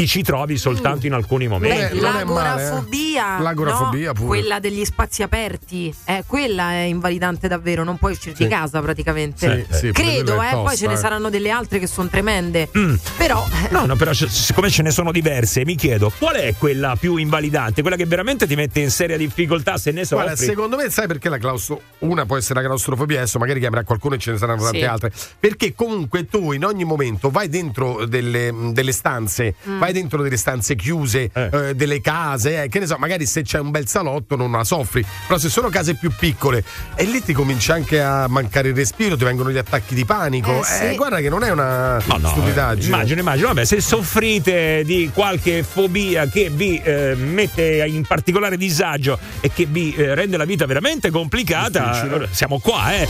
ti 0.02 0.08
ci 0.08 0.24
trovi 0.24 0.58
soltanto 0.58 1.06
in 1.06 1.14
alcuni 1.14 1.48
momenti. 1.48 1.96
Beh, 1.96 2.02
male, 2.02 2.22
eh. 2.22 2.26
l'agorafobia, 2.26 3.40
L'agorafobia 3.40 4.08
no? 4.08 4.14
pure. 4.14 4.28
quella 4.28 4.60
degli 4.60 4.84
spazi 4.86 5.22
aperti, 5.24 5.94
eh, 6.06 6.24
quella 6.26 6.72
è 6.72 6.82
invalidante 6.84 7.48
davvero, 7.48 7.84
non 7.84 7.98
puoi 7.98 8.14
uscire 8.14 8.34
di 8.36 8.44
Sì. 8.44 8.50
casa 8.50 8.82
praticamente. 8.82 9.68
Sì, 9.70 9.78
sì, 9.78 9.92
Credo, 9.92 10.34
eh, 10.42 10.50
poi 10.52 10.64
tosta, 10.64 10.76
ce 10.78 10.88
ne 10.88 10.94
eh. 10.94 10.98
saranno 10.98 11.30
delle 11.30 11.50
altre 11.50 11.80
che 11.80 11.88
sono 11.88 12.08
tremende. 12.10 12.70
Però 13.18 13.46
No, 13.70 13.86
no, 13.86 13.96
però 13.96 14.12
siccome 14.14 14.70
ce 14.70 14.82
ne 14.82 14.92
sono 14.92 15.12
diverse, 15.12 15.64
mi 15.66 15.76
chiedo 15.76 16.12
qual 16.18 16.36
è 16.36 16.56
quella 16.58 16.96
più 17.00 17.16
invalidante, 17.18 17.82
quella 17.82 17.96
che 17.96 18.06
veramente 18.06 18.48
ti 18.48 18.56
mette 18.56 18.80
in 18.80 18.90
seria 18.92 19.18
difficoltà 19.18 19.78
se 19.78 19.92
ne 19.92 20.04
soffri. 20.04 20.26
Guarda, 20.26 20.44
secondo 20.44 20.76
me, 20.78 20.90
sai 20.90 21.08
perché 21.08 21.30
la 21.30 21.38
claustro... 21.38 21.82
Una 22.00 22.26
può 22.26 22.36
essere 22.38 22.62
la 22.62 22.66
claustrofobia, 22.66 23.18
adesso 23.20 23.38
magari 23.38 23.60
chiamerà 23.60 23.84
qualcuno 23.84 24.16
e 24.16 24.18
ce 24.18 24.32
ne 24.32 24.38
saranno 24.38 24.64
tante 24.64 24.80
Sì. 24.80 24.84
altre. 24.86 25.12
Perché 25.40 25.76
comunque 25.76 26.26
tu 26.26 26.52
in 26.52 26.66
ogni 26.66 26.84
momento 26.84 27.30
vai 27.30 27.48
dentro 27.48 28.06
delle, 28.06 28.52
delle 28.72 28.92
stanze, 28.92 29.54
Mm. 29.70 29.78
vai 29.80 29.91
dentro 29.92 30.22
delle 30.22 30.38
stanze 30.38 30.76
chiuse, 30.76 31.30
Eh. 31.34 31.50
eh, 31.70 31.76
delle 31.76 32.02
case, 32.02 32.64
eh, 32.64 32.68
che 32.70 32.80
ne 32.80 32.86
so, 32.88 32.96
magari 32.98 33.26
se 33.26 33.42
c'è 33.44 33.60
un 33.60 33.72
bel 33.72 33.88
salotto 33.88 34.36
non 34.36 34.52
la 34.52 34.64
soffri, 34.64 35.06
però 35.28 35.40
se 35.40 35.50
sono 35.50 35.70
case 35.70 35.96
più 35.96 36.12
piccole 36.18 36.64
e 36.96 37.04
lì 37.06 37.22
ti 37.24 37.34
comincia 37.34 37.74
anche 37.74 38.02
a 38.02 38.28
mancare 38.28 38.70
il 38.70 38.76
respiro, 38.76 39.16
ti 39.18 39.24
vengono 39.24 39.52
gli 39.52 39.58
attacchi 39.58 39.94
di 39.96 40.06
panico. 40.06 40.60
Eh, 40.62 40.64
sì. 40.64 40.84
Eh, 40.86 40.96
guarda 40.96 41.20
che 41.20 41.30
non 41.30 41.44
è 41.44 41.50
una 41.52 41.98
No, 42.06 42.18
no, 42.18 42.30
stupidaggine. 42.30 42.84
eh, 42.86 42.88
immagino, 42.88 43.20
immagino. 43.22 43.48
Vabbè, 43.48 43.66
se 43.66 43.82
soffrite 43.82 44.84
di 44.86 45.10
qualche 45.14 45.64
fobia 45.64 46.28
che 46.28 46.50
vi 46.50 46.80
eh, 46.84 47.16
mette 47.16 47.84
in 47.88 48.06
particolare 48.06 48.58
disagio 48.58 49.18
e 49.40 49.52
che 49.54 49.66
vi 49.66 49.94
eh, 49.96 50.14
rende 50.16 50.38
la 50.38 50.46
vita 50.46 50.66
veramente 50.66 51.10
complicata, 51.12 52.02
allora 52.02 52.28
siamo 52.32 52.60
qua, 52.60 52.94
eh. 52.94 53.08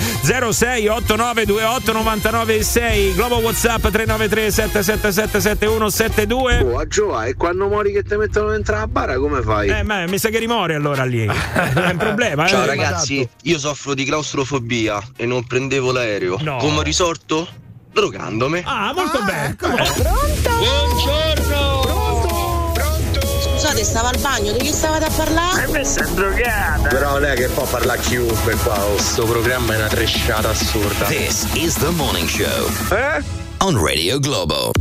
06 0.51 0.87
89 0.87 1.45
28 1.45 1.91
99 1.91 2.63
6 2.63 3.13
Globo 3.13 3.37
WhatsApp 3.37 3.81
393 3.87 4.51
777 4.51 5.39
7172. 5.41 6.60
Oh, 6.63 6.77
a 6.77 6.87
Giova, 6.87 7.25
e 7.25 7.35
quando 7.35 7.67
muori 7.67 7.91
che 7.91 8.03
ti 8.03 8.15
mettono 8.15 8.51
dentro 8.51 8.75
la 8.75 8.87
bara, 8.87 9.17
come 9.17 9.41
fai? 9.41 9.69
Eh, 9.69 9.83
ma 9.83 10.05
mi 10.07 10.17
sa 10.17 10.29
che 10.29 10.37
rimore 10.39 10.75
allora 10.75 11.03
lì. 11.05 11.25
è 11.25 11.89
un 11.89 11.97
problema, 11.97 12.45
Ciao 12.47 12.63
eh. 12.63 12.67
ragazzi, 12.67 13.27
io 13.43 13.57
soffro 13.59 13.93
di 13.93 14.05
claustrofobia 14.05 15.01
e 15.15 15.25
non 15.25 15.45
prendevo 15.45 15.91
l'aereo. 15.91 16.37
No. 16.41 16.57
Come 16.57 16.77
ho 16.77 16.81
risorto? 16.81 17.47
Drogandomi. 17.91 18.61
Ah, 18.65 18.93
molto 18.95 19.21
bene. 19.23 19.55
Scusate, 23.53 23.83
stava 23.83 24.09
al 24.09 24.17
bagno, 24.19 24.51
di 24.53 24.59
chi 24.59 24.71
stavate 24.71 25.05
a 25.05 25.09
parlare? 25.15 25.67
Però 26.89 27.19
lei 27.19 27.35
che 27.35 27.47
può 27.47 27.63
parlare 27.65 27.99
a 27.99 28.01
chiunque 28.01 28.55
qua. 28.55 28.83
oh. 28.85 28.93
Questo 28.93 29.25
programma 29.25 29.73
è 29.73 29.77
una 29.77 29.87
tresciata 29.87 30.49
assurda. 30.49 31.05
This 31.05 31.47
is 31.53 31.75
the 31.75 31.89
morning 31.89 32.27
show 32.27 32.67
Eh? 32.91 33.40
On 33.61 33.77
Radio 33.77 34.19
Globo. 34.19 34.71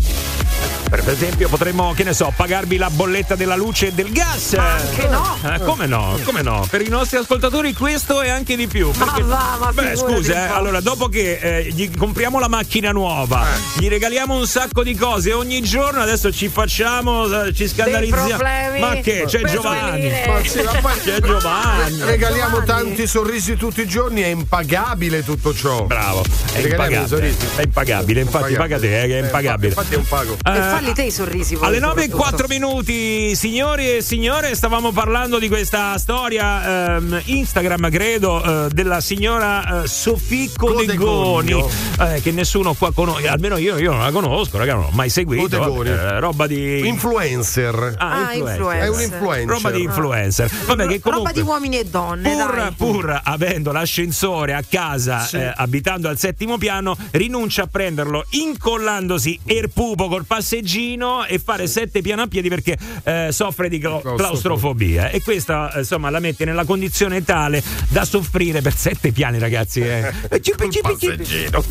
Per 0.90 1.08
esempio, 1.08 1.48
potremmo, 1.48 1.92
che 1.94 2.02
ne 2.02 2.12
so, 2.12 2.32
pagarvi 2.34 2.76
la 2.76 2.90
bolletta 2.90 3.36
della 3.36 3.54
luce 3.54 3.88
e 3.88 3.92
del 3.92 4.10
gas. 4.10 4.54
anche 4.54 5.06
no. 5.06 5.36
Eh, 5.44 5.60
come 5.60 5.86
no? 5.86 6.18
Come 6.24 6.42
no? 6.42 6.66
Per 6.68 6.80
i 6.80 6.88
nostri 6.88 7.16
ascoltatori 7.16 7.72
questo 7.74 8.22
e 8.22 8.28
anche 8.28 8.56
di 8.56 8.66
più. 8.66 8.90
Perché- 8.90 9.22
va, 9.22 9.56
ma 9.60 9.72
Beh, 9.72 9.94
scusa, 9.94 10.46
eh, 10.48 10.52
allora 10.52 10.80
dopo 10.80 11.06
che 11.08 11.38
eh, 11.40 11.62
gli 11.70 11.96
compriamo 11.96 12.40
la 12.40 12.48
macchina 12.48 12.90
nuova, 12.90 13.46
Eh. 13.46 13.80
gli 13.82 13.88
regaliamo 13.88 14.34
un 14.34 14.48
sacco 14.48 14.82
di 14.82 14.96
cose 14.96 15.32
ogni 15.32 15.62
giorno, 15.62 16.00
adesso 16.00 16.32
ci 16.32 16.48
facciamo, 16.48 17.52
ci 17.52 17.68
scandalizziamo. 17.68 18.42
Ma 18.80 18.94
che? 18.96 19.26
C'è 19.28 19.42
Giovanni. 19.44 20.10
Ma 20.26 20.40
sì, 20.44 20.60
ma 20.62 20.72
poi- 20.80 20.98
C'è 21.04 21.20
Giovanni. 21.20 22.00
Regaliamo 22.02 22.58
Giovanni. 22.62 22.66
tanti 22.88 23.06
sorrisi 23.06 23.54
tutti 23.54 23.80
i 23.82 23.86
giorni, 23.86 24.22
è 24.22 24.26
impagabile 24.26 25.22
tutto 25.22 25.54
ciò. 25.54 25.84
Bravo, 25.84 26.22
è 26.24 26.60
Regaliamo 26.62 26.82
impagabile. 26.82 27.06
sorrisi. 27.06 27.36
È 27.54 27.62
impagabile, 27.62 28.20
infatti 28.22 28.54
paga 28.54 28.69
te, 28.78 29.02
eh, 29.02 29.06
che 29.06 29.18
è 29.18 29.22
Eh, 29.22 29.24
impagabile. 29.24 29.68
Infatti 29.68 29.94
è 29.94 29.96
un 29.96 30.06
pago. 30.06 30.32
E 30.34 30.50
Eh, 30.50 30.60
falli 30.60 30.92
te 30.92 31.02
i 31.04 31.10
sorrisi. 31.10 31.56
Alle 31.60 31.78
9 31.78 32.02
e 32.04 32.08
soprattutto. 32.08 32.16
4 32.44 32.46
minuti, 32.48 33.34
signori 33.34 33.96
e 33.96 34.02
signore, 34.02 34.54
stavamo 34.54 34.92
parlando 34.92 35.38
di 35.38 35.48
questa 35.48 35.96
storia 35.98 36.96
ehm, 36.96 37.22
Instagram, 37.24 37.90
credo, 37.90 38.66
eh, 38.66 38.68
della 38.70 39.00
signora 39.00 39.82
eh, 39.82 39.86
Sofì 39.88 40.50
Codegoni, 40.56 41.64
eh, 42.00 42.20
che 42.22 42.30
nessuno 42.32 42.74
qua 42.74 42.92
conosce, 42.92 43.28
almeno 43.28 43.56
io, 43.56 43.78
io 43.78 43.90
non 43.92 44.00
la 44.00 44.10
conosco, 44.10 44.58
raga, 44.58 44.74
non 44.74 44.82
l'ho 44.84 44.90
mai 44.92 45.08
seguito. 45.10 45.58
Codegoni. 45.58 45.88
eh, 45.90 46.20
roba 46.20 46.46
di. 46.46 46.86
Influencer. 46.86 47.94
Ah, 47.98 48.28
Ah, 48.28 48.32
influencer. 48.34 48.60
influencer. 48.60 48.82
È 48.82 48.88
un 48.88 49.00
influencer. 49.00 49.46
Roba 49.48 49.70
di 49.70 49.82
influencer. 49.82 50.50
Vabbè, 50.66 50.86
che 50.86 51.00
Roba 51.02 51.10
comunque. 51.10 51.32
di 51.32 51.40
uomini 51.40 51.78
e 51.78 51.84
donne, 51.84 52.30
Pur, 52.30 52.54
dai. 52.54 52.72
pur 52.76 53.20
avendo 53.24 53.72
l'ascensore 53.72 54.54
a 54.54 54.62
casa, 54.68 55.28
eh, 55.30 55.52
abitando 55.56 56.08
al 56.08 56.18
settimo 56.18 56.58
piano, 56.58 56.96
rinuncia 57.12 57.62
a 57.62 57.66
prenderlo 57.66 58.24
incollandosi 58.64 59.40
il 59.44 59.70
pupo 59.72 60.06
col 60.08 60.26
passeggino 60.26 61.24
e 61.24 61.38
fare 61.42 61.66
sette 61.66 62.02
piani 62.02 62.20
a 62.20 62.26
piedi 62.26 62.50
perché 62.50 62.76
eh, 63.04 63.28
soffre 63.32 63.70
di 63.70 63.78
clau- 63.78 64.02
claustrofobia. 64.02 65.08
E 65.08 65.22
questa, 65.22 65.72
eh, 65.72 65.78
insomma, 65.78 66.10
la 66.10 66.20
mette 66.20 66.44
nella 66.44 66.64
condizione 66.66 67.24
tale 67.24 67.62
da 67.88 68.04
soffrire 68.04 68.60
per 68.60 68.76
sette 68.76 69.12
piani, 69.12 69.38
ragazzi. 69.38 69.80
Eh. 69.80 70.12
E 70.30 70.40
ci- 70.42 70.52
ci- 70.68 70.80
ci- 70.98 71.16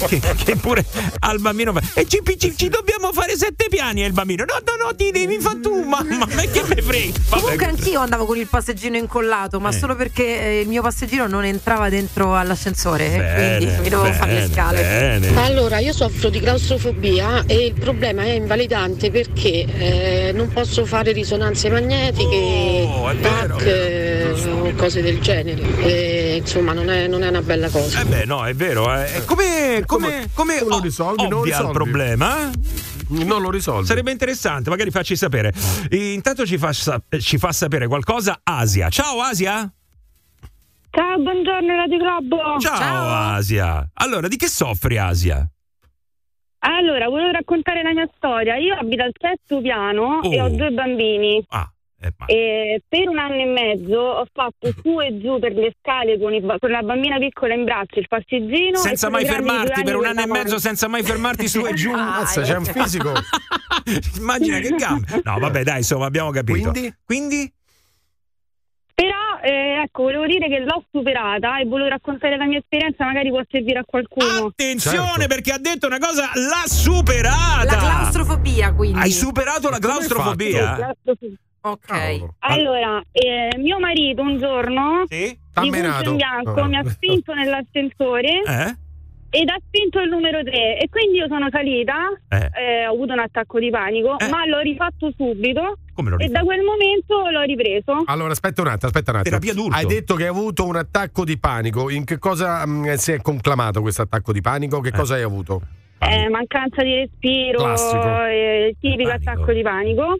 che, 0.07 0.21
che 0.43 0.55
pure 0.55 0.83
al 1.19 1.39
bambino 1.39 1.73
fa. 1.73 1.81
E 1.93 2.07
ci, 2.07 2.21
ci- 2.39 2.55
ci 2.57 2.69
dobbiamo 2.69 3.13
fare 3.13 3.37
sette 3.37 3.67
piani. 3.69 4.01
E 4.03 4.07
il 4.07 4.13
bambino, 4.13 4.43
no, 4.45 4.55
no, 4.65 4.87
no, 4.87 4.95
ti 4.95 5.11
devi 5.11 5.37
fare 5.39 5.59
tu, 5.59 5.83
mamma, 5.83 6.25
ma 6.33 6.41
che 6.51 6.63
me 6.67 6.81
frega. 6.81 7.19
Comunque 7.29 7.65
anch'io 7.65 7.99
andavo 7.99 8.25
con 8.25 8.37
il 8.37 8.47
passeggino 8.47 8.97
incollato, 8.97 9.59
ma 9.59 9.69
Eh. 9.69 9.73
solo 9.73 9.95
perché 9.95 10.23
eh, 10.41 10.59
il 10.61 10.67
mio 10.67 10.81
passeggino 10.81 11.27
non 11.27 11.45
entrava 11.45 11.87
dentro 11.89 12.35
all'ascensore 12.35 13.13
e 13.13 13.17
Bene, 13.19 13.57
quindi 13.57 13.81
mi 13.81 13.89
dovevo 13.89 14.13
fare 14.15 14.33
le 14.33 14.39
bene, 14.39 14.53
scale. 14.53 14.81
bene. 14.81 15.41
Allora, 15.45 15.77
io 15.77 15.93
soffro 15.93 16.29
di 16.29 16.39
claustrofobia 16.39 16.77
e 17.45 17.65
il 17.65 17.73
problema 17.73 18.23
è 18.23 18.29
invalidante 18.31 19.11
perché 19.11 19.65
eh, 20.29 20.31
non 20.33 20.47
posso 20.47 20.85
fare 20.85 21.11
risonanze 21.11 21.69
magnetiche, 21.69 22.85
Oh. 22.89 23.13
TAC 23.19 23.61
eh, 23.65 24.33
o 24.49 24.73
cose 24.75 25.01
del 25.01 25.19
genere. 25.19 25.61
E, 25.83 26.37
insomma, 26.37 26.71
non 26.73 26.89
è, 26.89 27.07
non 27.07 27.23
è 27.23 27.27
una 27.27 27.41
bella 27.41 27.69
cosa. 27.69 27.99
Eh 28.01 28.05
beh, 28.05 28.25
no, 28.25 28.45
è 28.45 28.53
vero. 28.53 28.93
eh. 28.93 29.23
Come, 29.25 29.83
come, 29.85 30.29
come 30.33 30.59
lo 30.65 30.75
o- 30.75 30.79
risolvi? 30.79 31.21
Non 31.23 31.31
lo 31.31 31.37
ovvia 31.39 31.55
il 31.55 31.59
risolvi. 31.59 31.73
problema? 31.77 32.49
Non 33.09 33.41
lo 33.41 33.49
risolvi. 33.51 33.85
Sarebbe 33.85 34.11
interessante, 34.11 34.69
magari 34.69 34.91
facci 34.91 35.15
sapere. 35.17 35.51
Intanto 35.89 36.45
ci 36.45 36.57
fa, 36.57 36.71
ci 37.19 37.37
fa 37.37 37.51
sapere 37.51 37.87
qualcosa 37.87 38.39
Asia. 38.43 38.87
Ciao 38.89 39.19
Asia! 39.21 39.69
Ciao, 40.91 41.17
buongiorno 41.21 41.75
Radio 41.75 41.97
Globo. 41.97 42.59
Ciao, 42.59 43.33
Asia! 43.35 43.89
Allora, 43.95 44.27
di 44.27 44.37
che 44.37 44.47
soffri 44.47 44.97
Asia? 44.97 45.45
Allora, 46.59 47.07
volevo 47.07 47.31
raccontare 47.31 47.81
la 47.83 47.93
mia 47.93 48.09
storia. 48.15 48.55
Io 48.57 48.75
abito 48.75 49.03
al 49.03 49.13
sesto 49.17 49.61
piano 49.61 50.21
e 50.23 50.39
Oh. 50.41 50.45
ho 50.45 50.49
due 50.49 50.69
bambini. 50.71 51.43
Ah, 51.49 51.71
eh, 52.01 52.11
ma- 52.17 52.25
E 52.27 52.81
per 52.87 53.07
un 53.07 53.17
anno 53.17 53.35
e 53.41 53.45
mezzo 53.45 53.97
ho 53.97 54.25
fatto 54.33 54.69
su 54.81 54.99
e 54.99 55.17
giù 55.19 55.39
per 55.39 55.53
le 55.53 55.73
scale 55.79 56.19
con, 56.19 56.33
i 56.33 56.41
con 56.41 56.69
la 56.69 56.81
bambina 56.81 57.17
piccola 57.17 57.53
in 57.53 57.63
braccio, 57.63 57.99
il 57.99 58.07
passeggino. 58.07 58.77
senza 58.77 59.07
e 59.07 59.09
mai 59.11 59.25
fermarti 59.25 59.83
per 59.83 59.95
un 59.95 60.05
anno 60.05 60.21
e 60.21 60.27
mezzo, 60.27 60.59
senza 60.59 60.87
mai 60.87 61.03
fermarti 61.03 61.47
su 61.47 61.65
e 61.65 61.73
giù. 61.73 61.91
Mazza, 61.95 62.41
c'è 62.41 62.57
un 62.57 62.65
fisico. 62.65 63.11
Immagina 64.19 64.59
che 64.59 64.69
gambe. 64.75 65.21
No, 65.23 65.39
vabbè, 65.39 65.63
dai, 65.63 65.77
insomma, 65.77 66.05
abbiamo 66.05 66.31
capito. 66.31 66.71
Quindi? 66.71 66.93
Quindi? 67.05 67.53
Eh, 69.41 69.81
ecco, 69.83 70.03
volevo 70.03 70.25
dire 70.25 70.47
che 70.47 70.59
l'ho 70.59 70.83
superata 70.91 71.59
e 71.59 71.65
volevo 71.65 71.89
raccontare 71.89 72.37
la 72.37 72.45
mia 72.45 72.57
esperienza, 72.59 73.05
magari 73.05 73.29
può 73.29 73.41
servire 73.49 73.79
a 73.79 73.83
qualcuno. 73.85 74.47
Attenzione, 74.47 74.97
Certo. 75.07 75.27
perché 75.27 75.51
ha 75.51 75.57
detto 75.59 75.87
una 75.87 75.97
cosa, 75.99 76.29
l'ha 76.33 76.63
superata! 76.65 77.63
La 77.63 77.77
claustrofobia, 77.77 78.73
quindi. 78.73 78.99
Hai 78.99 79.11
superato 79.11 79.69
la 79.69 79.77
Come 79.79 79.91
hai 79.93 79.97
claustrofobia? 79.97 80.75
Claustrofobia. 80.75 81.37
Ok. 81.61 82.25
Allora, 82.39 83.01
eh, 83.11 83.49
mio 83.57 83.79
marito 83.79 84.21
un 84.21 84.37
giorno 84.37 85.03
di 85.07 85.37
punto 85.53 85.69
menato. 85.69 86.09
in 86.11 86.15
bianco 86.15 86.63
mi 86.65 86.77
ha 86.77 86.89
spinto 86.89 87.33
nell'ascensore 87.33 88.41
Eh? 88.47 88.75
ed 89.31 89.49
ha 89.49 89.57
spinto 89.67 89.99
il 89.99 90.09
numero 90.09 90.41
3 90.41 90.79
e 90.79 90.87
quindi 90.89 91.17
io 91.17 91.27
sono 91.27 91.49
salita, 91.51 92.07
Eh. 92.29 92.49
eh, 92.53 92.87
ho 92.87 92.93
avuto 92.93 93.11
un 93.11 93.19
attacco 93.19 93.59
di 93.59 93.69
panico, 93.69 94.15
ma 94.31 94.45
l'ho 94.45 94.59
rifatto 94.59 95.11
subito 95.17 95.77
Come 95.99 96.11
l'ho 96.11 96.17
e 96.19 96.29
da 96.29 96.41
quel 96.43 96.61
momento 96.63 97.29
l'ho 97.29 97.41
ripreso. 97.41 98.03
Allora, 98.05 98.31
aspetta 98.31 98.61
un 98.61 98.67
attimo, 98.67 98.87
aspetta 98.87 99.11
un 99.11 99.17
attimo. 99.17 99.37
Terapia 99.37 99.53
d'urto. 99.61 99.77
Hai 99.77 99.85
detto 99.85 100.15
che 100.15 100.23
hai 100.23 100.29
avuto 100.29 100.65
un 100.65 100.77
attacco 100.77 101.25
di 101.25 101.37
panico. 101.37 101.89
In 101.89 102.05
che 102.05 102.17
cosa 102.17 102.65
mh, 102.65 102.93
si 102.95 103.11
è 103.11 103.21
conclamato 103.21 103.81
questo 103.81 104.03
attacco 104.03 104.31
di 104.31 104.39
panico? 104.39 104.79
Che 104.79 104.91
cosa 104.91 105.15
hai 105.15 105.23
avuto? 105.23 105.61
Eh, 105.99 106.29
mancanza 106.29 106.81
di 106.81 106.93
respiro, 106.95 107.75
eh, 108.27 108.73
tipico 108.79 109.09
attacco 109.09 109.51
di 109.51 109.61
panico. 109.61 110.17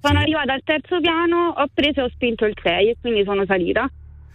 Sono 0.00 0.18
arrivata 0.20 0.52
al 0.52 0.62
terzo 0.64 1.00
piano, 1.00 1.54
ho 1.56 1.66
preso 1.74 2.00
e 2.00 2.02
ho 2.04 2.10
spinto 2.10 2.44
il 2.44 2.54
6 2.62 2.88
e 2.90 2.96
quindi 3.00 3.24
sono 3.24 3.44
salita. 3.46 3.90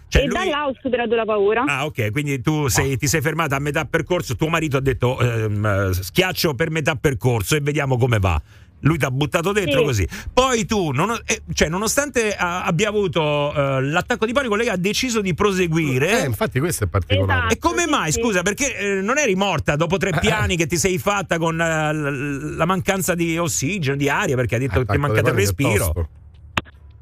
Cioè, 0.07 0.22
e 0.23 0.26
lui- 0.27 0.35
da 0.38 0.45
là 0.45 0.68
ho 0.68 0.76
superato 0.80 1.15
la 1.15 1.26
paura. 1.26 1.64
Ah, 1.65 1.85
ok, 1.85 2.11
quindi 2.11 2.39
tu 2.41 2.68
sei- 2.68 2.97
ti 2.97 3.07
sei 3.07 3.22
fermata 3.22 3.56
a 3.56 3.60
metà 3.60 3.85
percorso, 3.85 4.35
tuo 4.35 4.49
marito 4.49 4.77
ha 4.77 4.81
detto 4.81 5.19
ehm, 5.19 5.91
schiaccio 5.91 6.53
per 6.53 6.69
metà 6.69 6.95
percorso 6.95 7.56
e 7.56 7.61
vediamo 7.61 7.97
come 7.97 8.19
va. 8.19 8.39
Lui 8.81 8.97
ti 8.99 9.06
ha 9.06 9.10
buttato 9.11 9.52
dentro 9.52 9.80
Sì. 9.80 9.85
così. 9.85 10.07
Poi 10.31 10.65
tu, 10.65 10.91
non- 10.91 11.18
eh, 11.26 11.41
cioè, 11.53 11.69
nonostante 11.69 12.35
ah, 12.35 12.64
abbia 12.65 12.89
avuto 12.89 13.52
eh, 13.53 13.81
l'attacco 13.81 14.26
di 14.27 14.34
panico, 14.34 14.56
lei 14.56 14.69
ha 14.69 14.76
deciso 14.76 15.22
di 15.22 15.34
proseguire. 15.34 16.22
Eh, 16.22 16.26
infatti 16.26 16.60
questo 16.60 16.84
è 16.84 16.88
particolare. 16.88 17.53
E 17.53 17.57
come 17.57 17.88
mai, 17.88 18.11
scusa, 18.11 18.41
perché 18.43 18.77
eh, 18.77 19.02
non 19.02 19.18
eri 19.18 19.34
morta 19.35 19.76
dopo 19.76 19.97
tre 19.97 20.11
piani 20.19 20.56
che 20.56 20.68
ti 20.68 20.77
sei 20.77 20.97
fatta 20.99 21.38
con 21.39 21.60
eh, 21.60 21.93
l- 21.93 22.56
la 22.56 22.65
mancanza 22.65 23.15
di 23.15 23.38
ossigeno, 23.38 23.95
di 23.95 24.07
aria, 24.10 24.35
perché 24.35 24.56
ha 24.56 24.60
detto 24.60 24.80
che 24.80 24.85
ti 24.85 24.95
è 24.95 24.97
mancato 24.97 25.30
il 25.30 25.35
respiro? 25.35 26.10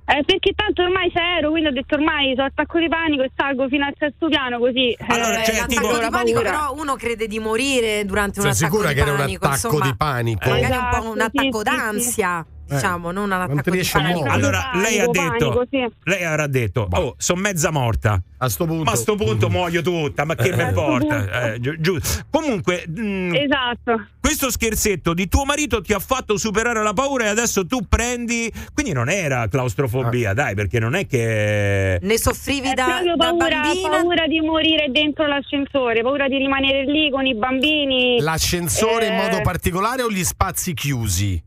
Eh, 0.05 0.21
perché 0.25 0.51
tanto 0.53 0.81
ormai 0.83 1.09
c'ero, 1.11 1.49
quindi 1.49 1.69
ho 1.69 1.71
detto 1.71 1.95
ormai 1.95 2.33
sono 2.35 2.47
attacco 2.47 2.77
di 2.77 2.89
panico 2.89 3.23
e 3.23 3.31
salgo 3.35 3.69
fino 3.69 3.85
al 3.85 3.93
sesto 3.97 4.27
piano 4.27 4.59
così. 4.59 4.93
Allora, 5.07 5.41
eh, 5.41 5.45
cioè, 5.45 5.55
attacco 5.59 5.87
tipo- 5.87 5.97
di 5.99 6.09
panico, 6.09 6.41
però 6.41 6.73
uno 6.75 6.95
crede 6.95 7.25
di 7.27 7.39
morire 7.39 8.03
durante 8.05 8.39
un 8.41 8.51
Sei 8.51 8.67
attacco 8.67 8.71
sicura 8.83 8.89
di 8.89 8.95
che 8.95 9.01
era 9.01 9.11
un 9.11 9.17
panico. 9.17 9.45
attacco 9.45 9.67
insomma, 9.67 9.85
di 9.85 9.95
panico? 9.95 10.49
Magari 10.49 10.65
un 10.65 10.71
Esatto, 10.73 11.01
po' 11.01 11.07
un 11.09 11.13
sì, 11.17 11.21
attacco 11.21 11.57
sì, 11.57 11.63
d'ansia, 11.63 12.45
diciamo, 12.67 13.11
non 13.11 13.25
un 13.25 13.31
attacco 13.33 13.71
ti 13.71 13.79
di 13.79 13.89
panico. 13.91 14.13
muovere. 14.19 14.33
Allora, 14.35 14.71
lei 14.75 14.99
ha 14.99 15.07
detto, 15.07 15.49
panico, 15.49 15.65
sì. 15.69 15.87
lei 16.03 16.23
avrà 16.23 16.47
detto, 16.47 16.87
oh, 16.89 17.15
sono 17.17 17.41
mezza 17.41 17.71
morta. 17.71 18.21
A 18.37 18.49
sto 18.49 18.65
punto. 18.65 18.83
Ma 18.83 18.91
a 18.91 18.95
sto 18.95 19.15
punto 19.15 19.49
muoio 19.49 19.81
tutta, 19.81 20.25
ma 20.25 20.35
che 20.35 20.49
Eh. 20.49 20.55
mi 20.55 20.63
importa? 20.63 21.53
Eh, 21.53 21.59
giu- 21.61 21.77
giu- 21.79 21.99
Comunque, 22.29 22.83
mh, 22.87 23.33
Esatto. 23.35 24.05
questo 24.19 24.51
scherzetto 24.51 25.13
di 25.13 25.29
tuo 25.29 25.45
marito 25.45 25.79
ti 25.81 25.93
ha 25.93 25.99
fatto 25.99 26.37
superare 26.37 26.83
la 26.83 26.91
paura 26.93 27.25
e 27.25 27.27
adesso 27.29 27.65
tu 27.65 27.87
prendi. 27.87 28.51
Quindi 28.73 28.91
non 28.91 29.07
era 29.09 29.47
claustrofobia, 29.47 30.31
Ah. 30.31 30.33
dai, 30.33 30.55
perché 30.55 30.79
non 30.79 30.95
è 30.95 31.05
che. 31.07 31.99
Ne 32.01 32.17
soffrivi 32.17 32.69
È 32.71 32.73
da, 32.73 32.85
proprio 32.85 33.15
da 33.15 33.27
paura, 33.29 33.61
bambina? 33.61 33.89
paura 33.89 34.27
di 34.27 34.39
morire 34.41 34.87
dentro 34.91 35.25
l'ascensore, 35.25 36.01
paura 36.01 36.27
di 36.27 36.37
rimanere 36.37 36.83
lì 36.85 37.09
con 37.11 37.25
i 37.25 37.35
bambini. 37.35 38.19
L'ascensore 38.19 39.05
in 39.07 39.13
Eh, 39.13 39.15
modo 39.21 39.41
particolare 39.41 40.01
o 40.01 40.09
gli 40.11 40.23
spazi 40.23 40.73
chiusi? 40.73 41.41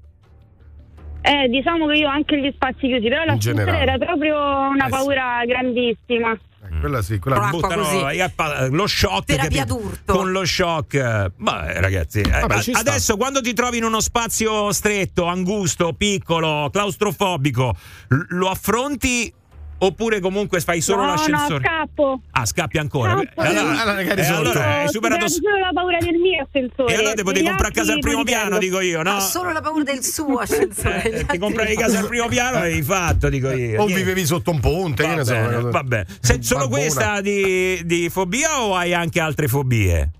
Eh, 1.27 1.48
diciamo 1.48 1.86
che 1.89 1.94
io 1.94 2.07
ho 2.07 2.11
anche 2.11 2.39
gli 2.40 2.53
spazi 2.55 2.86
chiusi, 2.86 3.09
però 3.09 3.24
l'ascensore 3.24 3.65
generale. 3.65 3.82
era 3.82 3.98
proprio 3.98 4.36
una 4.36 4.85
Eh 4.86 4.90
sì. 4.90 4.90
paura 4.90 5.43
grandissima. 5.44 6.32
Eh, 6.32 6.78
Quella 6.81 7.03
sì, 7.03 7.19
quella 7.19 7.48
buttano 7.51 7.82
così. 7.82 8.31
pa- 8.35 8.66
lo 8.69 8.86
shock 8.86 9.24
Terapia 9.27 9.65
capito? 9.65 9.74
d'urto. 9.81 10.12
con 10.15 10.31
lo 10.32 10.44
shock 10.44 10.94
eh, 10.94 11.31
ma 11.36 11.69
eh, 11.73 11.81
ragazzi 11.81 12.20
eh, 12.20 12.28
Vabbè, 12.40 12.61
sta. 12.61 12.78
adesso 12.81 13.16
quando 13.16 13.40
ti 13.40 13.53
trovi 13.53 13.78
in 13.78 13.85
uno 13.85 14.01
spazio 14.01 14.73
stretto 14.73 15.27
angusto 15.27 15.93
piccolo 15.93 16.69
claustrofobico 16.73 17.73
l- 18.09 18.16
lo 18.36 18.48
affronti 18.51 19.32
oppure 19.78 20.20
comunque 20.20 20.61
fai 20.61 20.81
solo 20.81 21.03
no, 21.03 21.09
l'ascensore 21.11 21.59
no, 21.61 21.66
scappo. 21.69 22.20
ah 22.31 22.47
scappi 22.47 22.78
ancora 22.78 23.12
Scappo. 23.12 23.43
Eh, 23.43 23.47
Allora, 23.47 23.82
allora, 23.82 24.01
eh, 24.01 24.27
allora 24.27 24.65
hai 24.82 24.89
superato 24.89 25.28
solo 25.28 25.59
la 25.59 25.70
paura 25.74 25.98
del 25.98 26.15
mio 26.16 26.43
ascensore. 26.48 26.93
e 26.93 26.97
allora 26.97 27.15
te 27.15 27.23
potevi 27.23 27.47
comprare 27.47 27.73
a 27.73 27.74
casa 27.77 27.93
al 27.93 27.98
primo 28.01 28.23
piano 28.24 28.59
dico 28.59 28.81
io 28.81 29.03
no 29.03 29.16
Ha 29.16 29.20
solo 29.20 29.53
la 29.53 29.61
paura 29.61 29.82
del 29.82 30.03
suo 30.03 30.39
ascensore. 30.39 31.03
gli 31.11 31.15
Eh, 31.16 31.27
ti 31.27 31.39
compravi 31.39 31.74
no. 31.74 31.81
casa 31.81 31.98
al 31.98 32.07
primo 32.07 32.27
piano 32.28 32.59
e 32.65 32.73
hai 32.73 32.82
fatto 32.82 33.28
dico 33.28 33.51
io 33.51 33.81
O 33.82 33.85
Niente. 33.85 33.94
vivevi 34.03 34.24
sotto 34.27 34.51
un 34.51 34.61
ponte, 34.61 35.03
che 35.03 35.09
Va 35.09 35.15
ne 35.16 35.24
so. 35.24 35.32
bene, 35.32 35.47
una 35.47 35.57
cosa- 35.57 35.70
va 35.70 35.82
bene. 35.82 36.07
Se- 36.20 36.39
solo 36.43 36.61
Barbona. 36.69 36.81
questa 36.82 37.20
di, 37.20 37.81
di 37.85 38.09
fobia 38.09 38.61
o 38.62 38.74
hai 38.77 38.94
anche 38.94 39.20
altre 39.20 39.47
fobie? 39.48 40.11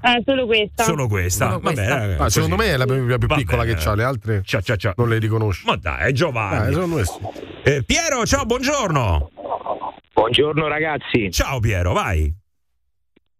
Eh, 0.00 0.22
solo 0.24 0.46
questa. 0.46 0.82
Solo 0.84 1.08
questa. 1.08 1.46
Solo 1.48 1.60
questa. 1.60 1.82
bene, 1.98 2.14
Ah, 2.14 2.16
così. 2.16 2.30
secondo 2.30 2.56
me 2.56 2.66
è 2.72 2.76
la 2.76 2.84
più, 2.84 3.06
la 3.06 3.18
più 3.18 3.28
piccola 3.28 3.64
che 3.64 3.74
c'ha, 3.74 3.94
le 3.94 4.04
altre 4.04 4.42
Ciao, 4.44 4.60
ciao, 4.60 4.76
ciao. 4.76 4.92
non 4.96 5.08
le 5.08 5.18
riconosci. 5.18 5.66
Ma 5.66 5.76
dai, 5.76 6.12
Giovanni. 6.12 6.74
Dai, 6.74 6.86
me 6.86 7.04
sì. 7.04 7.18
Eh, 7.64 7.82
Piero, 7.84 8.24
ciao, 8.24 8.44
buongiorno. 8.44 9.30
Buongiorno 10.12 10.66
ragazzi. 10.68 11.30
Ciao 11.30 11.58
Piero, 11.60 11.92
vai. 11.92 12.32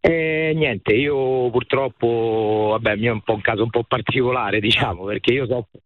Eh, 0.00 0.52
niente, 0.54 0.92
io 0.94 1.50
purtroppo, 1.50 2.68
vabbè, 2.80 2.96
è 2.98 3.08
un 3.10 3.20
po' 3.22 3.34
un 3.34 3.40
caso 3.40 3.62
un 3.64 3.70
po' 3.70 3.84
particolare, 3.84 4.60
diciamo, 4.60 5.04
perché 5.04 5.32
io 5.32 5.46
soffro, 5.46 5.80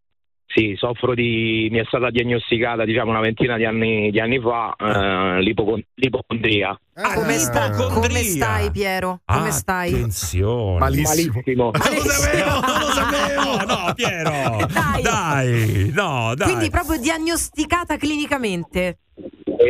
sì, 0.55 0.75
soffro 0.77 1.15
di, 1.15 1.69
mi 1.71 1.79
è 1.79 1.85
stata 1.87 2.11
diagnosticata, 2.11 2.85
diciamo, 2.85 3.11
una 3.11 3.21
ventina 3.21 3.57
di 3.57 3.65
anni, 3.65 4.11
di 4.11 4.21
anni 4.21 4.39
fa, 4.41 4.75
eh, 4.79 5.41
l'ipocon- 5.43 5.83
l'ipocondria. 5.95 6.79
Ah, 6.95 7.15
Come, 7.15 7.39
sta- 7.39 7.71
come 7.71 8.11
stai, 8.23 8.71
Piero? 8.71 9.21
Come 9.25 9.51
stai? 9.51 9.93
Attenzione. 9.95 10.79
Malissimo. 10.79 11.33
Malissimo. 11.45 11.71
Non 11.73 11.95
lo 11.95 12.11
sapevo, 12.11 12.61
non 12.61 12.79
lo 12.81 12.87
sapevo. 12.87 13.65
No, 13.65 13.95
Piero. 13.95 14.67
Dai. 14.73 15.03
Dai, 15.03 15.91
no, 15.95 16.35
dai. 16.35 16.47
Quindi 16.49 16.71
proprio 16.71 16.99
diagnosticata 17.01 17.97
clinicamente. 17.97 18.99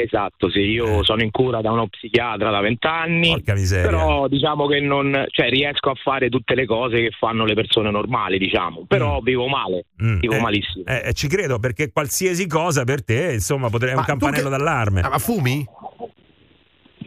Esatto, 0.00 0.50
sì, 0.50 0.60
io 0.60 1.02
sono 1.04 1.22
in 1.22 1.30
cura 1.30 1.60
da 1.60 1.70
uno 1.70 1.86
psichiatra 1.88 2.50
da 2.50 2.60
vent'anni, 2.60 3.42
però 3.82 4.26
diciamo 4.28 4.66
che 4.66 4.80
non, 4.80 5.24
cioè, 5.28 5.48
riesco 5.50 5.90
a 5.90 5.94
fare 5.94 6.28
tutte 6.28 6.54
le 6.54 6.64
cose 6.66 6.96
che 7.00 7.10
fanno 7.18 7.44
le 7.44 7.54
persone 7.54 7.90
normali, 7.90 8.38
diciamo, 8.38 8.84
però 8.86 9.20
vivo 9.20 9.46
male, 9.48 9.86
Mm, 10.02 10.18
vivo 10.20 10.34
eh, 10.34 10.40
malissimo. 10.40 10.84
eh, 10.86 11.02
eh, 11.08 11.12
ci 11.12 11.28
credo 11.28 11.58
perché 11.58 11.92
qualsiasi 11.92 12.46
cosa 12.46 12.84
per 12.84 13.04
te, 13.04 13.32
insomma, 13.32 13.68
potrebbe 13.68 13.94
è 13.94 13.98
un 13.98 14.04
campanello 14.04 14.44
che- 14.44 14.50
d'allarme. 14.50 15.00
Ah, 15.00 15.08
ma 15.10 15.18
fumi? 15.18 15.64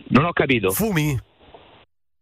Non 0.07 0.25
ho 0.25 0.33
capito. 0.33 0.71
Fumi? 0.71 1.17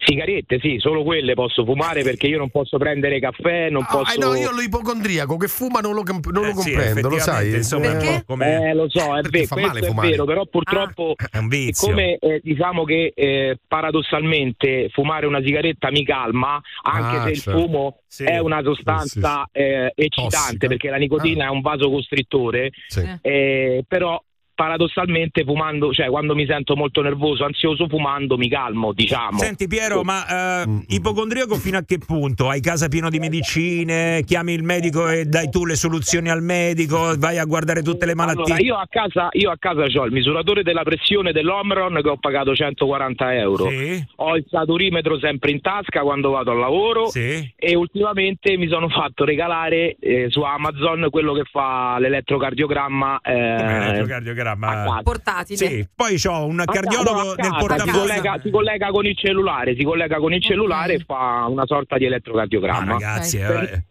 Sigarette, 0.06 0.60
sì, 0.60 0.76
solo 0.80 1.04
quelle 1.04 1.34
posso 1.34 1.64
fumare 1.66 2.04
perché 2.04 2.28
io 2.28 2.38
non 2.38 2.50
posso 2.50 2.78
prendere 2.78 3.20
caffè, 3.20 3.70
non 3.70 3.84
Ah, 3.88 3.92
posso... 3.92 4.14
eh, 4.16 4.18
no, 4.20 4.36
io 4.36 4.52
l'ipocondriaco 4.52 5.38
che 5.38 5.48
fuma 5.48 5.80
non 5.80 5.94
lo, 5.94 6.04
comp- 6.04 6.30
non 6.32 6.44
Eh, 6.46 6.48
lo 6.54 6.60
sì, 6.62 6.72
comprendo, 6.74 7.10
lo 7.10 7.20
sai? 7.20 7.54
insomma, 7.56 7.86
Eh, 7.86 7.90
un 7.90 7.98
po' 7.98 8.06
Perché? 8.06 8.24
come 8.26 8.70
Eh, 8.70 8.74
lo 8.74 8.90
so, 8.90 9.16
è, 9.18 9.22
Perché 9.22 9.40
ve- 9.40 9.46
fa 9.48 9.54
questo 9.56 9.72
male 9.74 9.80
è 9.80 9.90
fumare. 9.90 10.10
vero, 10.10 10.26
però 10.26 10.46
purtroppo 10.46 11.16
vizio. 11.48 11.88
Come 11.90 12.18
eh, 12.18 12.40
diciamo 12.44 12.84
che 12.84 13.12
eh, 13.16 13.58
paradossalmente 13.68 14.90
fumare 14.92 15.26
una 15.26 15.42
sigaretta 15.42 15.90
mi 15.92 16.04
calma, 16.06 16.62
anche 16.84 17.18
Ah, 17.18 17.24
se 17.24 17.30
il 17.32 17.40
certo. 17.40 17.60
fumo 17.60 17.98
Sì. 18.08 18.24
è 18.26 18.38
una 18.40 18.62
sostanza 18.64 19.48
eh, 19.52 19.92
eccitante, 19.96 20.38
Tossica. 20.38 20.68
perché 20.68 20.90
la 20.90 20.98
nicotina 20.98 21.46
Ah. 21.46 21.48
è 21.48 21.52
un 21.52 21.62
vasocostrittore, 21.62 22.72
Sì. 22.88 23.08
eh, 23.22 23.84
però 23.88 24.22
paradossalmente 24.54 25.44
fumando, 25.44 25.92
cioè 25.92 26.08
quando 26.08 26.36
mi 26.36 26.46
sento 26.46 26.76
molto 26.76 27.02
nervoso, 27.02 27.46
ansioso, 27.46 27.88
fumando 27.88 28.38
mi 28.38 28.50
calmo, 28.50 28.94
diciamo. 28.94 29.38
Senti 29.40 29.68
Piero, 29.68 30.04
ma 30.04 30.26
eh, 30.28 30.42
Mm, 30.54 30.76
mm. 30.76 30.80
ipocondriaco 30.88 31.56
fino 31.56 31.78
a 31.78 31.84
che 31.84 31.98
punto? 31.98 32.50
Hai 32.50 32.62
casa 32.62 32.88
pieno 32.88 33.10
di 33.10 33.20
medicine, 33.20 34.24
chiami 34.26 34.54
il 34.54 34.64
medico 34.64 35.10
e 35.10 35.26
dai 35.26 35.50
tu 35.50 35.66
le 35.66 35.76
soluzioni 35.76 36.30
al 36.30 36.42
medico, 36.42 37.16
vai 37.18 37.38
a 37.38 37.46
guardare 37.46 37.82
tutte 37.82 38.06
le 38.06 38.16
malattie. 38.16 38.44
Allora, 38.44 38.60
io 38.60 38.76
a 38.76 38.88
casa, 38.90 39.30
io 39.32 39.52
a 39.52 39.58
casa 39.58 39.84
ho 39.84 40.06
il 40.06 40.12
misuratore 40.12 40.64
della 40.64 40.84
pressione 40.84 41.32
dell'Omron 41.32 42.00
che 42.02 42.10
ho 42.10 42.18
pagato 42.18 42.54
140 42.54 43.36
euro. 43.36 43.70
Sì, 43.70 44.04
Ho 44.18 44.36
il 44.36 44.46
saturimetro 44.50 45.20
sempre 45.20 45.52
in 45.52 45.62
tasca 45.62 46.02
quando 46.02 46.32
vado 46.32 46.52
al 46.52 46.60
lavoro 46.60 47.08
sì. 47.08 47.54
e 47.56 47.76
ultimamente 47.76 48.58
mi 48.58 48.68
sono 48.68 48.90
fatto 48.90 49.26
regalare 49.26 49.96
eh, 50.00 50.28
su 50.30 50.42
Amazon 50.42 51.08
quello 51.10 51.34
che 51.34 51.44
fa 51.50 51.98
l'elettrocardiogramma. 52.00 53.22
Eh, 53.24 53.34
elettrocardiogramma? 53.34 54.43
Casa. 54.44 55.02
Portatile. 55.04 55.58
Sì, 55.58 55.88
poi 55.96 56.22
ho 56.26 56.46
un 56.46 56.64
cardiologo 56.66 57.36
nel 57.36 57.46
si 57.46 57.50
portafoglio. 57.60 58.00
collega, 58.00 58.40
si 58.44 58.50
collega 58.52 58.88
con 58.90 59.06
il 59.06 59.18
cellulare, 59.18 59.76
si 59.76 59.84
collega 59.84 60.18
con 60.18 60.34
il 60.34 60.42
cellulare 60.44 60.94
e 60.94 61.04
fa 61.06 61.46
una 61.50 61.66
sorta 61.66 61.98
di 61.98 62.04
Ma 62.04 62.10
elettrocardiogramma. 62.10 62.92
ragazzi, 62.92 63.38
Ok. 63.40 63.50
eh, 63.50 63.84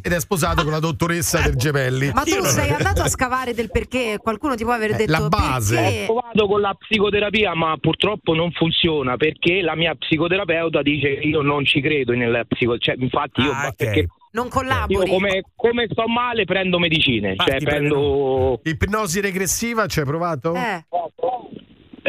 Ed 0.00 0.12
è, 0.12 0.20
sposato 0.20 0.62
con 0.62 0.70
la 0.70 0.78
dottoressa 0.78 1.40
del 1.40 1.56
Gemelli. 1.56 2.12
Ma 2.14 2.22
tu 2.22 2.40
sei 2.44 2.70
andato 2.70 3.02
a 3.02 3.08
scavare 3.08 3.52
del 3.52 3.68
perché? 3.68 4.16
Qualcuno 4.22 4.54
ti 4.54 4.62
può 4.62 4.72
aver 4.72 4.92
Eh, 4.92 4.96
detto 4.96 5.10
la 5.10 5.26
base. 5.28 5.76
Ho 5.76 5.82
perché? 5.82 6.04
provato 6.06 6.46
con 6.46 6.60
la 6.60 6.74
psicoterapia, 6.78 7.54
ma 7.56 7.76
purtroppo 7.80 8.32
non 8.34 8.52
funziona 8.52 9.16
perché 9.16 9.62
la 9.62 9.74
mia 9.74 9.92
psicoterapeuta 9.96 10.82
dice 10.82 11.16
che 11.18 11.26
io 11.26 11.42
non 11.42 11.64
ci 11.64 11.80
credo 11.80 12.12
nella 12.12 12.44
psico, 12.44 12.78
cioè, 12.78 12.94
infatti 12.96 13.40
io 13.40 13.50
Ah, 13.50 13.66
ok. 13.66 13.74
perché 13.76 14.06
Non 14.36 14.44
io 14.46 14.50
collabori. 14.50 15.08
come, 15.08 15.42
come 15.56 15.86
sto 15.90 16.06
male 16.06 16.44
prendo 16.44 16.78
medicine, 16.78 17.34
Ma 17.36 17.44
cioè 17.44 17.58
prendo 17.62 18.60
Ipnosi 18.62 19.20
regressiva 19.22 19.86
ci 19.86 20.00
hai 20.00 20.04
provato? 20.04 20.54
Eh. 20.54 20.84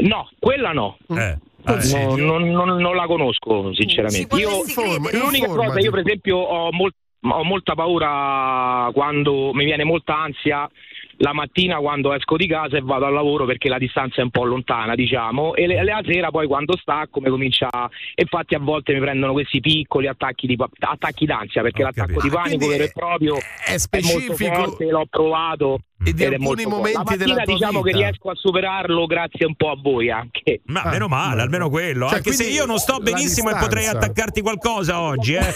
No, 0.05 0.29
quella 0.39 0.73
no. 0.73 0.97
eh, 1.09 1.37
No, 1.63 1.75
vabbè. 1.75 2.15
non, 2.17 2.49
non- 2.49 2.75
non 2.77 2.95
la 2.95 3.05
conosco 3.07 3.73
sinceramente. 3.73 4.35
Io, 4.37 4.49
l'unica 4.49 5.47
informati. 5.47 5.67
cosa, 5.67 5.79
io 5.79 5.91
per 5.91 5.99
esempio 6.01 6.37
ho, 6.37 6.71
mol- 6.71 6.93
ho 7.21 7.43
molta 7.43 7.73
paura 7.73 8.89
quando 8.93 9.51
mi 9.53 9.65
viene 9.65 9.83
molta 9.83 10.17
ansia 10.17 10.69
la 11.19 11.33
mattina 11.33 11.77
quando 11.77 12.13
esco 12.13 12.35
di 12.37 12.47
casa 12.47 12.77
e 12.77 12.81
vado 12.81 13.05
al 13.05 13.13
lavoro 13.13 13.45
perché 13.45 13.69
la 13.69 13.77
distanza 13.77 14.21
è 14.21 14.23
un 14.23 14.29
po' 14.29 14.43
lontana, 14.43 14.95
diciamo, 14.95 15.55
e 15.55 15.65
le- 15.67 15.83
la 15.83 16.01
sera 16.05 16.29
poi 16.29 16.47
quando 16.47 16.77
stacco 16.77 17.19
mi 17.21 17.29
comincia. 17.29 17.67
Infatti 18.15 18.55
a 18.55 18.59
volte 18.59 18.93
mi 18.93 18.99
prendono 18.99 19.33
questi 19.33 19.59
piccoli 19.59 20.07
attacchi, 20.07 20.47
di, 20.47 20.55
attacchi 20.79 21.25
d'ansia 21.25 21.61
perché 21.61 21.83
l'attacco 21.83 22.21
di 22.21 22.27
Ah, 22.27 22.31
panico 22.31 22.67
vero 22.67 22.83
e 22.83 22.91
proprio 22.93 23.35
è 23.35 23.39
molto 23.69 23.77
specifico 23.79 24.53
forte, 24.53 24.85
l'ho 24.85 25.05
provato. 25.09 25.79
E 26.05 26.13
di 26.13 26.21
è 26.23 26.27
alcuni 26.27 26.43
molto 26.45 26.61
forte. 26.61 26.75
momenti 26.77 27.09
la 27.09 27.15
della 27.17 27.33
mattina 27.33 27.43
tua 27.43 27.53
diciamo 27.55 27.81
che 27.81 27.91
vita. 27.91 28.03
riesco 28.05 28.29
a 28.29 28.35
superarlo 28.35 29.05
grazie 29.07 29.45
un 29.47 29.55
po' 29.55 29.71
a 29.71 29.75
voi 29.81 30.11
anche. 30.11 30.61
Ma 30.65 30.83
meno 30.91 31.07
male, 31.07 31.41
almeno 31.41 31.69
quello. 31.69 32.07
Cioè, 32.09 32.17
Anche 32.17 32.31
se 32.33 32.43
quindi 32.43 32.53
io 32.61 32.65
non 32.65 32.77
sto 32.77 32.99
benissimo 32.99 33.49
e 33.49 33.55
potrei 33.57 33.87
attaccarti 33.87 34.41
qualcosa 34.41 34.99
oggi, 35.01 35.33
eh. 35.33 35.41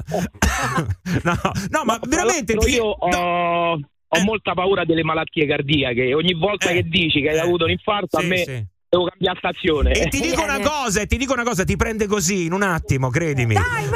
no, 1.24 1.34
no, 1.70 1.84
ma 1.84 1.98
veramente 2.08 2.54
l'altro 2.54 2.70
ti- 2.70 2.74
io 2.76 2.84
ho, 2.84 3.78
ho 4.12 4.22
molta 4.24 4.54
paura 4.54 4.84
delle 4.84 5.04
malattie 5.04 5.46
cardiache. 5.46 6.14
Ogni 6.14 6.34
volta 6.34 6.70
che 6.70 6.82
dici 6.82 7.20
che 7.20 7.30
hai 7.30 7.38
avuto 7.38 7.64
un 7.64 7.70
infarto, 7.70 8.16
a 8.16 8.20
sì, 8.20 8.26
me 8.26 8.36
sì. 8.38 8.64
devo 8.88 9.04
cambiare 9.04 9.38
stazione. 9.38 9.92
E 9.92 10.08
ti 10.08 10.20
dico 10.20 10.42
una 10.42 10.58
cosa, 10.58 11.00
e 11.00 11.06
ti 11.06 11.16
dico 11.16 11.32
una 11.32 11.44
cosa, 11.44 11.64
ti 11.64 11.76
prende 11.76 12.06
così 12.06 12.46
in 12.46 12.52
un 12.52 12.62
attimo, 12.62 13.08
credimi. 13.08 13.54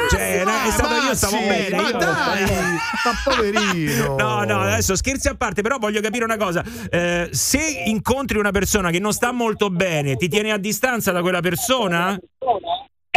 cioè, 0.09 0.43
no, 0.45 0.51
è 0.67 0.71
stato 0.71 0.93
io 1.05 1.15
stavo 1.15 1.37
bene. 1.37 1.75
ma 1.75 1.89
io- 1.89 1.97
dai, 1.97 2.43
ma 3.03 3.33
poverino. 3.33 4.15
No, 4.15 4.43
no, 4.43 4.59
adesso 4.61 4.95
scherzi 4.95 5.27
a 5.27 5.35
parte, 5.35 5.61
però 5.61 5.77
voglio 5.77 5.99
capire 5.99 6.23
una 6.23 6.37
cosa. 6.37 6.63
Eh, 6.89 7.27
se 7.31 7.83
incontri 7.87 8.37
una 8.37 8.51
persona 8.51 8.89
che 8.91 8.99
non 8.99 9.11
sta 9.11 9.33
molto 9.33 9.69
bene, 9.69 10.15
ti 10.15 10.29
tieni 10.29 10.51
a 10.51 10.57
distanza 10.57 11.11
da 11.11 11.21
quella 11.21 11.41
persona? 11.41 12.17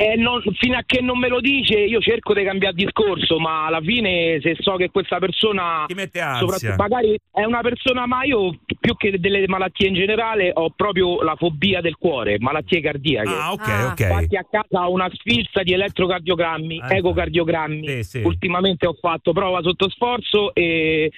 Eh, 0.00 0.14
non- 0.16 0.40
fino 0.58 0.76
a 0.76 0.82
che 0.86 1.00
non 1.00 1.18
me 1.18 1.26
lo 1.28 1.40
dice, 1.40 1.74
io 1.76 2.00
cerco 2.00 2.32
di 2.32 2.44
cambiare 2.44 2.74
discorso, 2.74 3.38
ma 3.40 3.66
alla 3.66 3.80
fine 3.80 4.38
se 4.40 4.54
so 4.60 4.76
che 4.76 4.90
questa 4.90 5.18
persona 5.18 5.84
Ti 5.88 5.94
mette 5.94 6.20
ansia. 6.20 6.38
soprattutto 6.46 6.74
magari 6.82 7.18
è 7.32 7.44
una 7.44 7.60
persona, 7.62 8.06
ma 8.06 8.22
io 8.22 8.58
più 8.78 8.96
che 8.96 9.18
delle 9.18 9.46
malattie 9.48 9.88
in 9.88 9.94
generale 9.94 10.52
ho 10.54 10.70
proprio 10.70 11.20
la 11.22 11.34
fobia 11.36 11.80
del 11.80 11.96
cuore, 11.96 12.36
malattie 12.38 12.80
cardiache. 12.80 13.28
Ah, 13.28 13.50
ok, 13.52 13.68
ok. 13.90 14.00
Infatti 14.00 14.36
a 14.36 14.46
casa 14.48 14.86
ho 14.88 14.92
una 14.92 15.10
sfilza 15.12 15.62
di 15.62 15.72
elettrocardiogrammi, 15.72 16.80
ecocardiogrammi. 16.88 18.00
Ultimamente 18.22 18.86
ho 18.86 18.94
fatto 19.00 19.32
prova 19.32 19.62
sotto 19.62 19.88
sforzo 19.90 20.54
e 20.54 21.10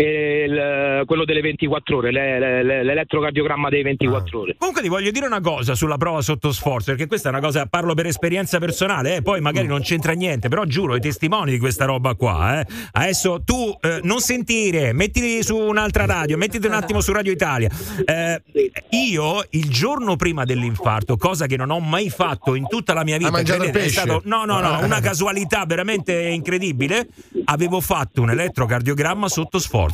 il- 0.00 1.02
quello 1.06 1.24
delle 1.24 1.40
24 1.40 1.96
ore, 1.98 2.12
le- 2.12 2.38
le- 2.38 2.62
le- 2.62 2.84
l'elettrocardiogramma 2.84 3.68
dei 3.70 3.82
24 3.82 4.40
ore. 4.40 4.54
Comunque 4.58 4.82
ti 4.82 4.88
voglio 4.88 5.10
dire 5.10 5.26
una 5.26 5.40
cosa 5.40 5.74
sulla 5.74 5.96
prova 5.96 6.20
sotto 6.20 6.52
sforzo, 6.52 6.90
perché 6.90 7.06
questa 7.06 7.28
è 7.28 7.32
una 7.32 7.40
cosa, 7.40 7.66
parlo 7.66 7.94
per 7.94 8.06
esperienza 8.06 8.58
personale, 8.58 9.16
eh, 9.16 9.22
poi 9.22 9.40
magari 9.40 9.66
non 9.66 9.80
c'entra 9.80 10.12
niente, 10.12 10.48
però 10.48 10.64
giuro, 10.64 10.96
i 10.96 11.00
testimoni 11.00 11.50
di 11.52 11.58
questa 11.58 11.84
roba 11.86 12.14
qua. 12.14 12.60
eh. 12.60 12.66
Adesso 12.92 13.42
tu 13.44 13.74
eh, 13.80 14.00
non 14.02 14.20
sentire, 14.20 14.92
mettiti 14.92 15.42
su 15.42 15.56
un'altra 15.56 16.04
radio, 16.04 16.36
mettiti 16.36 16.66
un 16.66 16.74
attimo 16.74 17.00
su 17.00 17.12
Radio 17.12 17.32
Italia. 17.32 17.70
Eh, 18.04 18.42
io 18.90 19.44
il 19.50 19.68
giorno 19.70 20.16
prima 20.16 20.44
dell'infarto, 20.44 21.16
cosa 21.16 21.46
che 21.46 21.56
non 21.56 21.70
ho 21.70 21.80
mai 21.80 22.10
fatto 22.10 22.54
in 22.54 22.66
tutta 22.68 22.92
la 22.92 23.04
mia 23.04 23.16
vita, 23.16 23.30
credete, 23.30 23.66
è 23.68 23.70
pesce? 23.70 23.88
stato 24.00 24.20
no, 24.24 24.44
no, 24.44 24.60
no, 24.60 24.74
Ah. 24.74 24.84
una 24.84 25.00
casualità 25.00 25.64
veramente 25.66 26.12
incredibile, 26.28 27.06
avevo 27.46 27.80
fatto 27.80 28.20
un 28.22 28.30
elettrocardiogramma 28.30 29.28
sotto 29.28 29.58
sforzo 29.58 29.84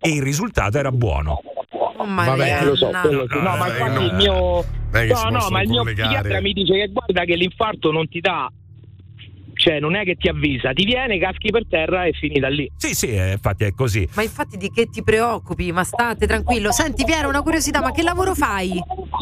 e 0.00 0.10
il 0.10 0.22
risultato 0.22 0.78
era 0.78 0.90
buono. 0.90 1.40
Oh, 1.96 2.04
Vabbè, 2.06 2.64
lo 2.64 2.76
so, 2.76 2.90
quello 3.02 3.26
sì. 3.28 3.34
no, 3.36 3.42
no, 3.42 3.56
ma 3.56 3.66
eh, 3.66 3.70
infatti 3.70 3.94
no. 3.94 4.04
il 4.04 4.14
mio 4.14 4.64
che 4.90 5.06
no, 5.06 5.28
no, 5.30 5.48
ma 5.50 5.62
il 5.62 5.68
mio 5.68 5.82
psichiatra 5.82 6.40
mi 6.40 6.52
dice 6.52 6.74
che 6.74 6.88
guarda 6.92 7.24
che 7.24 7.34
l'infarto 7.34 7.90
non 7.90 8.08
ti 8.08 8.20
dà 8.20 8.50
cioè 9.54 9.80
non 9.80 9.94
è 9.96 10.04
che 10.04 10.14
ti 10.16 10.28
avvisa, 10.28 10.72
ti 10.72 10.84
viene, 10.84 11.18
caschi 11.18 11.50
per 11.50 11.66
terra 11.68 12.04
e 12.04 12.12
finita 12.12 12.48
lì. 12.48 12.70
Sì, 12.76 12.94
sì, 12.94 13.08
eh, 13.08 13.32
infatti 13.32 13.64
è 13.64 13.72
così. 13.72 14.08
Ma 14.14 14.22
infatti 14.22 14.56
di 14.56 14.70
che 14.70 14.86
ti 14.90 15.02
preoccupi? 15.02 15.72
Ma 15.72 15.84
state 15.84 16.26
tranquillo. 16.26 16.72
Senti 16.72 17.04
Piero, 17.04 17.28
una 17.28 17.42
curiosità, 17.42 17.80
ma 17.80 17.90
che 17.92 18.02
lavoro 18.02 18.34
fai? 18.34 18.72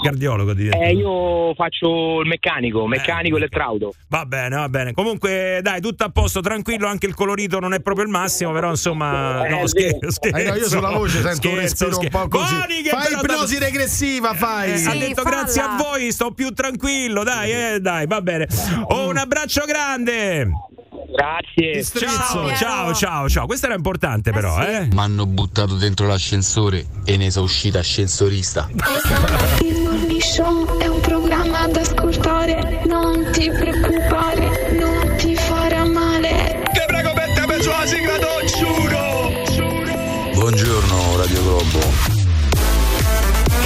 Cardiologo 0.02 0.52
di 0.54 0.68
Eh, 0.68 0.92
io 0.94 1.54
faccio 1.54 2.20
il 2.20 2.26
meccanico, 2.28 2.86
meccanico 2.86 3.36
elettrauto. 3.36 3.92
Va 4.08 4.24
bene, 4.26 4.56
va 4.56 4.68
bene. 4.68 4.92
Comunque, 4.92 5.60
dai, 5.62 5.80
tutto 5.80 6.04
a 6.04 6.08
posto, 6.10 6.40
tranquillo. 6.40 6.86
Anche 6.86 7.06
il 7.06 7.14
colorito 7.14 7.58
non 7.60 7.72
è 7.74 7.80
proprio 7.80 8.04
il 8.04 8.10
massimo, 8.10 8.52
però 8.52 8.70
insomma. 8.70 9.46
Eh, 9.46 9.50
No, 9.50 9.66
sì. 9.66 9.78
scherzo. 9.78 10.10
scherzo 10.10 10.36
Eh, 10.38 10.44
no, 10.44 10.54
io 10.54 10.68
sulla 10.68 10.90
voce 10.90 11.20
sento 11.20 11.48
un 11.48 11.54
Scherzo, 11.54 11.60
respiro 11.60 11.88
un 11.90 11.94
scherzo. 11.94 12.18
po' 12.18 12.28
così. 12.28 12.54
Boni 12.54 12.82
che 12.82 12.88
Fai 12.90 13.12
ipnosi 13.12 13.58
regressiva, 13.58 14.34
fai. 14.34 14.72
Eh, 14.72 14.84
ha 14.86 14.94
detto 14.94 15.22
grazie 15.22 15.60
a 15.62 15.76
voi, 15.76 16.10
sto 16.12 16.30
più 16.32 16.50
tranquillo. 16.50 17.22
Dai, 17.22 17.52
eh, 17.74 17.80
dai, 17.80 18.06
va 18.06 18.20
bene. 18.20 18.46
Oh, 18.88 19.08
un 19.08 19.16
abbraccio 19.16 19.64
grande. 19.66 20.21
Grazie. 21.14 21.84
Ciao, 21.84 22.54
ciao, 22.54 22.94
ciao, 22.94 23.28
ciao. 23.28 23.46
Questo 23.46 23.66
era 23.66 23.74
importante, 23.74 24.30
però, 24.32 24.62
eh. 24.62 24.88
Mi 24.90 24.98
hanno 24.98 25.26
buttato 25.26 25.74
dentro 25.76 26.06
l'ascensore 26.06 26.86
e 27.04 27.16
ne 27.16 27.30
sono 27.30 27.44
uscita 27.44 27.80
ascensorista. 27.80 28.68
Il 29.60 29.82
Morning 29.82 30.20
Show 30.20 30.78
è 30.78 30.86
un 30.86 31.00
programma 31.00 31.66
da 31.66 31.80
ascoltare, 31.80 32.82
non 32.86 33.28
ti 33.32 33.50
preoccupare, 33.50 34.76
non 34.78 35.14
ti 35.16 35.34
farà 35.34 35.84
male. 35.84 36.62
Ti 36.72 36.80
prego 36.86 37.12
mettimi 37.14 37.62
sulla 37.62 37.86
sigla, 37.86 38.18
giuro! 38.46 39.10
Buongiorno. 40.34 40.91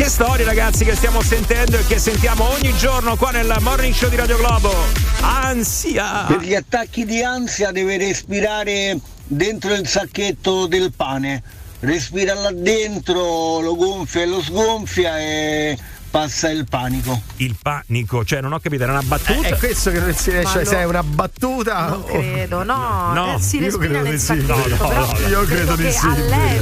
Che 0.07 0.13
storie, 0.13 0.45
ragazzi, 0.45 0.85
che 0.85 0.95
stiamo 0.95 1.21
sentendo 1.21 1.77
e 1.77 1.85
che 1.85 1.99
sentiamo 1.99 2.49
ogni 2.53 2.73
giorno 2.77 3.17
qua 3.17 3.33
nel 3.33 3.57
morning 3.59 3.93
show 3.93 4.09
di 4.09 4.15
Radio 4.15 4.37
Globo. 4.37 4.73
Ansia. 5.19 6.27
Per 6.29 6.39
gli 6.43 6.55
attacchi 6.55 7.05
di 7.05 7.25
ansia 7.25 7.73
deve 7.73 7.99
respirare 7.99 8.97
dentro 9.25 9.75
il 9.75 9.85
sacchetto 9.89 10.69
del 10.69 10.93
pane. 10.95 11.43
Respira 11.81 12.35
là 12.35 12.53
dentro, 12.53 13.59
lo 13.59 13.75
gonfia 13.75 14.23
e 14.23 14.27
lo 14.27 14.41
sgonfia 14.41 15.19
e 15.19 15.77
passa 16.09 16.51
il 16.51 16.67
panico. 16.69 17.21
Il 17.39 17.57
panico, 17.61 18.25
cioè 18.25 18.41
non 18.41 18.53
ho 18.53 18.61
capito, 18.61 18.85
era 18.85 18.93
una 18.93 19.03
battuta. 19.03 19.49
Eh, 19.49 19.55
È 19.55 19.59
questo 19.59 19.91
che 19.91 19.99
non 19.99 20.15
si 20.15 20.31
riesce, 20.31 20.63
no. 20.63 20.71
è 20.71 20.85
una 20.85 21.03
battuta. 21.03 21.87
Non 21.89 22.05
credo, 22.05 22.63
no. 22.63 23.13
No, 23.13 23.35
eh, 23.35 23.41
si 23.41 23.59
io 23.59 23.77
credo 23.77 24.03
nel 24.03 24.13
di 24.13 24.19
sì. 24.21 24.37
No, 24.47 24.55
no, 24.55 24.67
no, 24.69 24.89
no. 24.89 25.29
Io 25.29 25.43
credo 25.43 25.75
di 25.75 25.91
sì. 25.91 26.07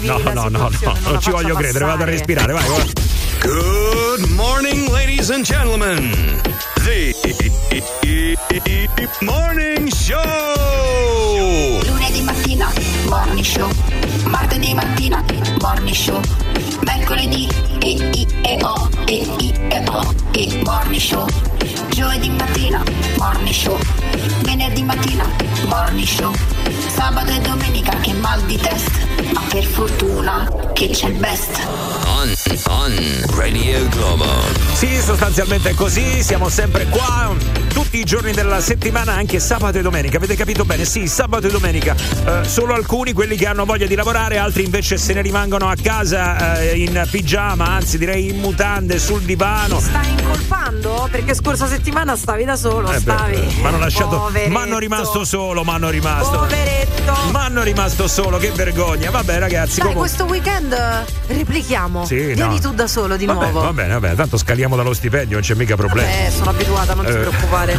No, 0.01 0.17
no, 0.17 0.33
no, 0.33 0.49
no, 0.49 0.71
non 1.03 1.21
ci 1.21 1.31
voglio 1.31 1.49
faccia 1.49 1.59
credere, 1.59 1.85
vado 1.85 2.03
a 2.03 2.07
passare. 2.07 2.11
respirare, 2.11 2.53
vai. 2.55 2.69
vai. 2.69 2.93
Good 3.45 4.31
morning, 4.31 4.91
ladies 4.91 5.29
and 5.29 5.45
gentlemen. 5.45 6.11
The 6.81 7.13
Morning 9.21 9.91
Show! 9.91 10.17
Lunedì 11.85 12.23
mattina, 12.23 12.73
morning 13.11 13.45
show. 13.45 14.14
Martedì 14.35 14.75
mattina, 14.75 15.25
morning 15.61 15.95
show. 15.95 16.21
Mercoledì, 16.81 17.49
e 17.81 17.91
i 17.91 18.27
e 18.43 18.59
o, 18.63 18.89
e 19.07 19.15
i 19.39 19.55
e 19.69 19.85
o, 19.89 20.15
e 20.33 20.61
morning 20.65 21.01
show. 21.01 21.25
Giovedì 21.91 22.31
mattina, 22.31 22.83
morning 23.17 23.55
show. 23.55 23.79
Venerdì 24.43 24.83
mattina, 24.83 25.25
morning 25.69 26.05
show. 26.05 26.33
Sabato 26.93 27.31
e 27.31 27.39
domenica 27.43 27.97
che 28.01 28.13
mal 28.15 28.43
di 28.43 28.57
test, 28.57 28.91
ma 29.33 29.41
per 29.49 29.65
fortuna 29.65 30.51
che 30.73 30.89
c'è 30.89 31.07
il 31.07 31.15
best. 31.15 31.57
On, 32.07 32.35
on 32.71 33.25
Radio 33.37 33.87
Globo. 33.91 34.27
Sì, 34.73 35.01
sostanzialmente 35.01 35.71
è 35.71 35.75
così, 35.75 36.25
siamo 36.25 36.49
sempre 36.49 36.87
qua 36.87 37.63
tutti 37.75 37.99
i 37.99 38.05
giorni 38.05 38.33
della 38.33 38.61
settimana, 38.61 39.15
anche 39.15 39.41
sabato 39.41 39.79
e 39.79 39.83
domenica. 39.83 40.17
Avete 40.17 40.37
capito 40.37 40.65
bene? 40.65 40.85
Sì, 40.85 41.09
sabato 41.09 41.49
e 41.49 41.51
domenica. 41.51 41.95
Eh, 42.25 42.45
solo 42.45 42.73
alcuni, 42.73 43.13
quelli 43.13 43.37
che 43.37 43.47
hanno 43.47 43.65
voglia 43.65 43.87
di 43.87 43.95
lavorare, 43.97 44.24
altri 44.33 44.65
invece 44.65 44.97
se 44.97 45.13
ne 45.13 45.21
rimangono 45.23 45.69
a 45.69 45.75
casa 45.81 46.59
eh, 46.61 46.77
in 46.83 47.07
pigiama, 47.11 47.67
anzi 47.67 47.99
direi 47.99 48.31
in 48.31 48.41
mutande, 48.41 48.99
sul 48.99 49.21
divano. 49.23 49.79
Stai 49.81 50.11
incolpando? 50.11 51.09
Perché 51.11 51.35
scorsa 51.35 51.67
settimana 51.67 52.17
stavi 52.17 52.45
da 52.45 52.57
solo, 52.57 52.91
Eh 52.93 52.99
stavi. 52.99 53.37
mi 53.61 53.67
hanno 53.67 53.79
lasciato, 53.79 54.31
mi 54.33 54.57
hanno 54.57 54.79
rimasto 54.79 55.25
solo, 55.25 55.63
mi 55.65 55.71
hanno 55.71 55.91
rimasto. 55.91 56.39
Poveretto. 56.39 57.13
Mi 57.31 57.37
hanno 57.37 57.63
rimasto 57.63 58.09
solo, 58.09 58.39
che 58.39 58.51
vergogna. 58.53 59.11
Vabbè, 59.11 59.39
ragazzi, 59.39 59.81
Dai, 59.81 59.93
comunque- 59.93 60.09
questo 60.09 60.25
weekend 60.25 60.73
eh, 60.73 61.35
replichiamo. 61.35 62.07
Sì, 62.07 62.17
Vieni 62.17 62.55
no. 62.55 62.59
tu 62.61 62.73
da 62.73 62.87
solo 62.87 63.17
di 63.17 63.27
Va 63.27 63.35
bene, 63.35 63.51
nuovo. 63.51 63.67
va 63.67 63.73
bene, 63.73 63.93
va 63.93 64.01
bene, 64.01 64.15
tanto 64.15 64.37
scaliamo 64.39 64.75
dallo 64.75 64.95
stipendio, 64.95 65.37
non 65.37 65.43
c'è 65.47 65.55
mica 65.55 65.77
problema. 65.77 66.09
Eh, 66.09 66.31
sono 66.35 66.51
abituata, 66.51 66.95
non 66.95 67.05
ti 67.05 67.13
Eh. 67.13 67.17
preoccupare. 67.17 67.77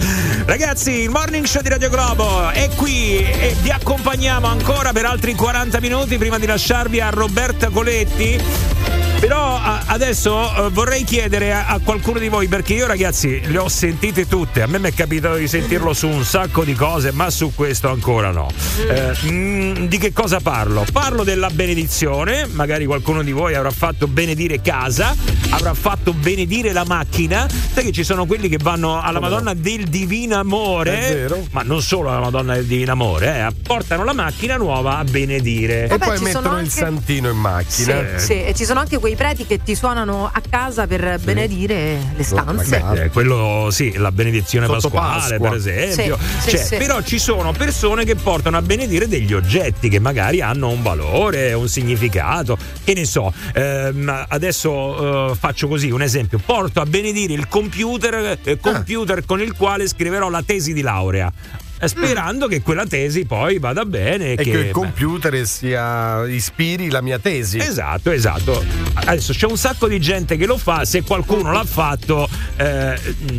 Ragazzi, 0.46 0.90
il 1.02 1.10
morning 1.10 1.44
show 1.44 1.60
di 1.62 1.68
Radio 1.68 1.88
Globo 1.90 2.48
è 2.50 2.68
qui 2.76 3.18
e 3.18 3.54
vi 3.60 3.70
accompagniamo 3.70 4.46
ancora 4.46 4.92
per 4.92 5.04
altri 5.04 5.34
40 5.34 5.76
minuti 5.76 5.80
prima 6.16 6.38
di 6.38 6.46
lasciarvi 6.46 7.00
a 7.00 7.10
Roberta 7.10 7.68
Coletti. 7.68 8.81
Però 9.22 9.56
adesso 9.86 10.66
eh, 10.66 10.70
vorrei 10.70 11.04
chiedere 11.04 11.54
a, 11.54 11.78
qualcuno 11.84 12.18
di 12.18 12.26
voi, 12.26 12.48
perché 12.48 12.74
io 12.74 12.88
ragazzi 12.88 13.40
le 13.44 13.58
ho 13.58 13.68
sentite 13.68 14.26
tutte, 14.26 14.62
a 14.62 14.66
me 14.66 14.80
mi 14.80 14.88
è 14.88 14.92
capitato 14.92 15.36
di 15.36 15.46
sentirlo 15.46 15.92
su 15.92 16.08
un 16.08 16.24
sacco 16.24 16.64
di 16.64 16.74
cose, 16.74 17.12
ma 17.12 17.30
su 17.30 17.52
questo 17.54 17.88
ancora 17.88 18.32
no. 18.32 18.48
Eh, 18.88 19.12
mm, 19.30 19.84
di 19.84 19.98
che 19.98 20.12
cosa 20.12 20.40
parlo? 20.40 20.84
Parlo 20.90 21.22
della 21.22 21.50
benedizione, 21.50 22.48
magari 22.50 22.84
qualcuno 22.84 23.22
di 23.22 23.30
voi 23.30 23.54
avrà 23.54 23.70
fatto 23.70 24.08
benedire 24.08 24.60
casa, 24.60 25.14
avrà 25.50 25.72
fatto 25.72 26.12
benedire 26.12 26.72
la 26.72 26.84
macchina, 26.84 27.46
sai 27.72 27.84
che 27.84 27.92
ci 27.92 28.02
sono 28.02 28.26
quelli 28.26 28.48
che 28.48 28.58
vanno 28.60 29.00
alla 29.00 29.20
Madonna 29.20 29.54
del 29.54 29.84
Divino 29.84 30.36
Amore, 30.36 30.98
È 30.98 31.14
vero. 31.14 31.46
ma 31.52 31.62
non 31.62 31.80
solo 31.80 32.10
alla 32.10 32.18
Madonna 32.18 32.54
del 32.54 32.66
Divino 32.66 32.90
Amore, 32.90 33.46
eh, 33.46 33.54
portano 33.62 34.02
la 34.02 34.14
macchina 34.14 34.56
nuova 34.56 34.98
a 34.98 35.04
benedire. 35.04 35.84
E 35.84 35.86
Vabbè, 35.86 36.06
poi 36.06 36.18
mettono 36.18 36.42
sono 36.46 36.54
il 36.54 36.64
anche- 36.64 36.70
santino 36.70 37.30
in 37.30 37.38
macchina. 37.38 38.18
Sì, 38.18 38.42
e 38.42 38.52
ci 38.56 38.64
sono 38.64 38.80
anche 38.80 38.98
quei 38.98 39.10
preti 39.16 39.46
che 39.46 39.62
ti 39.62 39.74
suonano 39.74 40.30
a 40.32 40.40
casa 40.48 40.86
per 40.86 41.18
benedire 41.22 41.98
le 42.14 42.22
stanze. 42.22 42.80
Beh, 42.80 43.04
eh, 43.04 43.10
quello 43.10 43.68
sì, 43.70 43.96
la 43.96 44.12
benedizione 44.12 44.66
Sotto 44.66 44.90
pasquale, 44.90 45.38
Pasqua. 45.38 45.48
per 45.48 45.58
esempio. 45.58 46.18
Sì, 46.18 46.40
sì, 46.40 46.50
Cioè, 46.50 46.64
sì. 46.64 46.76
Però 46.76 47.02
ci 47.02 47.18
sono 47.18 47.52
persone 47.52 48.04
che 48.04 48.14
portano 48.14 48.56
a 48.56 48.62
benedire 48.62 49.08
degli 49.08 49.32
oggetti 49.32 49.88
che 49.88 49.98
magari 49.98 50.40
hanno 50.40 50.68
un 50.68 50.82
valore, 50.82 51.52
un 51.52 51.68
significato. 51.68 52.56
Che 52.84 52.94
ne 52.94 53.04
so, 53.04 53.32
ehm, 53.54 54.26
adesso 54.28 55.30
eh, 55.30 55.34
faccio 55.34 55.68
così 55.68 55.90
un 55.90 56.02
esempio: 56.02 56.38
porto 56.44 56.80
a 56.80 56.86
benedire 56.86 57.32
il 57.32 57.48
computer, 57.48 58.38
eh, 58.42 58.58
computer 58.58 59.24
con 59.24 59.40
il 59.40 59.54
quale 59.56 59.88
scriverò 59.88 60.28
la 60.28 60.42
tesi 60.44 60.72
di 60.72 60.80
laurea. 60.82 61.32
Eh, 61.82 61.88
Sperando 61.88 62.46
che 62.46 62.62
quella 62.62 62.86
tesi 62.86 63.24
poi 63.24 63.58
vada 63.58 63.84
bene 63.84 64.32
E 64.32 64.36
che, 64.36 64.42
che 64.44 64.50
il 64.50 64.64
beh, 64.66 64.70
computer 64.70 65.46
sia, 65.46 66.24
ispiri 66.26 66.90
la 66.90 67.00
mia 67.00 67.18
tesi. 67.18 67.58
Esatto, 67.58 68.10
esatto. 68.10 68.64
Adesso 68.94 69.32
c'è 69.32 69.46
un 69.46 69.56
sacco 69.56 69.88
di 69.88 70.00
gente 70.00 70.36
che 70.36 70.46
lo 70.46 70.58
fa, 70.58 70.84
se 70.84 71.02
qualcuno 71.02 71.52
l'ha 71.52 71.64
fatto 71.64 72.28
eh, 72.56 72.98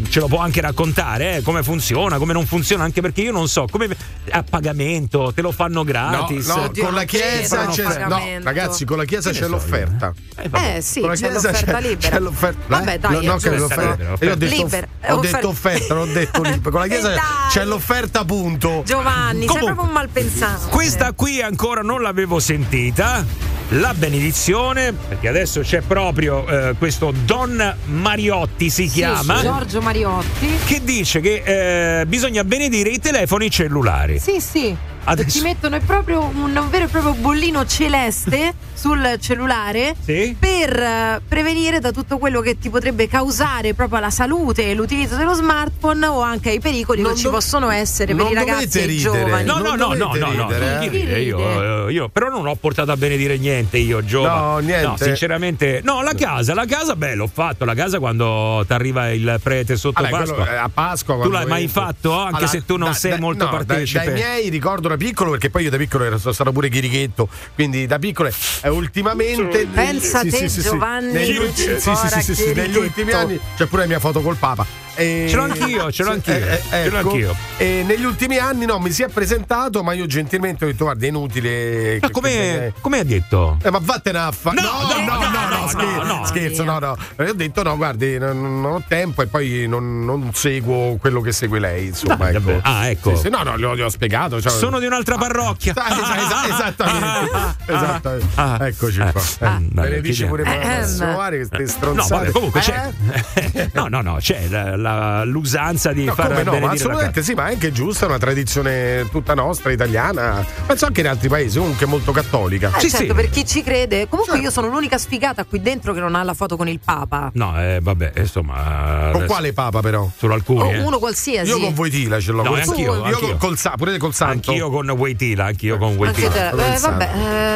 ce 0.10 0.20
lo 0.20 0.28
può 0.28 0.40
anche 0.40 0.61
raccontare, 0.61 1.38
eh, 1.38 1.41
come 1.41 1.64
funziona, 1.64 2.18
come 2.18 2.34
non 2.34 2.45
funziona, 2.45 2.84
anche 2.84 3.02
perché 3.02 3.22
io 3.22 3.32
non 3.32 3.48
so, 3.48 3.68
come 3.70 3.88
a 4.32 4.44
pagamento, 4.44 5.32
te 5.34 5.41
lo 5.41 5.52
fanno 5.52 5.72
No, 5.74 5.84
gratis. 5.84 6.48
no, 6.48 6.61
Oddio, 6.64 6.84
con 6.86 6.94
la 6.94 7.03
chiesa 7.03 7.65
c'è. 7.68 8.06
No, 8.07 8.20
ragazzi, 8.44 8.86
con 8.86 8.98
la 8.98 9.06
chiesa 9.06 9.32
Che 9.32 9.38
c'è 9.38 9.44
so 9.44 9.49
l'offerta. 9.49 10.14
Eh 10.52 10.82
sì, 10.82 10.99
Con 10.99 11.10
la 11.10 11.15
c'è 11.15 11.30
chiesa 11.30 11.48
l'offerta 11.52 11.78
c'è, 11.80 11.88
libera. 11.88 12.10
c'è 12.10 12.20
l'offerta. 12.20 12.60
Vabbè, 12.68 12.94
eh? 12.94 12.99
dai, 12.99 13.11
No, 13.14 13.20
no, 13.22 13.56
l'offerta. 13.57 14.03
Io 14.26 14.32
ho 14.32 14.36
detto, 14.36 14.56
Libera, 14.56 14.88
ho 15.07 15.15
offerta. 15.15 15.38
detto 15.38 15.48
offerta, 15.49 15.94
non 15.94 16.10
ho 16.10 16.11
detto 16.14 16.41
libera. 16.41 16.70
Con 16.70 16.80
la 16.80 16.88
chiesa 16.94 17.14
c'è 17.49 17.65
l'offerta, 17.65 18.24
punto. 18.34 18.84
Giovanni, 18.85 19.39
sei 19.39 19.47
Comunque, 19.47 19.73
proprio 19.73 19.88
un 19.88 19.93
malpensante. 19.93 20.69
Questa 20.69 21.11
qui 21.14 21.41
ancora 21.41 21.81
non 21.81 22.01
l'avevo 22.01 22.39
sentita. 22.39 23.26
La 23.69 23.93
benedizione, 23.93 24.91
perché 24.91 25.27
adesso 25.27 25.61
c'è 25.61 25.81
proprio 25.81 26.45
eh, 26.47 26.76
questo 26.77 27.14
Don 27.26 27.76
Mariotti 27.85 28.69
si 28.69 28.88
chiama, 28.88 29.41
Giorgio 29.41 29.81
Mariotti. 29.81 30.47
che 30.65 30.84
dice 30.84 31.22
che 31.22 32.01
eh, 32.01 32.05
bisogna 32.05 32.43
benedire 32.43 32.89
i 32.89 32.99
telefoni 32.99 33.49
cellulari. 33.49 34.19
Sì, 34.19 34.39
sì. 34.39 34.76
Adesso- 35.06 35.38
Ti 35.40 35.44
mettono 35.44 35.80
proprio 35.86 36.22
un 36.24 36.68
vero 36.70 36.86
e 36.86 36.88
proprio 36.88 37.14
bollino 37.14 37.66
celeste 37.66 38.54
sul 38.74 39.16
cellulare 39.20 39.96
Sì? 40.04 40.36
per 40.38 40.78
eh, 40.78 41.22
prevenire 41.28 41.80
da 41.80 41.92
tutto 41.92 42.18
quello 42.18 42.42
che 42.42 42.58
ti 42.60 42.70
potrebbe 42.70 43.08
causare 43.08 43.74
proprio 43.74 43.98
alla 44.00 44.10
salute 44.10 44.70
e 44.70 44.74
l'utilizzo 44.74 45.16
dello 45.16 45.34
smartphone 45.34 46.06
o 46.08 46.22
anche 46.22 46.50
ai 46.50 46.60
pericoli 46.60 47.02
Non 47.02 47.12
che 47.12 47.18
ci 47.18 47.24
dov- 47.24 47.36
possono 47.36 47.70
essere 47.70 48.14
per 48.16 48.30
i 48.32 48.34
ragazzi 48.34 48.80
e 48.80 48.86
i 48.86 48.98
giovani. 48.98 49.46
No, 49.46 49.60
no, 49.60 49.76
Non 49.76 49.98
no, 49.98 50.14
no, 50.14 50.14
no, 50.16 50.32
no, 50.32 50.48
ridere, 50.48 50.66
non 50.74 50.84
eh. 50.84 50.88
ride, 50.90 51.20
io, 51.22 51.88
eh, 51.88 51.92
io, 51.94 52.10
però 52.10 52.30
non 52.30 52.46
ho 52.48 52.56
portato 52.56 52.92
a 52.92 52.98
benedire 52.98 53.38
niente 53.38 53.78
io, 53.78 54.04
giovane. 54.04 54.36
No, 54.42 54.58
niente. 54.60 55.04
sinceramente, 55.06 55.82
no, 55.84 56.02
la 56.02 56.14
casa, 56.14 56.54
la 56.54 56.66
casa, 56.66 56.96
beh, 56.96 57.16
l'ho 57.16 57.30
fatto, 57.32 57.64
la 57.66 57.74
casa 57.76 58.00
quando 58.00 58.64
ti 58.68 58.74
arriva 58.74 59.10
il 59.12 59.40
prete 59.42 59.76
sotto 59.78 60.02
quello, 60.02 60.18
Pasqua. 60.18 60.52
eh, 60.52 60.56
a 60.58 60.70
Pasqua 60.74 61.20
Tu 61.22 61.30
l'hai 61.30 61.46
mai 61.46 61.64
entro- 61.64 61.82
fatto, 61.84 62.12
anche 62.14 62.30
Allora, 62.36 62.48
se 62.48 62.66
tu 62.66 62.76
non 62.78 62.90
da- 62.90 62.96
sei 62.96 63.12
da- 63.12 63.20
molto 63.20 63.46
no, 63.46 63.50
dai- 63.52 63.66
partecipe? 63.66 64.04
Dai, 64.06 64.14
miei 64.14 64.50
ricordo 64.50 64.88
da 64.95 65.03
piccolo, 65.03 65.32
perché 65.32 65.49
poi 65.49 65.64
io 65.64 65.70
da 65.70 65.78
piccolo 65.78 66.03
ero, 66.03 66.18
stato 66.18 66.52
pure 66.52 66.70
chirichetto, 66.70 67.28
quindi 67.56 67.86
da 67.86 67.99
piccolo 67.99 68.30
eh, 68.61 68.70
ultimamente. 68.70 69.65
Pensa 69.68 70.20
sì, 70.22 70.30
te, 70.30 70.38
sì, 70.38 70.49
sì. 70.49 70.61
Giovanni, 70.61 71.11
Negli, 71.14 71.38
ultimi- 71.38 71.80
sì, 71.80 72.34
sì, 72.36 72.53
negli 72.53 72.78
ultimi 72.78 73.11
anni 73.11 73.40
c'è 73.57 73.65
pure 73.65 73.82
la 73.84 73.88
mia 73.88 73.99
foto 73.99 74.22
col 74.22 74.36
Papa. 74.36 74.82
E- 74.95 75.26
Ce 75.28 75.36
l'ho 75.36 75.41
anch'io, 75.44 75.91
ce 75.91 76.03
l'ho 76.03 76.11
anch'io, 76.11 76.36
eh, 76.36 76.61
ce 76.70 76.90
l'ho 76.91 76.98
ecco. 76.99 77.10
anch'io. 77.10 77.36
E 77.57 77.84
negli 77.84 78.03
ultimi 78.03 78.38
anni 78.38 78.65
no, 78.68 78.78
mi 78.78 78.91
si 78.91 79.02
è 79.02 79.07
presentato, 79.07 79.82
ma 79.82 79.94
io 79.94 80.06
gentilmente 80.06 80.65
ho 80.65 80.68
detto: 80.68 80.84
guarda, 80.84 81.06
è 81.06 81.07
inutile. 81.10 81.98
Ma 81.99 82.11
come, 82.11 82.74
come 82.80 82.99
ha 82.99 83.03
detto? 83.03 83.57
eh, 83.64 83.72
ma 83.72 83.80
vattene 83.82 84.20
a 84.20 84.32
fa- 84.32 84.52
No, 84.52 84.61
no, 84.61 85.03
no, 85.03 85.20
no, 85.20 85.30
no, 85.30 85.61
no, 85.61 85.68
scher- 85.68 86.03
no, 86.06 86.18
no. 86.20 86.26
scherzo, 86.26 86.64
no, 86.64 86.78
no. 86.78 86.95
E 87.15 87.28
Ho 87.30 87.34
detto 87.34 87.64
no, 87.64 87.76
guardi, 87.76 88.20
non, 88.20 88.61
non 88.61 88.72
ho 88.74 88.84
tempo 88.88 89.24
e 89.24 89.26
poi 89.26 89.65
non, 89.68 90.06
non 90.06 90.30
seguo 90.36 90.98
quello 90.98 91.22
che 91.22 91.32
segue 91.32 91.57
lei, 91.57 91.88
insomma. 91.88 92.15
Dai, 92.15 92.36
ecco. 92.36 92.60
Ah, 92.61 92.88
ecco. 92.88 93.15
Sì, 93.15 93.22
sì, 93.24 93.30
no, 93.30 93.41
no, 93.41 93.57
gli 93.57 93.64
ho, 93.64 93.76
gli 93.76 93.82
ho 93.82 93.90
spiegato. 93.90 94.40
cioè- 94.40 94.52
Sono 94.52 94.78
di 94.84 94.88
un'altra 94.88 95.18
parrocchia. 95.18 95.73
Ah, 95.76 95.91
esa- 95.91 96.47
esattamente. 96.47 97.30
Ah, 97.34 97.55
esattamente. 97.65 98.26
ah, 98.35 98.57
Eccoci 98.68 99.01
ah, 99.01 99.11
qua. 99.11 99.22
ah, 99.39 99.55
Eh, 99.60 99.68
dai, 99.69 99.69
benedici 99.89 100.26
chiediamo. 100.26 100.35
pure 100.35 100.43
Ehm. 100.61 100.80
Massomari, 100.80 101.38
queste 101.38 101.57
No, 101.61 101.68
stronzate. 101.68 102.14
vabbè, 102.14 102.31
comunque 102.31 102.60
Eh? 102.60 102.64
c'è. 102.64 103.69
No, 103.73 103.88
no, 103.88 104.01
no, 104.01 104.15
c'è 104.19 104.47
la- 104.49 104.76
la- 104.76 105.23
l'usanza 105.23 105.91
di 105.93 106.03
No, 106.05 106.14
far 106.14 106.43
no, 106.43 106.60
ma 106.60 106.72
assolutamente 106.72 107.23
sì, 107.23 107.34
ma 107.34 107.47
è 107.47 107.53
anche 107.53 107.72
giusta, 107.72 108.05
è 108.05 108.07
una 108.10 108.18
tradizione 108.18 109.07
tutta 109.10 109.34
nostra, 109.34 109.72
italiana. 109.72 110.45
Penso 110.65 110.85
anche 110.85 111.01
in 111.01 111.07
altri 111.07 111.30
paesi, 111.30 111.57
comunque 111.57 111.85
molto 111.85 112.11
cattolica. 112.11 112.72
Eh, 112.76 112.80
Sì, 112.80 112.89
certo, 112.89 113.05
sì. 113.07 113.14
per 113.14 113.30
chi 113.30 113.45
ci 113.45 113.64
crede. 113.64 114.07
Comunque 114.07 114.38
io 114.39 114.49
sono 114.51 114.68
l'unica 114.68 114.97
sfigata 114.97 115.43
qui 115.45 115.61
dentro 115.61 115.93
che 115.93 115.99
non 115.99 116.15
ha 116.15 116.23
la 116.23 116.34
foto 116.34 116.57
con 116.57 116.68
il 116.68 116.80
Papa. 116.84 117.30
No, 117.34 117.60
eh, 117.60 117.80
vabbè, 117.81 118.14
insomma. 118.18 118.53
Con 118.53 119.22
adesso- 119.22 119.26
quale 119.26 119.53
papa 119.53 119.80
però? 119.81 120.10
Solo 120.18 120.34
alcuni. 120.34 120.61
O 120.61 120.72
eh. 120.72 120.80
uno 120.80 120.99
qualsiasi. 120.99 121.49
Io 121.49 121.60
con 121.60 121.73
Voitila 121.73 122.19
ce 122.19 122.31
l'ho. 122.31 122.43
No, 122.43 122.49
col- 122.49 122.60
anch'io, 122.60 122.93
io 122.95 123.03
anch'io. 123.03 123.38
col, 123.38 123.57
col 123.60 123.73
pure 123.77 123.97
col 123.97 124.14
santo. 124.14 124.51
Anch'io 124.51 124.69
con 124.74 124.90
Waitila, 124.90 125.45
anch'io 125.45 125.78
con 125.78 125.90
Anche 125.90 126.00
Waitila. 126.00 126.30
te. 126.30 126.50
Come 126.50 126.76
Eh, 126.76 126.80
vabbè, 126.80 127.10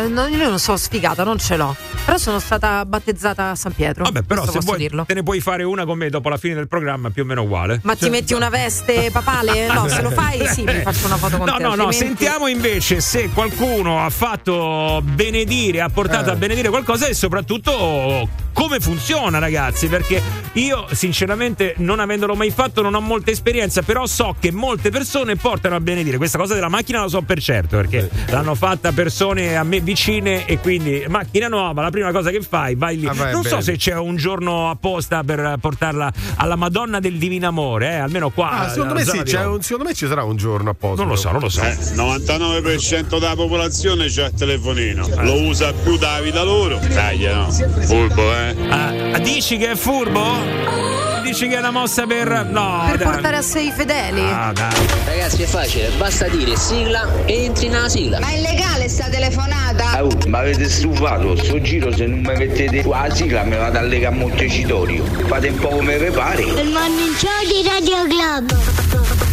eh, 0.04 0.08
no, 0.10 0.28
io 0.28 0.48
non 0.50 0.60
sono 0.60 0.78
sfigata, 0.78 1.24
non 1.24 1.40
ce 1.40 1.58
l'ho. 1.58 1.76
Però 2.06 2.18
sono 2.18 2.40
stata 2.40 2.86
battezzata 2.86 3.50
a 3.50 3.56
San 3.56 3.74
Pietro. 3.74 4.04
Vabbè, 4.04 4.22
però 4.22 4.48
se 4.50 4.60
vuoi 4.60 4.78
dirlo. 4.78 5.04
te 5.06 5.14
ne 5.16 5.24
puoi 5.24 5.42
fare 5.42 5.64
una 5.64 5.84
con 5.86 5.98
me 5.98 6.10
dopo 6.10 6.30
la 6.30 6.38
fine 6.38 6.54
del 6.54 6.68
programma, 6.68 7.10
più 7.10 7.24
o 7.24 7.26
meno 7.26 7.42
uguale. 7.42 7.80
Ma 7.84 7.96
ti 7.96 8.10
metti 8.10 8.34
una 8.34 8.50
veste 8.50 9.10
papale? 9.12 9.68
No, 9.68 9.88
se 9.90 10.02
lo 10.02 10.12
fai, 10.12 10.46
sì, 10.48 10.62
mi 10.64 10.80
faccio 10.82 11.08
una 11.08 11.18
foto 11.18 11.38
con 11.38 11.48
No, 11.48 11.58
te. 11.58 11.64
no, 11.64 11.76
no, 11.76 11.84
altrimenti- 11.88 11.98
sentiamo 12.06 12.48
invece 12.48 13.02
se 13.02 13.30
qualcuno 13.34 14.06
ha 14.06 14.10
fatto 14.12 15.02
benedire, 15.04 15.82
ha 15.82 15.90
portato 15.90 16.30
Eh. 16.30 16.34
a 16.34 16.36
benedire 16.36 16.70
qualcosa 16.70 17.08
e 17.08 17.14
soprattutto 17.14 18.30
come 18.58 18.80
funziona, 18.80 19.38
ragazzi, 19.38 19.88
perché 19.88 20.20
io 20.54 20.88
sinceramente 20.92 21.76
non 21.78 22.00
avendolo 22.00 22.34
mai 22.34 22.50
fatto 22.50 22.82
non 22.82 22.96
ho 22.96 23.00
molta 23.00 23.30
esperienza, 23.30 23.84
però 23.84 24.08
so 24.08 24.36
che 24.40 24.52
molte 24.52 24.90
persone 24.90 25.36
portano 25.36 25.76
a 25.76 25.80
benedire. 25.80 26.18
Questa 26.18 26.40
cosa 26.40 26.56
della 26.56 26.68
macchina 26.68 27.02
lo 27.02 27.08
so 27.08 27.22
per 27.22 27.40
certo, 27.40 27.76
perché 27.78 28.10
l'hanno 28.30 28.56
fatta 28.56 28.92
persone 28.94 29.56
a 29.56 29.62
me 29.62 29.80
vicine 29.80 30.48
e 30.48 30.58
quindi 30.58 31.06
macchina 31.08 31.48
nuova, 31.48 31.84
la 31.84 31.92
prima 31.92 32.12
cosa 32.12 32.32
che 32.32 32.42
fai, 32.42 32.74
vai 32.74 32.98
lì. 32.98 33.06
Ah, 33.06 33.14
beh, 33.14 33.32
non 33.32 33.44
so 33.44 33.50
bene. 33.50 33.62
se 33.62 33.76
c'è 33.78 33.96
un 33.96 34.16
giorno 34.16 34.72
apposta 34.72 35.24
per 35.24 35.58
portarla 35.62 36.12
alla 36.38 36.56
Madonna 36.56 37.00
del 37.00 37.20
Divino 37.20 37.48
Amore, 37.48 37.92
eh, 37.92 37.98
almeno 37.98 38.32
qua. 38.32 38.50
Ah, 38.50 38.70
secondo, 38.70 38.96
me 38.96 39.06
sì, 39.06 39.18
un- 39.36 39.62
secondo 39.62 39.88
me 39.88 39.94
ci 39.94 40.08
sarà 40.08 40.24
un 40.24 40.36
giorno 40.36 40.72
apposta. 40.72 41.04
Non 41.04 41.12
lo 41.12 41.16
so, 41.16 41.30
non 41.32 41.42
lo 41.42 41.50
so. 41.50 41.62
Eh, 41.62 41.78
99% 41.94 43.20
della 43.20 43.36
popolazione 43.36 44.08
c'ha 44.10 44.26
il 44.26 44.34
telefonino, 44.34 45.08
lo 45.20 45.42
usa 45.44 45.72
più 45.74 45.96
da 46.00 46.20
vita 46.22 46.42
loro. 46.42 46.80
Dai, 46.80 47.20
no. 47.20 47.52
Furbo, 47.52 48.34
eh. 48.34 48.47
Ah, 48.70 49.18
dici 49.20 49.58
che 49.58 49.72
è 49.72 49.76
furbo? 49.76 50.86
Dici 51.24 51.48
che 51.50 51.56
è 51.56 51.60
una 51.60 51.72
mossa 51.72 52.06
per. 52.06 52.46
No, 52.50 52.84
Per 52.88 52.98
dai. 52.98 53.08
portare 53.12 53.38
a 53.38 53.42
sé 53.42 53.60
i 53.62 53.72
fedeli. 53.76 54.22
Ah, 54.22 54.52
dai. 54.54 54.70
Ragazzi 55.06 55.44
è 55.44 55.46
facile, 55.46 55.90
basta 55.98 56.28
dire 56.30 56.56
sigla 56.56 57.06
e 57.26 57.44
entri 57.46 57.68
nella 57.68 57.90
sigla. 57.90 58.20
Ma 58.20 58.30
è 58.30 58.40
legale 58.40 58.88
sta 58.88 59.10
telefonata? 59.10 60.04
Oh, 60.04 60.10
ma 60.28 60.40
avete 60.40 60.70
stufato, 60.70 61.36
sto 61.36 61.60
giro 61.62 61.94
se 61.94 62.06
non 62.06 62.20
mi 62.20 62.34
mettete 62.38 62.82
qua 62.84 63.08
la 63.08 63.14
sigla 63.14 63.44
me 63.44 63.58
vado 63.58 63.78
a 63.78 63.82
lega 63.82 64.08
a 64.08 64.12
Montecitorio. 64.12 65.04
Fate 65.28 65.50
un 65.50 65.58
po' 65.58 65.70
come 65.70 65.98
vi 65.98 66.12
pare. 66.12 66.42
Il 66.44 66.70
morning 66.70 67.16
show 67.16 67.30
di 67.46 67.68
Radio 67.68 68.08
Globo. 68.08 69.27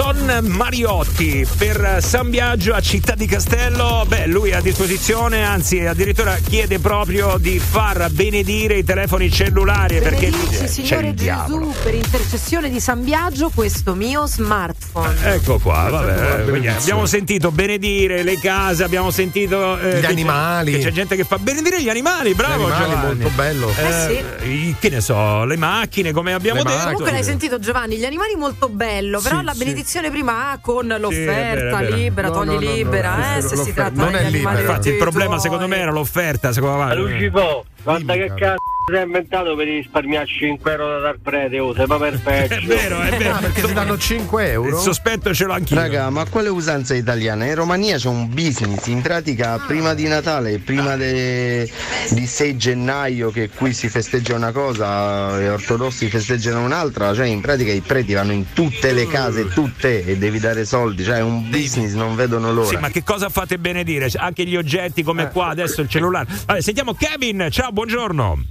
Don 0.00 0.38
Mariotti 0.46 1.46
per 1.58 1.98
San 2.00 2.30
Biagio 2.30 2.72
a 2.72 2.80
Città 2.80 3.14
di 3.14 3.26
Castello. 3.26 4.06
Beh, 4.08 4.26
lui 4.28 4.48
è 4.48 4.54
a 4.54 4.60
disposizione, 4.62 5.44
anzi, 5.44 5.84
addirittura 5.84 6.36
chiede 6.36 6.78
proprio 6.78 7.36
di 7.38 7.58
far 7.58 8.08
benedire 8.10 8.78
i 8.78 8.82
telefoni 8.84 9.30
cellulari 9.30 10.00
perché 10.00 10.30
Benedici, 10.30 10.56
c'è 10.56 10.66
Signore 10.68 11.08
il 11.08 11.14
diavolo. 11.16 11.66
Gesù, 11.68 11.82
per 11.82 11.94
intercessione 11.96 12.70
di 12.70 12.80
San 12.80 13.04
Biagio, 13.04 13.50
questo 13.54 13.94
mio 13.94 14.24
smartphone. 14.26 15.16
Ecco 15.34 15.58
qua, 15.58 15.88
vabbè. 15.90 16.14
quindi 16.14 16.44
benedizione. 16.44 16.78
abbiamo 16.80 17.04
sentito 17.04 17.50
benedire 17.50 18.22
le 18.22 18.38
case, 18.40 18.84
abbiamo 18.84 19.10
sentito 19.10 19.78
eh, 19.78 19.88
Gli 19.88 19.92
che 19.96 20.00
c'è- 20.00 20.06
animali. 20.06 20.72
che 20.72 20.78
c'è 20.78 20.92
gente 20.92 21.14
che 21.14 21.24
fa 21.24 21.36
benedire 21.38 21.82
gli 21.82 21.90
animali, 21.90 22.32
bravo 22.32 22.68
Gli 22.68 22.70
animali, 22.72 22.90
Giovanni. 22.90 23.18
molto 23.20 23.30
bello. 23.36 23.70
Eh 23.76 24.24
i- 24.48 24.76
che 24.80 24.88
ne 24.88 25.02
so, 25.02 25.44
le 25.44 25.58
macchine, 25.58 26.12
come 26.12 26.32
abbiamo 26.32 26.60
Le 26.60 26.64
detto. 26.64 26.74
macchine. 26.76 26.94
Comunque 26.94 27.12
l'hai 27.18 27.28
sentito 27.28 27.58
Giovanni, 27.58 27.98
gli 27.98 28.04
animali 28.06 28.34
molto 28.34 28.70
bello, 28.70 29.20
però 29.20 29.40
Sì, 29.40 29.44
la 29.44 29.52
sì. 29.52 29.58
benedizione 29.58 29.88
benedizione 29.90 30.10
prima 30.10 30.50
A 30.52 30.58
con 30.60 30.86
l'offerta 30.86 31.78
vero. 31.78 31.94
libera, 31.96 32.28
No, 32.28 32.34
togli 32.34 32.52
no, 32.54 32.58
libera, 32.72 33.16
no, 33.16 33.36
eh, 33.36 33.40
se 33.42 33.56
si 33.56 33.72
tratta 33.72 34.00
non 34.02 34.10
di 34.12 34.18
è 34.18 34.30
libera. 34.30 34.60
Infatti 34.60 34.88
il 34.88 34.96
tuoi. 34.96 35.08
problema 35.10 35.38
secondo 35.38 35.66
me 35.66 35.76
era 35.78 35.90
l'offerta, 35.90 36.52
secondo 36.52 36.84
me. 36.84 36.94
Lucico, 36.94 37.64
guarda 37.82 38.14
che 38.14 38.32
cazzo 38.34 38.68
si 38.90 38.96
è 38.96 39.04
inventato 39.04 39.54
per 39.54 39.66
risparmiare 39.66 40.26
5 40.26 40.70
euro 40.72 40.88
da 40.88 40.98
dar 40.98 41.18
prete, 41.22 41.60
oh, 41.60 41.72
sei 41.74 41.86
proprio 41.86 42.18
peggio. 42.24 42.54
È 42.54 42.60
vero, 42.62 43.00
è 43.00 43.16
vero. 43.16 43.38
Perché 43.38 43.66
si 43.66 43.72
danno 43.72 43.96
5 43.96 44.50
euro? 44.50 44.68
Il 44.68 44.74
sospetto 44.76 45.32
ce 45.32 45.44
l'ho 45.44 45.52
anch'io. 45.52 45.76
Raga, 45.76 46.10
ma 46.10 46.24
quale 46.26 46.48
usanza 46.48 46.94
italiana? 46.94 47.44
In 47.44 47.54
Romania 47.54 47.98
c'è 47.98 48.08
un 48.08 48.28
business, 48.32 48.86
in 48.86 49.00
pratica 49.00 49.58
prima 49.64 49.94
di 49.94 50.08
Natale, 50.08 50.58
prima 50.58 50.96
de- 50.96 51.70
di 52.10 52.26
6 52.26 52.56
gennaio 52.56 53.30
che 53.30 53.50
qui 53.50 53.72
si 53.72 53.88
festeggia 53.88 54.34
una 54.34 54.50
cosa 54.50 55.38
e 55.40 55.48
ortodossi 55.50 56.08
festeggiano 56.08 56.64
un'altra, 56.64 57.14
cioè 57.14 57.26
in 57.26 57.40
pratica 57.40 57.70
i 57.70 57.80
preti 57.80 58.14
vanno 58.14 58.32
in 58.32 58.52
tutte 58.52 58.92
le 58.92 59.06
case, 59.06 59.48
tutte 59.48 60.04
e 60.04 60.16
devi 60.16 60.40
dare 60.40 60.64
soldi, 60.64 61.04
cioè 61.04 61.18
è 61.18 61.22
un 61.22 61.48
business, 61.48 61.92
non 61.92 62.16
vedono 62.16 62.52
l'ora. 62.52 62.66
Sì, 62.66 62.76
ma 62.76 62.88
che 62.88 63.04
cosa 63.04 63.28
fate 63.28 63.58
bene 63.58 63.84
dire? 63.84 64.10
Anche 64.16 64.44
gli 64.44 64.56
oggetti 64.56 65.02
come 65.04 65.28
qua, 65.30 65.48
adesso 65.48 65.80
il 65.80 65.88
cellulare. 65.88 66.26
Vabbè, 66.46 66.60
sentiamo 66.60 66.94
Kevin, 66.94 67.48
ciao, 67.50 67.69
buongiorno. 67.72 68.44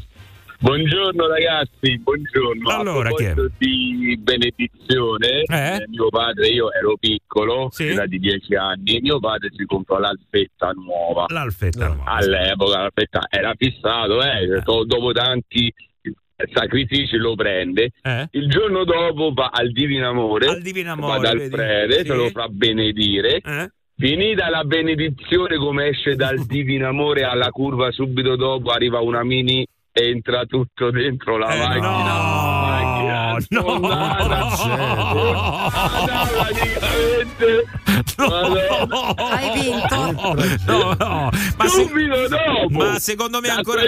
Buongiorno 0.61 1.25
ragazzi, 1.27 1.97
buongiorno. 1.99 2.69
Allora, 2.69 3.07
A 3.07 3.13
proposito 3.13 3.49
di 3.57 4.17
benedizione, 4.21 5.43
eh, 5.43 5.85
mio 5.87 6.09
padre, 6.09 6.47
io 6.49 6.69
ero 6.73 6.97
piccolo, 6.99 7.69
era 7.77 8.05
di 8.05 8.19
10 8.19 8.55
anni, 8.55 8.99
mio 8.99 9.19
padre 9.19 9.51
si 9.55 9.63
comprò 9.65 9.99
l'alfetta 9.99 10.71
nuova. 10.71 11.25
L'alfetta 11.29 11.87
nuova. 11.87 12.11
All'epoca 12.11 12.77
l'alfetta 12.79 13.21
era 13.29 13.53
fissato, 13.57 14.21
eh, 14.21 14.61
do- 14.61 14.83
dopo 14.83 15.13
tanti 15.13 15.73
sacrifici 16.53 17.15
lo 17.17 17.35
prende. 17.35 17.91
Il 18.31 18.49
giorno 18.49 18.83
dopo 18.83 19.31
va 19.33 19.49
al 19.53 19.71
Divino 19.71 20.09
Amore, 20.09 20.47
Al 20.47 20.61
Divino 20.61 20.91
Amore, 20.91 21.17
va 21.19 21.19
dal 21.19 21.37
vedi? 21.37 21.49
prete, 21.49 21.99
Sì. 21.99 22.05
se 22.05 22.13
lo 22.15 22.29
fa 22.31 22.47
benedire. 22.49 23.41
Finita 23.99 24.49
la 24.49 24.63
benedizione, 24.63 25.57
come 25.57 25.87
esce 25.87 26.15
dal 26.15 26.45
Divino 26.45 26.87
Amore 26.87 27.25
alla 27.25 27.49
curva 27.49 27.91
subito 27.91 28.37
dopo 28.37 28.69
arriva 28.69 29.01
una 29.01 29.25
mini 29.25 29.67
entra 29.99 30.45
tutto 30.45 30.89
dentro 30.91 31.37
la 31.37 31.47
macchina. 31.47 31.89
Macchina 31.89 33.37
sfondata. 33.39 34.47
praticamente. 36.27 37.65
Madonna. 38.17 39.15
Hai 39.15 39.59
vinto? 39.59 39.95
No, 40.65 40.95
no. 40.97 41.29
Ma 41.57 41.67
se-. 41.67 41.89
Ma 42.69 42.99
secondo 42.99 43.39
me 43.41 43.49
ancora 43.49 43.81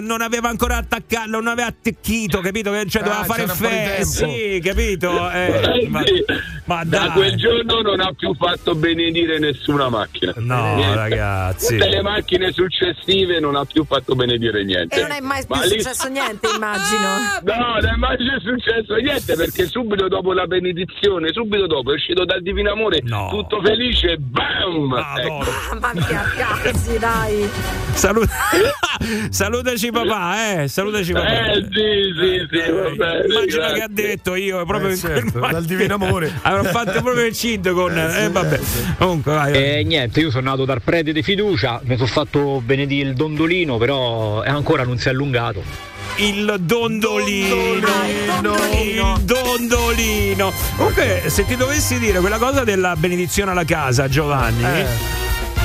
non 0.00 0.20
aveva 0.20 0.48
ancora 0.48 0.76
attaccato, 0.76 1.28
non 1.30 1.46
aveva 1.46 1.68
attecchito, 1.68 2.40
capito? 2.40 2.70
Che 2.72 2.86
cioè, 2.88 3.02
doveva 3.02 3.20
Ah, 3.20 3.24
fare 3.24 3.46
festa. 3.48 4.26
Sì, 4.26 4.60
capito? 4.64 5.30
Eh, 5.30 5.60
Eh, 5.82 5.88
ma, 5.88 6.02
sì. 6.04 6.24
ma 6.64 6.84
da 6.84 6.98
dai. 7.06 7.10
quel 7.12 7.36
giorno 7.36 7.80
non 7.82 8.00
ha 8.00 8.12
più 8.16 8.34
fatto 8.34 8.74
benedire 8.74 9.38
nessuna 9.38 9.88
macchina. 9.88 10.32
No, 10.36 10.74
Niente. 10.76 10.94
ragazzi. 10.94 11.76
Tutte 11.76 11.88
le 11.88 12.02
macchine 12.02 12.52
successive 12.52 13.40
non 13.40 13.56
ha 13.56 13.64
più 13.64 13.84
fatto 13.84 14.14
benedire 14.14 14.64
niente. 14.64 14.96
E 14.96 15.00
non 15.02 15.10
è 15.12 15.20
mai 15.20 15.44
più 15.50 15.56
Ma 15.58 15.64
lì- 15.64 15.80
successo 15.80 16.08
niente, 16.08 16.48
immagino. 16.54 17.08
No, 17.50 17.54
non 17.80 17.86
è 17.86 17.96
mai 17.96 18.16
successo 18.42 18.94
niente 18.96 19.34
perché 19.34 19.66
subito 19.66 20.06
dopo 20.08 20.32
la 20.32 20.46
benedizione, 20.46 21.32
subito 21.32 21.66
dopo 21.66 21.90
è 21.92 21.94
uscito 21.94 22.24
dal 22.24 22.42
Divino 22.42 22.72
Amore, 22.72 23.00
tutto 23.00 23.60
felice, 23.62 24.16
bam! 24.18 24.94
Ecco. 25.18 25.44
Mamma 25.80 25.92
mia, 25.94 26.22
cazzi, 26.62 26.98
dai. 26.98 27.48
Salu- 27.94 28.26
Salutaci 29.30 29.90
papà, 29.90 30.62
eh. 30.62 30.68
Salutaci 30.68 31.12
papà. 31.12 31.50
Eh 31.52 31.54
sì, 31.70 32.12
sì, 32.20 32.46
sì, 32.50 32.70
va 32.70 32.90
bene, 32.90 33.26
Immagina 33.26 33.56
grazie. 33.66 33.74
che 33.74 33.82
ha 33.82 33.88
detto 33.90 34.34
io 34.34 34.64
proprio 34.64 34.90
Eh, 34.90 34.98
quel 34.98 35.14
certo, 35.14 35.30
momento. 35.38 35.56
dal 35.56 35.64
divino 35.64 35.94
amore. 35.94 36.32
Avrò 36.42 36.62
fatto 36.64 37.00
proprio 37.02 37.24
il 37.26 37.34
cinto 37.34 37.72
con. 37.74 37.96
Eh, 37.98 38.28
vabbè. 38.30 38.60
Comunque, 38.98 39.32
vai. 39.32 39.52
E 39.52 39.84
niente, 39.84 40.20
io 40.20 40.30
sono 40.30 40.50
nato 40.50 40.64
dal 40.64 40.82
prete 40.82 41.12
di 41.12 41.22
fiducia, 41.22 41.80
mi 41.84 41.96
sono 41.96 42.08
fatto 42.08 42.60
benedire 42.64 43.08
il 43.08 43.14
dondolino, 43.14 43.76
però 43.78 44.42
ancora 44.42 44.84
non 44.84 44.98
si 44.98 45.08
è 45.08 45.10
allungato. 45.10 45.29
Il 46.16 46.56
dondolino, 46.60 47.54
il 48.74 49.14
dondolino. 49.22 50.52
Comunque, 50.76 51.22
se 51.28 51.46
ti 51.46 51.56
dovessi 51.56 51.98
dire 51.98 52.18
quella 52.20 52.38
cosa 52.38 52.64
della 52.64 52.96
benedizione 52.96 53.52
alla 53.52 53.64
casa, 53.64 54.08
Giovanni. 54.08 54.64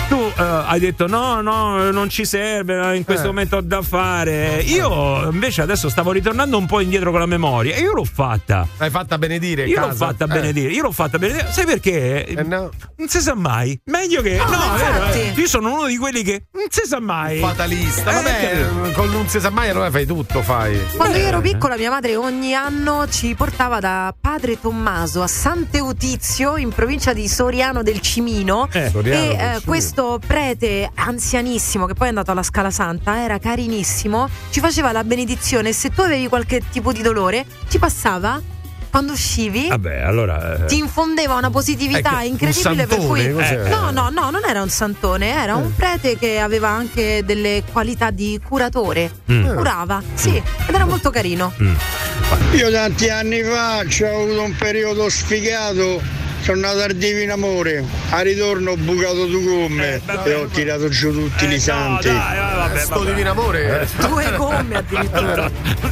Tu 0.07 0.15
eh, 0.38 0.44
hai 0.44 0.80
detto 0.80 1.07
no, 1.07 1.41
no, 1.41 1.90
non 1.91 2.10
ci 2.10 2.26
serve, 2.26 2.95
in 2.95 3.03
questo 3.06 3.23
Eh. 3.23 3.27
momento 3.27 3.57
ho 3.57 3.61
da 3.61 3.82
fare. 3.82 4.57
Io 4.61 5.30
invece 5.32 5.61
adesso 5.64 5.90
stavo 5.90 6.11
ritornando 6.11 6.57
un 6.60 6.68
po' 6.68 6.80
indietro 6.80 7.10
con 7.10 7.19
la 7.19 7.26
memoria 7.26 7.73
e 7.76 7.80
io 7.82 7.94
l'ho 7.94 8.03
fatta. 8.06 8.68
L'hai 8.77 8.91
fatta 8.91 9.18
benedire? 9.18 9.65
Io 9.65 9.80
l'ho 9.80 9.88
casa? 9.88 10.06
fatta 10.07 10.26
Eh. 10.26 10.27
benedire, 10.27 10.72
io 10.72 10.84
l'ho 10.84 10.91
fatta 10.91 11.18
benedire. 11.18 11.48
Sai 11.52 11.65
perché? 11.65 12.36
Non 12.45 13.07
si 13.07 13.19
sa 13.19 13.34
mai. 13.36 13.80
Meglio 13.86 14.22
che. 14.22 14.38
No, 14.38 14.44
No, 14.56 14.76
vero, 14.77 15.06
eh. 15.11 15.34
Io 15.36 15.48
sono 15.48 15.73
uno 15.73 15.88
di 15.88 15.98
quelli 15.98 16.22
che 16.23 16.45
non 16.53 16.65
si 16.69 16.82
sa 16.86 16.99
mai. 16.99 17.40
Fatalista. 17.40 18.11
Eh, 18.11 18.14
Vabbè, 18.14 18.68
capito? 18.69 18.91
con 19.02 19.10
non 19.11 19.27
si 19.27 19.40
sa 19.40 19.49
mai, 19.49 19.69
allora 19.69 19.90
fai 19.90 20.06
tutto, 20.06 20.41
fai. 20.44 20.80
Quando 20.95 21.18
io 21.18 21.26
ero 21.26 21.41
piccola, 21.41 21.76
mia 21.77 21.90
madre 21.90 22.15
ogni 22.15 22.53
anno 22.53 23.07
ci 23.10 23.34
portava 23.36 23.80
da 23.80 24.14
padre 24.19 24.60
Tommaso 24.61 25.22
a 25.23 25.27
Sant'Eutizio 25.27 26.57
in 26.57 26.69
provincia 26.69 27.11
di 27.14 27.27
Soriano 27.27 27.82
del 27.84 27.99
Cimino. 28.02 28.69
Eh, 28.72 28.90
Soriano 28.91 29.23
e 29.23 29.27
del 29.27 29.36
eh, 29.36 29.38
Cimino. 29.45 29.61
questo 29.65 29.95
prete 30.26 30.90
anzianissimo, 30.94 31.86
che 31.86 31.94
poi 31.94 32.08
è 32.08 32.10
andato 32.10 32.32
alla 32.32 32.44
Scala 32.44 32.70
Santa, 32.72 33.22
era 33.24 33.40
carinissimo, 33.40 34.30
ci 34.50 34.60
faceva 34.60 34.92
la 34.92 35.04
benedizione. 35.04 35.70
e 35.70 35.74
Se 35.74 35.90
tu 35.90 36.02
avevi 36.02 36.28
qualche 36.28 36.62
tipo 36.72 36.92
di 36.92 37.02
dolore, 37.02 37.46
ti 37.70 37.80
passava 37.80 38.42
quando 38.90 39.12
uscivi. 39.14 39.68
Vabbè, 39.68 40.00
allora. 40.02 40.64
eh, 40.64 40.66
Ti 40.68 40.78
infondeva 40.78 41.36
una 41.36 41.50
positività 41.50 42.24
Ecco, 42.24 42.28
incredibile 42.46 42.88
per 42.88 43.00
un 43.00 43.08
cui 43.08 43.22
santone, 43.24 43.44
cos'era? 43.44 43.70
no 43.70 43.92
no 43.92 44.10
no 44.10 44.30
non 44.30 44.42
era 44.48 44.62
un 44.62 44.70
santone 44.70 45.34
era 45.42 45.56
un 45.56 45.76
prete 45.76 46.18
che 46.18 46.40
aveva 46.40 46.70
anche 46.70 47.22
delle 47.26 47.64
qualità 47.72 48.10
di 48.12 48.40
curatore 48.42 49.12
Mm. 49.30 49.54
curava 49.58 50.02
sì 50.14 50.30
ed 50.38 50.74
era 50.74 50.86
molto 50.86 51.10
carino 51.10 51.52
Io 52.54 52.72
tanti 52.72 53.10
anni 53.10 53.42
fa 53.44 53.80
ho 53.80 54.22
avuto 54.22 54.42
un 54.44 54.56
periodo 54.58 55.10
sfigato. 55.10 56.24
Sono 56.41 56.68
andato 56.68 56.82
al 56.82 56.94
Divino 56.94 57.34
Amore, 57.34 57.84
a 58.10 58.22
ritorno 58.22 58.72
ho 58.72 58.78
bucato 58.78 59.26
due 59.26 59.44
gomme 59.44 60.02
e 60.26 60.34
ho 60.34 60.45
tirato 60.48 60.90
giù 60.90 61.12
tutti 61.12 61.45
i 61.52 61.60
santi. 61.60 62.10
Sto 62.78 63.03
divino 63.03 63.32
amore. 63.32 63.88
due 64.07 64.32
gomme 64.36 64.78
addirittura 64.78 65.49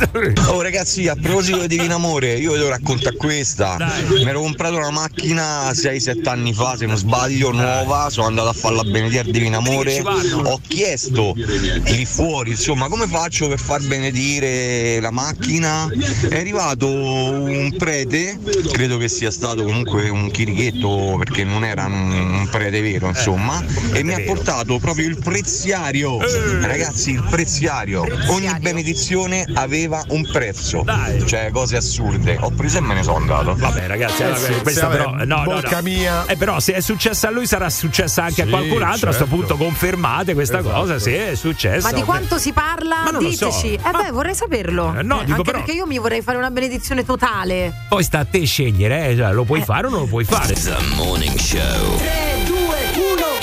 Oh 0.48 0.62
ragazzi, 0.62 1.08
a 1.08 1.16
proposito 1.16 1.62
di 1.62 1.68
Divino 1.68 1.96
Amore, 1.96 2.34
io 2.36 2.52
vi 2.52 2.58
devo 2.58 2.70
raccontare 2.70 3.16
questa. 3.16 3.78
Mi 4.10 4.28
ero 4.28 4.42
comprato 4.42 4.76
una 4.76 4.92
macchina 4.92 5.72
6-7 5.72 6.28
anni 6.28 6.54
fa, 6.54 6.76
se 6.78 6.86
non 6.86 6.98
sbaglio, 6.98 7.52
nuova, 7.52 8.10
sono 8.10 8.28
andato 8.28 8.50
a 8.50 8.54
farla 8.54 8.84
benedire 8.84 9.22
al 9.22 9.32
Divino 9.32 9.58
Amore. 9.58 10.02
Ho 10.02 10.60
chiesto 10.68 11.34
lì 11.36 12.06
fuori, 12.06 12.52
insomma, 12.52 12.88
come 12.88 13.08
faccio 13.08 13.48
per 13.48 13.60
far 13.60 13.82
benedire 13.82 15.00
la 15.00 15.12
macchina? 15.12 15.90
È 16.30 16.38
arrivato 16.38 16.88
un 16.88 17.74
prete, 17.78 18.38
credo 18.72 18.98
che 18.98 19.08
sia 19.08 19.32
stato 19.32 19.64
comunque 19.64 20.10
un 20.10 20.30
chirichetto 20.44 21.16
perché 21.18 21.44
non 21.44 21.64
era 21.64 21.86
un, 21.86 22.12
un 22.12 22.48
prete 22.50 22.82
vero, 22.82 23.08
insomma, 23.08 23.64
e 23.94 24.04
mi 24.04 24.14
ha 24.14 24.22
portato 24.26 24.78
proprio 24.80 25.08
il 25.08 25.18
preziario. 25.18 26.18
Ragazzi, 26.62 27.12
il 27.12 27.24
preziario. 27.30 28.06
Ogni 28.28 28.50
benedizione 28.60 29.46
aveva 29.56 30.04
un 30.10 30.28
prezzo. 30.32 30.84
Cioè, 31.26 31.50
cose 31.52 31.78
assurde. 31.78 32.38
Ho 32.42 32.52
preso 32.52 32.78
e 32.78 32.82
me 32.82 32.94
ne 32.96 33.04
sono 33.04 33.18
andato. 33.18 33.56
Vabbè, 33.56 33.88
ragazzi, 33.88 34.24
allora, 34.24 34.38
sì, 34.40 34.54
questa 34.62 34.88
però. 34.88 35.12
vabbè, 35.12 35.26
No, 35.26 35.38
no, 35.38 35.44
bocca 35.46 35.78
no. 35.78 35.82
mia. 35.84 36.26
Eh, 36.26 36.36
però, 36.38 36.60
se 36.60 36.74
è 36.74 36.82
successa 36.82 37.28
a 37.28 37.32
lui, 37.32 37.46
sarà 37.48 37.70
successa 37.70 38.24
anche 38.24 38.42
a 38.42 38.46
Sì, 38.46 38.50
qualcun 38.52 38.82
altro. 38.84 39.10
A 39.10 39.14
sto 39.14 39.24
certo. 39.26 39.36
punto, 39.36 39.58
confermate 39.58 40.34
questa 40.34 40.60
Esatto. 40.60 40.76
cosa. 40.76 41.00
Sì, 41.00 41.14
è 41.14 41.36
successa. 41.36 41.90
ma 41.90 41.94
di 41.94 42.04
quanto 42.04 42.38
si 42.38 42.52
parla 42.52 43.04
Ma 43.06 43.12
lo 43.12 43.22
so. 43.22 43.28
diteci 43.48 43.74
eh 43.76 43.80
beh 43.92 44.12
vorrei 44.12 44.36
saperlo 44.36 44.96
Eh, 44.98 45.04
no, 45.04 45.22
Eh, 45.22 45.26
dico 45.26 45.38
anche 45.38 45.44
però- 45.44 45.58
perché 45.64 45.72
io 45.74 45.86
mi 45.86 45.98
vorrei 45.98 46.22
fare 46.22 46.38
una 46.38 46.52
benedizione 46.52 47.04
totale 47.06 47.74
Poi 47.90 48.04
sta 48.04 48.20
a 48.20 48.26
te 48.26 48.44
scegliere, 48.46 49.10
eh, 49.10 49.16
cioè, 49.16 49.32
lo 49.34 49.44
puoi 49.44 49.62
fare 49.62 49.88
o 49.88 49.90
non 49.90 50.00
lo 50.02 50.06
puoi 50.08 50.23
fare. 50.26 50.54
The 50.54 50.78
Morning 50.96 51.38
Show. 51.38 51.98
3, 51.98 52.44
2, 52.46 52.58
1, 52.58 52.66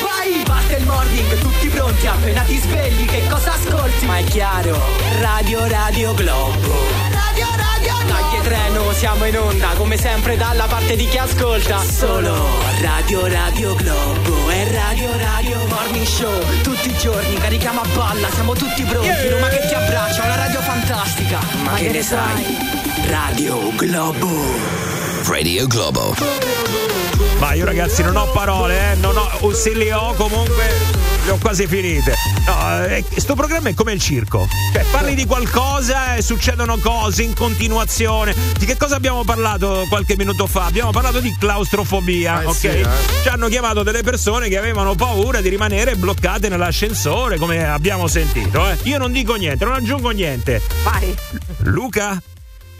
vai! 0.00 0.42
Parte 0.44 0.76
il 0.76 0.86
morning, 0.86 1.38
tutti 1.38 1.68
pronti, 1.68 2.06
appena 2.06 2.42
ti 2.42 2.58
svegli, 2.58 3.04
che 3.06 3.26
cosa 3.28 3.54
ascolti? 3.54 4.06
Ma 4.06 4.18
è 4.18 4.24
chiaro, 4.24 4.78
Radio 5.20 5.66
Radio 5.66 6.14
Globo. 6.14 6.74
Radio 7.10 7.46
Radio 7.56 7.94
Globo. 8.04 8.30
Dai 8.30 8.40
treno, 8.42 8.92
siamo 8.92 9.24
in 9.26 9.38
onda, 9.38 9.68
come 9.76 9.96
sempre 9.96 10.36
dalla 10.36 10.66
parte 10.66 10.96
di 10.96 11.06
chi 11.06 11.18
ascolta. 11.18 11.82
Solo 11.82 12.34
Radio 12.80 13.26
Radio 13.26 13.74
Globo 13.74 14.50
e 14.50 14.72
Radio 14.72 15.16
Radio 15.16 15.66
Morning 15.66 16.06
Show. 16.06 16.62
Tutti 16.62 16.88
i 16.88 16.96
giorni 16.96 17.34
carichiamo 17.34 17.80
a 17.80 17.88
balla, 17.94 18.30
siamo 18.30 18.54
tutti 18.54 18.82
pronti. 18.84 19.28
Roma 19.28 19.48
che 19.48 19.66
ti 19.66 19.74
abbraccia, 19.74 20.22
una 20.24 20.36
radio 20.36 20.60
fantastica. 20.60 21.38
Ma, 21.62 21.74
che 21.74 21.90
ne 21.90 22.02
sai? 22.02 22.56
Radio 23.06 23.70
Globo. 23.74 24.89
Radio 25.26 25.66
Globo. 25.66 26.14
Ma 27.38 27.54
io, 27.54 27.64
ragazzi, 27.64 28.02
non 28.02 28.16
ho 28.16 28.26
parole, 28.32 28.92
eh. 28.92 28.94
Non 28.96 29.16
ho, 29.16 29.28
o 29.40 29.54
se 29.54 29.72
le 29.74 29.92
ho, 29.92 30.12
comunque. 30.14 30.64
le 31.24 31.30
ho 31.30 31.38
quasi 31.38 31.66
finite. 31.66 32.14
No, 32.46 32.84
eh, 32.84 33.04
sto 33.16 33.34
programma 33.34 33.70
è 33.70 33.74
come 33.74 33.92
il 33.92 34.00
circo. 34.00 34.46
Cioè, 34.72 34.84
parli 34.90 35.14
di 35.14 35.24
qualcosa 35.24 36.16
e 36.16 36.22
succedono 36.22 36.76
cose 36.78 37.22
in 37.22 37.34
continuazione. 37.34 38.34
Di 38.58 38.66
che 38.66 38.76
cosa 38.76 38.96
abbiamo 38.96 39.24
parlato 39.24 39.86
qualche 39.88 40.16
minuto 40.16 40.46
fa? 40.46 40.66
Abbiamo 40.66 40.90
parlato 40.90 41.20
di 41.20 41.34
claustrofobia, 41.38 42.42
Eh 42.42 42.46
ok? 42.46 42.54
sì, 42.56 42.66
eh. 42.66 42.86
Ci 43.22 43.28
hanno 43.28 43.48
chiamato 43.48 43.82
delle 43.82 44.02
persone 44.02 44.48
che 44.48 44.58
avevano 44.58 44.94
paura 44.94 45.40
di 45.40 45.48
rimanere 45.48 45.94
bloccate 45.96 46.48
nell'ascensore, 46.48 47.38
come 47.38 47.66
abbiamo 47.66 48.06
sentito, 48.06 48.68
eh. 48.68 48.76
Io 48.82 48.98
non 48.98 49.12
dico 49.12 49.34
niente, 49.34 49.64
non 49.64 49.74
aggiungo 49.74 50.10
niente. 50.10 50.60
Vai. 50.82 51.14
Luca? 51.62 52.20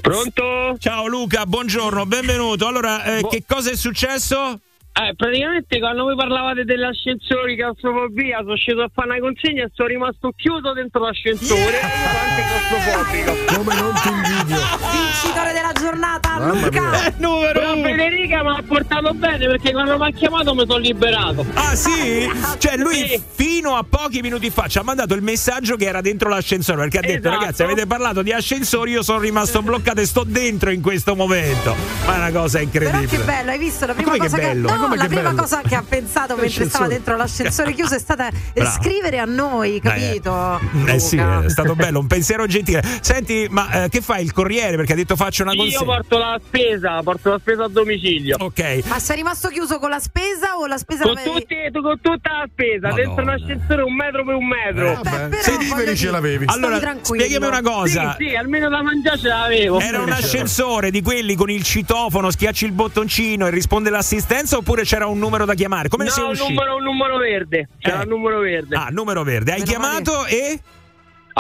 Pronto? 0.01 0.77
Ciao 0.79 1.07
Luca, 1.07 1.45
buongiorno, 1.47 2.07
benvenuto. 2.07 2.67
Allora, 2.67 3.05
eh, 3.05 3.27
che 3.29 3.45
cosa 3.47 3.71
è 3.71 3.77
successo? 3.77 4.61
Eh, 5.01 5.15
praticamente 5.17 5.79
quando 5.79 6.03
voi 6.05 6.15
parlavate 6.17 6.65
dell'ascensore 6.65 7.55
di 7.55 7.57
claustrofobia 7.57 8.39
sono 8.43 8.55
sceso 8.57 8.83
a 8.83 8.91
fare 8.93 9.09
una 9.09 9.19
consegna 9.21 9.65
e 9.65 9.71
sono 9.73 9.89
rimasto 9.89 10.33
chiuso 10.37 10.73
dentro 10.75 11.01
l'ascensore 11.05 11.81
e 11.81 11.89
sono 11.89 12.19
anche 12.21 12.43
claustrofobico. 12.45 13.55
Come 13.57 13.75
non 13.81 13.93
ti 13.95 14.09
invidio. 14.09 14.59
Vincitore 14.93 15.53
della 15.53 15.73
giornata, 15.73 16.39
Mamma 16.39 16.53
Luca. 16.67 17.07
Eh, 17.07 17.15
numero 17.17 17.53
Però 17.61 17.73
uno. 17.75 17.83
Federica 17.83 18.43
mi 18.43 18.49
ha 18.59 18.63
portato 18.67 19.15
bene 19.15 19.47
perché 19.47 19.73
quando 19.73 19.97
mi 19.97 20.07
ha 20.07 20.11
chiamato 20.11 20.55
mi 20.55 20.65
sono 20.67 20.79
liberato. 20.79 21.47
Ah 21.55 21.75
sì? 21.75 22.29
Cioè 22.59 22.77
lui 22.77 22.95
Sì. 23.09 23.23
fino 23.35 23.77
a 23.77 23.85
pochi 23.89 24.21
minuti 24.21 24.51
fa 24.51 24.67
ci 24.69 24.77
ha 24.79 24.83
mandato 24.83 25.15
il 25.15 25.23
messaggio 25.23 25.77
che 25.77 25.87
era 25.87 26.01
dentro 26.03 26.29
l'ascensore 26.29 26.79
perché 26.83 26.99
ha 26.99 27.01
detto 27.01 27.29
Esatto. 27.29 27.39
ragazzi 27.39 27.63
avete 27.63 27.87
parlato 27.87 28.21
di 28.23 28.33
ascensori 28.33 28.91
io 28.91 29.03
sono 29.03 29.19
rimasto 29.21 29.63
bloccato 29.63 30.01
e 30.01 30.07
sto 30.07 30.25
dentro 30.25 30.71
in 30.71 30.83
questo 30.83 31.15
momento. 31.17 31.75
Ma 32.05 32.15
è 32.15 32.19
una 32.19 32.31
cosa 32.33 32.59
Però 32.59 32.65
incredibile. 32.65 33.19
che 33.19 33.25
bello, 33.25 33.51
hai 33.51 33.59
visto 33.59 33.87
la 33.87 33.95
Ma 33.95 34.03
prima 34.03 34.11
come 34.11 34.25
che 34.25 34.31
cosa 34.31 34.43
bello? 34.43 34.67
che 34.69 34.75
Ma 34.75 34.79
no, 34.95 34.97
come 34.97 34.97
la 34.97 35.03
che 35.03 35.09
prima 35.15 35.31
bello? 35.31 35.43
cosa 35.43 35.61
che 35.67 35.75
ha 35.75 35.85
pensato 35.87 36.37
mentre 36.37 36.51
stava 36.51 36.87
L'ascensore. 36.87 36.89
dentro 36.89 37.17
l'ascensore 37.17 37.73
chiuso 37.73 37.95
è 37.95 37.99
stata 37.99 38.29
scrivere 38.79 39.19
a 39.19 39.25
noi, 39.25 39.81
capito? 39.81 40.61
Eh 40.87 40.99
sì, 40.99 41.17
Luca? 41.17 41.45
è 41.45 41.49
stato 41.51 41.75
bello, 41.75 41.99
un 42.01 42.07
pensiero 42.07 42.47
gentile. 42.47 42.83
Senti, 43.01 43.47
ma 43.51 43.85
eh, 43.85 43.89
che 43.89 44.01
fai 44.01 44.23
il 44.25 44.33
corriere? 44.33 44.77
Perché 44.77 44.93
ha 44.93 44.97
detto 44.97 45.17
faccio 45.17 45.43
una 45.43 45.53
Io 45.53 45.59
consegna. 45.63 45.85
porto 45.85 46.19
la 46.19 46.41
spesa, 46.45 47.03
porto 47.03 47.31
la 47.31 47.39
spesa 47.39 47.65
a 47.65 47.69
domicilio. 47.69 48.37
Ok. 48.41 48.81
Ma 48.87 48.99
sei 48.99 49.17
rimasto 49.17 49.49
chiuso 49.49 49.79
con 49.79 49.91
la 49.91 49.99
spesa 50.01 50.57
o 50.59 50.67
la 50.67 50.79
spesa 50.79 51.03
Con, 51.05 51.15
tutti, 51.23 51.55
con 51.73 51.99
tutta 52.01 52.31
la 52.31 52.47
spesa, 52.51 52.89
Madonna. 52.89 52.95
dentro 53.05 53.23
un 53.23 53.29
ascensore 53.31 53.83
un 53.83 53.95
metro 53.95 54.25
per 54.25 54.35
un 54.35 54.47
metro. 54.47 54.93
Vabbè, 55.03 55.29
però 55.29 55.43
Se 55.43 55.51
voglio 55.53 55.75
viveri 55.75 55.97
ce 55.97 56.11
l'avevi. 56.11 56.45
Allora, 56.49 56.79
tranquillo. 56.79 57.25
spiegami 57.25 57.47
una 57.47 57.63
cosa. 57.63 58.17
Sì, 58.19 58.29
sì, 58.29 58.35
almeno 58.37 58.69
da 58.69 58.83
mangiare 58.83 59.19
ce 59.19 59.29
l'avevo. 59.29 59.81
Era 59.81 60.01
un 60.01 60.11
ascensore 60.11 60.91
di 60.91 61.03
quelli 61.03 61.35
con 61.35 61.51
il 61.51 61.63
citofono, 61.63 62.31
schiacci 62.31 62.65
il 62.65 62.73
bottoncino 62.73 63.47
e 63.47 63.51
risponde 63.51 63.91
l'assistenza 63.91 64.57
oppure 64.57 64.70
c'era 64.85 65.07
un 65.07 65.19
numero 65.19 65.45
da 65.45 65.55
chiamare? 65.55 65.89
Come 65.89 66.05
no, 66.05 66.11
sei 66.11 66.25
un 66.25 66.31
uscito? 66.31 66.49
numero, 66.51 66.77
un 66.77 66.83
numero 66.83 67.17
verde. 67.19 67.69
C'era 67.79 68.01
Eh. 68.01 68.03
un 68.03 68.09
numero 68.09 68.39
verde. 68.41 68.77
Ah, 68.77 68.89
numero 68.91 69.23
verde. 69.23 69.53
Hai 69.53 69.63
Meno 69.67 69.79
male. 69.79 70.03
chiamato 70.03 70.27
e 70.27 70.61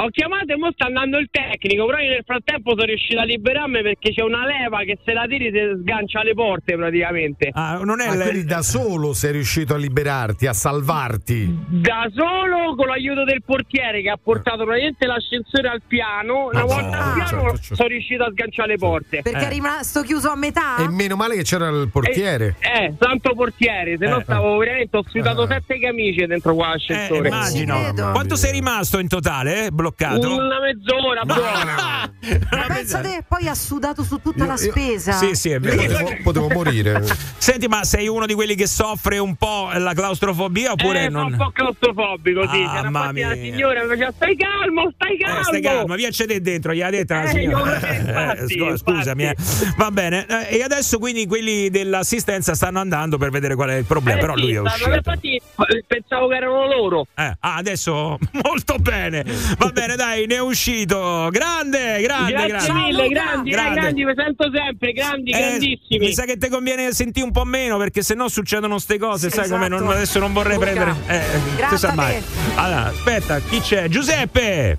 Ho 0.02 0.08
chiamato 0.10 0.52
e 0.52 0.56
mo 0.56 0.70
sta 0.72 0.86
andando 0.86 1.18
il 1.18 1.28
tecnico, 1.30 1.84
però 1.84 1.98
io 1.98 2.10
nel 2.10 2.22
frattempo 2.24 2.70
sono 2.70 2.84
riuscito 2.84 3.20
a 3.20 3.24
liberarmi 3.24 3.82
perché 3.82 4.12
c'è 4.14 4.22
una 4.22 4.46
leva 4.46 4.78
che 4.84 4.98
se 5.04 5.12
la 5.12 5.26
tiri 5.28 5.50
si 5.52 5.80
sgancia 5.82 6.22
le 6.22 6.32
porte 6.32 6.74
praticamente. 6.74 7.50
Ah, 7.52 7.78
non 7.84 8.00
è 8.00 8.10
il- 8.10 8.20
quindi 8.22 8.44
da 8.44 8.62
solo 8.62 9.12
sei 9.12 9.32
riuscito 9.32 9.74
a 9.74 9.76
liberarti, 9.76 10.46
a 10.46 10.54
salvarti. 10.54 11.54
Da 11.68 12.08
solo 12.14 12.74
con 12.76 12.86
l'aiuto 12.86 13.24
del 13.24 13.42
portiere 13.44 14.00
che 14.00 14.08
ha 14.08 14.16
portato 14.22 14.64
praticamente 14.64 15.06
l'ascensore 15.06 15.68
al 15.68 15.82
piano, 15.86 16.46
una 16.48 16.60
Madonna, 16.64 16.80
volta 16.82 16.98
al 17.04 17.12
piano 17.12 17.28
certo, 17.28 17.56
certo. 17.58 17.74
sono 17.74 17.88
riuscito 17.88 18.24
a 18.24 18.30
sganciare 18.30 18.68
le 18.70 18.78
porte. 18.78 19.20
Perché 19.22 19.38
Eh. 19.44 19.46
è 19.46 19.52
rimasto 19.52 20.00
chiuso 20.00 20.30
a 20.30 20.36
metà? 20.36 20.76
E 20.78 20.88
meno 20.88 21.16
male 21.16 21.36
che 21.36 21.42
c'era 21.42 21.68
il 21.68 21.90
portiere. 21.92 22.56
Eh, 22.60 22.84
eh, 22.84 22.94
santo 22.98 23.34
portiere, 23.34 23.98
se 23.98 24.06
no 24.06 24.20
Eh. 24.20 24.22
stavo 24.22 24.56
veramente 24.56 24.96
ho 24.96 25.02
sfiutato 25.06 25.44
Eh. 25.44 25.46
sette 25.48 25.78
camicie 25.78 26.26
dentro 26.26 26.54
qua 26.54 26.68
Eh, 26.68 26.70
l'ascensore. 26.70 27.28
immagino. 27.28 27.76
Ci 27.76 27.82
credo. 27.84 28.10
Quanto 28.12 28.36
sei 28.36 28.52
rimasto 28.52 28.98
in 28.98 29.08
totale? 29.08 29.66
eh, 29.66 29.70
Bloccato? 29.94 30.34
Una 30.34 30.60
mezz'ora 30.60 31.24
buona. 31.24 32.10
Ma 32.50 32.66
pensa 32.68 33.00
te, 33.00 33.24
poi 33.26 33.48
ha 33.48 33.54
sudato 33.54 34.02
su 34.02 34.20
tutta 34.20 34.44
Io- 34.44 34.46
la 34.46 34.52
io- 34.52 34.70
spesa. 34.70 35.12
Sì, 35.12 35.34
sì, 35.34 35.50
è 35.50 35.54
Io 35.54 35.60
vero. 35.60 35.76
potevo, 35.82 36.16
potevo 36.22 36.48
morire. 36.50 37.02
Senti, 37.38 37.66
ma 37.66 37.84
sei 37.84 38.06
uno 38.08 38.26
di 38.26 38.34
quelli 38.34 38.54
che 38.54 38.66
soffre 38.66 39.18
un 39.18 39.34
po' 39.36 39.70
la 39.74 39.92
claustrofobia 39.94 40.72
oppure 40.72 41.04
eh, 41.04 41.08
non. 41.08 41.32
un 41.32 41.36
po' 41.36 41.50
claustrofobico, 41.52 42.42
sì. 42.48 42.62
Ah, 42.66 42.88
mamma 42.88 43.06
infatti 43.06 43.20
la 43.20 43.34
mia. 43.34 43.52
signora 43.52 43.82
mi 43.82 43.88
faceva 43.88 44.12
stai 44.12 44.36
calmo, 44.36 44.90
stai 44.94 45.18
calmo. 45.18 45.40
Eh, 45.40 45.44
stai 45.44 45.60
calma, 45.60 45.94
via 45.96 46.10
c'è 46.10 46.24
dentro, 46.40 46.72
gli 46.72 46.82
ha 46.82 46.90
detto 46.90 47.14
la 47.14 47.22
Eh, 47.22 47.28
signora. 47.28 47.70
io- 47.78 47.98
infatti, 47.98 48.54
Eh, 48.54 48.76
scu- 48.76 48.76
scusami, 48.76 49.24
eh. 49.24 49.36
va 49.76 49.90
bene. 49.90 50.26
Eh, 50.48 50.58
e 50.58 50.62
adesso 50.62 50.98
quindi 50.98 51.26
quelli 51.26 51.70
dell'assistenza 51.70 52.54
stanno 52.54 52.78
andando 52.80 53.18
per 53.18 53.30
vedere 53.30 53.54
qual 53.54 53.70
è 53.70 53.74
il 53.76 53.84
problema. 53.84 54.18
Eh, 54.18 54.20
Però 54.20 54.34
sì, 54.36 54.40
lui 54.42 54.52
è 54.54 54.60
uscito. 54.60 54.90
Infatti 54.94 55.34
eh, 55.36 55.84
pensavo 55.86 56.28
che 56.28 56.34
erano 56.36 56.66
loro. 56.66 57.06
Eh, 57.16 57.36
ah, 57.40 57.56
adesso 57.56 58.18
molto 58.42 58.76
bene. 58.78 59.24
Va 59.58 59.69
bene, 59.72 59.96
dai, 59.96 60.26
ne 60.26 60.34
è 60.36 60.40
uscito. 60.40 61.28
Grande, 61.30 62.00
grande, 62.02 62.32
Grazie 62.32 62.48
grande. 62.48 62.72
mille, 62.72 63.08
grandi, 63.08 63.50
eh, 63.50 63.52
Grande. 63.52 63.80
grandi, 63.80 64.04
vi 64.04 64.12
sento 64.16 64.50
sempre, 64.52 64.92
grandi, 64.92 65.30
Eh, 65.30 65.38
grandissimi. 65.38 65.98
mi 66.06 66.12
sa 66.12 66.24
che 66.24 66.36
ti 66.36 66.48
conviene 66.48 66.92
sentire 66.92 67.24
un 67.24 67.32
po' 67.32 67.44
meno 67.44 67.76
perché 67.78 68.02
sennò 68.02 68.28
succedono 68.28 68.78
ste 68.78 68.98
cose, 68.98 69.28
Sì, 69.30 69.36
sai 69.36 69.48
come 69.48 69.66
esatto. 69.66 69.82
non- 69.84 69.92
adesso 69.92 70.18
non 70.18 70.32
vorrei 70.32 70.54
Luca. 70.56 70.66
prendere. 70.70 70.90
Eh, 71.06 71.56
Grazie 71.56 71.68
tu 71.68 71.76
sa 71.76 71.94
mai. 71.94 72.22
Allora, 72.56 72.84
aspetta, 72.86 73.38
chi 73.40 73.60
c'è? 73.60 73.88
Giuseppe! 73.88 74.78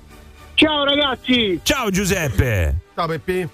Ciao 0.56 0.84
ragazzi. 0.84 1.60
Ciao 1.64 1.90
Giuseppe! 1.90 2.76
Ciao 2.94 3.08
Peppi. 3.08 3.48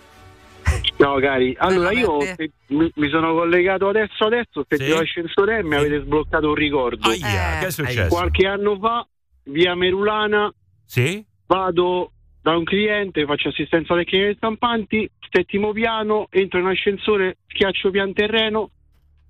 Ciao 0.98 1.18
cari, 1.20 1.56
allora 1.60 1.92
io 1.92 2.20
eh, 2.20 2.52
mi, 2.68 2.92
mi 2.96 3.10
sono 3.10 3.34
collegato 3.34 3.88
adesso 3.88 4.26
adesso, 4.26 4.66
Sì. 4.68 4.76
sentivo 4.76 4.98
l'ascensore 5.00 5.60
e 5.60 5.64
mi 5.64 5.76
avete 5.76 6.02
sbloccato 6.02 6.50
un 6.50 6.56
ricordo. 6.56 7.08
Aia, 7.10 7.56
Eh. 7.56 7.60
che 7.62 7.66
è 7.68 7.72
successo? 7.72 8.08
Qualche 8.14 8.48
anno 8.48 8.78
fa, 8.78 9.08
via 9.44 9.76
Merulana, 9.76 10.54
Sì? 10.86 11.24
Vado 11.48 12.12
da 12.42 12.56
un 12.56 12.64
cliente, 12.64 13.26
faccio 13.26 13.50
assistenza 13.50 13.96
tecnica 13.96 14.26
dei 14.26 14.36
stampanti, 14.36 15.10
settimo 15.30 15.72
piano, 15.72 16.28
entro 16.30 16.60
in 16.60 16.68
ascensore, 16.68 17.38
schiaccio 17.48 17.90
pian 17.90 18.14
terreno, 18.14 18.70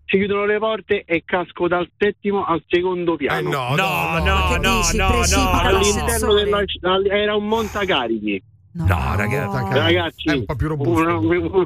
si 0.05 0.17
chiudono 0.17 0.45
le 0.45 0.57
porte 0.59 1.03
e 1.05 1.23
casco 1.25 1.67
dal 1.67 1.89
settimo 1.97 2.45
al 2.45 2.63
secondo 2.67 3.13
Eh, 3.13 3.17
piano. 3.17 3.49
no, 3.49 3.75
No, 3.75 4.19
no, 4.19 4.23
no, 4.23 4.47
Che 4.51 4.57
no, 4.59 4.77
dici, 4.77 4.97
no, 4.97 5.07
no, 5.09 5.13
no. 5.43 5.49
All'interno 5.51 6.33
della 6.33 6.63
era 7.09 7.35
un 7.35 7.47
montacarichi. 7.47 8.43
No, 8.73 8.85
ragazzi, 9.15 9.73
Ragazzi, 9.73 10.29
È 10.29 10.33
un 10.33 10.45
po' 10.45 10.55
più 10.55 10.67
robusto. 10.67 11.17
un, 11.19 11.65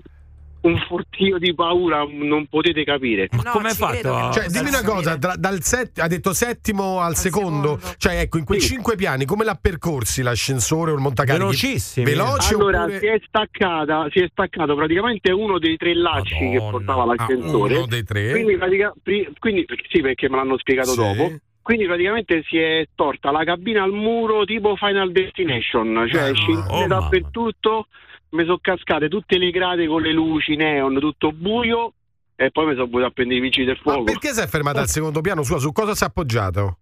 un- 0.62 0.78
fortio 0.88 1.38
di 1.38 1.54
paura 1.56 2.06
non 2.10 2.46
potete 2.48 2.84
capire. 2.84 3.28
Ma 3.32 3.42
No, 3.44 3.52
come 3.52 3.70
hai 3.70 3.76
fatto? 3.76 4.30
che 4.32 4.40
Cioè, 4.42 4.50
dimmi 4.50 4.70
una 4.70 4.84
cosa, 4.84 5.18
tra- 5.18 5.36
dal 5.36 5.62
set- 5.64 6.00
ha 6.00 6.08
detto 6.08 6.34
settimo 6.34 7.00
al, 7.00 7.16
secondo. 7.16 7.78
secondo. 7.80 7.96
cioè 7.98 8.20
ecco, 8.20 8.38
in 8.38 8.44
quei 8.46 8.60
Sì. 8.60 8.68
cinque 8.74 8.96
piani, 8.96 9.26
come 9.26 9.44
l'ha 9.44 9.58
percorsi 9.60 10.22
l'ascensore 10.22 10.92
o 10.92 10.96
il 10.96 11.02
montacarichi? 11.02 11.44
Velocissimi. 11.46 12.06
Veloci 12.06 12.54
Allora, 12.54 12.82
oppure... 12.84 13.00
si 13.00 13.06
è 13.08 13.22
staccata, 13.26 14.08
si 14.12 14.20
è 14.20 14.28
staccato 14.32 14.76
praticamente 14.76 15.32
uno 15.32 15.58
dei 15.60 15.78
tre 15.78 15.94
lacci 15.96 16.36
che 16.38 16.54
Madonna. 16.54 16.70
portava 16.72 17.02
Ah, 17.04 17.06
l'ascensore. 17.06 17.76
uno 17.78 17.86
dei 17.88 18.04
tre. 18.04 18.32
Quindi, 18.32 18.58
pratica- 18.58 18.94
pri- 19.02 19.30
quindi- 19.40 19.66
sì, 19.90 20.02
perché 20.02 20.30
me 20.30 20.36
l'hanno 20.38 20.58
spiegato 20.58 20.92
Sì. 20.92 20.98
dopo. 20.98 21.32
Quindi 21.64 21.86
praticamente 21.86 22.44
si 22.48 22.58
è 22.58 22.86
torta 22.96 23.30
la 23.32 23.44
cabina 23.44 23.84
al 23.84 23.92
muro 23.92 24.46
tipo 24.46 24.76
Final 24.76 25.12
Destination, 25.12 26.08
cioè 26.12 26.30
Eh, 26.32 26.34
scintille 26.34 26.66
oh, 26.70 26.80
mamma. 26.88 26.88
dappertutto, 26.88 27.88
mi 28.32 28.44
sono 28.44 28.60
cascate 28.62 29.08
tutte 29.10 29.38
le 29.38 29.50
grate 29.52 29.88
con 29.88 30.02
le 30.02 30.12
luci 30.14 30.56
neon, 30.56 31.00
tutto 31.00 31.32
buio 31.32 31.94
e 32.36 32.50
poi 32.52 32.66
mi 32.68 32.74
sono 32.74 32.88
voluto 32.88 33.08
a 33.08 33.12
prendere 33.12 33.40
i 33.40 33.42
vigili 33.44 33.66
del 33.66 33.80
Ma 33.84 33.92
fuoco. 33.94 34.04
perché 34.06 34.34
si 34.34 34.42
è 34.42 34.48
fermata 34.48 34.80
al 34.82 34.88
secondo 34.88 35.22
piano? 35.22 35.44
Sua, 35.44 35.60
su 35.60 35.72
cosa 35.72 35.94
si 35.96 36.04
è 36.04 36.08
appoggiato? 36.08 36.78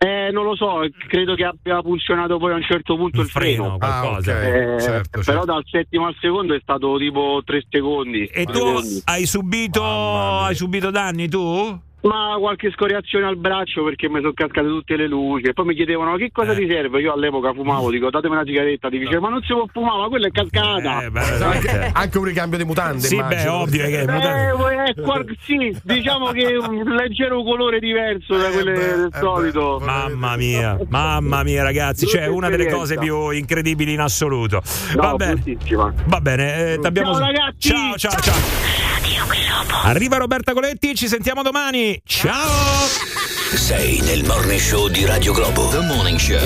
Eh, 0.00 0.30
non 0.30 0.44
lo 0.44 0.54
so, 0.54 0.78
credo 1.08 1.34
che 1.34 1.42
abbia 1.44 1.82
funzionato 1.82 2.38
poi 2.38 2.52
a 2.52 2.54
un 2.54 2.62
certo 2.62 2.94
punto 2.96 3.18
Un 3.18 3.24
il 3.24 3.30
freno. 3.30 3.62
freno, 3.64 3.78
qualcosa. 3.78 4.32
Ah, 4.32 4.38
ok. 4.38 4.44
Eh, 4.44 4.80
certo, 4.80 5.10
però 5.10 5.22
certo. 5.22 5.44
dal 5.44 5.62
settimo 5.66 6.06
al 6.06 6.16
secondo 6.20 6.54
è 6.54 6.60
stato 6.62 6.96
tipo 6.98 7.42
tre 7.44 7.64
secondi. 7.68 8.24
E 8.26 8.44
tu 8.44 8.52
Secondi. 8.52 9.02
hai 9.06 9.26
subito, 9.26 9.82
hai 9.84 10.54
subito 10.54 10.90
danni 10.92 11.28
tu? 11.28 11.80
Ma 12.00 12.36
qualche 12.38 12.70
scoriazione 12.70 13.26
al 13.26 13.36
braccio 13.36 13.82
perché 13.82 14.08
mi 14.08 14.20
sono 14.20 14.32
cascate 14.32 14.68
tutte 14.68 14.94
le 14.96 15.08
luci. 15.08 15.46
E 15.48 15.52
poi 15.52 15.64
mi 15.66 15.74
chiedevano 15.74 16.14
che 16.16 16.30
cosa 16.32 16.52
Eh. 16.52 16.56
ti 16.56 16.68
serve. 16.68 17.00
Io 17.00 17.12
all'epoca 17.12 17.52
fumavo, 17.52 17.90
dico 17.90 18.08
datemi 18.08 18.34
una 18.34 18.44
sigaretta. 18.44 18.88
Ti 18.88 18.98
dice 18.98 19.18
ma 19.18 19.28
non 19.30 19.42
si 19.42 19.52
può 19.52 19.66
fumare, 19.72 20.02
ma 20.02 20.08
quella 20.08 20.28
è 20.28 20.30
cascata. 20.30 21.02
Eh, 21.02 21.10
beh, 21.10 21.20
Anche, 21.20 21.36
veramente. 21.38 21.90
anche 21.94 22.18
un 22.18 22.24
ricambio 22.24 22.58
di 22.58 22.64
mutande, 22.64 23.00
Sì, 23.00 23.16
beh, 23.16 23.20
immagino. 23.22 23.54
ovvio 23.56 23.84
che 23.86 24.00
Eh, 24.02 24.52
vuoi- 24.54 24.76
eh, 24.76 24.94
qual- 25.02 25.36
sì, 25.40 25.76
diciamo 25.82 26.30
che 26.30 26.56
un 26.56 26.84
leggero 26.94 27.42
colore 27.42 27.80
diverso 27.80 28.36
da 28.36 28.48
Eh, 28.48 28.52
quelle 28.52 28.72
beh, 28.72 28.78
del 28.78 29.10
eh, 29.12 29.18
solito. 29.18 29.78
beh. 29.78 29.84
Mamma 29.84 30.36
mia, 30.36 30.78
mamma 30.88 31.42
mia 31.42 31.64
ragazzi, 31.64 32.06
cioè 32.06 32.26
una 32.28 32.48
delle 32.48 32.68
cose 32.70 32.96
più 32.96 33.30
incredibili 33.30 33.92
in 33.94 34.00
assoluto. 34.00 34.62
No, 34.94 35.02
Va 35.02 35.14
bene. 35.14 35.42
Va 36.06 36.20
bene, 36.20 36.74
eh, 36.74 36.78
Ciao, 36.80 37.18
ragazzi. 37.18 37.68
Ciao, 37.70 37.96
ciao, 37.96 38.20
ciao. 38.20 38.87
Arriva 39.84 40.16
Roberta 40.16 40.52
Coletti, 40.52 40.94
ci 40.94 41.08
sentiamo 41.08 41.42
domani. 41.42 42.00
Ciao! 42.04 42.86
Sei 43.54 44.00
nel 44.00 44.24
morning 44.24 44.60
show 44.60 44.88
di 44.88 45.06
Radio 45.06 45.32
Globo. 45.32 45.68
The 45.68 45.80
Morning 45.80 46.18
Show. 46.18 46.38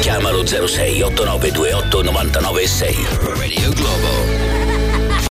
Chiamalo 0.00 0.46
06 0.46 1.02
8928 1.02 2.02
996. 2.02 2.96
Radio 3.20 3.70
Globo. 3.72 4.63